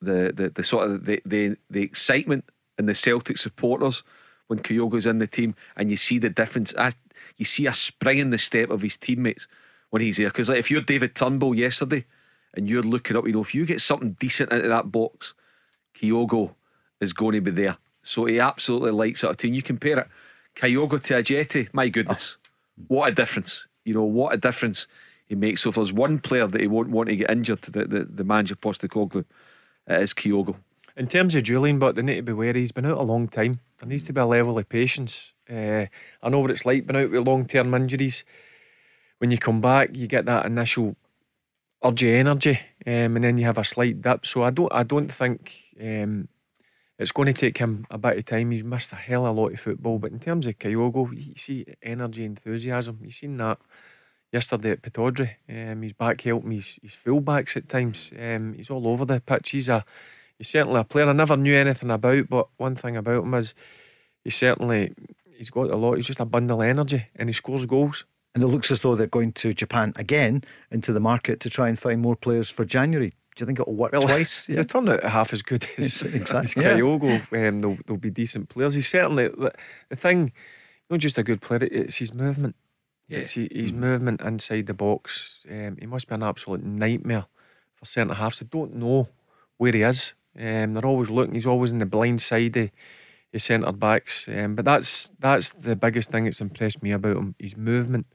the 0.00 0.32
the, 0.34 0.50
the 0.50 0.64
sort 0.64 0.90
of 0.90 1.04
the, 1.04 1.22
the 1.24 1.56
the 1.70 1.82
excitement 1.82 2.44
in 2.78 2.86
the 2.86 2.94
Celtic 2.94 3.38
supporters 3.38 4.02
when 4.46 4.60
Kyogo's 4.60 5.06
in 5.06 5.18
the 5.18 5.26
team, 5.26 5.54
and 5.76 5.90
you 5.90 5.96
see 5.96 6.18
the 6.18 6.30
difference. 6.30 6.74
I, 6.76 6.92
you 7.36 7.44
see 7.44 7.66
a 7.66 7.72
spring 7.72 8.18
in 8.18 8.30
the 8.30 8.38
step 8.38 8.70
of 8.70 8.82
his 8.82 8.96
teammates 8.96 9.48
when 9.90 10.02
he's 10.02 10.16
there. 10.16 10.28
Because 10.28 10.48
like 10.48 10.58
if 10.58 10.70
you're 10.70 10.80
David 10.80 11.14
Turnbull 11.14 11.54
yesterday 11.54 12.04
and 12.54 12.68
you're 12.68 12.82
looking 12.82 13.16
up, 13.16 13.26
you 13.26 13.32
know, 13.32 13.40
if 13.40 13.54
you 13.54 13.66
get 13.66 13.80
something 13.80 14.16
decent 14.18 14.52
into 14.52 14.68
that 14.68 14.92
box, 14.92 15.34
Kyogo 15.98 16.54
is 17.00 17.12
going 17.12 17.34
to 17.34 17.40
be 17.40 17.50
there. 17.50 17.76
So 18.02 18.26
he 18.26 18.38
absolutely 18.38 18.92
lights 18.92 19.24
a 19.24 19.34
team. 19.34 19.54
You 19.54 19.62
compare 19.62 19.98
it, 19.98 20.08
Kyogo 20.54 21.02
to 21.02 21.14
Ajeti, 21.14 21.68
my 21.72 21.88
goodness, 21.88 22.36
oh. 22.38 22.84
what 22.88 23.08
a 23.10 23.14
difference. 23.14 23.66
You 23.84 23.94
know, 23.94 24.04
what 24.04 24.34
a 24.34 24.36
difference 24.36 24.86
he 25.26 25.34
makes. 25.34 25.62
So 25.62 25.70
if 25.70 25.76
there's 25.76 25.92
one 25.92 26.18
player 26.18 26.46
that 26.46 26.60
he 26.60 26.66
won't 26.66 26.90
want 26.90 27.08
to 27.08 27.16
get 27.16 27.30
injured, 27.30 27.62
the, 27.62 27.84
the, 27.84 28.04
the 28.04 28.24
manager 28.24 28.54
Postecoglou, 28.54 29.24
it 29.86 30.02
is 30.02 30.14
Kyogo. 30.14 30.56
In 30.96 31.06
terms 31.06 31.34
of 31.34 31.42
Jullien, 31.42 31.78
but 31.78 31.94
they 31.94 32.02
need 32.02 32.16
to 32.16 32.22
be 32.22 32.32
wary. 32.32 32.60
He's 32.60 32.72
been 32.72 32.86
out 32.86 32.98
a 32.98 33.02
long 33.02 33.28
time. 33.28 33.60
There 33.78 33.88
needs 33.88 34.04
to 34.04 34.12
be 34.12 34.20
a 34.20 34.26
level 34.26 34.58
of 34.58 34.68
patience. 34.68 35.32
Uh, 35.48 35.86
I 36.22 36.28
know 36.28 36.40
what 36.40 36.50
it's 36.50 36.64
like 36.64 36.86
being 36.86 37.04
out 37.04 37.10
with 37.10 37.26
long 37.26 37.44
term 37.46 37.74
injuries. 37.74 38.24
When 39.18 39.30
you 39.30 39.38
come 39.38 39.60
back, 39.60 39.96
you 39.96 40.06
get 40.06 40.24
that 40.26 40.46
initial 40.46 40.96
urge 41.84 42.04
energy, 42.04 42.58
um, 42.86 43.16
and 43.16 43.24
then 43.24 43.38
you 43.38 43.44
have 43.44 43.58
a 43.58 43.64
slight 43.64 44.00
dip. 44.00 44.26
So 44.26 44.42
I 44.42 44.50
don't, 44.50 44.72
I 44.72 44.82
don't 44.82 45.12
think 45.12 45.54
um, 45.80 46.28
it's 46.98 47.12
going 47.12 47.26
to 47.26 47.32
take 47.32 47.58
him 47.58 47.86
a 47.90 47.98
bit 47.98 48.18
of 48.18 48.24
time. 48.24 48.50
He's 48.50 48.64
missed 48.64 48.92
a 48.92 48.96
hell 48.96 49.26
of 49.26 49.36
a 49.36 49.40
lot 49.40 49.52
of 49.52 49.60
football, 49.60 49.98
but 49.98 50.12
in 50.12 50.18
terms 50.18 50.46
of 50.46 50.58
Kyogo, 50.58 51.10
you 51.14 51.34
see 51.36 51.66
energy, 51.82 52.24
enthusiasm. 52.24 52.98
You've 53.02 53.14
seen 53.14 53.36
that 53.36 53.58
yesterday 54.32 54.72
at 54.72 54.82
Pittodrie. 54.82 55.36
Um, 55.48 55.82
he's 55.82 55.92
back 55.92 56.20
helping 56.20 56.52
his, 56.52 56.78
his 56.82 56.96
fullbacks 56.96 57.56
at 57.56 57.68
times. 57.68 58.10
Um, 58.18 58.54
he's 58.54 58.70
all 58.70 58.88
over 58.88 59.04
the 59.04 59.20
pitch. 59.20 59.50
He's 59.50 59.68
a 59.68 59.84
he's 60.38 60.48
certainly 60.48 60.80
a 60.80 60.84
player 60.84 61.08
I 61.08 61.12
never 61.12 61.36
knew 61.36 61.56
anything 61.56 61.90
about, 61.90 62.28
but 62.28 62.48
one 62.56 62.76
thing 62.76 62.96
about 62.96 63.24
him 63.24 63.34
is 63.34 63.54
he's 64.24 64.36
certainly 64.36 64.92
he's 65.36 65.50
got 65.50 65.70
a 65.70 65.76
lot. 65.76 65.96
He's 65.96 66.06
just 66.06 66.20
a 66.20 66.24
bundle 66.24 66.62
of 66.62 66.68
energy, 66.68 67.06
and 67.16 67.28
he 67.28 67.32
scores 67.32 67.66
goals. 67.66 68.04
And 68.34 68.42
it 68.42 68.48
looks 68.48 68.70
as 68.70 68.82
though 68.82 68.94
they're 68.94 69.06
going 69.06 69.32
to 69.32 69.54
Japan 69.54 69.94
again 69.96 70.44
into 70.70 70.92
the 70.92 71.00
market 71.00 71.40
to 71.40 71.48
try 71.48 71.70
and 71.70 71.78
find 71.78 72.02
more 72.02 72.16
players 72.16 72.50
for 72.50 72.66
January. 72.66 73.14
Do 73.34 73.42
you 73.42 73.46
think 73.46 73.60
it'll 73.60 73.74
work 73.74 73.92
well, 73.92 74.02
twice? 74.02 74.46
Yeah. 74.46 74.56
They 74.56 74.64
turn 74.64 74.88
out 74.90 75.02
half 75.02 75.32
as 75.32 75.40
good 75.40 75.66
as, 75.78 76.02
exactly. 76.02 76.38
as 76.40 76.54
Kyogo. 76.54 77.26
Yeah. 77.32 77.48
Um, 77.48 77.60
they'll, 77.60 77.78
they'll 77.86 77.96
be 77.96 78.10
decent 78.10 78.50
players. 78.50 78.74
He's 78.74 78.88
certainly 78.88 79.28
the, 79.28 79.52
the 79.88 79.96
thing. 79.96 80.32
Not 80.90 81.00
just 81.00 81.18
a 81.18 81.22
good 81.22 81.40
player; 81.40 81.64
it's 81.64 81.96
his 81.96 82.12
movement. 82.14 82.54
Yeah. 83.08 83.18
It's 83.18 83.32
his, 83.32 83.48
his 83.52 83.72
mm. 83.72 83.76
movement 83.76 84.20
inside 84.20 84.66
the 84.66 84.74
box. 84.74 85.46
Um, 85.50 85.76
he 85.78 85.86
must 85.86 86.08
be 86.08 86.14
an 86.14 86.22
absolute 86.22 86.64
nightmare 86.64 87.26
for 87.74 87.86
centre 87.86 88.14
halves. 88.14 88.40
They 88.40 88.46
don't 88.46 88.76
know 88.76 89.08
where 89.58 89.72
he 89.72 89.82
is. 89.82 90.14
Um, 90.38 90.74
they're 90.74 90.86
always 90.86 91.10
looking. 91.10 91.34
He's 91.34 91.46
always 91.46 91.72
in 91.72 91.78
the 91.78 91.86
blind 91.86 92.20
side 92.20 92.56
of 92.56 92.70
his 93.32 93.44
centre 93.44 93.72
backs. 93.72 94.28
Um, 94.28 94.54
but 94.54 94.64
that's 94.64 95.10
that's 95.18 95.52
the 95.52 95.76
biggest 95.76 96.10
thing 96.10 96.24
that's 96.24 96.40
impressed 96.40 96.82
me 96.82 96.92
about 96.92 97.16
him. 97.16 97.34
His 97.38 97.56
movement 97.56 98.06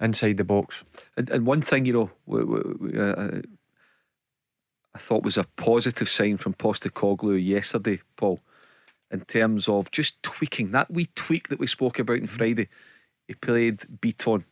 inside 0.00 0.36
the 0.36 0.44
box. 0.44 0.84
And, 1.16 1.30
and 1.30 1.46
one 1.46 1.62
thing 1.62 1.84
you 1.84 1.92
know, 1.92 2.10
we, 2.26 2.44
we, 2.44 2.60
we, 2.78 2.98
uh, 2.98 3.40
I 4.94 4.98
thought 4.98 5.24
was 5.24 5.38
a 5.38 5.44
positive 5.56 6.08
sign 6.08 6.36
from 6.36 6.54
Postecoglou 6.54 7.44
yesterday, 7.44 8.00
Paul, 8.16 8.40
in 9.10 9.20
terms 9.22 9.68
of 9.68 9.90
just 9.90 10.22
tweaking 10.22 10.70
that 10.72 10.90
wee 10.90 11.08
tweak 11.14 11.48
that 11.48 11.58
we 11.58 11.66
spoke 11.66 11.98
about 11.98 12.20
on 12.20 12.26
mm-hmm. 12.28 12.68
He 13.28 13.34
played 13.34 13.80
Bitton 14.00 14.42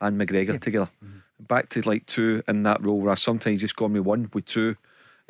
and 0.00 0.20
McGregor 0.20 0.48
yeah. 0.48 0.58
together. 0.58 0.90
Mm-hmm. 1.02 1.44
Back 1.44 1.68
to 1.70 1.88
like 1.88 2.06
two 2.06 2.42
in 2.48 2.62
that 2.64 2.84
role 2.84 3.00
where 3.00 3.12
I 3.12 3.14
sometimes 3.14 3.60
just 3.60 3.76
got 3.76 3.90
me 3.90 4.00
one 4.00 4.30
with 4.34 4.46
two 4.46 4.76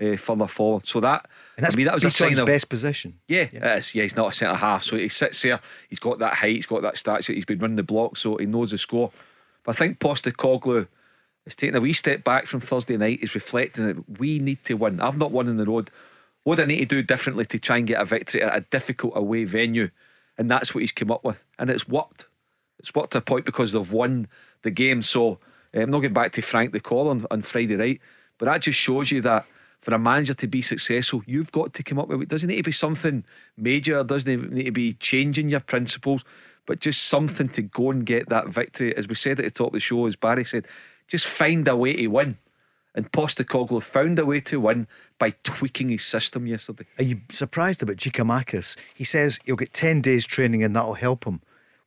uh, 0.01 0.17
further 0.17 0.47
forward. 0.47 0.87
So 0.87 1.01
that 1.01 1.29
and 1.57 1.65
that's 1.65 1.75
I 1.75 1.77
mean 1.77 1.87
that 1.87 1.95
was 1.95 2.05
a 2.05 2.11
sign 2.11 2.39
of 2.39 2.47
best 2.47 2.69
position. 2.69 3.19
Yeah, 3.29 3.49
yeah, 3.53 3.75
it 3.75 3.79
is. 3.79 3.95
Yeah, 3.95 4.03
he's 4.03 4.17
not 4.17 4.29
a 4.29 4.33
centre 4.33 4.55
half, 4.55 4.85
so 4.85 4.97
he 4.97 5.09
sits 5.09 5.43
there. 5.43 5.61
He's 5.89 5.99
got 5.99 6.19
that 6.19 6.35
height. 6.35 6.57
He's 6.57 6.67
got 6.67 6.83
that 6.83 6.97
stature. 6.97 7.33
He's 7.33 7.45
been 7.45 7.59
running 7.59 7.77
the 7.77 7.83
block, 7.83 8.17
so 8.17 8.37
he 8.37 8.47
knows 8.47 8.71
the 8.71 8.79
score. 8.79 9.11
But 9.65 9.75
I 9.75 9.79
think 9.79 9.99
Postecoglou 9.99 10.87
is 11.45 11.57
taking 11.57 11.77
a 11.77 11.81
wee 11.81 11.93
step 11.93 12.25
back 12.25 12.47
from 12.47 12.61
Thursday 12.61 12.97
night. 12.97 13.21
He's 13.21 13.35
reflecting 13.35 13.87
that 13.87 14.19
we 14.19 14.39
need 14.39 14.65
to 14.65 14.75
win. 14.75 15.01
I've 15.01 15.19
not 15.19 15.33
won 15.33 15.49
in 15.49 15.57
the 15.57 15.67
road. 15.67 15.91
What 16.45 16.57
do 16.57 16.63
I 16.63 16.67
need 16.67 16.79
to 16.79 16.85
do 16.87 17.03
differently 17.03 17.45
to 17.47 17.59
try 17.59 17.79
and 17.79 17.87
get 17.87 18.01
a 18.01 18.05
victory 18.05 18.43
at 18.43 18.57
a 18.57 18.61
difficult 18.61 19.17
away 19.17 19.45
venue? 19.45 19.91
And 20.39 20.51
that's 20.51 20.75
what 20.75 20.83
he's 20.83 20.93
come 20.93 21.11
up 21.11 21.25
with, 21.25 21.45
and 21.59 21.71
it's 21.71 21.89
worked. 21.89 22.26
It's 22.79 22.95
worked 22.95 23.13
to 23.13 23.19
a 23.19 23.23
point 23.23 23.45
because 23.45 23.73
they've 23.73 23.93
won 23.93 24.29
the 24.63 24.71
game. 24.71 25.03
So 25.03 25.39
um, 25.75 25.83
I'm 25.83 25.91
not 25.91 26.01
getting 26.01 26.15
back 26.15 26.33
to 26.33 26.43
Frank 26.43 26.73
the 26.73 26.81
call 26.81 27.09
on, 27.09 27.27
on 27.31 27.43
Friday 27.43 27.77
night, 27.77 28.01
but 28.39 28.47
that 28.47 28.63
just 28.63 28.79
shows 28.79 29.11
you 29.11 29.21
that 29.23 29.47
for 29.81 29.95
a 29.95 29.99
manager 29.99 30.35
to 30.35 30.47
be 30.49 30.63
successful, 30.63 31.23
you've 31.27 31.53
got 31.53 31.73
to 31.75 31.83
come 31.83 31.99
up 31.99 32.09
with 32.09 32.23
it. 32.23 32.29
Doesn't 32.29 32.49
need 32.49 32.57
to 32.57 32.63
be 32.65 32.73
something 32.73 33.25
major, 33.57 34.03
doesn't 34.03 34.53
need 34.53 34.65
to 34.65 34.73
be 34.73 34.95
changing 34.95 35.49
your 35.49 35.61
principles, 35.61 36.25
but 36.67 36.81
just 36.81 37.05
something 37.05 37.49
to 37.51 37.63
go 37.63 37.91
and 37.91 38.05
get 38.05 38.29
that 38.29 38.49
victory. 38.49 38.97
As 38.97 39.07
we 39.07 39.15
said 39.15 39.39
at 39.39 39.45
the 39.45 39.51
top 39.51 39.69
of 39.69 39.73
the 39.75 39.81
show, 39.81 40.07
as 40.07 40.17
Barry 40.17 40.45
said, 40.45 40.67
just 41.07 41.27
find 41.27 41.69
a 41.69 41.77
way 41.77 41.95
to 41.95 42.09
win. 42.09 42.39
And 42.97 43.13
Postecoglou 43.13 43.83
found 43.83 44.19
a 44.19 44.25
way 44.25 44.41
to 44.41 44.59
win 44.59 44.89
by 45.19 45.35
tweaking 45.45 45.91
his 45.91 46.05
system 46.05 46.47
yesterday. 46.47 46.87
Are 46.99 47.05
you 47.05 47.21
surprised 47.31 47.83
about 47.83 47.97
Giakoumakis? 47.97 48.77
He 48.95 49.05
says 49.05 49.39
he'll 49.45 49.55
get 49.55 49.75
10 49.75 50.01
days 50.01 50.27
training 50.27 50.65
and 50.65 50.75
that'll 50.75 50.95
help 50.95 51.27
him. 51.27 51.43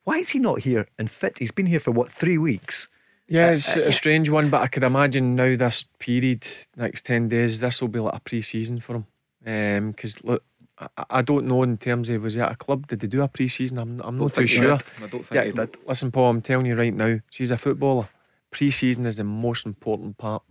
Why 0.09 0.17
is 0.17 0.31
he 0.31 0.39
not 0.39 0.61
here 0.61 0.87
and 0.97 1.07
fit? 1.09 1.37
He's 1.37 1.51
been 1.51 1.67
here 1.67 1.79
for 1.79 1.91
what, 1.91 2.09
three 2.09 2.39
weeks? 2.39 2.89
Yeah, 3.27 3.51
it's 3.51 3.77
uh, 3.77 3.81
a 3.81 3.93
strange 3.93 4.27
one, 4.27 4.49
but 4.49 4.63
I 4.63 4.65
could 4.65 4.81
imagine 4.81 5.35
now 5.35 5.55
this 5.55 5.85
period, 5.99 6.47
next 6.75 7.05
10 7.05 7.29
days, 7.29 7.59
this 7.59 7.79
will 7.79 7.89
be 7.89 7.99
like 7.99 8.15
a 8.15 8.19
pre 8.19 8.41
season 8.41 8.79
for 8.79 8.95
him. 9.43 9.91
Because, 9.91 10.17
um, 10.23 10.31
look, 10.31 10.43
I, 10.79 11.05
I, 11.11 11.21
don't 11.21 11.45
know 11.45 11.61
in 11.61 11.77
terms 11.77 12.09
of 12.09 12.23
was 12.23 12.33
he 12.33 12.41
at 12.41 12.51
a 12.51 12.55
club? 12.55 12.87
Did 12.87 13.01
they 13.01 13.07
do 13.07 13.21
a 13.21 13.27
pre 13.27 13.47
season? 13.47 13.77
I'm, 13.77 14.01
I'm 14.03 14.17
not 14.17 14.33
too 14.33 14.47
sure. 14.47 14.79
I 14.97 15.05
don't 15.05 15.23
think 15.23 15.31
yeah, 15.31 15.43
he 15.43 15.51
did. 15.51 15.77
Listen, 15.85 16.09
Paul, 16.09 16.31
I'm 16.31 16.41
telling 16.41 16.65
you 16.65 16.75
right 16.75 16.91
now, 16.91 17.19
she's 17.29 17.51
a 17.51 17.57
footballer. 17.57 18.07
Pre 18.49 18.71
season 18.71 19.05
is 19.05 19.17
the 19.17 19.23
most 19.23 19.67
important 19.67 20.17
part. 20.17 20.41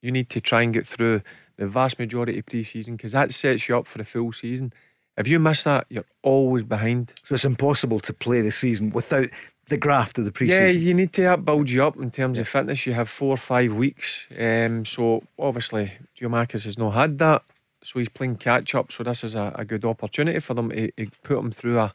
You 0.00 0.12
need 0.12 0.30
to 0.30 0.40
try 0.40 0.62
and 0.62 0.72
get 0.72 0.86
through 0.86 1.22
the 1.56 1.66
vast 1.66 1.98
majority 1.98 2.38
of 2.38 2.46
pre 2.46 2.62
season 2.62 2.94
because 2.94 3.12
that 3.12 3.34
sets 3.34 3.68
you 3.68 3.76
up 3.76 3.88
for 3.88 3.98
the 3.98 4.04
full 4.04 4.30
season. 4.30 4.72
If 5.18 5.26
you 5.26 5.40
miss 5.40 5.64
that, 5.64 5.86
you're 5.90 6.04
always 6.22 6.62
behind. 6.62 7.12
So 7.24 7.34
it's 7.34 7.44
impossible 7.44 7.98
to 8.00 8.12
play 8.12 8.40
the 8.40 8.52
season 8.52 8.90
without 8.90 9.28
the 9.68 9.76
graft 9.76 10.16
of 10.18 10.24
the 10.24 10.30
preseason. 10.30 10.48
Yeah, 10.48 10.68
you 10.68 10.94
need 10.94 11.12
to 11.14 11.36
build 11.36 11.70
you 11.70 11.84
up 11.84 11.96
in 11.96 12.10
terms 12.10 12.38
yeah. 12.38 12.42
of 12.42 12.48
fitness. 12.48 12.86
You 12.86 12.94
have 12.94 13.08
four 13.08 13.34
or 13.34 13.36
five 13.36 13.74
weeks. 13.74 14.28
Um, 14.38 14.84
so 14.84 15.24
obviously, 15.38 15.92
Giakoumakis 16.16 16.64
has 16.64 16.78
not 16.78 16.94
had 16.94 17.18
that. 17.18 17.42
So 17.82 17.98
he's 17.98 18.08
playing 18.08 18.36
catch 18.36 18.74
up. 18.74 18.92
So 18.92 19.02
this 19.02 19.24
is 19.24 19.34
a, 19.34 19.52
a 19.56 19.64
good 19.64 19.84
opportunity 19.84 20.38
for 20.38 20.54
them 20.54 20.70
to, 20.70 20.90
to 20.92 21.10
put 21.22 21.38
him 21.38 21.50
through 21.50 21.78
a, 21.80 21.90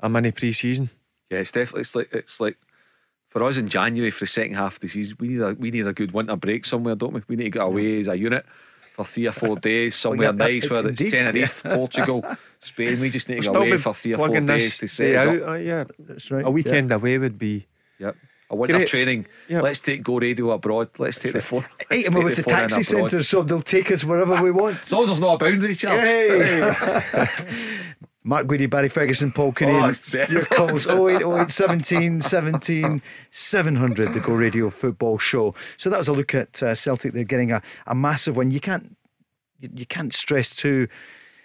a 0.00 0.08
mini 0.08 0.32
pre-season. 0.32 0.90
Yeah, 1.30 1.38
it's 1.38 1.52
definitely 1.52 1.82
it's 1.82 1.94
like 1.94 2.08
it's 2.12 2.40
like 2.40 2.56
for 3.28 3.42
us 3.44 3.56
in 3.56 3.68
January 3.68 4.10
for 4.10 4.20
the 4.20 4.28
second 4.28 4.54
half 4.54 4.74
of 4.74 4.80
the 4.80 4.88
season, 4.88 5.16
we 5.20 5.28
need 5.28 5.40
a 5.40 5.54
we 5.54 5.70
need 5.70 5.86
a 5.86 5.92
good 5.92 6.12
winter 6.12 6.36
break 6.36 6.64
somewhere, 6.64 6.94
don't 6.94 7.12
we? 7.12 7.22
We 7.28 7.36
need 7.36 7.44
to 7.44 7.50
get 7.50 7.62
away 7.62 8.00
as 8.00 8.08
a 8.08 8.16
unit 8.16 8.46
for 8.96 9.04
three 9.04 9.26
or 9.26 9.32
four 9.32 9.56
days 9.56 9.94
somewhere 10.04 10.28
yeah, 10.28 10.32
nice, 10.32 10.70
whether 10.70 10.88
it's 10.88 11.00
indeed, 11.02 11.18
Tenerife, 11.18 11.62
yeah. 11.64 11.74
Portugal, 11.74 12.24
Spain. 12.58 12.98
We 12.98 13.10
just 13.10 13.28
need 13.28 13.42
to 13.42 13.50
We'll 13.50 13.60
go 13.60 13.68
away 13.68 13.78
for 13.78 13.92
three 13.92 14.14
or 14.14 14.16
four 14.16 14.40
days 14.40 14.46
this 14.46 14.78
to 14.78 14.86
day 15.02 15.16
set 15.16 15.28
out. 15.28 15.48
Uh, 15.48 15.52
yeah, 15.54 15.84
That's 15.98 16.30
right. 16.30 16.46
a 16.46 16.50
weekend 16.50 16.90
away 16.90 17.18
would 17.18 17.38
be. 17.38 17.66
Yep. 17.98 18.16
A 18.48 18.56
winter 18.56 18.78
Great. 18.78 18.88
training. 18.88 19.26
Yep. 19.48 19.62
Let's 19.62 19.80
take 19.80 20.02
Go 20.02 20.18
Radio 20.18 20.50
abroad. 20.52 20.88
Let's 20.98 21.18
take 21.18 21.34
the 21.34 21.42
phone. 21.42 21.66
Hey, 21.90 22.04
let's 22.04 22.14
we're 22.14 22.24
with 22.24 22.36
the 22.36 22.42
phone 22.44 22.54
in 22.54 22.60
taxi 22.60 22.82
centre, 22.84 23.22
so 23.22 23.42
they'll 23.42 23.60
take 23.60 23.90
us 23.90 24.04
wherever 24.04 24.40
we 24.40 24.50
want. 24.50 24.80
As 24.80 24.92
long 24.92 25.02
as 25.02 25.08
there's 25.10 25.20
not 25.20 25.34
a 25.34 25.38
boundary, 25.44 25.74
Charles. 25.74 26.00
Mark 28.26 28.48
Guidi, 28.48 28.68
Barry 28.68 28.88
Ferguson, 28.88 29.30
Paul 29.30 29.52
Cooney. 29.52 29.70
Oh, 29.70 29.84
and 29.84 30.30
your 30.30 30.44
calls 30.46 30.88
0808 30.88 31.48
17 31.48 32.20
17 32.20 33.00
700, 33.30 34.12
the 34.12 34.18
Go 34.18 34.32
Radio 34.32 34.68
Football 34.68 35.18
Show. 35.18 35.54
So 35.76 35.90
that 35.90 35.98
was 35.98 36.08
a 36.08 36.12
look 36.12 36.34
at 36.34 36.60
uh, 36.60 36.74
Celtic. 36.74 37.12
They're 37.12 37.22
getting 37.22 37.52
a, 37.52 37.62
a 37.86 37.94
massive 37.94 38.36
win. 38.36 38.50
You 38.50 38.58
can't 38.58 38.96
you, 39.60 39.70
you 39.72 39.86
can't 39.86 40.12
stress 40.12 40.56
too 40.56 40.88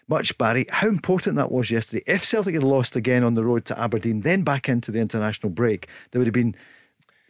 much, 0.07 0.35
Barry, 0.39 0.65
how 0.69 0.87
important 0.87 1.35
that 1.35 1.51
was 1.51 1.69
yesterday. 1.69 2.03
If 2.07 2.25
Celtic 2.25 2.55
had 2.55 2.63
lost 2.63 2.95
again 2.95 3.23
on 3.23 3.35
the 3.35 3.43
road 3.43 3.65
to 3.65 3.79
Aberdeen, 3.79 4.21
then 4.21 4.41
back 4.41 4.67
into 4.67 4.91
the 4.91 4.99
international 4.99 5.51
break, 5.51 5.87
there 6.09 6.19
would 6.19 6.27
have 6.27 6.33
been 6.33 6.55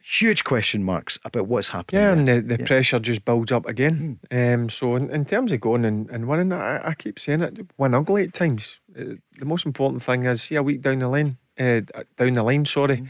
huge 0.02 0.44
question 0.44 0.84
marks 0.84 1.20
about 1.24 1.48
what's 1.48 1.70
happening. 1.70 2.02
Yeah, 2.02 2.12
and 2.12 2.28
there. 2.28 2.42
the, 2.42 2.58
the 2.58 2.64
pressure 2.64 3.00
just 3.00 3.24
builds 3.24 3.52
up 3.52 3.66
again. 3.66 4.20
Um, 4.32 4.70
so 4.70 4.96
in, 4.96 5.10
in 5.12 5.26
terms 5.26 5.52
of 5.52 5.62
going 5.62 5.86
and, 5.86 6.10
and 6.10 6.28
winning, 6.28 6.52
I, 6.52 6.90
I 6.90 6.94
keep 6.96 7.20
saying 7.20 7.42
it, 7.42 7.60
win 7.78 7.94
ugly 7.94 8.24
at 8.24 8.34
times. 8.34 8.81
Uh, 8.98 9.16
the 9.38 9.46
most 9.46 9.66
important 9.66 10.04
thing 10.04 10.26
is 10.26 10.44
see 10.44 10.56
a 10.56 10.64
week 10.64 10.82
down 10.82 11.00
the 11.00 11.08
line, 11.08 11.38
uh, 11.58 11.82
down 12.18 12.34
the 12.34 12.44
line, 12.44 12.66
sorry. 12.66 13.10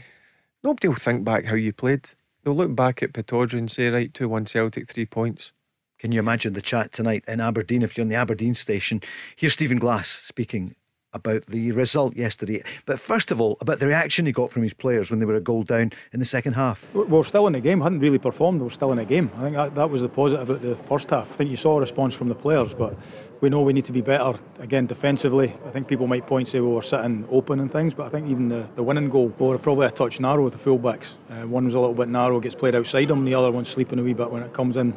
Nobody 0.62 0.88
will 0.88 0.94
think 0.94 1.24
back 1.24 1.46
how 1.46 1.54
you 1.54 1.72
played. 1.72 2.10
They'll 2.44 2.54
look 2.54 2.74
back 2.74 3.02
at 3.02 3.12
Pittodrie 3.12 3.58
and 3.58 3.70
say, 3.70 3.88
right, 3.88 4.12
two 4.12 4.28
one 4.28 4.46
Celtic, 4.46 4.88
three 4.88 5.06
points. 5.06 5.52
Can 5.98 6.12
you 6.12 6.18
imagine 6.18 6.52
the 6.52 6.60
chat 6.60 6.92
tonight 6.92 7.24
in 7.28 7.40
Aberdeen 7.40 7.82
if 7.82 7.96
you're 7.96 8.04
on 8.04 8.08
the 8.08 8.16
Aberdeen 8.16 8.54
station? 8.54 9.00
Here's 9.36 9.52
Stephen 9.52 9.78
Glass 9.78 10.08
speaking 10.08 10.74
about 11.12 11.46
the 11.46 11.70
result 11.72 12.16
yesterday. 12.16 12.62
But 12.86 12.98
first 12.98 13.30
of 13.30 13.40
all, 13.40 13.56
about 13.60 13.78
the 13.78 13.86
reaction 13.86 14.26
he 14.26 14.32
got 14.32 14.50
from 14.50 14.62
his 14.62 14.74
players 14.74 15.10
when 15.10 15.20
they 15.20 15.26
were 15.26 15.36
a 15.36 15.40
goal 15.40 15.62
down 15.62 15.92
in 16.12 16.20
the 16.20 16.24
second 16.24 16.54
half. 16.54 16.92
We 16.94 17.04
We're 17.04 17.22
still 17.22 17.46
in 17.46 17.52
the 17.52 17.60
game, 17.60 17.80
hadn't 17.80 18.00
really 18.00 18.18
performed, 18.18 18.62
we're 18.62 18.70
still 18.70 18.92
in 18.92 18.98
the 18.98 19.04
game. 19.04 19.30
I 19.36 19.42
think 19.42 19.56
that, 19.56 19.74
that 19.74 19.90
was 19.90 20.00
the 20.00 20.08
positive 20.08 20.50
at 20.50 20.62
the 20.62 20.74
first 20.74 21.10
half. 21.10 21.30
I 21.30 21.36
think 21.36 21.50
you 21.50 21.56
saw 21.56 21.76
a 21.76 21.80
response 21.80 22.14
from 22.14 22.28
the 22.28 22.34
players, 22.34 22.72
but 22.72 22.98
we 23.42 23.50
know 23.50 23.60
we 23.60 23.72
need 23.72 23.84
to 23.84 23.92
be 23.92 24.00
better 24.00 24.38
again 24.60 24.86
defensively. 24.86 25.52
I 25.66 25.70
think 25.70 25.88
people 25.88 26.06
might 26.06 26.28
point 26.28 26.46
say 26.46 26.60
we 26.60 26.68
were 26.68 26.80
sitting 26.80 27.26
open 27.28 27.58
and 27.58 27.70
things, 27.70 27.92
but 27.92 28.06
I 28.06 28.08
think 28.08 28.28
even 28.28 28.48
the, 28.48 28.68
the 28.76 28.84
winning 28.84 29.10
goal, 29.10 29.34
we 29.36 29.48
were 29.48 29.58
probably 29.58 29.88
a 29.88 29.90
touch 29.90 30.20
narrow 30.20 30.44
with 30.44 30.52
the 30.52 30.60
fullbacks. 30.60 31.14
Uh, 31.28 31.48
one 31.48 31.64
was 31.64 31.74
a 31.74 31.80
little 31.80 31.94
bit 31.94 32.08
narrow, 32.08 32.38
gets 32.38 32.54
played 32.54 32.76
outside 32.76 33.10
him, 33.10 33.24
the 33.24 33.34
other 33.34 33.50
one's 33.50 33.68
sleeping 33.68 33.98
a 33.98 34.02
wee 34.02 34.14
bit 34.14 34.30
when 34.30 34.44
it 34.44 34.52
comes 34.52 34.76
in, 34.76 34.92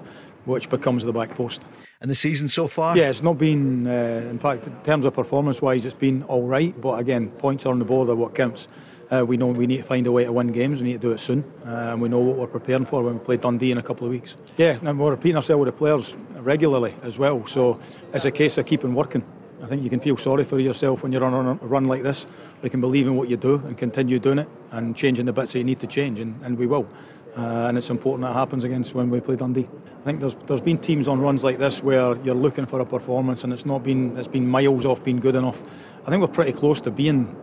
which 0.45 0.69
becomes 0.69 1.03
the 1.03 1.11
back 1.11 1.33
post. 1.33 1.63
And 2.01 2.11
the 2.11 2.15
season 2.15 2.47
so 2.47 2.67
far? 2.67 2.95
Yeah, 2.95 3.09
it's 3.09 3.23
not 3.23 3.39
been, 3.39 3.87
uh, 3.87 4.29
in 4.29 4.37
fact, 4.37 4.67
in 4.67 4.79
terms 4.83 5.07
of 5.07 5.15
performance 5.15 5.59
wise, 5.59 5.83
it's 5.83 5.95
been 5.95 6.21
all 6.23 6.43
right, 6.43 6.79
but 6.79 6.99
again, 6.99 7.29
points 7.31 7.65
are 7.65 7.69
on 7.69 7.79
the 7.79 7.85
board 7.85 8.09
are 8.09 8.15
what 8.15 8.35
counts. 8.35 8.67
Uh, 9.12 9.24
we 9.26 9.38
know 9.38 9.47
we 9.47 9.68
need 9.68 9.78
to 9.78 9.84
find 9.84 10.08
a 10.08 10.12
way 10.12 10.24
to 10.24 10.32
win 10.32 10.51
games. 10.51 10.82
We 10.82 10.88
need 10.88 11.01
to 11.01 11.08
do 11.08 11.12
it 11.12 11.20
soon, 11.20 11.43
uh, 11.66 11.91
and 11.91 12.01
we 12.01 12.10
know 12.10 12.20
what 12.20 12.38
we're 12.38 12.47
preparing 12.47 12.86
for 12.86 13.03
when 13.03 13.20
we 13.20 13.24
play 13.24 13.38
Dundee 13.38 13.72
in 13.72 13.78
a 13.78 13.84
couple 13.84 14.06
of 14.06 14.12
weeks. 14.12 14.36
Yeah, 14.58 14.78
and 14.82 14.99
we're 14.99 15.12
repeating 15.12 15.36
ourselves 15.36 15.60
with 15.66 15.74
the 15.74 15.78
players 15.78 16.16
regularly 16.39 16.95
as 17.03 17.18
well. 17.20 17.45
So 17.45 17.80
it's 18.14 18.26
a 18.26 18.32
case 18.32 18.58
of 18.58 18.66
keeping 18.66 18.95
working. 18.95 19.24
I 19.64 19.68
think 19.68 19.84
you 19.84 19.89
can 19.89 19.99
feel 19.99 20.18
sorry 20.18 20.43
for 20.43 20.60
yourself 20.60 21.03
when 21.03 21.12
you're 21.12 21.24
on 21.24 21.34
a 21.34 21.53
run 21.66 21.86
like 21.86 22.03
this. 22.03 22.28
You 22.62 22.70
can 22.70 22.82
believe 22.82 23.08
in 23.08 23.16
what 23.16 23.30
you 23.30 23.38
do 23.38 23.56
and 23.66 23.78
continue 23.78 24.20
doing 24.20 24.39
it 24.39 24.49
and 24.72 24.95
changing 24.95 25.26
the 25.26 25.34
bits 25.34 25.53
that 25.53 25.60
you 25.60 25.66
need 25.66 25.80
to 25.80 25.88
change, 25.88 26.20
and, 26.20 26.39
and 26.43 26.58
we 26.58 26.66
will. 26.68 26.88
Uh, 27.38 27.68
and 27.68 27.78
it's 27.78 27.89
important 27.89 28.28
that 28.28 28.34
happens 28.34 28.64
against 28.64 28.95
when 28.95 29.10
we 29.10 29.20
play 29.20 29.36
Dundee. 29.36 29.68
I 30.01 30.03
think 30.06 30.20
there's 30.20 30.36
there's 30.45 30.62
been 30.62 30.78
teams 30.78 31.08
on 31.08 31.20
runs 31.20 31.43
like 31.43 31.58
this 31.58 31.84
where 31.84 32.16
you're 32.24 32.36
looking 32.36 32.66
for 32.66 32.80
a 32.80 32.86
performance 32.86 33.43
and 33.43 33.51
it's 33.51 33.66
not 33.66 33.84
been 33.84 34.16
it's 34.18 34.28
been 34.28 34.47
miles 34.47 34.86
off 34.86 35.03
being 35.03 35.20
good 35.20 35.36
enough. 35.36 35.62
I 36.06 36.12
think 36.12 36.22
we're 36.22 36.28
pretty 36.28 36.53
close 36.53 36.80
to 36.82 36.91
being 36.91 37.36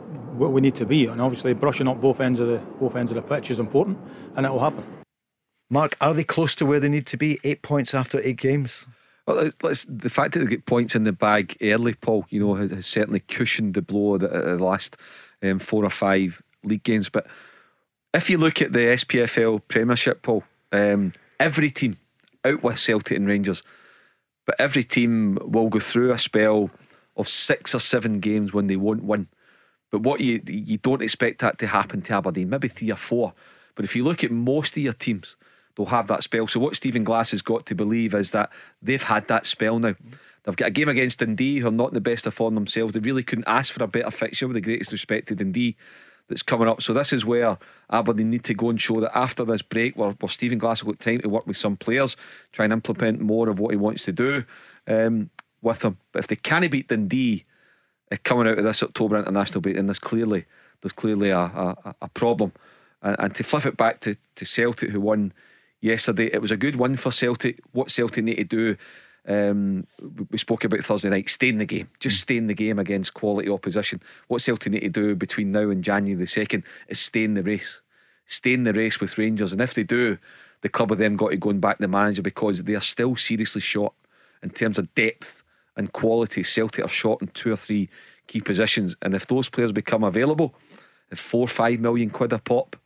what 0.42 0.52
we 0.52 0.60
need 0.60 0.74
to 0.76 0.86
be, 0.86 1.06
and 1.06 1.20
obviously 1.20 1.54
brushing 1.54 1.88
up 1.88 2.00
both 2.00 2.20
ends 2.20 2.40
of 2.40 2.48
the 2.48 2.58
both 2.80 2.96
ends 2.96 3.10
of 3.12 3.16
the 3.16 3.22
pitch 3.22 3.50
is 3.50 3.58
important, 3.60 3.98
and 4.36 4.44
it 4.44 4.50
will 4.50 4.60
happen. 4.60 4.84
Mark, 5.70 5.96
are 6.00 6.12
they 6.12 6.24
close 6.24 6.54
to 6.56 6.66
where 6.66 6.80
they 6.80 6.88
need 6.88 7.06
to 7.06 7.16
be? 7.16 7.38
Eight 7.44 7.62
points 7.62 7.94
after 7.94 8.20
eight 8.22 8.36
games. 8.36 8.86
Well, 9.26 9.36
let's- 9.36 9.56
let's, 9.62 9.84
the 9.88 10.10
fact 10.10 10.34
that 10.34 10.40
they 10.40 10.46
get 10.46 10.66
points 10.66 10.94
in 10.94 11.04
the 11.04 11.12
bag 11.12 11.56
early, 11.62 11.94
Paul, 11.94 12.26
you 12.28 12.40
know, 12.40 12.54
has, 12.56 12.70
has 12.72 12.86
certainly 12.86 13.20
cushioned 13.20 13.74
the 13.74 13.80
blow 13.80 14.14
of 14.14 14.20
the, 14.20 14.28
the 14.28 14.58
last 14.62 14.96
um, 15.42 15.58
four 15.60 15.84
or 15.84 15.90
five 15.90 16.42
league 16.64 16.82
games. 16.82 17.08
But 17.08 17.26
if 18.12 18.28
you 18.28 18.36
look 18.36 18.60
at 18.60 18.72
the 18.72 18.80
SPFL 18.80 19.62
Premiership, 19.68 20.22
Paul, 20.22 20.44
um, 20.72 21.12
every 21.40 21.70
team 21.70 21.96
out 22.44 22.62
with 22.62 22.78
Celtic 22.78 23.16
and 23.16 23.26
Rangers, 23.26 23.62
but 24.44 24.56
every 24.58 24.84
team 24.84 25.38
will 25.40 25.68
go 25.68 25.78
through 25.78 26.12
a 26.12 26.18
spell 26.18 26.70
of 27.16 27.28
six 27.28 27.74
or 27.74 27.78
seven 27.80 28.20
games 28.20 28.52
when 28.52 28.66
they 28.66 28.76
won't 28.76 29.04
win. 29.04 29.28
But 29.92 30.00
what 30.00 30.20
you 30.20 30.42
you 30.46 30.78
don't 30.78 31.02
expect 31.02 31.38
that 31.40 31.58
to 31.60 31.68
happen 31.68 32.02
to 32.02 32.14
Aberdeen, 32.14 32.50
maybe 32.50 32.66
three 32.66 32.90
or 32.90 32.96
four. 32.96 33.34
But 33.76 33.84
if 33.84 33.94
you 33.94 34.02
look 34.02 34.24
at 34.24 34.32
most 34.32 34.76
of 34.76 34.82
your 34.82 34.94
teams, 34.94 35.36
they'll 35.76 35.86
have 35.86 36.08
that 36.08 36.24
spell. 36.24 36.48
So 36.48 36.58
what 36.58 36.74
Stephen 36.74 37.04
Glass 37.04 37.30
has 37.30 37.42
got 37.42 37.66
to 37.66 37.74
believe 37.74 38.14
is 38.14 38.32
that 38.32 38.50
they've 38.80 39.02
had 39.02 39.28
that 39.28 39.46
spell 39.46 39.78
now. 39.78 39.94
They've 40.44 40.56
got 40.56 40.68
a 40.68 40.72
game 40.72 40.88
against 40.88 41.20
Dundee, 41.20 41.60
who 41.60 41.68
are 41.68 41.70
not 41.70 41.88
in 41.88 41.94
the 41.94 42.00
best 42.00 42.26
of 42.26 42.34
form 42.34 42.56
themselves. 42.56 42.94
They 42.94 43.00
really 43.00 43.22
couldn't 43.22 43.46
ask 43.46 43.72
for 43.72 43.84
a 43.84 43.86
better 43.86 44.10
fixture 44.10 44.48
with 44.48 44.54
the 44.54 44.60
greatest 44.60 44.90
respect 44.90 45.28
to 45.28 45.36
Dundee 45.36 45.76
that's 46.28 46.42
coming 46.42 46.68
up. 46.68 46.82
So 46.82 46.92
this 46.92 47.12
is 47.12 47.24
where 47.24 47.58
Aberdeen 47.90 48.30
need 48.30 48.44
to 48.44 48.54
go 48.54 48.70
and 48.70 48.80
show 48.80 49.00
that 49.00 49.16
after 49.16 49.44
this 49.44 49.62
break, 49.62 49.96
where, 49.96 50.10
where 50.12 50.28
Stephen 50.28 50.58
Glass 50.58 50.82
will 50.82 50.94
got 50.94 51.00
time 51.00 51.20
to 51.20 51.28
work 51.28 51.46
with 51.46 51.56
some 51.56 51.76
players, 51.76 52.16
try 52.50 52.64
and 52.64 52.72
implement 52.72 53.20
more 53.20 53.48
of 53.48 53.60
what 53.60 53.70
he 53.70 53.76
wants 53.76 54.04
to 54.06 54.12
do 54.12 54.44
um, 54.88 55.30
with 55.60 55.80
them. 55.80 55.98
But 56.10 56.20
if 56.20 56.26
they 56.26 56.36
can't 56.36 56.68
beat 56.70 56.88
Dundee 56.88 57.44
coming 58.18 58.46
out 58.46 58.58
of 58.58 58.64
this 58.64 58.82
October 58.82 59.18
international 59.18 59.60
break, 59.60 59.76
then 59.76 59.86
there's 59.86 59.98
clearly 59.98 60.44
there's 60.82 60.92
clearly 60.92 61.30
a, 61.30 61.38
a, 61.38 61.94
a 62.02 62.08
problem. 62.08 62.52
And, 63.02 63.16
and 63.18 63.34
to 63.36 63.44
flip 63.44 63.66
it 63.66 63.76
back 63.76 64.00
to, 64.00 64.16
to 64.36 64.44
Celtic, 64.44 64.90
who 64.90 65.00
won 65.00 65.32
yesterday, 65.80 66.30
it 66.32 66.42
was 66.42 66.50
a 66.50 66.56
good 66.56 66.76
win 66.76 66.96
for 66.96 67.10
Celtic. 67.10 67.60
What 67.72 67.90
Celtic 67.90 68.24
need 68.24 68.36
to 68.36 68.44
do, 68.44 68.76
um, 69.26 69.86
we- 70.30 70.38
spoke 70.38 70.64
about 70.64 70.80
Thursday 70.80 71.10
night, 71.10 71.28
stay 71.28 71.48
in 71.48 71.58
the 71.58 71.66
game. 71.66 71.88
Just 72.00 72.20
stay 72.20 72.36
in 72.36 72.48
the 72.48 72.54
game 72.54 72.78
against 72.78 73.14
quality 73.14 73.48
opposition. 73.48 74.02
What 74.28 74.42
Celtic 74.42 74.72
need 74.72 74.80
to 74.80 74.88
do 74.88 75.14
between 75.14 75.52
now 75.52 75.70
and 75.70 75.84
January 75.84 76.18
the 76.18 76.26
2nd 76.26 76.64
is 76.88 76.98
stay 76.98 77.24
in 77.24 77.34
the 77.34 77.42
race. 77.42 77.80
Stay 78.26 78.54
in 78.54 78.64
the 78.64 78.72
race 78.72 79.00
with 79.00 79.18
Rangers. 79.18 79.52
And 79.52 79.62
if 79.62 79.74
they 79.74 79.84
do, 79.84 80.18
the 80.62 80.68
club 80.68 80.90
of 80.90 80.98
them 80.98 81.16
got 81.16 81.30
to 81.30 81.36
go 81.36 81.50
and 81.50 81.60
back 81.60 81.78
the 81.78 81.88
manager 81.88 82.22
because 82.22 82.64
they 82.64 82.74
are 82.74 82.80
still 82.80 83.16
seriously 83.16 83.60
short 83.60 83.94
in 84.42 84.50
terms 84.50 84.78
of 84.78 84.92
depth 84.94 85.41
and 85.76 85.92
quality. 85.92 86.42
Celtic 86.42 86.84
are 86.84 86.88
short 86.88 87.22
in 87.22 87.28
two 87.28 87.52
or 87.52 87.56
three 87.56 87.88
key 88.26 88.40
positions. 88.40 88.96
And 89.02 89.14
if 89.14 89.26
those 89.26 89.48
players 89.48 89.72
become 89.72 90.04
available 90.04 90.54
at 91.10 91.18
four, 91.18 91.48
five 91.48 91.80
million 91.80 92.10
quid 92.10 92.32
a 92.32 92.38
pop, 92.38 92.76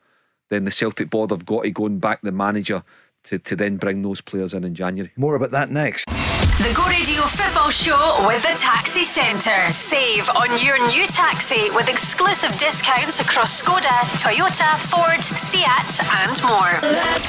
then 0.48 0.64
the 0.64 0.70
Celtic 0.70 1.10
board 1.10 1.30
have 1.30 1.46
got 1.46 1.64
to 1.64 1.70
go 1.70 1.86
and 1.86 2.00
back 2.00 2.22
the 2.22 2.32
manager 2.32 2.82
to, 3.24 3.38
to 3.38 3.56
then 3.56 3.76
bring 3.76 4.02
those 4.02 4.20
players 4.20 4.54
in 4.54 4.64
in 4.64 4.74
January. 4.74 5.10
More 5.16 5.34
about 5.34 5.50
that 5.50 5.70
next. 5.70 6.06
The 6.56 6.72
Go 6.74 6.86
Radio 6.86 7.20
Football 7.22 7.68
Show 7.68 8.24
with 8.26 8.40
the 8.40 8.56
Taxi 8.56 9.04
Centre. 9.04 9.70
Save 9.70 10.30
on 10.30 10.48
your 10.64 10.78
new 10.88 11.06
taxi 11.08 11.68
with 11.70 11.90
exclusive 11.90 12.56
discounts 12.58 13.20
across 13.20 13.62
Skoda, 13.62 14.00
Toyota, 14.16 14.78
Ford, 14.78 15.22
Seat, 15.22 15.66
and 16.24 16.42
more. 16.42 16.80
Let's 16.80 17.26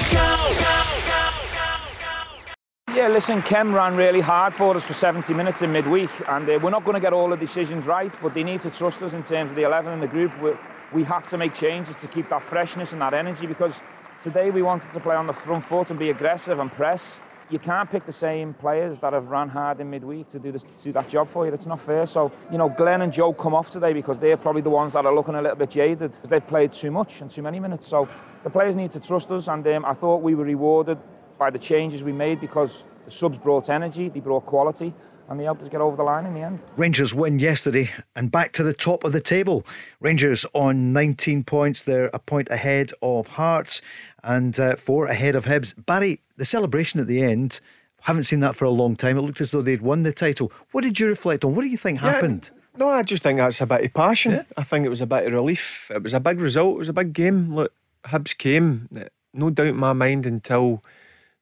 Yeah, 2.97 3.09
listen, 3.09 3.43
Kem 3.43 3.75
ran 3.75 3.95
really 3.95 4.21
hard 4.21 4.55
for 4.55 4.75
us 4.75 4.87
for 4.87 4.93
70 4.93 5.31
minutes 5.35 5.61
in 5.61 5.71
midweek, 5.71 6.09
and 6.29 6.49
uh, 6.49 6.57
we're 6.59 6.71
not 6.71 6.83
going 6.83 6.95
to 6.95 6.99
get 6.99 7.13
all 7.13 7.29
the 7.29 7.37
decisions 7.37 7.85
right, 7.85 8.15
but 8.23 8.33
they 8.33 8.43
need 8.43 8.61
to 8.61 8.71
trust 8.71 9.03
us 9.03 9.13
in 9.13 9.21
terms 9.21 9.51
of 9.51 9.55
the 9.55 9.61
11 9.61 9.93
in 9.93 9.99
the 9.99 10.07
group. 10.07 10.31
We, 10.41 10.53
we 10.91 11.03
have 11.03 11.27
to 11.27 11.37
make 11.37 11.53
changes 11.53 11.95
to 11.97 12.07
keep 12.07 12.27
that 12.29 12.41
freshness 12.41 12.93
and 12.93 13.01
that 13.03 13.13
energy 13.13 13.45
because 13.45 13.83
today 14.19 14.49
we 14.49 14.63
wanted 14.63 14.91
to 14.93 14.99
play 14.99 15.15
on 15.15 15.27
the 15.27 15.33
front 15.33 15.63
foot 15.63 15.91
and 15.91 15.99
be 15.99 16.09
aggressive 16.09 16.57
and 16.57 16.71
press. 16.71 17.21
You 17.51 17.59
can't 17.59 17.87
pick 17.87 18.07
the 18.07 18.11
same 18.11 18.55
players 18.55 18.99
that 19.01 19.13
have 19.13 19.27
ran 19.27 19.49
hard 19.49 19.79
in 19.79 19.91
midweek 19.91 20.29
to 20.29 20.39
do, 20.39 20.51
this, 20.51 20.63
to 20.63 20.83
do 20.85 20.91
that 20.93 21.07
job 21.07 21.27
for 21.27 21.45
you. 21.45 21.53
It's 21.53 21.67
not 21.67 21.79
fair. 21.79 22.07
So, 22.07 22.31
you 22.51 22.57
know, 22.57 22.67
Glenn 22.67 23.03
and 23.03 23.13
Joe 23.13 23.31
come 23.31 23.53
off 23.53 23.69
today 23.69 23.93
because 23.93 24.17
they're 24.17 24.37
probably 24.37 24.63
the 24.63 24.71
ones 24.71 24.93
that 24.93 25.05
are 25.05 25.13
looking 25.13 25.35
a 25.35 25.41
little 25.43 25.55
bit 25.55 25.69
jaded 25.69 26.13
because 26.13 26.29
they've 26.29 26.47
played 26.47 26.73
too 26.73 26.89
much 26.89 27.21
and 27.21 27.29
too 27.29 27.43
many 27.43 27.59
minutes. 27.59 27.85
So 27.85 28.09
the 28.43 28.49
players 28.49 28.75
need 28.75 28.89
to 28.89 28.99
trust 28.99 29.29
us, 29.29 29.49
and 29.49 29.65
um, 29.67 29.85
I 29.85 29.93
thought 29.93 30.23
we 30.23 30.33
were 30.33 30.45
rewarded 30.45 30.97
by 31.37 31.49
the 31.49 31.59
changes 31.59 32.03
we 32.03 32.11
made 32.11 32.41
because 32.41 32.87
the 33.05 33.11
subs 33.11 33.37
brought 33.37 33.69
energy, 33.69 34.09
they 34.09 34.19
brought 34.19 34.45
quality, 34.45 34.93
and 35.29 35.39
they 35.39 35.43
helped 35.43 35.61
us 35.61 35.69
get 35.69 35.81
over 35.81 35.95
the 35.97 36.03
line 36.03 36.25
in 36.25 36.33
the 36.33 36.41
end. 36.41 36.59
Rangers 36.77 37.13
win 37.13 37.39
yesterday 37.39 37.89
and 38.15 38.31
back 38.31 38.53
to 38.53 38.63
the 38.63 38.73
top 38.73 39.03
of 39.03 39.11
the 39.11 39.19
table. 39.21 39.65
Rangers 39.99 40.45
on 40.53 40.93
19 40.93 41.43
points. 41.43 41.83
They're 41.83 42.09
a 42.13 42.19
point 42.19 42.47
ahead 42.49 42.91
of 43.01 43.27
Hearts 43.27 43.81
and 44.23 44.57
uh, 44.59 44.75
four 44.77 45.07
ahead 45.07 45.35
of 45.35 45.45
Hibs. 45.45 45.73
Barry, 45.85 46.21
the 46.37 46.45
celebration 46.45 46.99
at 46.99 47.07
the 47.07 47.21
end, 47.21 47.59
haven't 48.01 48.23
seen 48.23 48.39
that 48.39 48.55
for 48.55 48.65
a 48.65 48.69
long 48.69 48.95
time. 48.95 49.17
It 49.17 49.21
looked 49.21 49.41
as 49.41 49.51
though 49.51 49.61
they'd 49.61 49.81
won 49.81 50.03
the 50.03 50.13
title. 50.13 50.51
What 50.71 50.83
did 50.83 50.99
you 50.99 51.07
reflect 51.07 51.43
on? 51.43 51.55
What 51.55 51.63
do 51.63 51.67
you 51.67 51.77
think 51.77 52.01
Yeah, 52.01 52.11
happened? 52.13 52.49
No, 52.77 52.89
I 52.89 53.01
just 53.03 53.23
think 53.23 53.39
that's 53.39 53.59
a 53.59 53.65
bit 53.65 53.83
of 53.83 53.93
passion. 53.93 54.45
I 54.55 54.63
think 54.63 54.85
it 54.85 54.89
was 54.89 55.01
a 55.01 55.07
bit 55.07 55.25
of 55.25 55.33
relief. 55.33 55.91
It 55.93 56.03
was 56.03 56.13
a 56.13 56.19
big 56.19 56.39
result. 56.39 56.75
It 56.75 56.79
was 56.79 56.89
a 56.89 56.93
big 56.93 57.11
game. 57.11 57.53
Look, 57.53 57.73
Hibs 58.05 58.37
came, 58.37 58.87
no 59.33 59.49
doubt 59.49 59.67
in 59.67 59.75
my 59.75 59.93
mind, 59.93 60.25
until 60.25 60.83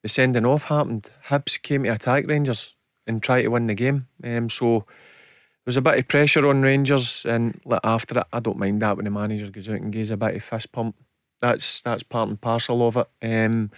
the 0.05 0.09
sending 0.09 0.45
off 0.45 0.65
happened. 0.65 1.09
Hibs 1.29 1.59
came 1.59 1.83
to 1.83 1.89
attack 1.89 2.27
Rangers. 2.27 2.75
and 3.07 3.23
try 3.23 3.41
to 3.41 3.47
win 3.47 3.65
the 3.65 3.73
game. 3.73 4.07
Um, 4.23 4.51
so 4.51 4.85
there 4.85 5.65
was 5.65 5.77
a 5.77 5.81
bit 5.81 5.97
of 5.97 6.07
pressure 6.07 6.47
on 6.47 6.61
Rangers, 6.61 7.25
and 7.25 7.59
like, 7.65 7.79
after 7.83 8.19
it, 8.19 8.27
I 8.31 8.39
don't 8.39 8.59
mind 8.59 8.83
that 8.83 8.97
when 8.97 9.05
the 9.05 9.09
manager 9.11 9.49
goes 9.49 9.67
out 9.67 9.81
and 9.81 9.91
gives 9.91 10.11
a 10.11 10.17
bit 10.17 10.35
of 10.35 10.43
fist 10.43 10.71
pump. 10.71 10.95
That's 11.41 11.81
that's 11.81 12.03
part 12.03 12.29
and 12.29 12.39
parcel 12.39 12.87
of 12.87 12.97
it. 12.97 13.07
Um, 13.23 13.71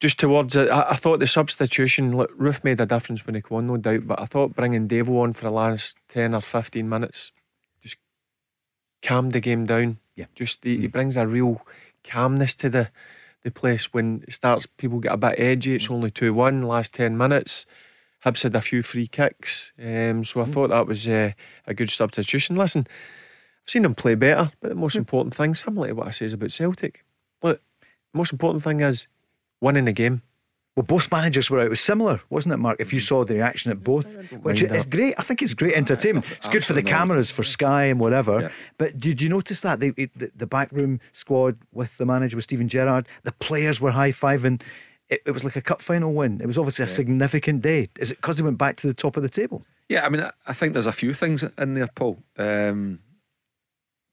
just 0.00 0.20
towards 0.20 0.54
it, 0.54 0.68
I, 0.68 0.90
I, 0.90 0.96
thought 0.96 1.18
the 1.18 1.26
substitution, 1.26 2.14
look, 2.14 2.36
Roofe 2.38 2.62
made 2.62 2.80
a 2.82 2.86
difference 2.86 3.24
when 3.24 3.34
he 3.34 3.40
came 3.40 3.56
on, 3.56 3.68
no 3.68 3.78
doubt. 3.78 4.06
But 4.06 4.20
I 4.20 4.26
thought 4.26 4.54
bringing 4.54 4.86
Devo 4.86 5.22
on 5.22 5.32
for 5.32 5.44
the 5.44 5.50
last 5.50 5.96
ten 6.08 6.34
or 6.34 6.42
fifteen 6.42 6.90
minutes 6.90 7.32
just 7.82 7.96
calmed 9.00 9.32
the 9.32 9.40
game 9.40 9.64
down. 9.64 9.96
Yeah, 10.14 10.26
just 10.34 10.62
he, 10.62 10.76
mm. 10.76 10.80
he 10.82 10.86
brings 10.88 11.16
a 11.16 11.26
real 11.26 11.62
calmness 12.04 12.54
to 12.56 12.68
the 12.68 12.88
the 13.44 13.50
place 13.50 13.92
when 13.92 14.24
it 14.26 14.34
starts. 14.34 14.66
People 14.66 14.98
get 14.98 15.12
a 15.12 15.16
bit 15.16 15.38
edgy. 15.38 15.74
It's 15.74 15.90
only 15.90 16.10
two 16.10 16.34
one 16.34 16.62
last 16.62 16.94
ten 16.94 17.16
minutes. 17.16 17.66
Hibs 18.24 18.44
had 18.44 18.54
a 18.54 18.60
few 18.60 18.82
free 18.82 19.08
kicks, 19.08 19.72
um, 19.80 20.22
so 20.22 20.40
I 20.40 20.44
mm. 20.44 20.52
thought 20.52 20.68
that 20.68 20.86
was 20.86 21.08
uh, 21.08 21.32
a 21.66 21.74
good 21.74 21.90
substitution. 21.90 22.54
Listen, 22.54 22.86
I've 22.88 23.70
seen 23.70 23.82
them 23.82 23.96
play 23.96 24.14
better, 24.14 24.52
but 24.60 24.68
the 24.68 24.76
most 24.76 24.94
mm. 24.94 25.00
important 25.00 25.34
thing, 25.34 25.56
similar 25.56 25.88
to 25.88 25.94
what 25.94 26.06
I 26.06 26.12
says 26.12 26.32
about 26.32 26.52
Celtic, 26.52 27.04
look, 27.42 27.60
the 27.80 28.18
most 28.18 28.32
important 28.32 28.62
thing 28.62 28.80
is 28.80 29.08
winning 29.60 29.86
the 29.86 29.92
game. 29.92 30.22
Well, 30.74 30.84
both 30.84 31.12
managers 31.12 31.50
were 31.50 31.60
out. 31.60 31.66
It 31.66 31.70
was 31.70 31.80
similar, 31.80 32.22
wasn't 32.30 32.54
it, 32.54 32.56
Mark? 32.56 32.80
If 32.80 32.94
you 32.94 33.00
mm. 33.00 33.06
saw 33.06 33.24
the 33.24 33.34
reaction 33.34 33.70
at 33.70 33.84
both, 33.84 34.16
which 34.42 34.62
is 34.62 34.86
great. 34.86 35.14
I 35.18 35.22
think 35.22 35.42
it's 35.42 35.52
great 35.52 35.74
entertainment. 35.74 36.24
It's 36.30 36.48
good 36.48 36.64
for 36.64 36.72
the 36.72 36.82
cameras, 36.82 37.30
for 37.30 37.42
Sky 37.42 37.84
and 37.84 38.00
whatever. 38.00 38.42
Yeah. 38.42 38.48
But 38.78 38.98
did 38.98 39.20
you 39.20 39.28
notice 39.28 39.60
that 39.60 39.80
the, 39.80 39.90
the, 39.90 40.30
the 40.34 40.46
backroom 40.46 41.00
squad 41.12 41.58
with 41.72 41.98
the 41.98 42.06
manager 42.06 42.36
with 42.36 42.44
Steven 42.44 42.68
Gerrard, 42.68 43.06
the 43.22 43.32
players 43.32 43.82
were 43.82 43.90
high 43.90 44.12
fiving 44.12 44.62
it, 45.12 45.22
it 45.26 45.30
was 45.32 45.44
like 45.44 45.56
a 45.56 45.60
cup 45.60 45.82
final 45.82 46.14
win. 46.14 46.40
It 46.40 46.46
was 46.46 46.56
obviously 46.56 46.84
a 46.84 46.88
yeah. 46.88 46.94
significant 46.94 47.60
day. 47.60 47.90
Is 47.98 48.10
it 48.10 48.16
because 48.16 48.38
they 48.38 48.42
went 48.42 48.56
back 48.56 48.76
to 48.76 48.86
the 48.86 48.94
top 48.94 49.18
of 49.18 49.22
the 49.22 49.28
table? 49.28 49.62
Yeah, 49.88 50.06
I 50.06 50.08
mean, 50.08 50.26
I 50.46 50.52
think 50.54 50.72
there's 50.72 50.86
a 50.86 50.92
few 50.92 51.12
things 51.12 51.44
in 51.58 51.74
there, 51.74 51.88
Paul. 51.88 52.18
Um, 52.38 53.00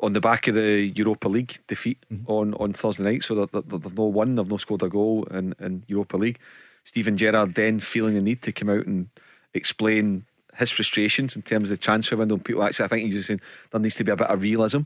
on 0.01 0.13
the 0.13 0.21
back 0.21 0.47
of 0.47 0.55
the 0.55 0.91
Europa 0.95 1.27
League 1.27 1.59
defeat 1.67 1.97
mm-hmm. 2.11 2.31
on, 2.31 2.53
on 2.55 2.73
Thursday 2.73 3.03
night, 3.03 3.23
so 3.23 3.35
that 3.35 3.51
they've 3.51 3.97
no 3.97 4.05
won, 4.05 4.35
they've 4.35 4.47
no 4.47 4.57
scored 4.57 4.83
a 4.83 4.89
goal 4.89 5.25
in, 5.31 5.53
in 5.59 5.83
Europa 5.87 6.17
League. 6.17 6.39
Steven 6.85 7.17
Gerrard 7.17 7.55
then 7.55 7.79
feeling 7.79 8.15
the 8.15 8.21
need 8.21 8.41
to 8.43 8.51
come 8.51 8.69
out 8.69 8.85
and 8.85 9.09
explain 9.53 10.25
his 10.57 10.71
frustrations 10.71 11.35
in 11.35 11.41
terms 11.41 11.69
of 11.69 11.77
the 11.77 11.83
transfer 11.83 12.15
window. 12.15 12.37
People 12.37 12.63
actually, 12.63 12.85
I 12.85 12.87
think 12.87 13.05
he's 13.05 13.15
just 13.15 13.27
saying 13.27 13.41
there 13.71 13.81
needs 13.81 13.95
to 13.95 14.03
be 14.03 14.11
a 14.11 14.15
bit 14.15 14.27
of 14.27 14.41
realism. 14.41 14.81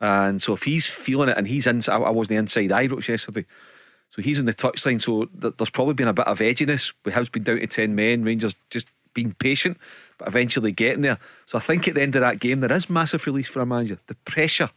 And 0.00 0.42
so 0.42 0.52
if 0.52 0.62
he's 0.62 0.86
feeling 0.86 1.28
it 1.28 1.38
and 1.38 1.46
he's 1.46 1.66
in, 1.66 1.82
I, 1.88 1.96
I 1.96 2.10
was 2.10 2.28
the 2.28 2.36
inside 2.36 2.70
wrote 2.70 3.08
yesterday. 3.08 3.44
So 4.10 4.22
he's 4.22 4.38
in 4.38 4.46
the 4.46 4.54
touchline. 4.54 5.02
So 5.02 5.28
there's 5.32 5.70
probably 5.70 5.94
been 5.94 6.08
a 6.08 6.12
bit 6.12 6.26
of 6.26 6.38
edginess. 6.38 6.92
We 7.04 7.12
have 7.12 7.32
been 7.32 7.42
down 7.42 7.58
to 7.58 7.66
10 7.66 7.94
men. 7.94 8.24
Rangers 8.24 8.54
just 8.70 8.88
being 9.14 9.32
patient, 9.32 9.78
but 10.18 10.28
eventually 10.28 10.72
getting 10.72 11.02
there. 11.02 11.18
So 11.46 11.58
I 11.58 11.60
think 11.60 11.86
at 11.88 11.94
the 11.94 12.02
end 12.02 12.16
of 12.16 12.20
that 12.20 12.40
game, 12.40 12.60
there 12.60 12.72
is 12.72 12.90
massive 12.90 13.26
release 13.26 13.48
for 13.48 13.60
a 13.60 13.66
manager. 13.66 13.98
The 14.06 14.14
pressure 14.14 14.70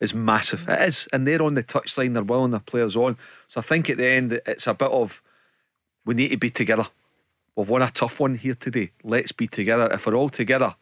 is 0.00 0.14
massive. 0.14 0.68
It 0.68 0.80
is. 0.82 1.08
And 1.12 1.26
they're 1.26 1.42
on 1.42 1.54
the 1.54 1.62
touchline, 1.62 2.14
they're 2.14 2.22
willing 2.22 2.50
their 2.50 2.60
players 2.60 2.96
on. 2.96 3.16
So 3.48 3.60
I 3.60 3.62
think 3.62 3.88
at 3.90 3.98
the 3.98 4.08
end, 4.08 4.40
it's 4.46 4.66
a 4.66 4.74
bit 4.74 4.90
of 4.90 5.22
we 6.04 6.14
need 6.14 6.28
to 6.28 6.36
be 6.36 6.50
together. 6.50 6.88
We've 7.54 7.68
won 7.68 7.82
a 7.82 7.90
tough 7.90 8.18
one 8.18 8.34
here 8.34 8.54
today. 8.54 8.90
Let's 9.04 9.32
be 9.32 9.46
together. 9.46 9.88
If 9.92 10.06
we're 10.06 10.16
all 10.16 10.30
together, 10.30 10.74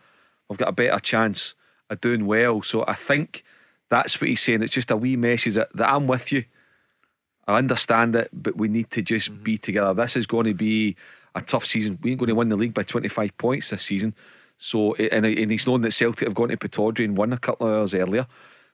we've 0.48 0.58
got 0.58 0.68
a 0.68 0.72
better 0.72 0.98
chance 1.00 1.54
of 1.90 2.00
doing 2.00 2.26
well. 2.26 2.62
So 2.62 2.84
I 2.86 2.94
think 2.94 3.44
that's 3.88 4.20
what 4.20 4.28
he's 4.28 4.40
saying. 4.40 4.62
It's 4.62 4.74
just 4.74 4.90
a 4.90 4.96
wee 4.96 5.16
message 5.16 5.54
that, 5.54 5.74
that 5.74 5.92
I'm 5.92 6.06
with 6.06 6.30
you. 6.32 6.44
I 7.46 7.58
understand 7.58 8.14
it, 8.14 8.30
but 8.32 8.56
we 8.56 8.68
need 8.68 8.90
to 8.92 9.02
just 9.02 9.32
mm-hmm. 9.32 9.42
be 9.42 9.58
together. 9.58 9.92
This 9.92 10.16
is 10.16 10.26
going 10.26 10.46
to 10.46 10.54
be 10.54 10.96
a 11.34 11.40
tough 11.40 11.64
season. 11.64 11.98
We 12.02 12.10
ain't 12.10 12.20
going 12.20 12.28
to 12.28 12.34
win 12.34 12.48
the 12.48 12.56
league 12.56 12.74
by 12.74 12.82
25 12.82 13.36
points 13.38 13.70
this 13.70 13.82
season. 13.82 14.14
So, 14.56 14.94
and, 14.94 15.24
and 15.24 15.50
he's 15.50 15.66
known 15.66 15.80
that 15.82 15.92
Celtic 15.92 16.28
have 16.28 16.34
gone 16.34 16.48
to 16.48 16.56
Pittodrie 16.56 17.04
and 17.04 17.16
won 17.16 17.32
a 17.32 17.38
couple 17.38 17.66
of 17.66 17.74
hours 17.74 17.94
earlier. 17.94 18.26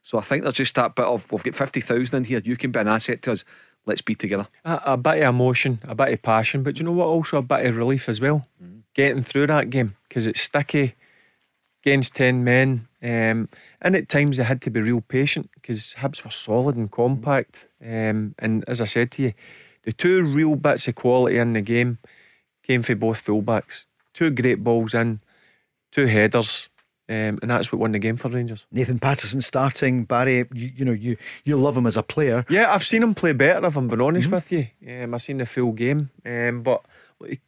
So 0.02 0.18
I 0.18 0.22
think 0.22 0.42
there's 0.42 0.54
just 0.54 0.74
that 0.76 0.94
bit 0.94 1.04
of 1.04 1.30
we've 1.30 1.42
got 1.42 1.54
50,000 1.54 2.16
in 2.16 2.24
here. 2.24 2.40
You 2.44 2.56
can 2.56 2.70
be 2.70 2.80
an 2.80 2.88
asset 2.88 3.22
to 3.22 3.32
us. 3.32 3.44
Let's 3.86 4.00
be 4.00 4.14
together. 4.14 4.48
A, 4.64 4.80
a 4.84 4.96
bit 4.96 5.22
of 5.22 5.34
emotion, 5.34 5.80
a 5.84 5.94
bit 5.94 6.12
of 6.12 6.22
passion, 6.22 6.62
but 6.62 6.78
you 6.78 6.84
know 6.84 6.92
what? 6.92 7.06
Also 7.06 7.38
a 7.38 7.42
bit 7.42 7.66
of 7.66 7.76
relief 7.76 8.08
as 8.08 8.20
well. 8.20 8.46
Mm-hmm. 8.62 8.78
Getting 8.94 9.22
through 9.22 9.48
that 9.48 9.70
game 9.70 9.96
because 10.08 10.26
it's 10.26 10.40
sticky 10.40 10.94
against 11.82 12.16
10 12.16 12.42
men. 12.42 12.88
Um, 13.02 13.48
and 13.80 13.94
at 13.94 14.08
times 14.08 14.36
they 14.36 14.44
had 14.44 14.60
to 14.62 14.70
be 14.70 14.80
real 14.80 15.02
patient 15.02 15.50
because 15.54 15.94
Hibs 15.98 16.24
were 16.24 16.30
solid 16.32 16.74
and 16.74 16.90
compact. 16.90 17.68
Um, 17.84 18.34
and 18.40 18.64
as 18.66 18.80
I 18.80 18.86
said 18.86 19.12
to 19.12 19.22
you, 19.22 19.34
the 19.84 19.92
two 19.92 20.22
real 20.22 20.56
bits 20.56 20.88
of 20.88 20.96
quality 20.96 21.38
in 21.38 21.52
the 21.52 21.60
game 21.60 21.98
came 22.66 22.82
for 22.82 22.94
both 22.94 23.24
fullbacks. 23.24 23.84
Two 24.12 24.30
great 24.30 24.64
balls 24.64 24.94
in, 24.94 25.20
two 25.92 26.06
headers. 26.06 26.68
Um, 27.08 27.38
and 27.40 27.50
that's 27.52 27.70
what 27.70 27.78
won 27.78 27.92
the 27.92 28.00
game 28.00 28.16
for 28.16 28.28
Rangers. 28.28 28.66
Nathan 28.72 28.98
Patterson 28.98 29.40
starting, 29.40 30.04
Barry. 30.04 30.44
You, 30.52 30.72
you 30.74 30.84
know, 30.84 30.92
you 30.92 31.16
you 31.44 31.56
love 31.56 31.76
him 31.76 31.86
as 31.86 31.96
a 31.96 32.02
player. 32.02 32.44
Yeah, 32.48 32.74
I've 32.74 32.82
seen 32.82 33.04
him 33.04 33.14
play 33.14 33.32
better. 33.32 33.64
If 33.64 33.76
I'm 33.76 33.86
being 33.86 34.00
honest 34.00 34.26
mm-hmm. 34.26 34.34
with 34.34 34.50
you, 34.50 34.66
um, 35.04 35.14
I've 35.14 35.22
seen 35.22 35.38
the 35.38 35.46
full 35.46 35.70
game, 35.70 36.10
um, 36.24 36.62
but 36.64 36.84
he, 37.24 37.38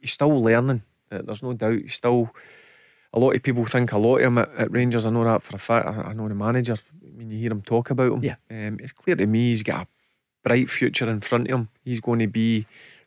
he's 0.00 0.14
still 0.14 0.42
learning. 0.42 0.80
Uh, 1.10 1.20
there's 1.26 1.42
no 1.42 1.52
doubt. 1.52 1.80
He's 1.80 1.94
still 1.94 2.30
a 3.12 3.18
lot 3.18 3.36
of 3.36 3.42
people 3.42 3.66
think 3.66 3.92
a 3.92 3.98
lot 3.98 4.16
of 4.16 4.24
him 4.24 4.38
at, 4.38 4.50
at 4.56 4.72
Rangers. 4.72 5.04
I 5.04 5.10
know 5.10 5.24
that 5.24 5.42
for 5.42 5.56
a 5.56 5.58
fact. 5.58 5.86
I, 5.86 6.10
I 6.10 6.12
know 6.14 6.28
the 6.28 6.34
manager. 6.34 6.76
When 7.14 7.30
you 7.30 7.38
hear 7.38 7.52
him 7.52 7.60
talk 7.60 7.90
about 7.90 8.12
him, 8.12 8.24
yeah, 8.24 8.36
um, 8.50 8.78
it's 8.80 8.92
clear 8.92 9.16
to 9.16 9.26
me 9.26 9.48
he's 9.48 9.62
got 9.62 9.82
a 9.82 9.86
bright 10.42 10.70
future 10.70 11.10
in 11.10 11.20
front 11.20 11.48
of 11.48 11.54
him. 11.54 11.68
He's 11.84 12.00
going 12.00 12.20
to 12.20 12.28
be 12.28 12.64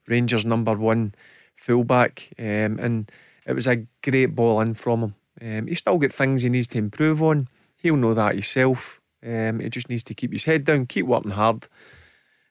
Rangers' 0.07 0.45
number 0.45 0.75
one 0.75 1.15
fullback, 1.55 2.29
um, 2.39 2.79
and 2.79 3.11
it 3.45 3.53
was 3.53 3.67
a 3.67 3.85
great 4.03 4.35
ball 4.35 4.61
in 4.61 4.73
from 4.73 5.03
him. 5.03 5.15
Um, 5.41 5.67
he's 5.67 5.79
still 5.79 5.97
got 5.97 6.11
things 6.11 6.43
he 6.43 6.49
needs 6.49 6.67
to 6.67 6.77
improve 6.77 7.21
on. 7.21 7.47
He'll 7.77 7.97
know 7.97 8.13
that 8.13 8.33
himself. 8.33 9.01
Um, 9.25 9.59
he 9.59 9.69
just 9.69 9.89
needs 9.89 10.03
to 10.03 10.13
keep 10.13 10.31
his 10.31 10.45
head 10.45 10.63
down, 10.63 10.85
keep 10.85 11.05
working 11.05 11.31
hard, 11.31 11.67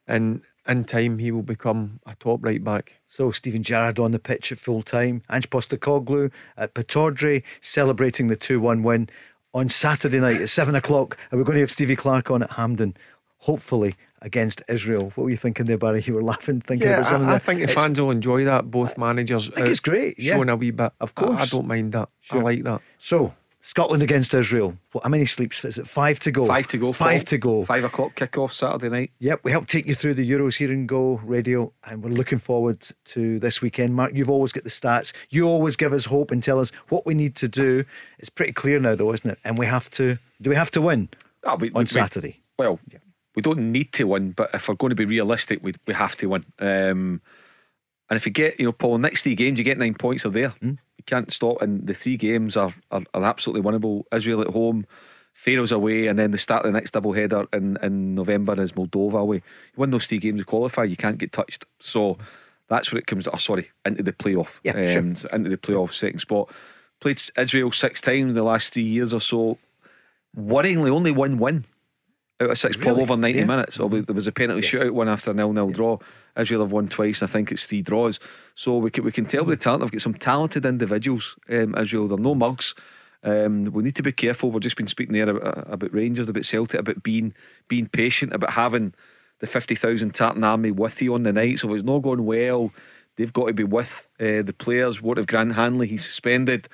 and 0.06 0.42
in 0.66 0.84
time 0.84 1.18
he 1.18 1.30
will 1.30 1.42
become 1.42 2.00
a 2.06 2.14
top 2.16 2.44
right 2.44 2.62
back. 2.62 3.00
So 3.06 3.30
Steven 3.30 3.62
Gerrard 3.62 3.98
on 3.98 4.12
the 4.12 4.18
pitch 4.18 4.50
at 4.52 4.58
full 4.58 4.82
time, 4.82 5.22
Ange 5.30 5.50
Postecoglou 5.50 6.32
at 6.56 6.74
Pittodrie 6.74 7.42
celebrating 7.60 8.28
the 8.28 8.36
2-1 8.36 8.82
win 8.82 9.08
on 9.52 9.68
Saturday 9.68 10.18
night 10.20 10.40
at 10.40 10.48
7 10.48 10.74
o'clock 10.74 11.16
and 11.30 11.38
we're 11.38 11.44
going 11.44 11.54
to 11.54 11.60
have 11.60 11.70
Stevie 11.70 11.96
Clarke 11.96 12.30
on 12.30 12.42
at 12.42 12.52
Hampden 12.52 12.96
hopefully 13.44 13.94
against 14.22 14.62
Israel. 14.68 15.12
What 15.14 15.24
were 15.24 15.30
you 15.30 15.36
thinking 15.36 15.66
there, 15.66 15.78
Barry? 15.78 16.02
You 16.06 16.14
were 16.14 16.22
laughing, 16.22 16.60
thinking 16.60 16.88
yeah, 16.88 16.98
about 16.98 17.08
something. 17.08 17.28
I, 17.28 17.34
I 17.34 17.38
think 17.38 17.60
the 17.60 17.68
fans 17.68 18.00
will 18.00 18.10
enjoy 18.10 18.44
that. 18.44 18.70
Both 18.70 18.96
managers, 18.98 19.50
I 19.50 19.54
think 19.54 19.68
it's 19.68 19.80
uh, 19.80 19.90
great. 19.90 20.18
Yeah. 20.18 20.34
Showing 20.34 20.48
a 20.48 20.56
wee 20.56 20.70
bit. 20.70 20.92
Of 21.00 21.14
course, 21.14 21.40
I, 21.40 21.42
I 21.42 21.46
don't 21.46 21.66
mind 21.66 21.92
that. 21.92 22.08
Sure. 22.22 22.40
I 22.40 22.42
like 22.42 22.62
that. 22.64 22.80
So 22.98 23.34
Scotland 23.60 24.02
against 24.02 24.34
Israel. 24.34 24.76
What, 24.92 25.04
how 25.04 25.10
many 25.10 25.26
sleeps? 25.26 25.64
Is 25.64 25.78
it 25.78 25.86
five 25.86 26.20
to 26.20 26.30
go? 26.30 26.46
Five 26.46 26.66
to 26.68 26.78
go. 26.78 26.92
Five 26.92 27.24
to 27.26 27.38
go. 27.38 27.64
Five 27.64 27.84
o'clock 27.84 28.14
kick-off 28.14 28.52
Saturday 28.52 28.90
night. 28.90 29.10
Yep, 29.20 29.40
we 29.42 29.52
help 29.52 29.66
take 29.66 29.86
you 29.86 29.94
through 29.94 30.14
the 30.14 30.30
Euros 30.30 30.56
here 30.56 30.70
in 30.70 30.86
Go 30.86 31.20
Radio, 31.24 31.72
and 31.84 32.02
we're 32.02 32.10
looking 32.10 32.38
forward 32.38 32.86
to 33.06 33.38
this 33.38 33.62
weekend. 33.62 33.94
Mark, 33.94 34.12
you've 34.14 34.30
always 34.30 34.52
got 34.52 34.64
the 34.64 34.70
stats. 34.70 35.14
You 35.30 35.48
always 35.48 35.76
give 35.76 35.92
us 35.92 36.04
hope 36.04 36.30
and 36.30 36.42
tell 36.42 36.60
us 36.60 36.70
what 36.88 37.06
we 37.06 37.14
need 37.14 37.36
to 37.36 37.48
do. 37.48 37.84
It's 38.18 38.30
pretty 38.30 38.52
clear 38.52 38.78
now, 38.80 38.94
though, 38.94 39.12
isn't 39.12 39.30
it? 39.30 39.38
And 39.44 39.58
we 39.58 39.66
have 39.66 39.88
to. 39.90 40.18
Do 40.40 40.50
we 40.50 40.56
have 40.56 40.70
to 40.72 40.82
win 40.82 41.08
oh, 41.44 41.56
we, 41.56 41.70
on 41.70 41.84
we, 41.84 41.86
Saturday? 41.86 42.40
well, 42.58 42.78
yeah. 42.90 42.98
We 43.34 43.42
don't 43.42 43.72
need 43.72 43.92
to 43.94 44.04
win, 44.04 44.30
but 44.32 44.50
if 44.54 44.68
we're 44.68 44.74
going 44.74 44.90
to 44.90 44.96
be 44.96 45.04
realistic, 45.04 45.60
we 45.62 45.74
we 45.86 45.94
have 45.94 46.16
to 46.16 46.28
win. 46.28 46.44
Um, 46.58 47.20
and 48.10 48.16
if 48.16 48.26
you 48.26 48.32
get, 48.32 48.60
you 48.60 48.66
know, 48.66 48.72
Paul, 48.72 48.98
next 48.98 49.22
three 49.22 49.34
games, 49.34 49.58
you 49.58 49.64
get 49.64 49.78
nine 49.78 49.94
points 49.94 50.26
are 50.26 50.30
there. 50.30 50.50
Mm. 50.62 50.78
You 50.98 51.04
can't 51.06 51.32
stop. 51.32 51.62
And 51.62 51.86
the 51.86 51.94
three 51.94 52.16
games 52.16 52.56
are, 52.56 52.74
are, 52.90 53.02
are, 53.14 53.24
absolutely 53.24 53.62
winnable. 53.62 54.04
Israel 54.12 54.42
at 54.42 54.48
home, 54.48 54.86
Faroes 55.32 55.72
away, 55.72 56.06
and 56.06 56.16
then 56.18 56.30
the 56.30 56.38
start 56.38 56.64
of 56.64 56.72
the 56.72 56.78
next 56.78 56.92
double 56.92 57.12
header 57.12 57.46
in, 57.52 57.76
in 57.82 58.14
November 58.14 58.60
is 58.60 58.72
Moldova 58.72 59.20
away. 59.20 59.36
You 59.36 59.42
win 59.78 59.90
those 59.90 60.06
three 60.06 60.18
games 60.18 60.40
to 60.40 60.44
qualify, 60.44 60.84
you 60.84 60.96
can't 60.96 61.18
get 61.18 61.32
touched. 61.32 61.64
So 61.80 62.18
that's 62.68 62.92
where 62.92 63.00
it 63.00 63.08
comes. 63.08 63.24
To, 63.24 63.32
oh, 63.32 63.38
sorry, 63.38 63.70
into 63.84 64.04
the 64.04 64.12
playoff. 64.12 64.60
Yeah, 64.62 64.74
um, 64.74 65.14
sure. 65.16 65.30
Into 65.32 65.50
the 65.50 65.56
playoff 65.56 65.92
second 65.92 66.20
spot. 66.20 66.50
Played 67.00 67.20
Israel 67.36 67.72
six 67.72 68.00
times 68.00 68.30
in 68.30 68.34
the 68.34 68.44
last 68.44 68.72
three 68.72 68.84
years 68.84 69.12
or 69.12 69.20
so. 69.20 69.58
Worryingly, 70.38 70.90
only 70.90 71.10
one 71.10 71.38
win 71.38 71.64
out 72.40 72.50
of 72.50 72.58
six, 72.58 72.76
really? 72.76 72.90
Paul, 72.90 73.02
over 73.02 73.16
90 73.16 73.38
yeah. 73.38 73.44
minutes. 73.44 73.76
There 73.76 73.86
was 73.86 74.26
a 74.26 74.32
penalty 74.32 74.66
yes. 74.66 74.70
shootout 74.70 74.90
one 74.90 75.08
after 75.08 75.30
a 75.30 75.34
nil 75.34 75.52
nil 75.52 75.68
yeah. 75.68 75.74
draw. 75.74 75.98
Israel 76.36 76.62
have 76.62 76.72
won 76.72 76.88
twice, 76.88 77.22
and 77.22 77.30
I 77.30 77.32
think 77.32 77.52
it's 77.52 77.66
three 77.66 77.82
draws. 77.82 78.18
So 78.54 78.78
we 78.78 78.90
can, 78.90 79.04
we 79.04 79.12
can 79.12 79.26
tell 79.26 79.44
the 79.44 79.56
talent, 79.56 79.82
they've 79.82 79.92
got 79.92 80.00
some 80.00 80.14
talented 80.14 80.66
individuals, 80.66 81.36
um, 81.48 81.76
Israel. 81.76 82.08
They're 82.08 82.18
no 82.18 82.34
mugs. 82.34 82.74
Um, 83.22 83.64
we 83.66 83.82
need 83.82 83.96
to 83.96 84.02
be 84.02 84.12
careful. 84.12 84.50
We've 84.50 84.62
just 84.62 84.76
been 84.76 84.86
speaking 84.86 85.14
there 85.14 85.30
about, 85.30 85.72
about 85.72 85.94
Rangers, 85.94 86.28
about 86.28 86.44
Celtic, 86.44 86.80
about 86.80 87.02
being 87.02 87.34
being 87.68 87.88
patient, 87.88 88.32
about 88.32 88.50
having 88.50 88.94
the 89.40 89.46
50,000 89.46 90.14
Tartan 90.14 90.44
Army 90.44 90.70
with 90.70 91.00
you 91.02 91.14
on 91.14 91.22
the 91.22 91.32
night. 91.32 91.58
So 91.58 91.68
if 91.70 91.76
it's 91.76 91.84
not 91.84 92.00
going 92.00 92.24
well, 92.24 92.72
they've 93.16 93.32
got 93.32 93.48
to 93.48 93.52
be 93.52 93.64
with 93.64 94.06
uh, 94.20 94.42
the 94.42 94.54
players. 94.56 95.00
What 95.00 95.18
if 95.18 95.26
Grant 95.26 95.54
Hanley, 95.54 95.86
he's 95.86 96.04
suspended. 96.04 96.68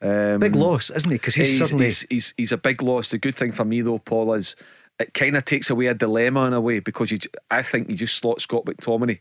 Um, 0.00 0.40
big 0.40 0.56
loss, 0.56 0.90
isn't 0.90 1.10
he? 1.10 1.16
Because 1.16 1.34
he's, 1.34 1.48
he's, 1.48 1.58
suddenly. 1.58 1.86
He's, 1.86 2.06
he's, 2.10 2.34
he's, 2.36 2.52
a 2.52 2.58
big 2.58 2.82
loss. 2.82 3.10
The 3.10 3.18
good 3.18 3.36
thing 3.36 3.52
for 3.52 3.64
me, 3.64 3.80
though, 3.80 3.98
Paul, 3.98 4.34
is 4.34 4.54
it 4.98 5.14
kind 5.14 5.36
of 5.36 5.44
takes 5.44 5.70
away 5.70 5.86
a 5.86 5.94
dilemma 5.94 6.44
in 6.46 6.52
a 6.52 6.60
way 6.60 6.80
because 6.80 7.10
you, 7.10 7.18
I 7.50 7.62
think 7.62 7.90
you 7.90 7.96
just 7.96 8.16
slot 8.16 8.40
Scott 8.40 8.64
McTominay 8.64 9.20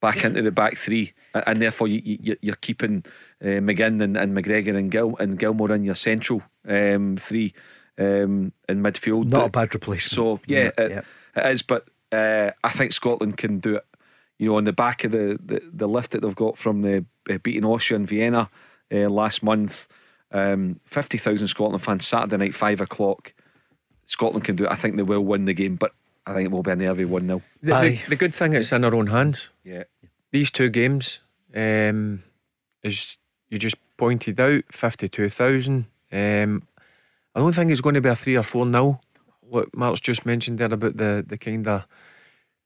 back 0.00 0.24
into 0.24 0.42
the 0.42 0.50
back 0.50 0.76
three, 0.76 1.14
and 1.32 1.62
therefore 1.62 1.88
you, 1.88 2.02
you, 2.04 2.36
you're 2.42 2.56
keeping 2.56 3.04
uh, 3.42 3.46
McGinn 3.46 4.02
and, 4.02 4.16
and 4.16 4.36
McGregor 4.36 4.76
and, 4.76 4.90
Gil, 4.90 5.16
and 5.18 5.38
Gilmour 5.38 5.74
in 5.74 5.84
your 5.84 5.94
central 5.94 6.42
um, 6.68 7.16
three 7.16 7.54
um, 7.98 8.52
in 8.68 8.82
midfield. 8.82 9.26
Not 9.26 9.46
a 9.46 9.50
bad 9.50 9.72
replacement. 9.72 10.14
So 10.14 10.40
yeah, 10.46 10.70
Yeah, 10.78 10.84
it, 10.84 10.90
yeah. 10.90 11.02
it 11.36 11.52
is. 11.52 11.62
But 11.62 11.88
uh, 12.12 12.50
I 12.62 12.70
think 12.70 12.92
Scotland 12.92 13.36
can 13.36 13.60
do 13.60 13.76
it. 13.76 13.86
You 14.38 14.48
know, 14.48 14.56
on 14.56 14.64
the 14.64 14.72
back 14.72 15.04
of 15.04 15.12
the, 15.12 15.38
the, 15.44 15.62
the 15.72 15.88
lift 15.88 16.10
that 16.10 16.22
they've 16.22 16.34
got 16.34 16.58
from 16.58 16.82
the 16.82 17.04
uh, 17.30 17.38
beating 17.38 17.64
Austria 17.64 17.96
and 17.96 18.08
Vienna 18.08 18.50
uh, 18.92 19.08
last 19.08 19.42
month, 19.42 19.86
um, 20.32 20.78
fifty 20.84 21.18
thousand 21.18 21.48
Scotland 21.48 21.82
fans 21.82 22.06
Saturday 22.06 22.36
night 22.36 22.54
five 22.54 22.80
o'clock. 22.80 23.32
Scotland 24.06 24.44
can 24.44 24.56
do 24.56 24.64
it. 24.64 24.70
I 24.70 24.74
think 24.74 24.96
they 24.96 25.02
will 25.02 25.24
win 25.24 25.44
the 25.44 25.54
game, 25.54 25.76
but 25.76 25.92
I 26.26 26.32
think 26.34 26.46
it 26.46 26.50
will 26.52 26.62
be 26.62 26.70
a 26.70 26.76
nervy 26.76 27.04
one 27.04 27.26
0 27.26 27.42
The, 27.62 27.72
the, 27.80 28.00
the 28.10 28.16
good 28.16 28.34
thing 28.34 28.52
is 28.54 28.66
it's 28.66 28.72
in 28.72 28.84
our 28.84 28.94
own 28.94 29.08
hands. 29.08 29.50
Yeah. 29.64 29.84
These 30.32 30.50
two 30.50 30.68
games, 30.70 31.20
um, 31.54 32.22
as 32.82 33.18
you 33.50 33.58
just 33.58 33.76
pointed 33.96 34.40
out, 34.40 34.64
fifty-two 34.70 35.28
thousand. 35.30 35.86
Um, 36.10 36.62
I 37.34 37.40
don't 37.40 37.52
think 37.54 37.70
it's 37.70 37.80
going 37.80 37.94
to 37.94 38.00
be 38.00 38.08
a 38.08 38.16
three 38.16 38.36
or 38.36 38.42
four 38.42 38.66
nil. 38.66 39.00
What 39.40 39.74
Mark's 39.76 40.00
just 40.00 40.26
mentioned 40.26 40.58
there 40.58 40.72
about 40.72 40.96
the 40.96 41.24
the 41.26 41.38
kind 41.38 41.68
of 41.68 41.84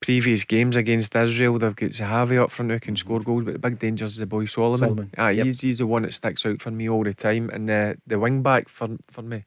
previous 0.01 0.44
games 0.44 0.77
against 0.77 1.15
Israel, 1.16 1.59
they've 1.59 1.74
got 1.74 1.90
Zahavi 1.90 2.40
up 2.40 2.51
front 2.52 2.70
who 2.70 2.78
can 2.78 2.94
score 2.97 3.20
goals, 3.20 3.44
but 3.44 3.52
the 3.55 3.59
big 3.59 3.78
danger 3.81 4.05
is 4.05 4.16
the 4.16 4.27
boy 4.27 4.44
Solomon. 4.47 4.81
Solomon, 4.89 5.10
Ah, 5.19 5.28
yep. 5.28 5.44
he's 5.47 5.60
he's 5.60 5.78
the 5.78 5.86
one 5.86 6.02
that 6.02 6.15
sticks 6.15 6.47
out 6.47 6.60
for 6.60 6.70
me 6.70 6.89
all 6.89 7.05
the 7.05 7.12
time, 7.15 7.51
and 7.51 7.69
the 7.69 7.97
the 8.06 8.19
wing 8.19 8.43
back 8.43 8.69
for 8.69 8.89
for 9.10 9.23
me 9.23 9.44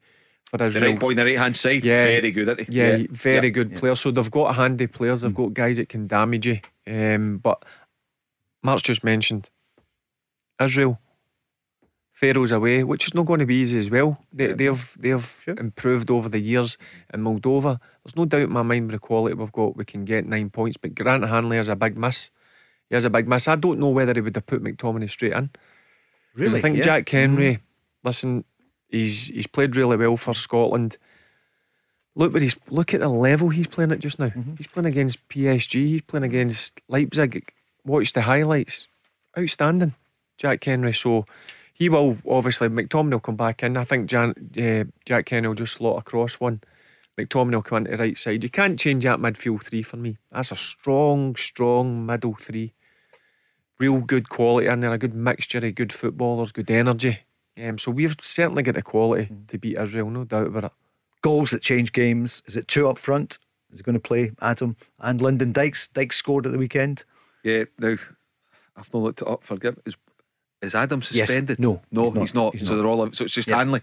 for 0.52 0.68
The 0.68 0.80
right 0.80 0.98
boy 1.00 1.10
on 1.10 1.16
the 1.16 1.24
right 1.24 1.38
hand 1.38 1.56
side, 1.56 1.82
Yeah. 1.82 2.04
very 2.04 2.30
good 2.30 2.48
at 2.50 2.60
it. 2.60 2.68
Yeah, 2.70 3.02
very 3.10 3.46
Yeah. 3.46 3.50
good 3.52 3.74
player. 3.76 3.94
So 3.94 4.10
they've 4.10 4.30
got 4.30 4.54
handy 4.56 4.86
players. 4.86 5.22
They've 5.22 5.34
got 5.34 5.54
guys 5.54 5.78
that 5.78 5.88
can 5.88 6.06
damage 6.06 6.46
you. 6.46 6.58
Um, 6.86 7.38
but 7.38 7.64
Mark's 8.62 8.82
just 8.82 9.02
mentioned 9.02 9.48
Israel, 10.60 11.00
Faroes 12.12 12.52
away, 12.52 12.84
which 12.84 13.06
is 13.06 13.14
not 13.14 13.24
going 13.26 13.40
to 13.40 13.46
be 13.46 13.56
easy 13.56 13.78
as 13.78 13.90
well. 13.90 14.22
They, 14.32 14.52
They've 14.52 14.96
they've 15.00 15.44
improved 15.58 16.10
over 16.10 16.28
the 16.28 16.38
years 16.38 16.76
in 17.12 17.22
Moldova. 17.22 17.80
There's 18.04 18.14
no 18.14 18.26
doubt 18.26 18.42
in 18.42 18.52
my 18.52 18.62
mind 18.62 18.86
with 18.86 19.00
the 19.00 19.06
quality 19.06 19.34
we've 19.34 19.50
got, 19.50 19.76
we 19.76 19.84
can 19.86 20.04
get 20.04 20.26
nine 20.26 20.50
points. 20.50 20.76
But 20.76 20.94
Grant 20.94 21.24
Hanley 21.26 21.56
has 21.56 21.68
a 21.68 21.74
big 21.74 21.96
miss. 21.96 22.30
He 22.90 22.94
has 22.94 23.06
a 23.06 23.10
big 23.10 23.26
miss. 23.26 23.48
I 23.48 23.56
don't 23.56 23.80
know 23.80 23.88
whether 23.88 24.12
he 24.12 24.20
would 24.20 24.36
have 24.36 24.46
put 24.46 24.62
McTominay 24.62 25.08
straight 25.10 25.32
in. 25.32 25.50
Really? 26.34 26.58
I 26.58 26.60
think 26.60 26.76
Yeah. 26.76 26.82
Jack 26.84 27.08
Hendry, 27.08 27.58
listen, 28.04 28.44
he's 28.92 29.28
he's 29.28 29.46
played 29.48 29.76
really 29.76 29.96
well 29.96 30.16
for 30.16 30.34
Scotland. 30.34 30.98
Look, 32.14 32.36
he's 32.38 32.56
look 32.68 32.94
at 32.94 33.00
the 33.00 33.08
level 33.08 33.48
he's 33.48 33.66
playing 33.66 33.90
at 33.90 33.98
just 33.98 34.18
now. 34.18 34.26
Mm-hmm. 34.26 34.56
He's 34.56 34.66
playing 34.66 34.86
against 34.86 35.28
PSG. 35.28 35.74
He's 35.86 36.02
playing 36.02 36.24
against 36.24 36.80
Leipzig. 36.88 37.52
Watch 37.84 38.12
the 38.12 38.22
highlights. 38.22 38.86
Outstanding, 39.36 39.94
Jack 40.36 40.62
Hendry. 40.62 40.92
So 40.92 41.24
he 41.72 41.88
will 41.88 42.18
obviously 42.28 42.68
McTominay 42.68 43.12
will 43.12 43.20
come 43.20 43.36
back 43.36 43.62
in. 43.62 43.76
I 43.76 43.84
think 43.84 44.08
Jan, 44.08 44.34
uh, 44.58 44.84
Jack 45.06 45.30
Hendry 45.30 45.48
will 45.48 45.54
just 45.56 45.74
slot 45.74 45.98
across 45.98 46.34
one. 46.34 46.60
McTominay 47.18 47.54
will 47.54 47.62
come 47.62 47.78
into 47.78 47.92
the 47.92 47.96
right 47.98 48.16
side. 48.16 48.44
You 48.44 48.50
can't 48.50 48.78
change 48.78 49.04
that 49.04 49.18
midfield 49.18 49.64
three 49.64 49.82
for 49.82 49.96
me. 49.96 50.18
That's 50.30 50.52
a 50.52 50.56
strong, 50.56 51.34
strong 51.36 52.04
middle 52.04 52.34
three. 52.34 52.74
Real 53.78 54.00
good 54.00 54.28
quality 54.28 54.68
in 54.68 54.80
there, 54.80 54.92
a 54.92 54.98
good 54.98 55.14
mixture 55.14 55.58
of 55.58 55.74
good 55.74 55.92
footballers, 55.92 56.52
good 56.52 56.70
energy. 56.70 57.20
Um, 57.60 57.78
so 57.78 57.90
we've 57.90 58.16
certainly 58.20 58.62
got 58.62 58.74
the 58.74 58.82
quality 58.82 59.26
Mm. 59.32 59.46
to 59.48 59.58
beat 59.58 59.76
Israel, 59.78 60.10
no 60.10 60.24
doubt 60.24 60.46
about 60.46 60.64
it. 60.64 60.72
Goals 61.22 61.50
that 61.50 61.62
change 61.62 61.92
games. 61.92 62.42
Is 62.46 62.56
it 62.56 62.66
two 62.68 62.88
up 62.88 62.98
front? 62.98 63.38
Is 63.72 63.80
it 63.80 63.82
going 63.84 63.94
to 63.94 64.00
play 64.00 64.32
Adam 64.40 64.76
and 64.98 65.20
Lyndon 65.20 65.52
Dykes? 65.52 65.88
Dykes 65.88 66.16
scored 66.16 66.46
at 66.46 66.52
the 66.52 66.58
weekend. 66.58 67.04
Yeah, 67.44 67.64
now 67.78 67.96
I've 68.76 68.92
not 68.92 69.02
looked 69.02 69.22
it 69.22 69.28
up. 69.28 69.44
Forgive. 69.44 69.78
Is 69.86 69.96
is 70.62 70.74
Adam 70.74 71.00
Yes. 71.00 71.26
suspended? 71.28 71.58
No, 71.58 71.82
no, 71.90 72.10
he's 72.10 72.20
he's 72.20 72.34
not. 72.34 72.44
not. 72.44 72.54
He's 72.54 72.68
so 72.68 72.74
not. 72.76 72.82
they're 72.82 72.90
all 72.90 73.02
out. 73.02 73.14
So 73.16 73.24
it's 73.24 73.34
just 73.34 73.48
Yeah. 73.48 73.56
Hanley. 73.58 73.82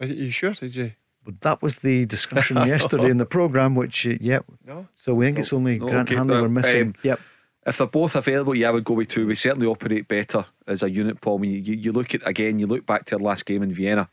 Are 0.00 0.06
you 0.06 0.30
sure? 0.30 0.52
Did 0.52 0.74
you? 0.76 0.92
But 1.24 1.40
that 1.42 1.62
was 1.62 1.76
the 1.76 2.06
discussion 2.06 2.56
yesterday 2.66 3.10
in 3.10 3.18
the 3.18 3.26
programme, 3.26 3.74
which, 3.74 4.06
uh, 4.06 4.14
yep. 4.20 4.44
No. 4.66 4.88
So 4.94 5.14
we 5.14 5.26
think 5.26 5.38
it's 5.38 5.52
only 5.52 5.78
No, 5.78 5.86
Grant 5.88 6.08
okay, 6.08 6.16
Hanley 6.16 6.40
we're 6.40 6.48
missing. 6.48 6.82
um, 6.88 6.94
yep. 7.02 7.20
If 7.68 7.78
they're 7.78 7.86
both 7.86 8.16
available, 8.16 8.54
yeah, 8.54 8.68
I 8.68 8.70
would 8.72 8.84
go 8.84 8.94
with 8.94 9.08
two. 9.08 9.26
We 9.26 9.34
certainly 9.34 9.66
operate 9.66 10.08
better 10.08 10.44
as 10.66 10.82
a 10.82 10.90
unit, 10.90 11.20
Paul. 11.20 11.38
When 11.38 11.50
you, 11.50 11.58
you, 11.60 11.74
you 11.74 11.92
look 11.92 12.14
at 12.14 12.26
again, 12.26 12.58
you 12.58 12.66
look 12.66 12.86
back 12.86 13.04
to 13.06 13.16
our 13.16 13.20
last 13.20 13.44
game 13.46 13.62
in 13.62 13.72
Vienna, 13.72 14.08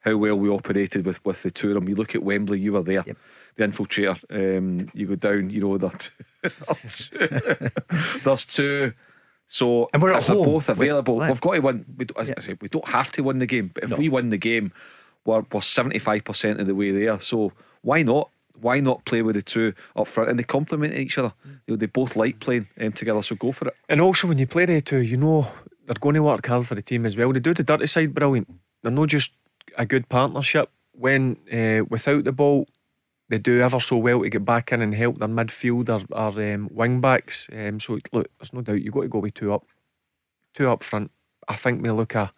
how 0.00 0.16
well 0.16 0.36
we 0.36 0.48
operated 0.48 1.04
with, 1.04 1.24
with 1.24 1.42
the 1.42 1.50
two 1.50 1.68
of 1.68 1.74
them. 1.74 1.88
You 1.88 1.94
look 1.96 2.14
at 2.14 2.22
Wembley, 2.22 2.60
you 2.60 2.72
were 2.72 2.82
there, 2.82 3.04
the 3.56 3.64
infiltrator. 3.68 4.18
Um, 4.30 4.88
you 4.94 5.06
go 5.08 5.14
down, 5.16 5.50
you 5.50 5.60
know 5.60 5.76
that. 5.78 6.10
There's 8.24 8.44
two. 8.46 8.92
So 9.46 9.90
And 9.92 10.02
we're 10.02 10.12
if 10.16 10.26
they're 10.26 10.36
home. 10.36 10.44
both 10.46 10.68
available, 10.68 11.18
we- 11.18 11.28
we've 11.28 11.40
got 11.40 11.54
to 11.54 11.60
win. 11.60 11.84
We, 11.96 12.04
don't- 12.06 12.18
as 12.20 12.30
I 12.36 12.40
say, 12.40 12.56
we 12.60 12.68
don't 12.68 12.88
have 12.88 13.12
to 13.12 13.22
win 13.22 13.38
the 13.38 13.46
game, 13.46 13.70
but 13.74 13.84
if 13.84 13.90
No. 13.90 13.96
we 13.96 14.08
win 14.08 14.30
the 14.30 14.38
game, 14.38 14.72
we're 15.24 15.44
we're 15.52 15.60
seventy 15.60 15.98
five 15.98 16.24
percent 16.24 16.60
of 16.60 16.66
the 16.66 16.74
way 16.74 16.90
there. 16.90 17.20
So 17.20 17.52
why 17.82 18.02
not? 18.02 18.30
Why 18.60 18.80
not 18.80 19.04
play 19.04 19.22
with 19.22 19.36
the 19.36 19.42
two 19.42 19.74
up 19.96 20.06
front 20.06 20.30
and 20.30 20.38
they 20.38 20.44
complement 20.44 20.94
each 20.94 21.18
other? 21.18 21.32
You 21.44 21.74
know, 21.74 21.76
they 21.76 21.86
both 21.86 22.16
like 22.16 22.40
playing 22.40 22.68
um, 22.80 22.92
together, 22.92 23.22
so 23.22 23.34
go 23.34 23.52
for 23.52 23.68
it. 23.68 23.76
And 23.88 24.00
also, 24.00 24.28
when 24.28 24.38
you 24.38 24.46
play 24.46 24.64
the 24.66 24.80
two, 24.80 25.02
you 25.02 25.16
know 25.16 25.48
they're 25.86 25.94
going 26.00 26.14
to 26.14 26.22
work 26.22 26.46
hard 26.46 26.66
for 26.66 26.74
the 26.74 26.82
team 26.82 27.04
as 27.06 27.16
well. 27.16 27.32
They 27.32 27.40
do 27.40 27.54
the 27.54 27.62
dirty 27.62 27.86
side 27.86 28.14
brilliant. 28.14 28.50
They're 28.82 28.92
not 28.92 29.08
just 29.08 29.32
a 29.76 29.84
good 29.84 30.08
partnership. 30.08 30.70
When 30.92 31.36
uh, 31.52 31.84
without 31.88 32.24
the 32.24 32.32
ball, 32.32 32.68
they 33.28 33.38
do 33.38 33.60
ever 33.60 33.80
so 33.80 33.96
well 33.96 34.22
to 34.22 34.30
get 34.30 34.44
back 34.44 34.72
in 34.72 34.80
and 34.80 34.94
help 34.94 35.18
their 35.18 35.28
midfield 35.28 35.88
or, 35.88 36.04
or 36.16 36.54
um, 36.54 36.68
wing 36.72 37.00
backs. 37.00 37.48
Um, 37.52 37.80
so 37.80 37.98
look, 38.12 38.28
there's 38.38 38.52
no 38.52 38.60
doubt 38.60 38.82
you've 38.82 38.94
got 38.94 39.02
to 39.02 39.08
go 39.08 39.18
with 39.18 39.34
two 39.34 39.52
up, 39.52 39.64
two 40.54 40.70
up 40.70 40.82
front. 40.82 41.10
I 41.48 41.56
think 41.56 41.82
we 41.82 41.90
look 41.90 42.14
a 42.14 42.30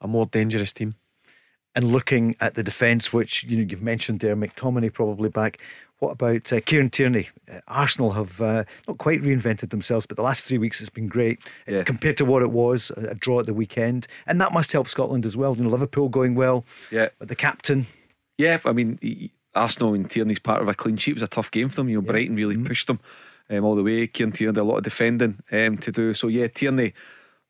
a 0.00 0.08
more 0.08 0.26
dangerous 0.26 0.72
team. 0.72 0.94
And 1.76 1.92
looking 1.92 2.34
at 2.40 2.54
the 2.54 2.62
defence, 2.62 3.12
which 3.12 3.44
you 3.44 3.58
know 3.58 3.66
you've 3.68 3.82
mentioned 3.82 4.20
there, 4.20 4.34
McTominay 4.34 4.92
probably 4.92 5.28
back. 5.28 5.58
What 5.98 6.10
about 6.12 6.52
uh, 6.52 6.60
Kieran 6.60 6.90
Tierney? 6.90 7.28
Uh, 7.50 7.60
Arsenal 7.68 8.12
have 8.12 8.40
uh, 8.40 8.64
not 8.88 8.98
quite 8.98 9.22
reinvented 9.22 9.70
themselves, 9.70 10.04
but 10.06 10.16
the 10.16 10.22
last 10.22 10.46
three 10.46 10.58
weeks 10.58 10.78
has 10.80 10.88
been 10.90 11.06
great 11.06 11.38
uh, 11.68 11.76
Yeah. 11.76 11.82
compared 11.84 12.16
to 12.18 12.24
what 12.24 12.42
it 12.42 12.50
was 12.50 12.90
a, 12.96 13.08
a 13.10 13.14
draw 13.14 13.40
at 13.40 13.46
the 13.46 13.54
weekend, 13.54 14.06
and 14.26 14.40
that 14.40 14.52
must 14.52 14.72
help 14.72 14.88
Scotland 14.88 15.24
as 15.26 15.36
well. 15.36 15.54
You 15.56 15.64
know, 15.64 15.70
Liverpool 15.70 16.08
going 16.08 16.34
well, 16.34 16.64
Yeah, 16.90 17.08
but 17.18 17.28
the 17.28 17.36
captain. 17.36 17.86
yeah. 18.38 18.58
I 18.64 18.72
mean, 18.72 18.98
Arsenal 19.54 19.94
and 19.94 20.10
Tierney's 20.10 20.38
part 20.38 20.60
of 20.62 20.68
a 20.68 20.74
clean 20.74 20.96
sheet 20.96 21.12
It 21.12 21.14
was 21.14 21.22
a 21.22 21.28
tough 21.28 21.50
game 21.50 21.68
for 21.68 21.76
them. 21.76 21.88
You 21.90 21.96
know, 21.96 22.02
Brighton 22.02 22.36
really 22.36 22.56
pushed 22.58 22.86
them 22.88 23.00
um, 23.50 23.64
all 23.64 23.74
the 23.76 23.82
way. 23.82 24.06
Kieran 24.06 24.32
Tierney 24.32 24.48
had 24.56 24.60
a 24.62 24.64
lot 24.64 24.78
of 24.78 24.84
defending 24.84 25.42
um, 25.52 25.76
to 25.78 25.92
do. 25.92 26.14
So 26.14 26.28
yeah, 26.28 26.46
Tierney 26.48 26.94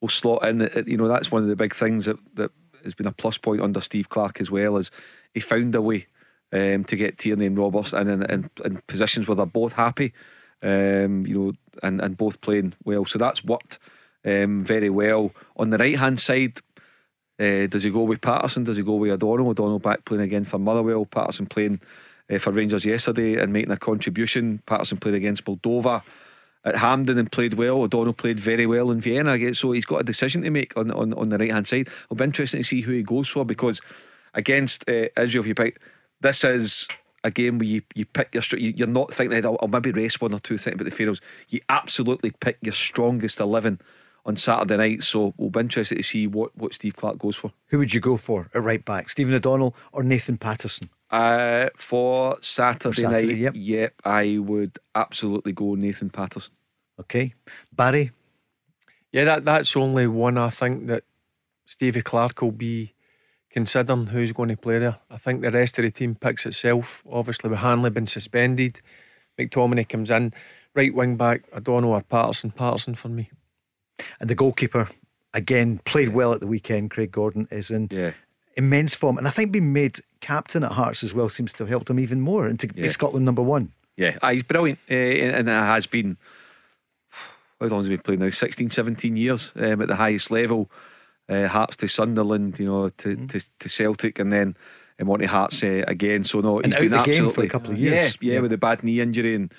will 0.00 0.08
slot 0.08 0.44
in. 0.48 0.62
Uh, 0.62 0.82
You 0.86 0.96
know, 0.96 1.08
that's 1.08 1.30
one 1.32 1.42
of 1.42 1.48
the 1.48 1.56
big 1.56 1.74
things 1.74 2.04
that 2.06 2.18
that 2.34 2.50
has 2.86 2.94
been 2.94 3.06
a 3.06 3.12
plus 3.12 3.38
point 3.38 3.60
under 3.60 3.80
Steve 3.80 4.08
Clarke 4.08 4.40
as 4.40 4.50
well. 4.50 4.76
as 4.76 4.90
he 5.34 5.40
found 5.40 5.74
a 5.74 5.82
way 5.82 6.06
um, 6.52 6.84
to 6.84 6.96
get 6.96 7.18
Tierney 7.18 7.46
and 7.46 7.58
Roberts 7.58 7.92
in, 7.92 8.08
in, 8.08 8.22
in, 8.24 8.50
in 8.64 8.80
positions 8.86 9.28
where 9.28 9.36
they're 9.36 9.46
both 9.46 9.74
happy. 9.74 10.12
Um, 10.62 11.26
you 11.26 11.34
know, 11.34 11.52
and, 11.82 12.00
and 12.00 12.16
both 12.16 12.40
playing 12.40 12.72
well. 12.84 13.04
So 13.04 13.18
that's 13.18 13.44
worked 13.44 13.78
um, 14.24 14.64
very 14.64 14.88
well. 14.88 15.32
On 15.56 15.68
the 15.68 15.76
right 15.76 15.98
hand 15.98 16.18
side, 16.18 16.58
uh, 17.38 17.66
does 17.66 17.82
he 17.82 17.90
go 17.90 18.02
with 18.02 18.22
Patterson? 18.22 18.64
Does 18.64 18.78
he 18.78 18.82
go 18.82 18.94
with 18.94 19.10
O'Donnell? 19.10 19.50
O'Donnell 19.50 19.78
back 19.78 20.06
playing 20.06 20.24
again 20.24 20.44
for 20.44 20.58
Motherwell. 20.58 21.04
Patterson 21.04 21.46
playing 21.46 21.80
uh, 22.30 22.38
for 22.38 22.52
Rangers 22.52 22.86
yesterday 22.86 23.40
and 23.40 23.52
making 23.52 23.70
a 23.70 23.76
contribution. 23.76 24.62
Patterson 24.64 24.96
played 24.96 25.14
against 25.14 25.44
Moldova 25.44 26.02
at 26.66 26.76
Hampden 26.76 27.16
and 27.16 27.32
played 27.32 27.54
well. 27.54 27.80
O'Donnell 27.82 28.12
played 28.12 28.38
very 28.38 28.66
well 28.66 28.90
in 28.90 29.00
Vienna. 29.00 29.54
So 29.54 29.72
he's 29.72 29.86
got 29.86 30.02
a 30.02 30.04
decision 30.04 30.42
to 30.42 30.50
make 30.50 30.76
on 30.76 30.90
on, 30.90 31.14
on 31.14 31.30
the 31.30 31.38
right 31.38 31.52
hand 31.52 31.66
side. 31.66 31.88
It'll 32.04 32.16
be 32.16 32.24
interesting 32.24 32.60
to 32.60 32.64
see 32.64 32.82
who 32.82 32.92
he 32.92 33.02
goes 33.02 33.28
for 33.28 33.46
because 33.46 33.80
against 34.34 34.86
uh, 34.88 35.08
Israel, 35.16 35.44
if 35.44 35.46
you 35.46 35.54
pick, 35.54 35.80
this 36.20 36.44
is 36.44 36.86
a 37.24 37.30
game 37.30 37.58
where 37.58 37.66
you, 37.66 37.82
you 37.94 38.04
pick 38.04 38.34
your 38.34 38.42
you're 38.58 38.86
not 38.86 39.14
thinking 39.14 39.44
I'll, 39.46 39.56
I'll 39.62 39.68
maybe 39.68 39.92
rest 39.92 40.20
one 40.20 40.34
or 40.34 40.40
two 40.40 40.58
thinking 40.58 40.80
about 40.80 40.90
the 40.90 40.96
Faroes. 40.96 41.20
You 41.48 41.60
absolutely 41.68 42.32
pick 42.32 42.58
your 42.60 42.72
strongest 42.72 43.40
eleven 43.40 43.80
on 44.24 44.36
Saturday 44.36 44.76
night. 44.76 45.04
So 45.04 45.34
we'll 45.36 45.50
be 45.50 45.60
interested 45.60 45.94
to 45.94 46.02
see 46.02 46.26
what, 46.26 46.56
what 46.56 46.74
Steve 46.74 46.96
Clarke 46.96 47.18
goes 47.18 47.36
for. 47.36 47.52
Who 47.68 47.78
would 47.78 47.94
you 47.94 48.00
go 48.00 48.16
for 48.16 48.48
at 48.52 48.62
right 48.62 48.84
back? 48.84 49.08
Stephen 49.08 49.34
O'Donnell 49.34 49.74
or 49.92 50.02
Nathan 50.02 50.36
Patterson? 50.36 50.90
Uh, 51.08 51.68
for 51.76 52.36
Saturday, 52.40 53.02
Saturday, 53.02 53.26
night, 53.28 53.36
yep. 53.38 53.52
yep, 53.54 53.94
I 54.04 54.38
would 54.38 54.80
absolutely 54.96 55.52
go 55.52 55.76
Nathan 55.76 56.10
Patterson. 56.10 56.52
Okay, 57.00 57.34
Barry. 57.72 58.12
Yeah, 59.12 59.24
that 59.24 59.44
that's 59.44 59.76
only 59.76 60.06
one 60.06 60.38
I 60.38 60.50
think 60.50 60.86
that 60.88 61.04
Stevie 61.66 62.00
Clarke 62.02 62.42
will 62.42 62.52
be 62.52 62.92
considering 63.50 64.08
who's 64.08 64.32
going 64.32 64.48
to 64.50 64.56
play 64.56 64.78
there. 64.78 64.96
I 65.10 65.16
think 65.16 65.40
the 65.42 65.50
rest 65.50 65.78
of 65.78 65.84
the 65.84 65.90
team 65.90 66.14
picks 66.14 66.46
itself. 66.46 67.02
Obviously, 67.10 67.50
with 67.50 67.60
Hanley 67.60 67.90
been 67.90 68.06
suspended, 68.06 68.80
McTominay 69.38 69.88
comes 69.88 70.10
in, 70.10 70.32
right 70.74 70.94
wing 70.94 71.16
back. 71.16 71.42
O'Donnell 71.54 71.92
or 71.92 72.02
Patterson. 72.02 72.50
Patterson 72.50 72.94
for 72.94 73.08
me. 73.08 73.30
And 74.20 74.28
the 74.28 74.34
goalkeeper, 74.34 74.88
again, 75.32 75.80
played 75.84 76.10
well 76.10 76.32
at 76.34 76.40
the 76.40 76.46
weekend. 76.46 76.90
Craig 76.90 77.10
Gordon 77.12 77.48
is 77.50 77.70
in 77.70 77.88
Yeah. 77.90 78.12
immense 78.56 78.94
form. 78.94 79.16
And 79.16 79.26
I 79.26 79.30
think 79.30 79.52
being 79.52 79.72
made 79.72 80.00
captain 80.20 80.62
at 80.64 80.72
Hearts 80.72 81.02
as 81.02 81.14
well 81.14 81.28
seems 81.30 81.52
to 81.54 81.62
have 81.64 81.68
helped 81.70 81.88
him 81.88 81.98
even 82.00 82.20
more 82.20 82.46
and 82.46 82.60
to 82.60 82.66
be 82.68 82.88
Scotland 82.88 83.24
number 83.24 83.42
one. 83.42 83.72
Yeah, 83.96 84.18
ah, 84.20 84.30
he's 84.32 84.42
brilliant, 84.42 84.78
uh, 84.90 84.94
and 84.94 85.36
and 85.36 85.48
it 85.48 85.52
has 85.52 85.86
been. 85.86 86.18
How 87.60 87.66
long 87.68 87.80
has 87.80 87.86
he 87.88 87.96
been 87.96 88.02
playing 88.02 88.20
now? 88.20 88.30
16, 88.30 88.70
17 88.70 89.16
years 89.16 89.52
um, 89.56 89.80
at 89.82 89.88
the 89.88 89.96
highest 89.96 90.30
level. 90.30 90.70
Uh, 91.28 91.48
Hearts 91.48 91.76
to 91.78 91.88
Sunderland, 91.88 92.58
you 92.60 92.66
know, 92.66 92.88
to, 92.88 93.16
Mm. 93.16 93.28
to, 93.30 93.40
to 93.60 93.68
Celtic, 93.68 94.18
and 94.20 94.32
then 94.32 94.56
um, 95.00 95.10
on 95.10 95.18
to 95.18 95.26
Hearts 95.26 95.62
uh, 95.64 95.82
again. 95.88 96.22
So 96.24 96.40
no, 96.40 96.60
And 96.60 96.66
he's 96.66 96.74
out 96.76 96.80
been 96.82 96.90
the 96.92 97.02
game 97.02 97.30
for 97.30 97.42
a 97.42 97.48
couple 97.48 97.72
of 97.72 97.78
years. 97.78 98.16
Yeah, 98.20 98.28
yeah, 98.28 98.34
Yeah. 98.34 98.40
with 98.40 98.52
a 98.52 98.58
bad 98.58 98.82
knee 98.84 99.00
injury 99.00 99.34
and. 99.34 99.52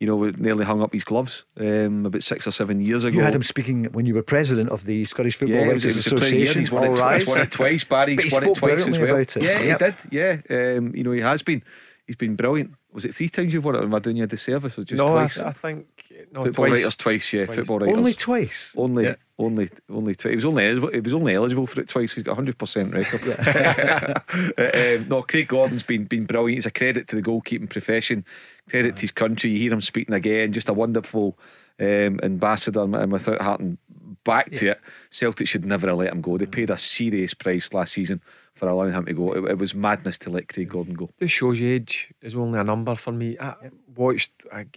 You 0.00 0.06
know, 0.06 0.14
we 0.14 0.30
nearly 0.30 0.64
hung 0.64 0.80
up 0.80 0.92
his 0.92 1.02
gloves 1.02 1.42
um, 1.58 2.06
about 2.06 2.22
six 2.22 2.46
or 2.46 2.52
seven 2.52 2.80
years 2.80 3.02
ago. 3.02 3.16
You 3.18 3.24
had 3.24 3.34
him 3.34 3.42
speaking 3.42 3.86
when 3.86 4.06
you 4.06 4.14
were 4.14 4.22
president 4.22 4.70
of 4.70 4.84
the 4.84 5.02
Scottish 5.02 5.34
Football 5.34 5.56
Yeah, 5.56 5.62
it 5.64 5.68
Writers 5.70 5.84
it 5.86 5.96
was 5.96 6.06
a 6.06 6.10
player. 6.10 6.18
Association. 6.28 6.60
He's 6.60 6.70
won 6.70 6.84
it 6.84 6.88
All 6.90 6.96
twice. 6.98 7.20
rise. 7.22 7.26
Won 7.26 7.40
it 7.40 7.50
twice. 7.50 7.82
Barry's 7.82 8.16
But 8.16 8.24
he 8.24 8.30
won 8.32 8.42
it 8.42 8.46
spoke 8.46 8.56
twice 8.58 8.72
as 8.78 8.84
brilliantly 8.84 9.00
well. 9.08 9.16
about 9.16 9.36
it. 9.36 9.42
Yeah, 9.42 9.60
Yep. 9.60 9.80
he 9.80 9.84
did. 9.86 10.46
Yeah, 10.52 10.76
um, 10.76 10.94
you 10.94 11.02
know 11.02 11.10
he 11.10 11.20
has 11.20 11.42
been. 11.42 11.64
He's 12.06 12.14
been 12.14 12.36
brilliant. 12.36 12.74
Was 12.92 13.04
it 13.06 13.12
three 13.16 13.28
times 13.28 13.52
you've 13.52 13.64
won 13.64 13.74
it? 13.74 13.78
Or 13.78 13.82
am 13.86 13.94
I 13.96 13.98
doing 13.98 14.18
you 14.18 14.22
a 14.22 14.26
disservice? 14.28 14.78
Or 14.78 14.84
just 14.84 15.02
no, 15.02 15.08
twice? 15.08 15.36
I, 15.36 15.48
I 15.48 15.52
think 15.52 15.97
no, 16.32 16.44
football 16.44 16.66
twice. 16.66 16.80
writers 16.80 16.96
twice. 16.96 17.32
Yeah, 17.32 17.44
Twice. 17.46 17.56
football 17.58 17.78
writers 17.80 17.96
Only 17.98 18.14
twice. 18.14 18.74
Only, 18.76 19.04
Yeah. 19.04 19.14
only, 19.38 19.70
only. 19.90 20.14
Twice. 20.14 20.30
He 20.30 20.36
was 20.36 20.44
only 20.44 20.66
eligible. 20.66 20.90
He 20.92 21.00
was 21.00 21.14
only 21.14 21.34
eligible 21.34 21.66
for 21.66 21.80
it 21.80 21.88
twice. 21.88 22.14
He's 22.14 22.24
got 22.24 22.34
hundred 22.36 22.58
percent 22.58 22.92
record. 22.92 23.22
um, 24.58 25.08
no, 25.08 25.22
Craig 25.22 25.48
Gordon's 25.48 25.82
been 25.82 26.04
been 26.04 26.24
brilliant. 26.26 26.56
He's 26.56 26.66
a 26.66 26.70
credit 26.70 27.08
to 27.08 27.16
the 27.16 27.22
goalkeeping 27.22 27.70
profession. 27.70 28.24
Credit 28.68 28.96
to 28.96 29.00
his 29.02 29.10
country. 29.10 29.50
You 29.50 29.58
hear 29.60 29.72
him 29.72 29.80
speaking 29.80 30.14
again. 30.14 30.52
Just 30.52 30.68
a 30.68 30.72
wonderful 30.74 31.38
um, 31.80 32.20
ambassador. 32.22 32.82
And 32.82 33.12
without 33.12 33.40
harking 33.40 33.78
back 34.24 34.50
to 34.52 34.70
it, 34.72 34.80
Celtic 35.10 35.48
should 35.48 35.64
never 35.64 35.86
have 35.88 35.98
let 35.98 36.12
him 36.12 36.20
go. 36.20 36.36
They 36.38 36.46
paid 36.46 36.70
a 36.70 36.76
serious 36.76 37.34
price 37.34 37.72
last 37.72 37.92
season 37.92 38.20
for 38.58 38.68
allowing 38.68 38.92
him 38.92 39.06
to 39.06 39.12
go. 39.14 39.32
It, 39.32 39.52
it 39.52 39.58
was 39.58 39.74
madness 39.74 40.18
to 40.20 40.30
let 40.30 40.48
Craig 40.48 40.68
Gordon 40.68 40.94
go. 40.94 41.10
This 41.18 41.30
shows 41.30 41.60
you 41.60 41.74
age 41.74 42.12
is 42.20 42.34
only 42.34 42.58
a 42.58 42.64
number 42.64 42.94
for 42.94 43.12
me. 43.12 43.38
I 43.38 43.54
watched 43.94 44.32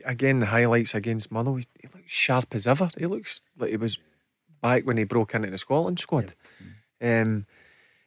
again 0.06 0.40
the 0.40 0.46
highlights 0.46 0.96
against 0.96 1.32
Motherwell. 1.32 1.58
He 1.58 1.66
he 1.82 1.88
looks 1.94 2.12
sharp 2.12 2.54
as 2.56 2.68
ever. 2.68 2.90
He 2.98 3.08
looks 3.08 3.42
like 3.58 3.72
he 3.72 3.78
was 3.78 3.98
back 4.62 4.86
when 4.86 4.98
he 4.98 5.04
broke 5.04 5.34
into 5.34 5.50
the 5.50 5.58
Scotland 5.58 6.00
squad. 6.00 6.34
Um, 7.02 7.48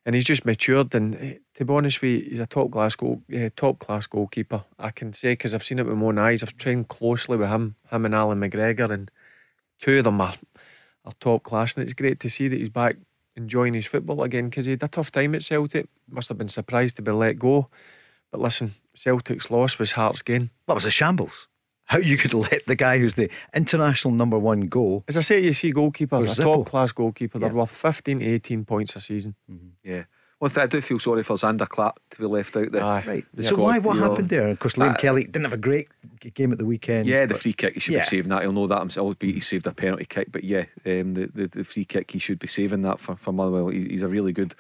and 0.06 0.14
he's 0.14 0.24
just 0.24 0.44
matured. 0.44 0.94
And 0.94 1.16
eh, 1.16 1.34
to 1.55 1.64
be 1.64 1.72
honest 1.72 2.01
with 2.01 2.10
you, 2.10 2.30
he's 2.30 2.40
a 2.40 2.46
top 2.46 2.70
class 2.70 2.94
goal, 2.94 3.22
eh, 3.32 3.51
top 3.56 3.78
class 3.78 4.06
goalkeeper. 4.06 4.64
I 4.78 4.90
can 4.90 5.12
say 5.12 5.32
because 5.32 5.55
I've 5.55 5.64
seen 5.64 5.78
it 5.78 5.86
with 5.86 5.96
my 5.96 6.06
own 6.06 6.18
eyes. 6.18 6.42
I've 6.42 6.56
trained 6.56 6.88
closely 6.88 7.36
with 7.36 7.48
him, 7.48 7.76
him 7.90 8.05
and 8.05 8.14
Allan 8.14 8.40
McGregor, 8.40 8.90
and 8.90 9.10
two 9.80 9.98
of 9.98 10.05
them 10.05 10.20
are 10.20 10.34
are 11.05 11.12
top 11.20 11.42
class. 11.42 11.74
And 11.74 11.84
it's 11.84 11.94
great 11.94 12.20
to 12.20 12.30
see 12.30 12.48
that 12.48 12.59
he's 12.59 12.70
back 12.70 12.96
enjoying 13.36 13.74
his 13.74 13.86
football 13.86 14.23
again 14.23 14.48
because 14.48 14.65
he 14.66 14.73
had 14.73 14.82
a 14.82 14.89
tough 14.89 15.11
time 15.11 15.35
at 15.35 15.43
Celtic. 15.43 15.86
Must 16.09 16.28
have 16.28 16.39
been 16.39 16.48
surprised 16.48 16.97
to 16.97 17.02
be 17.02 17.11
let 17.11 17.39
go. 17.39 17.69
But 18.31 18.40
listen, 18.40 18.74
Celtic's 18.94 19.51
loss 19.51 19.78
was 19.78 19.93
Hearts' 19.93 20.23
gain. 20.23 20.51
That 20.66 20.74
was 20.74 20.85
a 20.86 20.90
shambles. 20.90 21.48
How 21.86 21.98
you 21.98 22.16
could 22.16 22.32
let 22.51 22.66
the 22.66 22.74
guy 22.74 22.98
who's 22.98 23.15
the 23.15 23.31
international 23.55 24.15
number 24.15 24.39
one 24.39 24.62
go. 24.62 25.05
As 25.06 25.16
I 25.16 25.20
say, 25.20 25.40
you 25.43 25.52
see 25.52 25.70
Or 25.73 25.90
goalkeepers, 25.90 26.39
a 26.39 26.43
top 26.43 26.66
class 26.66 26.93
goalkeeper, 26.93 27.39
they're 27.39 27.51
Yeah. 27.51 27.55
worth 27.55 27.70
15, 27.70 28.23
18 28.23 28.65
points 28.65 28.97
a 28.97 29.01
season. 29.01 29.35
Mm-hmm. 29.51 29.69
Yeah. 29.82 30.05
One 30.44 30.50
thing 30.50 30.62
I 30.62 30.66
do 30.66 30.82
feel 30.82 30.98
sorry 30.98 31.22
for 31.22 31.36
Zander 31.36 31.66
Clark 31.66 31.96
to 32.10 32.18
be 32.18 32.26
left 32.26 32.54
out 32.54 32.70
there. 32.70 32.84
Aye. 32.84 33.04
Right. 33.06 33.24
Yeah. 33.34 33.48
so 33.48 33.56
why? 33.56 33.78
What 33.78 33.96
happened 33.96 34.28
there? 34.28 34.46
Of 34.48 34.58
course, 34.58 34.74
Liam 34.74 34.90
uh, 34.92 34.96
Kelly 34.98 35.24
didn't 35.24 35.44
have 35.44 35.54
a 35.54 35.56
great 35.56 35.88
game 36.34 36.52
at 36.52 36.58
the 36.58 36.66
weekend. 36.66 37.08
Yeah, 37.08 37.24
the 37.24 37.34
free 37.34 37.54
kick 37.54 37.72
he 37.72 37.80
should 37.80 37.94
Yeah. 37.94 38.00
be 38.00 38.06
saving 38.06 38.28
that. 38.28 38.42
He'll 38.42 38.52
know 38.52 38.66
that 38.66 38.78
himself. 38.80 39.18
Be 39.18 39.32
he 39.32 39.40
saved 39.40 39.66
a 39.66 39.72
penalty 39.72 40.04
kick, 40.04 40.30
but 40.30 40.44
yeah, 40.44 40.66
um, 40.84 41.14
the, 41.14 41.30
the 41.34 41.46
the 41.46 41.64
free 41.64 41.86
kick 41.86 42.10
he 42.10 42.18
should 42.18 42.38
be 42.38 42.46
saving 42.46 42.82
that 42.82 43.00
for 43.00 43.16
for 43.16 43.32
Motherwell. 43.32 43.68
He, 43.68 43.88
he's 43.88 44.02
a 44.02 44.08
really 44.08 44.32
good 44.32 44.54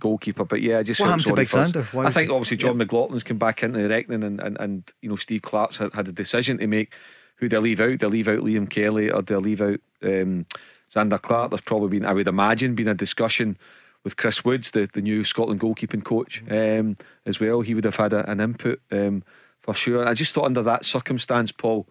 goalkeeper. 0.00 0.44
But 0.44 0.62
yeah, 0.62 0.78
I 0.78 0.82
just 0.82 1.00
What 1.00 1.06
felt 1.08 1.20
happened 1.20 1.36
to 1.36 1.40
Big 1.42 1.48
for. 1.48 1.58
Zander? 1.58 2.04
I 2.06 2.10
think 2.10 2.28
he- 2.28 2.34
obviously 2.34 2.56
Jon 2.56 2.76
McLaughlin's 2.78 3.22
come 3.22 3.38
back 3.38 3.62
into 3.62 3.80
the 3.80 3.88
reckoning, 3.88 4.24
and, 4.24 4.40
and 4.40 4.56
and 4.60 4.92
you 5.00 5.08
know 5.08 5.16
Steve 5.16 5.42
Clarke's 5.42 5.78
had, 5.78 5.92
had 5.94 6.08
a 6.08 6.12
decision 6.12 6.58
to 6.58 6.66
make. 6.66 6.92
Who 7.36 7.48
they 7.48 7.58
leave 7.58 7.80
out? 7.80 7.98
They 7.98 8.06
leave 8.06 8.28
out 8.28 8.38
Liam 8.40 8.70
Kelly 8.70 9.10
or 9.10 9.20
they 9.22 9.34
leave 9.34 9.60
out 9.60 9.80
um, 10.04 10.46
Zander 10.92 11.20
Clark. 11.20 11.50
There's 11.50 11.60
probably 11.60 11.88
been, 11.98 12.06
I 12.06 12.12
would 12.12 12.28
imagine, 12.28 12.76
been 12.76 12.86
a 12.86 12.94
discussion 12.94 13.58
with 14.04 14.16
Chris 14.16 14.44
Woods, 14.44 14.70
the, 14.72 14.88
the 14.92 15.00
new 15.02 15.24
Scotland 15.24 15.60
goalkeeping 15.60 16.04
coach, 16.04 16.42
um, 16.50 16.96
as 17.26 17.38
well. 17.40 17.60
He 17.60 17.74
would 17.74 17.84
have 17.84 17.96
had 17.96 18.12
a, 18.12 18.28
an 18.30 18.40
input 18.40 18.80
um, 18.90 19.22
for 19.60 19.74
sure. 19.74 20.06
I 20.08 20.14
just 20.14 20.34
thought 20.34 20.46
under 20.46 20.62
that 20.62 20.84
circumstance, 20.84 21.52
Paul, 21.52 21.86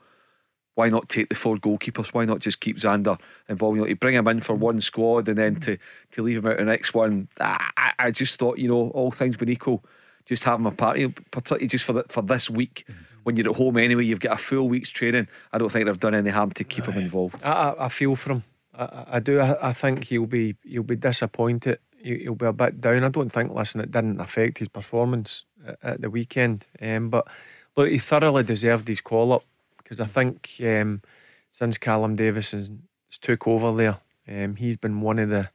why 0.75 0.89
not 0.89 1.09
take 1.09 1.29
the 1.29 1.35
four 1.35 1.57
goalkeepers? 1.57 2.13
Why 2.13 2.25
not 2.25 2.39
just 2.39 2.59
keep 2.59 2.77
Zander 2.77 3.19
involved? 3.49 3.75
You 3.77 3.83
know, 3.83 3.88
to 3.89 3.95
bring 3.95 4.15
him 4.15 4.27
in 4.27 4.41
for 4.41 4.55
one 4.55 4.79
squad 4.81 5.27
and 5.27 5.38
then 5.38 5.55
to, 5.61 5.77
to 6.11 6.21
leave 6.23 6.38
him 6.38 6.47
out 6.47 6.57
the 6.57 6.63
next 6.65 6.93
one. 6.93 7.27
I, 7.39 7.91
I- 7.99 8.11
just 8.11 8.39
thought, 8.39 8.57
you 8.57 8.67
know, 8.67 8.89
all 8.89 9.11
things 9.11 9.38
being 9.38 9.51
equal, 9.51 9.83
just 10.25 10.43
have 10.45 10.59
him 10.59 10.65
a 10.65 10.71
party, 10.71 11.07
particularly 11.31 11.67
just 11.67 11.83
for 11.85 11.93
the, 11.93 12.03
for 12.09 12.21
this 12.23 12.49
week. 12.49 12.85
When 13.23 13.35
you're 13.38 13.49
at 13.51 13.55
home 13.55 13.77
anyway, 13.77 14.03
you've 14.05 14.19
got 14.19 14.33
a 14.33 14.38
full 14.41 14.67
week's 14.67 14.89
training. 14.89 15.27
I 15.53 15.59
don't 15.59 15.71
think 15.71 15.85
they've 15.85 15.99
done 15.99 16.15
any 16.15 16.31
harm 16.31 16.51
to 16.53 16.63
keep 16.63 16.85
him 16.85 16.97
involved. 16.99 17.35
I, 17.43 17.51
I, 17.51 17.85
I 17.85 17.89
feel 17.89 18.15
for 18.15 18.31
him. 18.33 18.43
I, 18.73 18.83
I- 18.83 19.05
I 19.13 19.19
do. 19.19 19.39
I, 19.39 19.69
I 19.69 19.73
think 19.73 20.05
he'll 20.05 20.25
be 20.25 20.55
he'll 20.63 20.83
be 20.83 20.95
disappointed. 20.95 21.79
He, 22.03 22.19
he'll 22.19 22.36
be 22.36 22.45
a 22.45 22.53
bit 22.53 22.82
down. 22.82 23.03
I 23.03 23.10
don't 23.10 23.32
think. 23.32 23.53
Listen, 23.53 23.82
it 23.82 23.91
didn't 23.91 24.19
affect 24.19 24.57
his 24.57 24.68
performance 24.68 25.45
at, 25.84 26.02
the 26.02 26.10
weekend. 26.10 26.65
Um, 26.82 27.10
but 27.10 27.28
look, 27.76 27.90
he 27.90 27.99
thoroughly 27.99 28.44
deserved 28.44 28.88
his 28.88 29.02
call 29.02 29.34
up 29.34 29.44
because 29.78 29.99
I 29.99 30.06
think 30.06 30.49
um, 30.64 31.02
since 31.49 31.78
Callum 31.78 32.15
Davidson 32.15 32.88
has, 33.07 33.18
took 33.18 33.48
over 33.48 33.72
there, 33.73 33.98
um, 34.28 34.56
he's 34.56 34.78
been 34.78 35.02
one 35.02 35.19
of 35.19 35.30
the 35.30 35.49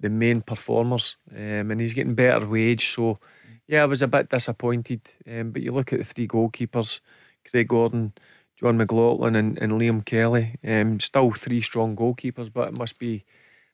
the 0.00 0.10
main 0.10 0.42
performers, 0.42 1.16
um, 1.34 1.72
and 1.72 1.80
he's 1.80 1.94
getting 1.94 2.14
better 2.14 2.46
wage. 2.46 2.94
So 2.94 3.18
yeah, 3.66 3.82
I 3.82 3.86
was 3.86 4.02
a 4.02 4.06
bit 4.06 4.28
disappointed. 4.28 5.00
Um, 5.28 5.50
but 5.50 5.62
you 5.62 5.72
look 5.72 5.92
at 5.92 5.98
the 5.98 6.04
three 6.04 6.28
goalkeepers, 6.28 7.00
Craig 7.48 7.68
Gordon. 7.68 8.12
Jon 8.58 8.76
McLaughlin 8.76 9.36
and, 9.36 9.56
and 9.58 9.72
Liam 9.72 10.04
Kelly. 10.04 10.56
Um, 10.66 10.98
still 10.98 11.30
three 11.30 11.60
strong 11.60 11.94
goalkeepers, 11.94 12.52
but 12.52 12.68
it 12.68 12.78
must 12.78 12.98
be 12.98 13.24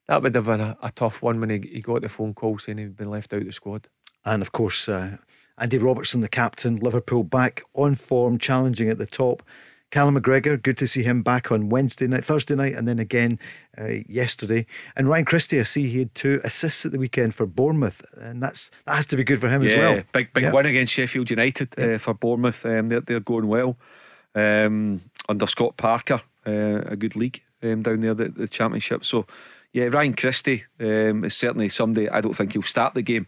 that 0.08 0.22
would 0.22 0.34
have 0.34 0.44
been 0.44 0.60
a, 0.60 0.76
a 0.82 0.90
tough 0.90 1.22
one 1.22 1.40
when 1.40 1.50
he, 1.50 1.60
he 1.72 1.80
got 1.80 2.02
the 2.02 2.08
phone 2.08 2.34
call 2.34 2.58
saying 2.58 2.78
he'd 2.78 2.96
been 2.96 3.10
left 3.10 3.32
out 3.32 3.40
of 3.40 3.46
the 3.46 3.52
squad. 3.52 3.88
And 4.24 4.42
of 4.42 4.52
course, 4.52 4.88
uh, 4.88 5.16
Andy 5.58 5.78
Robertson, 5.78 6.20
the 6.20 6.28
captain, 6.28 6.76
Liverpool 6.76 7.22
back 7.24 7.62
on 7.74 7.94
form, 7.94 8.38
challenging 8.38 8.88
at 8.88 8.98
the 8.98 9.06
top. 9.06 9.42
Callum 9.90 10.18
McGregor, 10.18 10.60
good 10.60 10.76
to 10.78 10.88
see 10.88 11.04
him 11.04 11.22
back 11.22 11.52
on 11.52 11.68
Wednesday 11.68 12.08
night, 12.08 12.24
Thursday 12.24 12.56
night, 12.56 12.74
and 12.74 12.88
then 12.88 12.98
again 12.98 13.38
uh, 13.78 13.98
yesterday. 14.08 14.66
And 14.96 15.08
Ryan 15.08 15.24
Christie, 15.24 15.60
I 15.60 15.62
see 15.62 15.88
he 15.88 16.00
had 16.00 16.14
two 16.16 16.40
assists 16.42 16.84
at 16.84 16.90
the 16.90 16.98
weekend 16.98 17.36
for 17.36 17.46
Bournemouth, 17.46 18.04
and 18.16 18.42
that's 18.42 18.72
that 18.86 18.96
has 18.96 19.06
to 19.06 19.16
be 19.16 19.22
good 19.22 19.38
for 19.38 19.48
him 19.48 19.62
as 19.62 19.76
well. 19.76 19.94
Yeah, 19.96 20.02
big 20.10 20.32
big 20.32 20.44
Yeah. 20.44 20.52
win 20.52 20.66
against 20.66 20.92
Sheffield 20.94 21.30
United 21.30 21.78
uh, 21.78 21.98
for 21.98 22.12
Bournemouth. 22.12 22.66
Um, 22.66 22.88
they're 22.88 23.02
they're 23.02 23.20
going 23.20 23.46
well 23.46 23.76
um, 24.34 25.02
under 25.28 25.46
Scott 25.46 25.76
Parker, 25.76 26.22
uh, 26.44 26.82
a 26.86 26.96
good 26.96 27.14
league 27.14 27.42
um, 27.62 27.82
down 27.82 28.00
there, 28.00 28.14
the, 28.14 28.30
the 28.30 28.48
Championship. 28.48 29.04
So 29.04 29.26
yeah, 29.74 29.84
Ryan 29.86 30.14
Christie 30.14 30.64
um, 30.80 31.24
is 31.24 31.36
certainly 31.36 31.68
somebody. 31.68 32.08
I 32.08 32.20
don't 32.20 32.34
think 32.34 32.52
he'll 32.52 32.62
start 32.62 32.94
the 32.94 33.02
game, 33.02 33.26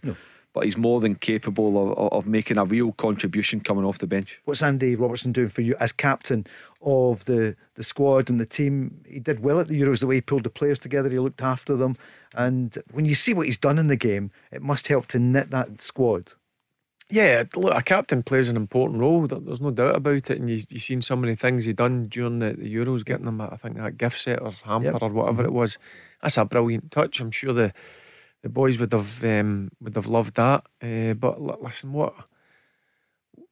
but 0.54 0.64
he's 0.64 0.76
more 0.76 1.00
than 1.00 1.16
capable 1.16 1.76
of, 1.92 1.98
of- 1.98 2.12
of 2.12 2.26
making 2.26 2.56
a 2.56 2.64
real 2.64 2.92
contribution 2.92 3.60
coming 3.60 3.84
off 3.84 3.98
the 3.98 4.06
bench. 4.06 4.40
What's 4.44 4.62
Andy 4.62 4.94
Robertson 4.94 5.32
doing 5.32 5.48
for 5.48 5.60
you 5.60 5.74
as 5.80 5.92
captain 5.92 6.46
of 6.80 7.24
the, 7.24 7.56
the 7.74 7.82
squad 7.82 8.30
and 8.30 8.40
the 8.40 8.46
team? 8.46 9.02
He 9.06 9.18
did 9.18 9.40
well 9.40 9.60
at 9.60 9.68
the 9.68 9.78
Euros, 9.78 10.00
the 10.00 10.06
way 10.06 10.14
he 10.14 10.20
pulled 10.20 10.44
the 10.44 10.50
players 10.50 10.78
together, 10.78 11.10
he 11.10 11.18
looked 11.18 11.42
after 11.42 11.76
them. 11.76 11.96
And 12.34 12.78
when 12.92 13.04
you 13.04 13.14
see 13.14 13.34
what 13.34 13.46
he's 13.46 13.58
done 13.58 13.78
in 13.78 13.88
the 13.88 13.96
game, 13.96 14.30
it 14.52 14.62
must 14.62 14.88
help 14.88 15.08
to 15.08 15.18
knit 15.18 15.50
that 15.50 15.82
squad. 15.82 16.32
Yeah, 17.08 17.44
look, 17.54 17.72
a 17.72 17.82
captain 17.82 18.22
plays 18.24 18.48
an 18.48 18.56
important 18.56 18.98
role. 19.00 19.26
There's 19.28 19.60
no 19.60 19.70
doubt 19.70 19.94
about 19.94 20.28
it. 20.30 20.40
And 20.40 20.50
you, 20.50 20.60
you've 20.68 20.82
seen 20.82 21.00
so 21.02 21.14
many 21.14 21.36
things 21.36 21.64
he 21.64 21.72
done 21.72 22.08
during 22.08 22.40
the, 22.40 22.54
the 22.54 22.74
Euros, 22.74 23.04
getting 23.04 23.26
them, 23.26 23.40
I 23.40 23.54
think, 23.56 23.76
that 23.76 23.96
gift 23.96 24.20
set 24.20 24.42
or 24.42 24.50
hamper 24.64 24.86
Yep. 24.92 25.02
or 25.02 25.10
whatever 25.10 25.44
it 25.44 25.52
was. 25.52 25.78
That's 26.20 26.36
a 26.36 26.44
brilliant 26.44 26.90
touch. 26.90 27.20
I'm 27.20 27.30
sure 27.30 27.52
the 27.52 27.72
the 28.42 28.48
boys 28.48 28.78
would 28.78 28.92
have 28.92 29.24
um, 29.24 29.70
would 29.80 29.94
have 29.96 30.08
loved 30.08 30.34
that. 30.36 30.64
Uh, 30.82 31.14
but 31.14 31.40
li- 31.40 31.54
listen, 31.60 31.92
what 31.92 32.14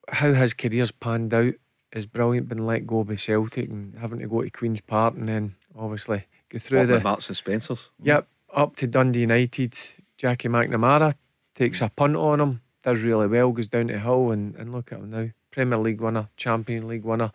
how 0.09 0.33
his 0.33 0.53
career's 0.55 0.93
panned 0.93 1.33
out 1.33 1.55
is 1.93 2.07
brilliant. 2.07 2.49
Been 2.49 2.67
let 2.67 2.87
go 2.87 3.05
by 3.05 3.15
Celtic 3.15 3.69
and 3.69 3.97
having 3.99 4.19
to 4.19 4.27
go 4.27 4.43
to 4.43 4.51
Queens 4.51 4.81
Park 4.81 5.15
and 5.15 5.29
then 5.29 5.55
obviously 5.79 6.27
go 6.49 6.59
through 6.59 6.81
Up 6.83 6.89
the 6.89 7.01
Marks 7.01 7.29
and 7.29 7.37
Spencers. 7.37 7.89
Yep, 8.03 8.27
up 8.53 8.77
to 8.77 8.87
Dundee 8.87 9.21
United. 9.21 9.77
Jackie 10.19 10.49
McNamara 10.49 11.15
takes 11.55 11.81
a 11.81 11.89
punt 11.89 12.17
on 12.17 12.41
him, 12.41 12.61
does 12.85 13.03
really 13.03 13.27
well, 13.27 13.51
goes 13.53 13.69
down 13.69 13.89
to 13.89 13.99
Hull, 13.99 14.31
and, 14.31 14.55
and 14.57 14.73
look 14.73 14.93
at 14.93 14.99
him 15.01 15.11
now. 15.11 15.31
Premier 15.51 15.79
League 15.79 16.01
winner, 16.01 16.29
Champion 16.37 16.87
League 16.87 17.05
winner, 17.05 17.33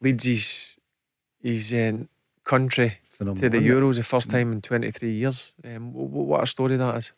leads 0.00 0.24
his, 0.24 0.76
his 1.42 1.72
uh, 1.72 1.92
country 2.44 2.98
Phenomenal, 3.10 3.42
to 3.42 3.50
the 3.50 3.56
isn't 3.58 3.70
it? 3.70 3.80
Euros 3.80 3.96
the 3.96 4.02
first 4.02 4.30
time 4.30 4.52
in 4.52 4.60
23 4.62 5.12
years. 5.12 5.52
Um, 5.64 5.90
w- 5.92 6.06
w- 6.08 6.26
what 6.26 6.42
a 6.42 6.46
story 6.46 6.76
that 6.76 6.96
is. 6.98 7.12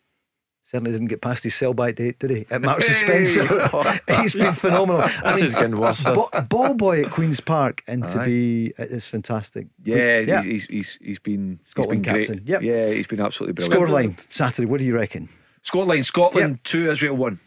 Certainly 0.69 0.91
didn't 0.91 1.07
get 1.07 1.21
past 1.21 1.45
his 1.45 1.55
sell 1.55 1.73
by 1.73 1.93
date, 1.93 2.19
did 2.19 2.29
he? 2.29 2.45
At 2.51 2.61
Marks 2.61 2.87
and 2.87 2.95
Spencer. 2.97 3.99
He's 4.21 4.33
been 4.35 4.53
phenomenal. 4.65 5.07
This 5.23 5.41
is 5.41 5.53
getting 5.53 5.79
worse. 5.79 6.03
Bo- 6.03 6.29
ball 6.49 6.73
boy 6.73 7.03
at 7.05 7.11
Queen's 7.11 7.39
Park, 7.39 7.83
and 7.87 8.05
to 8.09 8.19
Aye. 8.19 8.25
be 8.25 8.73
it's 8.77 9.07
fantastic. 9.07 9.67
Yeah, 9.85 10.19
yeah. 10.19 10.43
He's, 10.43 10.65
he's 10.65 10.65
he's 10.65 10.97
he's 11.01 11.19
been 11.19 11.61
Scotland 11.63 12.05
he's 12.05 12.11
been 12.13 12.21
captain. 12.21 12.37
great. 12.39 12.47
Yep. 12.49 12.61
Yeah, 12.63 12.89
he's 12.89 13.07
been 13.07 13.21
absolutely 13.21 13.53
brilliant. 13.53 14.17
Scoreline 14.19 14.33
Saturday. 14.33 14.65
What 14.65 14.79
do 14.79 14.85
you 14.85 14.93
reckon? 14.93 15.29
Scoreline 15.69 16.05
Scotland 16.05 16.59
two 16.63 16.89
Israel 16.91 17.15
one. 17.17 17.39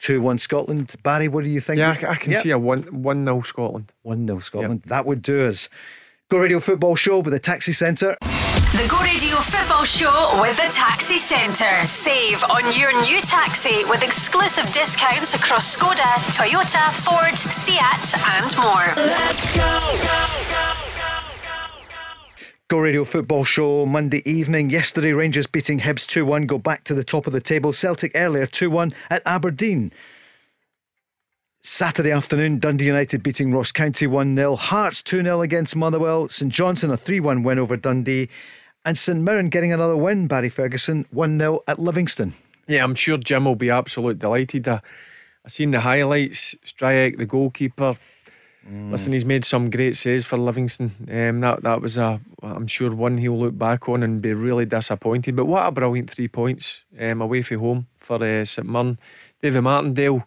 Two 0.00 0.20
one 0.20 0.38
Scotland. 0.38 0.94
Barry, 1.02 1.28
what 1.28 1.44
do 1.44 1.50
you 1.50 1.60
think? 1.60 1.78
Yeah, 1.78 1.90
I, 1.90 1.96
c- 1.96 2.06
I 2.06 2.14
can 2.16 2.36
see 2.36 2.50
a 2.50 2.58
1 2.58 3.02
1 3.02 3.24
0 3.24 3.40
Scotland. 3.42 3.92
One 4.02 4.26
0 4.26 4.40
Scotland. 4.40 4.82
That 4.86 5.06
would 5.06 5.22
do 5.22 5.46
us. 5.46 5.68
Go 6.28 6.38
Radio 6.38 6.58
Football 6.60 6.96
Show 6.96 7.20
with 7.20 7.32
the 7.32 7.38
Taxi 7.38 7.72
Centre. 7.72 8.16
The 8.22 8.86
Go 8.90 8.98
Radio 9.02 9.36
Football 9.36 9.84
Show 9.84 10.40
with 10.40 10.56
the 10.56 10.72
Taxi 10.72 11.18
Centre. 11.18 11.84
Save 11.86 12.42
on 12.50 12.64
your 12.76 12.90
new 13.02 13.20
taxi 13.20 13.84
with 13.84 14.02
exclusive 14.02 14.64
discounts 14.72 15.34
across 15.34 15.76
Skoda, 15.76 16.10
Toyota, 16.34 16.90
Ford, 17.04 17.36
Seat, 17.36 17.78
and 18.40 18.56
more. 18.56 18.94
Let's 18.96 19.54
go. 19.54 19.62
Go 20.02 20.81
Radio 22.80 23.04
Football 23.04 23.44
Show 23.44 23.86
Monday 23.86 24.22
evening. 24.24 24.70
Yesterday, 24.70 25.12
Rangers 25.12 25.46
beating 25.46 25.80
Hibs 25.80 26.06
2 26.06 26.24
1, 26.24 26.46
go 26.46 26.58
back 26.58 26.84
to 26.84 26.94
the 26.94 27.04
top 27.04 27.26
of 27.26 27.32
the 27.32 27.40
table. 27.40 27.72
Celtic 27.72 28.12
earlier 28.14 28.46
2 28.46 28.70
1 28.70 28.94
at 29.10 29.22
Aberdeen. 29.26 29.92
Saturday 31.60 32.10
afternoon, 32.10 32.58
Dundee 32.58 32.86
United 32.86 33.22
beating 33.22 33.52
Ross 33.52 33.72
County 33.72 34.06
1 34.06 34.36
0. 34.36 34.56
Hearts 34.56 35.02
2 35.02 35.22
0 35.22 35.42
against 35.42 35.76
Motherwell. 35.76 36.28
St 36.28 36.52
Johnstone 36.52 36.92
a 36.92 36.96
3 36.96 37.20
1 37.20 37.42
win 37.42 37.58
over 37.58 37.76
Dundee. 37.76 38.28
And 38.84 38.96
St 38.96 39.20
Mirren 39.20 39.48
getting 39.48 39.72
another 39.72 39.96
win, 39.96 40.26
Barry 40.26 40.48
Ferguson 40.48 41.04
1 41.10 41.38
0 41.38 41.60
at 41.66 41.78
Livingston. 41.78 42.34
Yeah, 42.68 42.84
I'm 42.84 42.94
sure 42.94 43.16
Jim 43.16 43.44
will 43.44 43.54
be 43.54 43.70
absolutely 43.70 44.20
delighted. 44.20 44.68
I, 44.68 44.80
I 45.44 45.48
seen 45.48 45.72
the 45.72 45.80
highlights. 45.80 46.54
Stryjek, 46.64 47.18
the 47.18 47.26
goalkeeper, 47.26 47.96
Mm. 48.68 48.90
Listen, 48.90 49.12
he's 49.12 49.24
made 49.24 49.44
some 49.44 49.70
great 49.70 49.96
saves 49.96 50.24
for 50.24 50.38
Livingston. 50.38 50.92
Um, 51.10 51.40
that 51.40 51.62
that 51.62 51.80
was 51.80 51.98
a, 51.98 52.20
I'm 52.42 52.66
sure 52.66 52.94
one 52.94 53.18
he'll 53.18 53.38
look 53.38 53.58
back 53.58 53.88
on 53.88 54.02
and 54.02 54.22
be 54.22 54.32
really 54.34 54.66
disappointed. 54.66 55.34
But 55.36 55.46
what 55.46 55.66
a 55.66 55.70
brilliant 55.72 56.10
three 56.10 56.28
points 56.28 56.84
um, 56.98 57.20
away 57.20 57.42
from 57.42 57.58
home 57.58 57.86
for 57.98 58.22
uh, 58.22 58.44
St 58.44 58.68
Mirren. 58.68 58.98
David 59.42 59.62
Martindale, 59.62 60.24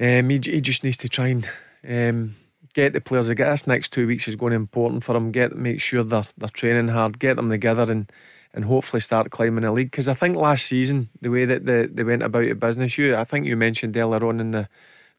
um, 0.00 0.30
he, 0.30 0.40
he 0.44 0.60
just 0.60 0.84
needs 0.84 0.98
to 0.98 1.08
try 1.08 1.28
and 1.28 1.48
um, 1.88 2.36
get 2.74 2.92
the 2.92 3.00
players. 3.00 3.28
Get 3.30 3.50
this 3.50 3.66
next 3.66 3.92
two 3.92 4.06
weeks 4.06 4.28
is 4.28 4.36
going 4.36 4.52
to 4.52 4.58
be 4.58 4.62
important 4.62 5.02
for 5.02 5.16
him. 5.16 5.32
Get 5.32 5.56
make 5.56 5.80
sure 5.80 6.04
they're 6.04 6.24
they're 6.38 6.48
training 6.48 6.88
hard. 6.88 7.18
Get 7.18 7.36
them 7.36 7.50
together 7.50 7.90
and 7.90 8.10
and 8.54 8.64
hopefully 8.64 9.00
start 9.00 9.30
climbing 9.30 9.64
the 9.64 9.72
league. 9.72 9.90
Because 9.90 10.06
I 10.06 10.14
think 10.14 10.36
last 10.36 10.66
season 10.66 11.08
the 11.20 11.30
way 11.30 11.44
that 11.44 11.66
they, 11.66 11.86
they 11.86 12.04
went 12.04 12.22
about 12.22 12.44
the 12.46 12.54
business, 12.54 12.96
you 12.96 13.16
I 13.16 13.24
think 13.24 13.46
you 13.46 13.56
mentioned 13.56 13.96
earlier 13.96 14.24
on 14.24 14.38
in 14.38 14.52
the 14.52 14.68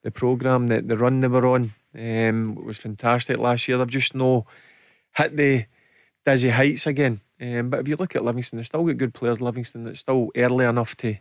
the 0.04 0.12
program 0.12 0.68
that 0.68 0.88
the 0.88 0.98
run 0.98 1.20
they 1.20 1.28
were 1.28 1.48
on 1.48 1.74
um, 1.96 2.56
was 2.56 2.78
fantastic 2.78 3.38
last 3.38 3.68
year. 3.68 3.78
They've 3.78 3.88
just 3.88 4.16
no 4.16 4.46
hit 5.16 5.36
the 5.36 5.66
dizzy 6.26 6.50
heights 6.50 6.88
again. 6.88 7.22
Um, 7.40 7.70
but 7.70 7.82
if 7.82 7.88
you 7.88 7.96
look 7.96 8.16
at 8.16 8.24
Livingston, 8.24 8.58
they've 8.58 8.66
still 8.66 8.84
got 8.84 8.98
good 8.98 9.14
players. 9.14 9.42
Livingston 9.42 9.84
that's 9.84 10.00
still 10.00 10.30
early 10.36 10.66
enough 10.66 10.96
to 10.98 11.18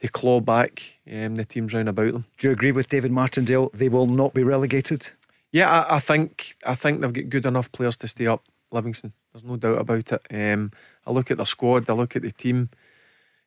to 0.00 0.08
claw 0.08 0.40
back 0.40 1.00
um, 1.10 1.34
the 1.34 1.44
teams 1.44 1.74
round 1.74 1.88
about 1.88 2.12
them. 2.12 2.24
Do 2.38 2.46
you 2.46 2.52
agree 2.52 2.70
with 2.70 2.88
David 2.88 3.10
Martindale? 3.10 3.70
They 3.74 3.88
will 3.88 4.06
not 4.06 4.32
be 4.32 4.44
relegated. 4.44 5.10
Yeah, 5.50 5.68
I, 5.70 5.96
I 5.96 5.98
think 5.98 6.56
I 6.64 6.74
think 6.74 7.00
they've 7.00 7.12
got 7.12 7.28
good 7.28 7.46
enough 7.46 7.72
players 7.72 7.96
to 7.98 8.08
stay 8.08 8.26
up. 8.26 8.44
Livingston, 8.70 9.12
there's 9.32 9.44
no 9.44 9.56
doubt 9.56 9.80
about 9.80 10.12
it. 10.12 10.22
Um, 10.30 10.70
I 11.06 11.10
look 11.10 11.30
at 11.30 11.38
their 11.38 11.46
squad. 11.46 11.88
I 11.88 11.94
look 11.94 12.16
at 12.16 12.22
the 12.22 12.30
team. 12.30 12.68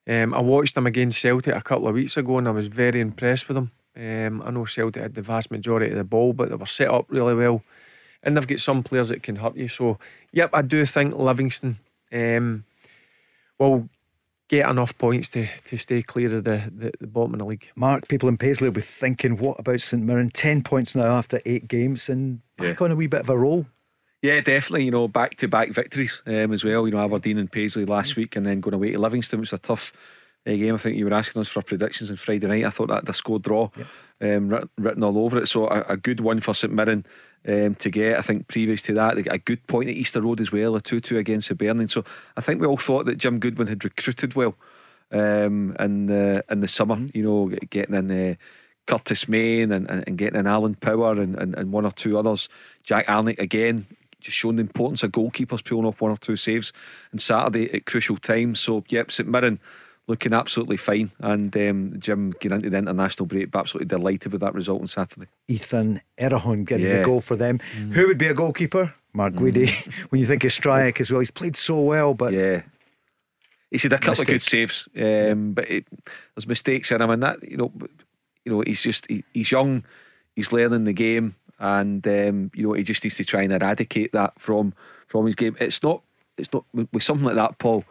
Um, 0.09 0.33
I 0.33 0.41
watched 0.41 0.73
them 0.73 0.87
against 0.87 1.21
Celtic 1.21 1.55
a 1.55 1.61
couple 1.61 1.87
of 1.87 1.93
weeks 1.93 2.17
ago, 2.17 2.39
and 2.39 2.47
I 2.47 2.51
was 2.51 2.67
very 2.67 2.99
impressed 2.99 3.47
with 3.47 3.55
them. 3.55 3.71
Um, 3.95 4.41
I 4.41 4.51
know 4.51 4.65
Celtic 4.65 5.01
had 5.01 5.15
the 5.15 5.21
vast 5.21 5.51
majority 5.51 5.91
of 5.91 5.97
the 5.97 6.03
ball, 6.03 6.33
but 6.33 6.49
they 6.49 6.55
were 6.55 6.65
set 6.65 6.89
up 6.89 7.05
really 7.09 7.35
well. 7.35 7.61
And 8.23 8.37
they've 8.37 8.47
got 8.47 8.59
some 8.59 8.83
players 8.83 9.09
that 9.09 9.23
can 9.23 9.37
hurt 9.37 9.55
you. 9.55 9.67
So, 9.67 9.97
yep, 10.31 10.51
I 10.53 10.61
do 10.61 10.85
think 10.85 11.15
Livingston 11.15 11.79
um, 12.11 12.65
will 13.57 13.89
get 14.47 14.69
enough 14.69 14.97
points 14.97 15.29
to, 15.29 15.47
to 15.65 15.77
stay 15.77 16.01
clear 16.01 16.35
of 16.35 16.43
the, 16.43 16.69
the, 16.75 16.91
the 16.99 17.07
bottom 17.07 17.33
of 17.33 17.39
the 17.39 17.45
league. 17.45 17.69
Mark, 17.75 18.07
people 18.07 18.29
in 18.29 18.37
Paisley 18.37 18.67
will 18.67 18.75
be 18.75 18.81
thinking, 18.81 19.37
what 19.37 19.59
about 19.59 19.81
St 19.81 20.03
Mirren? 20.03 20.29
10 20.29 20.61
points 20.61 20.95
now 20.95 21.17
after 21.17 21.41
eight 21.45 21.67
games 21.67 22.09
and 22.09 22.41
back 22.57 22.79
yeah. 22.79 22.85
on 22.85 22.91
a 22.91 22.95
wee 22.95 23.07
bit 23.07 23.21
of 23.21 23.29
a 23.29 23.37
roll. 23.37 23.65
Yeah, 24.21 24.39
definitely. 24.41 24.85
You 24.85 24.91
know, 24.91 25.07
back 25.07 25.35
to 25.37 25.47
back 25.47 25.69
victories 25.69 26.21
um, 26.27 26.51
as 26.53 26.63
well. 26.63 26.85
You 26.85 26.93
know, 26.93 27.03
Aberdeen 27.03 27.39
and 27.39 27.51
Paisley 27.51 27.85
last 27.85 28.15
week, 28.15 28.35
and 28.35 28.45
then 28.45 28.59
going 28.59 28.75
away 28.75 28.91
to 28.91 28.99
Livingston, 28.99 29.39
which 29.39 29.51
was 29.51 29.59
a 29.59 29.61
tough 29.61 29.91
game. 30.45 30.75
I 30.75 30.77
think 30.77 30.97
you 30.97 31.05
were 31.05 31.13
asking 31.13 31.39
us 31.39 31.47
for 31.47 31.61
predictions 31.61 32.09
on 32.09 32.15
Friday 32.15 32.47
night. 32.47 32.65
I 32.65 32.69
thought 32.69 32.89
that 32.89 33.05
the 33.05 33.13
score 33.13 33.39
draw 33.39 33.69
um, 34.21 34.69
written 34.77 35.03
all 35.03 35.17
over 35.19 35.39
it. 35.39 35.47
So 35.47 35.67
a, 35.67 35.81
a 35.89 35.97
good 35.97 36.19
one 36.19 36.41
for 36.41 36.53
St 36.53 36.73
Mirren 36.73 37.05
um, 37.47 37.75
to 37.75 37.89
get. 37.89 38.17
I 38.17 38.21
think 38.21 38.47
previous 38.47 38.81
to 38.83 38.93
that, 38.93 39.15
they 39.15 39.23
got 39.23 39.35
a 39.35 39.39
good 39.39 39.65
point 39.67 39.89
at 39.89 39.95
Easter 39.95 40.21
Road 40.21 40.41
as 40.41 40.51
well, 40.51 40.75
a 40.75 40.81
2 40.81 40.99
2 40.99 41.17
against 41.17 41.49
Hibernian. 41.49 41.89
So 41.89 42.03
I 42.37 42.41
think 42.41 42.61
we 42.61 42.67
all 42.67 42.77
thought 42.77 43.05
that 43.05 43.17
Jim 43.17 43.39
Goodwin 43.39 43.67
had 43.67 43.83
recruited 43.83 44.35
well 44.35 44.55
um, 45.11 45.75
in, 45.79 46.07
the, 46.07 46.43
in 46.49 46.61
the 46.61 46.67
summer, 46.67 46.95
mm-hmm. 46.95 47.17
you 47.17 47.23
know, 47.23 47.47
getting 47.69 47.95
in. 47.95 48.31
Uh, 48.31 48.35
Curtis 48.87 49.29
Main 49.29 49.71
and, 49.71 49.89
and, 49.89 50.03
and, 50.07 50.17
getting 50.17 50.39
in 50.39 50.47
Alan 50.47 50.73
Power 50.73 51.13
and, 51.13 51.35
and, 51.35 51.53
and 51.55 51.71
one 51.71 51.85
or 51.85 51.91
two 51.91 52.17
others. 52.17 52.49
Jack 52.83 53.05
Alnwick 53.07 53.39
again, 53.39 53.85
just 54.19 54.35
showing 54.35 54.55
the 54.55 54.63
importance 54.63 55.03
of 55.03 55.11
goalkeepers 55.11 55.63
pulling 55.63 55.85
off 55.85 56.01
one 56.01 56.11
or 56.11 56.17
two 56.17 56.35
saves 56.35 56.73
on 57.13 57.19
Saturday 57.19 57.71
at 57.73 57.85
crucial 57.85 58.17
times. 58.17 58.59
So, 58.59 58.83
yep, 58.89 59.11
St 59.11 59.29
Mirren 59.29 59.59
looking 60.07 60.33
absolutely 60.33 60.77
fine. 60.77 61.11
And 61.19 61.55
um, 61.55 61.95
Jim 61.99 62.31
getting 62.31 62.57
into 62.57 62.69
the 62.69 62.77
international 62.77 63.25
break, 63.25 63.51
but 63.51 63.59
absolutely 63.59 63.87
delighted 63.87 64.31
with 64.31 64.41
that 64.41 64.53
result 64.53 64.81
on 64.81 64.87
Saturday. 64.87 65.27
Ethan 65.47 66.01
Erhahon 66.17 66.65
getting 66.65 66.87
yeah. 66.87 66.99
the 66.99 67.05
goal 67.05 67.21
for 67.21 67.35
them. 67.35 67.59
Mm. 67.77 67.93
Who 67.93 68.07
would 68.07 68.17
be 68.17 68.27
a 68.27 68.33
goalkeeper? 68.33 68.93
Mark 69.13 69.33
mm. 69.33 70.01
when 70.09 70.19
you 70.19 70.25
think 70.25 70.43
of 70.43 70.51
Stryjek 70.51 71.01
as 71.01 71.11
well, 71.11 71.19
he's 71.19 71.31
played 71.31 71.55
so 71.55 71.79
well, 71.81 72.13
but 72.13 72.33
yeah. 72.33 72.61
He's 73.69 73.83
had 73.83 73.93
a 73.93 73.99
couple 73.99 74.21
of 74.21 74.27
good 74.27 74.41
saves, 74.41 74.89
um, 74.97 75.53
but 75.53 75.69
it, 75.71 75.87
there's 76.35 76.45
mistakes 76.45 76.91
in 76.91 77.01
him, 77.01 77.09
and 77.09 77.23
that 77.23 77.41
you 77.41 77.55
know, 77.55 77.71
you 78.43 78.51
know, 78.51 78.61
he's 78.67 78.81
just 78.81 79.07
he, 79.07 79.23
he's 79.33 79.49
young, 79.49 79.85
he's 80.35 80.51
learning 80.51 80.83
the 80.83 80.91
game, 80.91 81.35
and 81.57 82.05
um, 82.05 82.51
you 82.53 82.67
know, 82.67 82.73
he 82.73 82.83
just 82.83 83.01
needs 83.01 83.15
to 83.15 83.23
try 83.23 83.43
and 83.43 83.53
eradicate 83.53 84.11
that 84.11 84.37
from 84.37 84.73
from 85.07 85.25
his 85.25 85.35
game. 85.35 85.55
It's 85.57 85.81
not, 85.81 86.01
it's 86.37 86.51
not 86.51 86.65
with 86.73 87.01
something 87.01 87.25
like 87.25 87.35
that, 87.35 87.59
Paul 87.59 87.85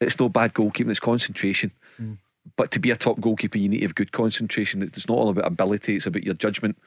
it's 0.00 0.18
no 0.18 0.28
bad 0.28 0.54
goalkeeping, 0.54 0.90
it's 0.90 1.00
concentration. 1.00 1.72
Mm. 2.00 2.18
But 2.56 2.70
to 2.72 2.80
be 2.80 2.90
a 2.90 2.96
top 2.96 3.20
goalkeeper, 3.20 3.58
you 3.58 3.68
need 3.68 3.80
to 3.80 3.86
have 3.86 3.94
good 3.94 4.12
concentration. 4.12 4.82
It's 4.82 5.08
not 5.08 5.14
all 5.14 5.28
about 5.28 5.46
ability, 5.46 5.96
it's 5.96 6.06
about 6.06 6.24
your 6.24 6.34
judgment. 6.34 6.78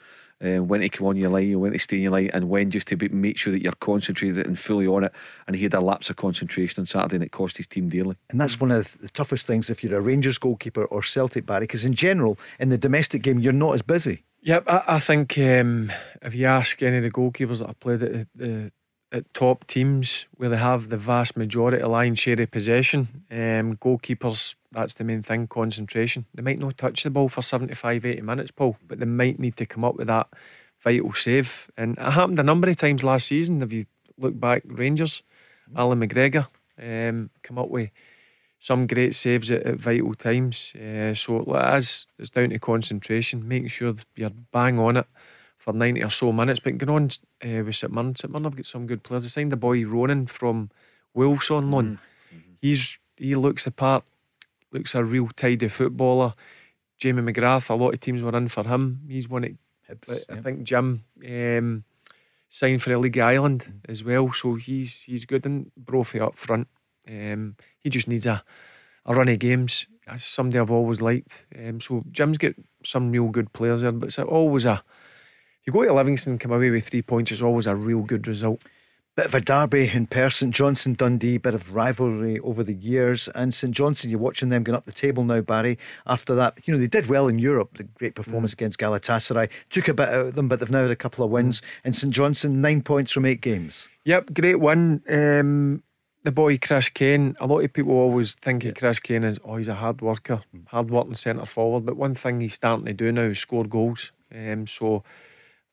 Uh, 0.43 0.57
when 0.57 0.81
to 0.81 0.89
come 0.89 1.07
on 1.07 1.15
your 1.15 1.29
line, 1.29 1.57
when 1.59 1.71
to 1.71 1.79
stay 1.79 1.97
in 1.97 2.03
your 2.03 2.11
line, 2.11 2.29
and 2.33 2.49
when 2.49 2.69
just 2.71 2.87
to 2.87 2.97
be, 2.97 3.07
make 3.07 3.37
sure 3.37 3.53
that 3.53 3.61
you're 3.61 3.71
concentrated 3.73 4.45
and 4.45 4.59
fully 4.59 4.87
on 4.87 5.03
it. 5.03 5.13
And 5.47 5.55
he 5.55 5.63
had 5.63 5.75
a 5.75 5.79
lapse 5.79 6.09
of 6.09 6.15
concentration 6.15 6.81
on 6.81 6.85
Saturday, 6.85 7.17
and 7.17 7.23
it 7.23 7.31
cost 7.31 7.55
his 7.57 7.67
team 7.67 7.87
dearly. 7.87 8.17
And 8.29 8.41
that's 8.41 8.59
one 8.59 8.71
of 8.71 8.97
the 8.97 9.09
toughest 9.09 9.47
things 9.47 9.69
if 9.69 9.83
you're 9.83 9.97
a 9.97 10.01
Rangers 10.01 10.39
goalkeeper 10.39 10.85
or 10.85 11.03
Celtic 11.03 11.45
Barry, 11.45 11.61
because 11.61 11.85
in 11.85 11.93
general, 11.93 12.37
in 12.59 12.69
the 12.69 12.79
domestic 12.79 13.21
game, 13.21 13.39
you're 13.39 13.53
not 13.53 13.75
as 13.75 13.83
busy. 13.83 14.23
Yep, 14.41 14.63
I, 14.67 14.83
I 14.87 14.99
think 14.99 15.37
um, 15.37 15.91
if 16.21 16.35
you 16.35 16.47
ask 16.47 16.81
any 16.81 16.97
of 16.97 17.03
the 17.03 17.11
goalkeepers 17.11 17.59
that 17.59 17.67
have 17.67 17.79
played 17.79 18.03
at 18.03 18.27
the, 18.35 18.71
at 19.13 19.31
top 19.33 19.65
teams 19.67 20.25
where 20.37 20.49
they 20.49 20.57
have 20.57 20.89
the 20.89 20.97
vast 20.97 21.37
majority 21.37 21.81
of 21.81 21.91
line 21.91 22.15
share 22.15 22.41
of 22.41 22.49
possession. 22.49 23.23
Um, 23.29 23.77
goalkeepers, 23.77 24.55
that's 24.71 24.95
the 24.95 25.03
main 25.03 25.21
thing, 25.21 25.47
concentration. 25.47 26.25
They 26.33 26.41
might 26.41 26.59
not 26.59 26.79
touch 26.79 27.03
the 27.03 27.11
ball 27.11 27.29
for 27.29 27.43
75, 27.43 28.05
80 28.05 28.21
minutes, 28.21 28.51
Paul, 28.51 28.75
but 28.87 28.99
they 28.99 29.05
might 29.05 29.39
need 29.39 29.55
to 29.57 29.67
come 29.67 29.85
up 29.85 29.95
with 29.95 30.07
that 30.07 30.27
vital 30.81 31.13
save. 31.13 31.69
And 31.77 31.95
it 31.97 32.11
happened 32.11 32.39
a 32.39 32.43
number 32.43 32.67
of 32.67 32.75
times 32.75 33.03
last 33.03 33.27
season. 33.27 33.61
If 33.61 33.71
you 33.71 33.85
look 34.17 34.37
back, 34.39 34.63
Rangers, 34.65 35.21
mm-hmm. 35.69 35.77
Allan 35.77 35.99
McGregor 35.99 36.47
um, 36.81 37.29
come 37.43 37.59
up 37.59 37.69
with 37.69 37.91
some 38.59 38.87
great 38.87 39.13
saves 39.13 39.51
at, 39.51 39.61
at 39.63 39.75
vital 39.75 40.15
times. 40.15 40.73
Uh, 40.75 41.13
so 41.13 41.43
as 41.53 42.07
it's 42.17 42.31
down 42.31 42.49
to 42.49 42.57
concentration, 42.57 43.47
making 43.47 43.67
sure 43.67 43.93
you're 44.15 44.31
bang 44.51 44.79
on 44.79 44.97
it 44.97 45.05
for 45.63 45.73
90 45.73 46.03
or 46.03 46.09
so 46.09 46.33
minutes. 46.33 46.59
But 46.59 46.77
going 46.77 46.89
on 46.89 47.09
uh, 47.41 47.63
with 47.63 47.75
St 47.75 47.91
Mirren, 47.91 48.15
St 48.17 48.29
Mirren 48.29 48.43
have 48.43 48.55
got 48.57 48.65
some 48.65 48.85
good 48.85 49.01
players. 49.01 49.23
They 49.23 49.29
signed 49.29 49.51
the 49.51 49.57
boy 49.57 49.85
Ronan 49.85 50.27
from 50.27 50.69
Wolves 51.13 51.49
on 51.49 51.71
loan. 51.71 51.99
Mm-hmm. 52.29 52.51
He's 52.61 52.99
He 53.15 53.33
looks 53.35 53.63
the 53.63 53.71
part, 53.71 54.03
looks 54.73 54.93
a 54.93 55.03
real 55.03 55.29
tidy 55.29 55.69
footballer. 55.69 56.33
Jamie 56.97 57.21
McGrath, 57.21 57.69
a 57.69 57.75
lot 57.75 57.93
of 57.93 58.01
teams 58.01 58.21
were 58.21 58.35
in 58.35 58.49
for 58.49 58.65
him. 58.65 59.01
He's 59.07 59.29
one 59.29 59.45
of, 59.45 59.51
Hibs, 59.89 60.25
I 60.29 60.35
yeah. 60.35 60.41
think 60.41 60.63
Jim 60.63 61.05
um, 61.25 61.83
signed 62.49 62.81
for 62.81 62.89
the 62.89 62.99
League 62.99 63.17
Island 63.17 63.61
mm-hmm. 63.61 63.91
as 63.91 64.03
well. 64.03 64.33
So 64.33 64.55
he's 64.55 65.03
he's 65.03 65.25
good. 65.25 65.45
And 65.45 65.71
Brophy 65.77 66.19
up 66.19 66.37
front. 66.37 66.67
Um, 67.07 67.55
he 67.79 67.89
just 67.89 68.09
needs 68.09 68.25
a, 68.25 68.43
a 69.05 69.13
run 69.13 69.29
of 69.29 69.39
games. 69.39 69.87
That's 70.05 70.25
somebody 70.25 70.59
I've 70.59 70.71
always 70.71 71.01
liked. 71.01 71.45
Um, 71.57 71.79
so 71.79 72.03
Jim's 72.11 72.37
got 72.37 72.53
some 72.83 73.11
real 73.11 73.29
good 73.29 73.53
players 73.53 73.79
there, 73.81 73.93
but 73.93 74.07
it's 74.07 74.19
always 74.19 74.65
a 74.65 74.83
you 75.65 75.73
go 75.73 75.83
to 75.83 75.93
Livingston, 75.93 76.37
come 76.37 76.51
away 76.51 76.69
with 76.69 76.87
three 76.87 77.01
points, 77.01 77.31
it's 77.31 77.41
always 77.41 77.67
a 77.67 77.75
real 77.75 78.01
good 78.01 78.27
result. 78.27 78.61
Bit 79.15 79.27
of 79.27 79.35
a 79.35 79.41
derby 79.41 79.91
in 79.93 80.07
person, 80.07 80.51
Johnstone 80.51 80.95
Dundee, 80.95 81.37
bit 81.37 81.53
of 81.53 81.75
rivalry 81.75 82.39
over 82.39 82.63
the 82.63 82.73
years. 82.73 83.29
And 83.35 83.53
St 83.53 83.71
Johnstone, 83.71 84.09
you're 84.09 84.19
watching 84.19 84.49
them 84.49 84.63
going 84.63 84.75
up 84.75 84.85
the 84.85 84.91
table 84.91 85.23
now, 85.23 85.41
Barry. 85.41 85.77
After 86.07 86.33
that, 86.33 86.57
you 86.65 86.73
know, 86.73 86.79
they 86.79 86.87
did 86.87 87.05
well 87.05 87.27
in 87.27 87.37
Europe, 87.37 87.77
the 87.77 87.83
great 87.83 88.15
performance 88.15 88.51
mm. 88.51 88.55
against 88.55 88.79
Galatasaray. 88.79 89.51
Took 89.69 89.87
a 89.87 89.93
bit 89.93 90.09
out 90.09 90.25
of 90.25 90.35
them, 90.35 90.47
but 90.47 90.59
they've 90.59 90.71
now 90.71 90.81
had 90.81 90.89
a 90.89 90.95
couple 90.95 91.23
of 91.23 91.29
wins. 91.29 91.61
Mm. 91.61 91.65
And 91.83 91.95
St 91.95 92.11
Johnstone, 92.11 92.59
nine 92.59 92.81
points 92.81 93.11
from 93.11 93.25
eight 93.25 93.41
games. 93.41 93.87
Yep, 94.05 94.33
great 94.33 94.59
win. 94.59 95.03
Um, 95.07 95.83
the 96.23 96.31
boy 96.31 96.57
Chris 96.57 96.89
Kane, 96.89 97.35
a 97.39 97.45
lot 97.45 97.63
of 97.63 97.71
people 97.71 97.93
always 97.93 98.33
think 98.33 98.63
yeah. 98.63 98.69
of 98.69 98.77
Chris 98.77 98.99
Kane 98.99 99.25
as, 99.25 99.37
oh, 99.45 99.57
he's 99.57 99.67
a 99.67 99.75
hard 99.75 100.01
worker, 100.01 100.41
mm. 100.55 100.67
hard 100.69 100.89
working 100.89 101.13
centre 101.13 101.45
forward. 101.45 101.85
But 101.85 101.97
one 101.97 102.15
thing 102.15 102.41
he's 102.41 102.55
starting 102.55 102.87
to 102.87 102.93
do 102.93 103.11
now 103.11 103.21
is 103.21 103.37
score 103.37 103.65
goals. 103.65 104.11
Um, 104.33 104.65
so 104.65 105.03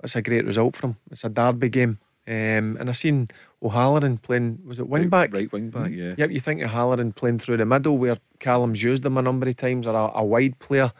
it's 0.03 0.17
a 0.17 0.23
great 0.23 0.45
result 0.45 0.77
for 0.77 0.89
him. 0.89 0.97
It's 1.11 1.25
a 1.25 1.29
derby 1.29 1.69
game. 1.69 1.99
Um, 2.27 2.77
and 2.79 2.89
I 2.89 2.93
seen 2.93 3.29
O'Halloran 3.63 4.19
playing, 4.19 4.61
was 4.65 4.79
it 4.79 4.89
wing 4.89 5.09
back? 5.09 5.33
Right 5.33 5.51
wing 5.51 5.71
back, 5.71 5.91
yeah. 5.91 6.15
Yep, 6.17 6.31
you 6.31 6.41
think 6.41 6.63
of 6.63 6.71
Halloran 6.71 7.13
playing 7.13 7.39
through 7.39 7.57
the 7.57 7.67
middle 7.67 7.99
where 7.99 8.19
Callum's 8.39 8.83
used 8.83 9.05
him 9.05 9.19
a 9.19 9.23
number 9.23 9.49
of 9.49 9.57
times 9.57 9.87
or 9.87 9.97
a, 9.97 10.19
a 10.19 10.25
wide 10.25 10.59
player. 10.59 10.93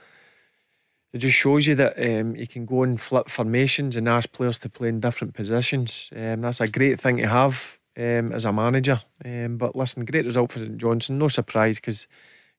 It 1.13 1.19
just 1.19 1.37
shows 1.37 1.67
you 1.67 1.75
that 1.77 1.99
um, 1.99 2.37
you 2.37 2.47
can 2.47 2.67
go 2.67 2.83
and 2.83 3.01
flip 3.01 3.29
formations 3.29 3.97
and 3.97 4.09
ask 4.09 4.33
players 4.33 4.59
to 4.61 4.69
play 4.69 4.89
in 4.89 5.01
different 5.01 5.35
positions. 5.35 6.09
Um, 6.15 6.41
that's 6.41 6.61
a 6.61 6.69
great 6.69 7.01
thing 7.01 7.19
to 7.19 7.29
have 7.29 7.79
um, 7.97 8.33
as 8.33 8.45
a 8.45 8.53
manager. 8.53 9.03
Um, 9.25 9.57
but 9.57 9.77
listen, 9.77 10.05
great 10.05 10.25
result 10.25 10.53
for 10.53 10.61
St 10.61 10.79
Johnstone. 10.79 11.19
No 11.19 11.29
surprise 11.29 11.77
because 11.77 12.09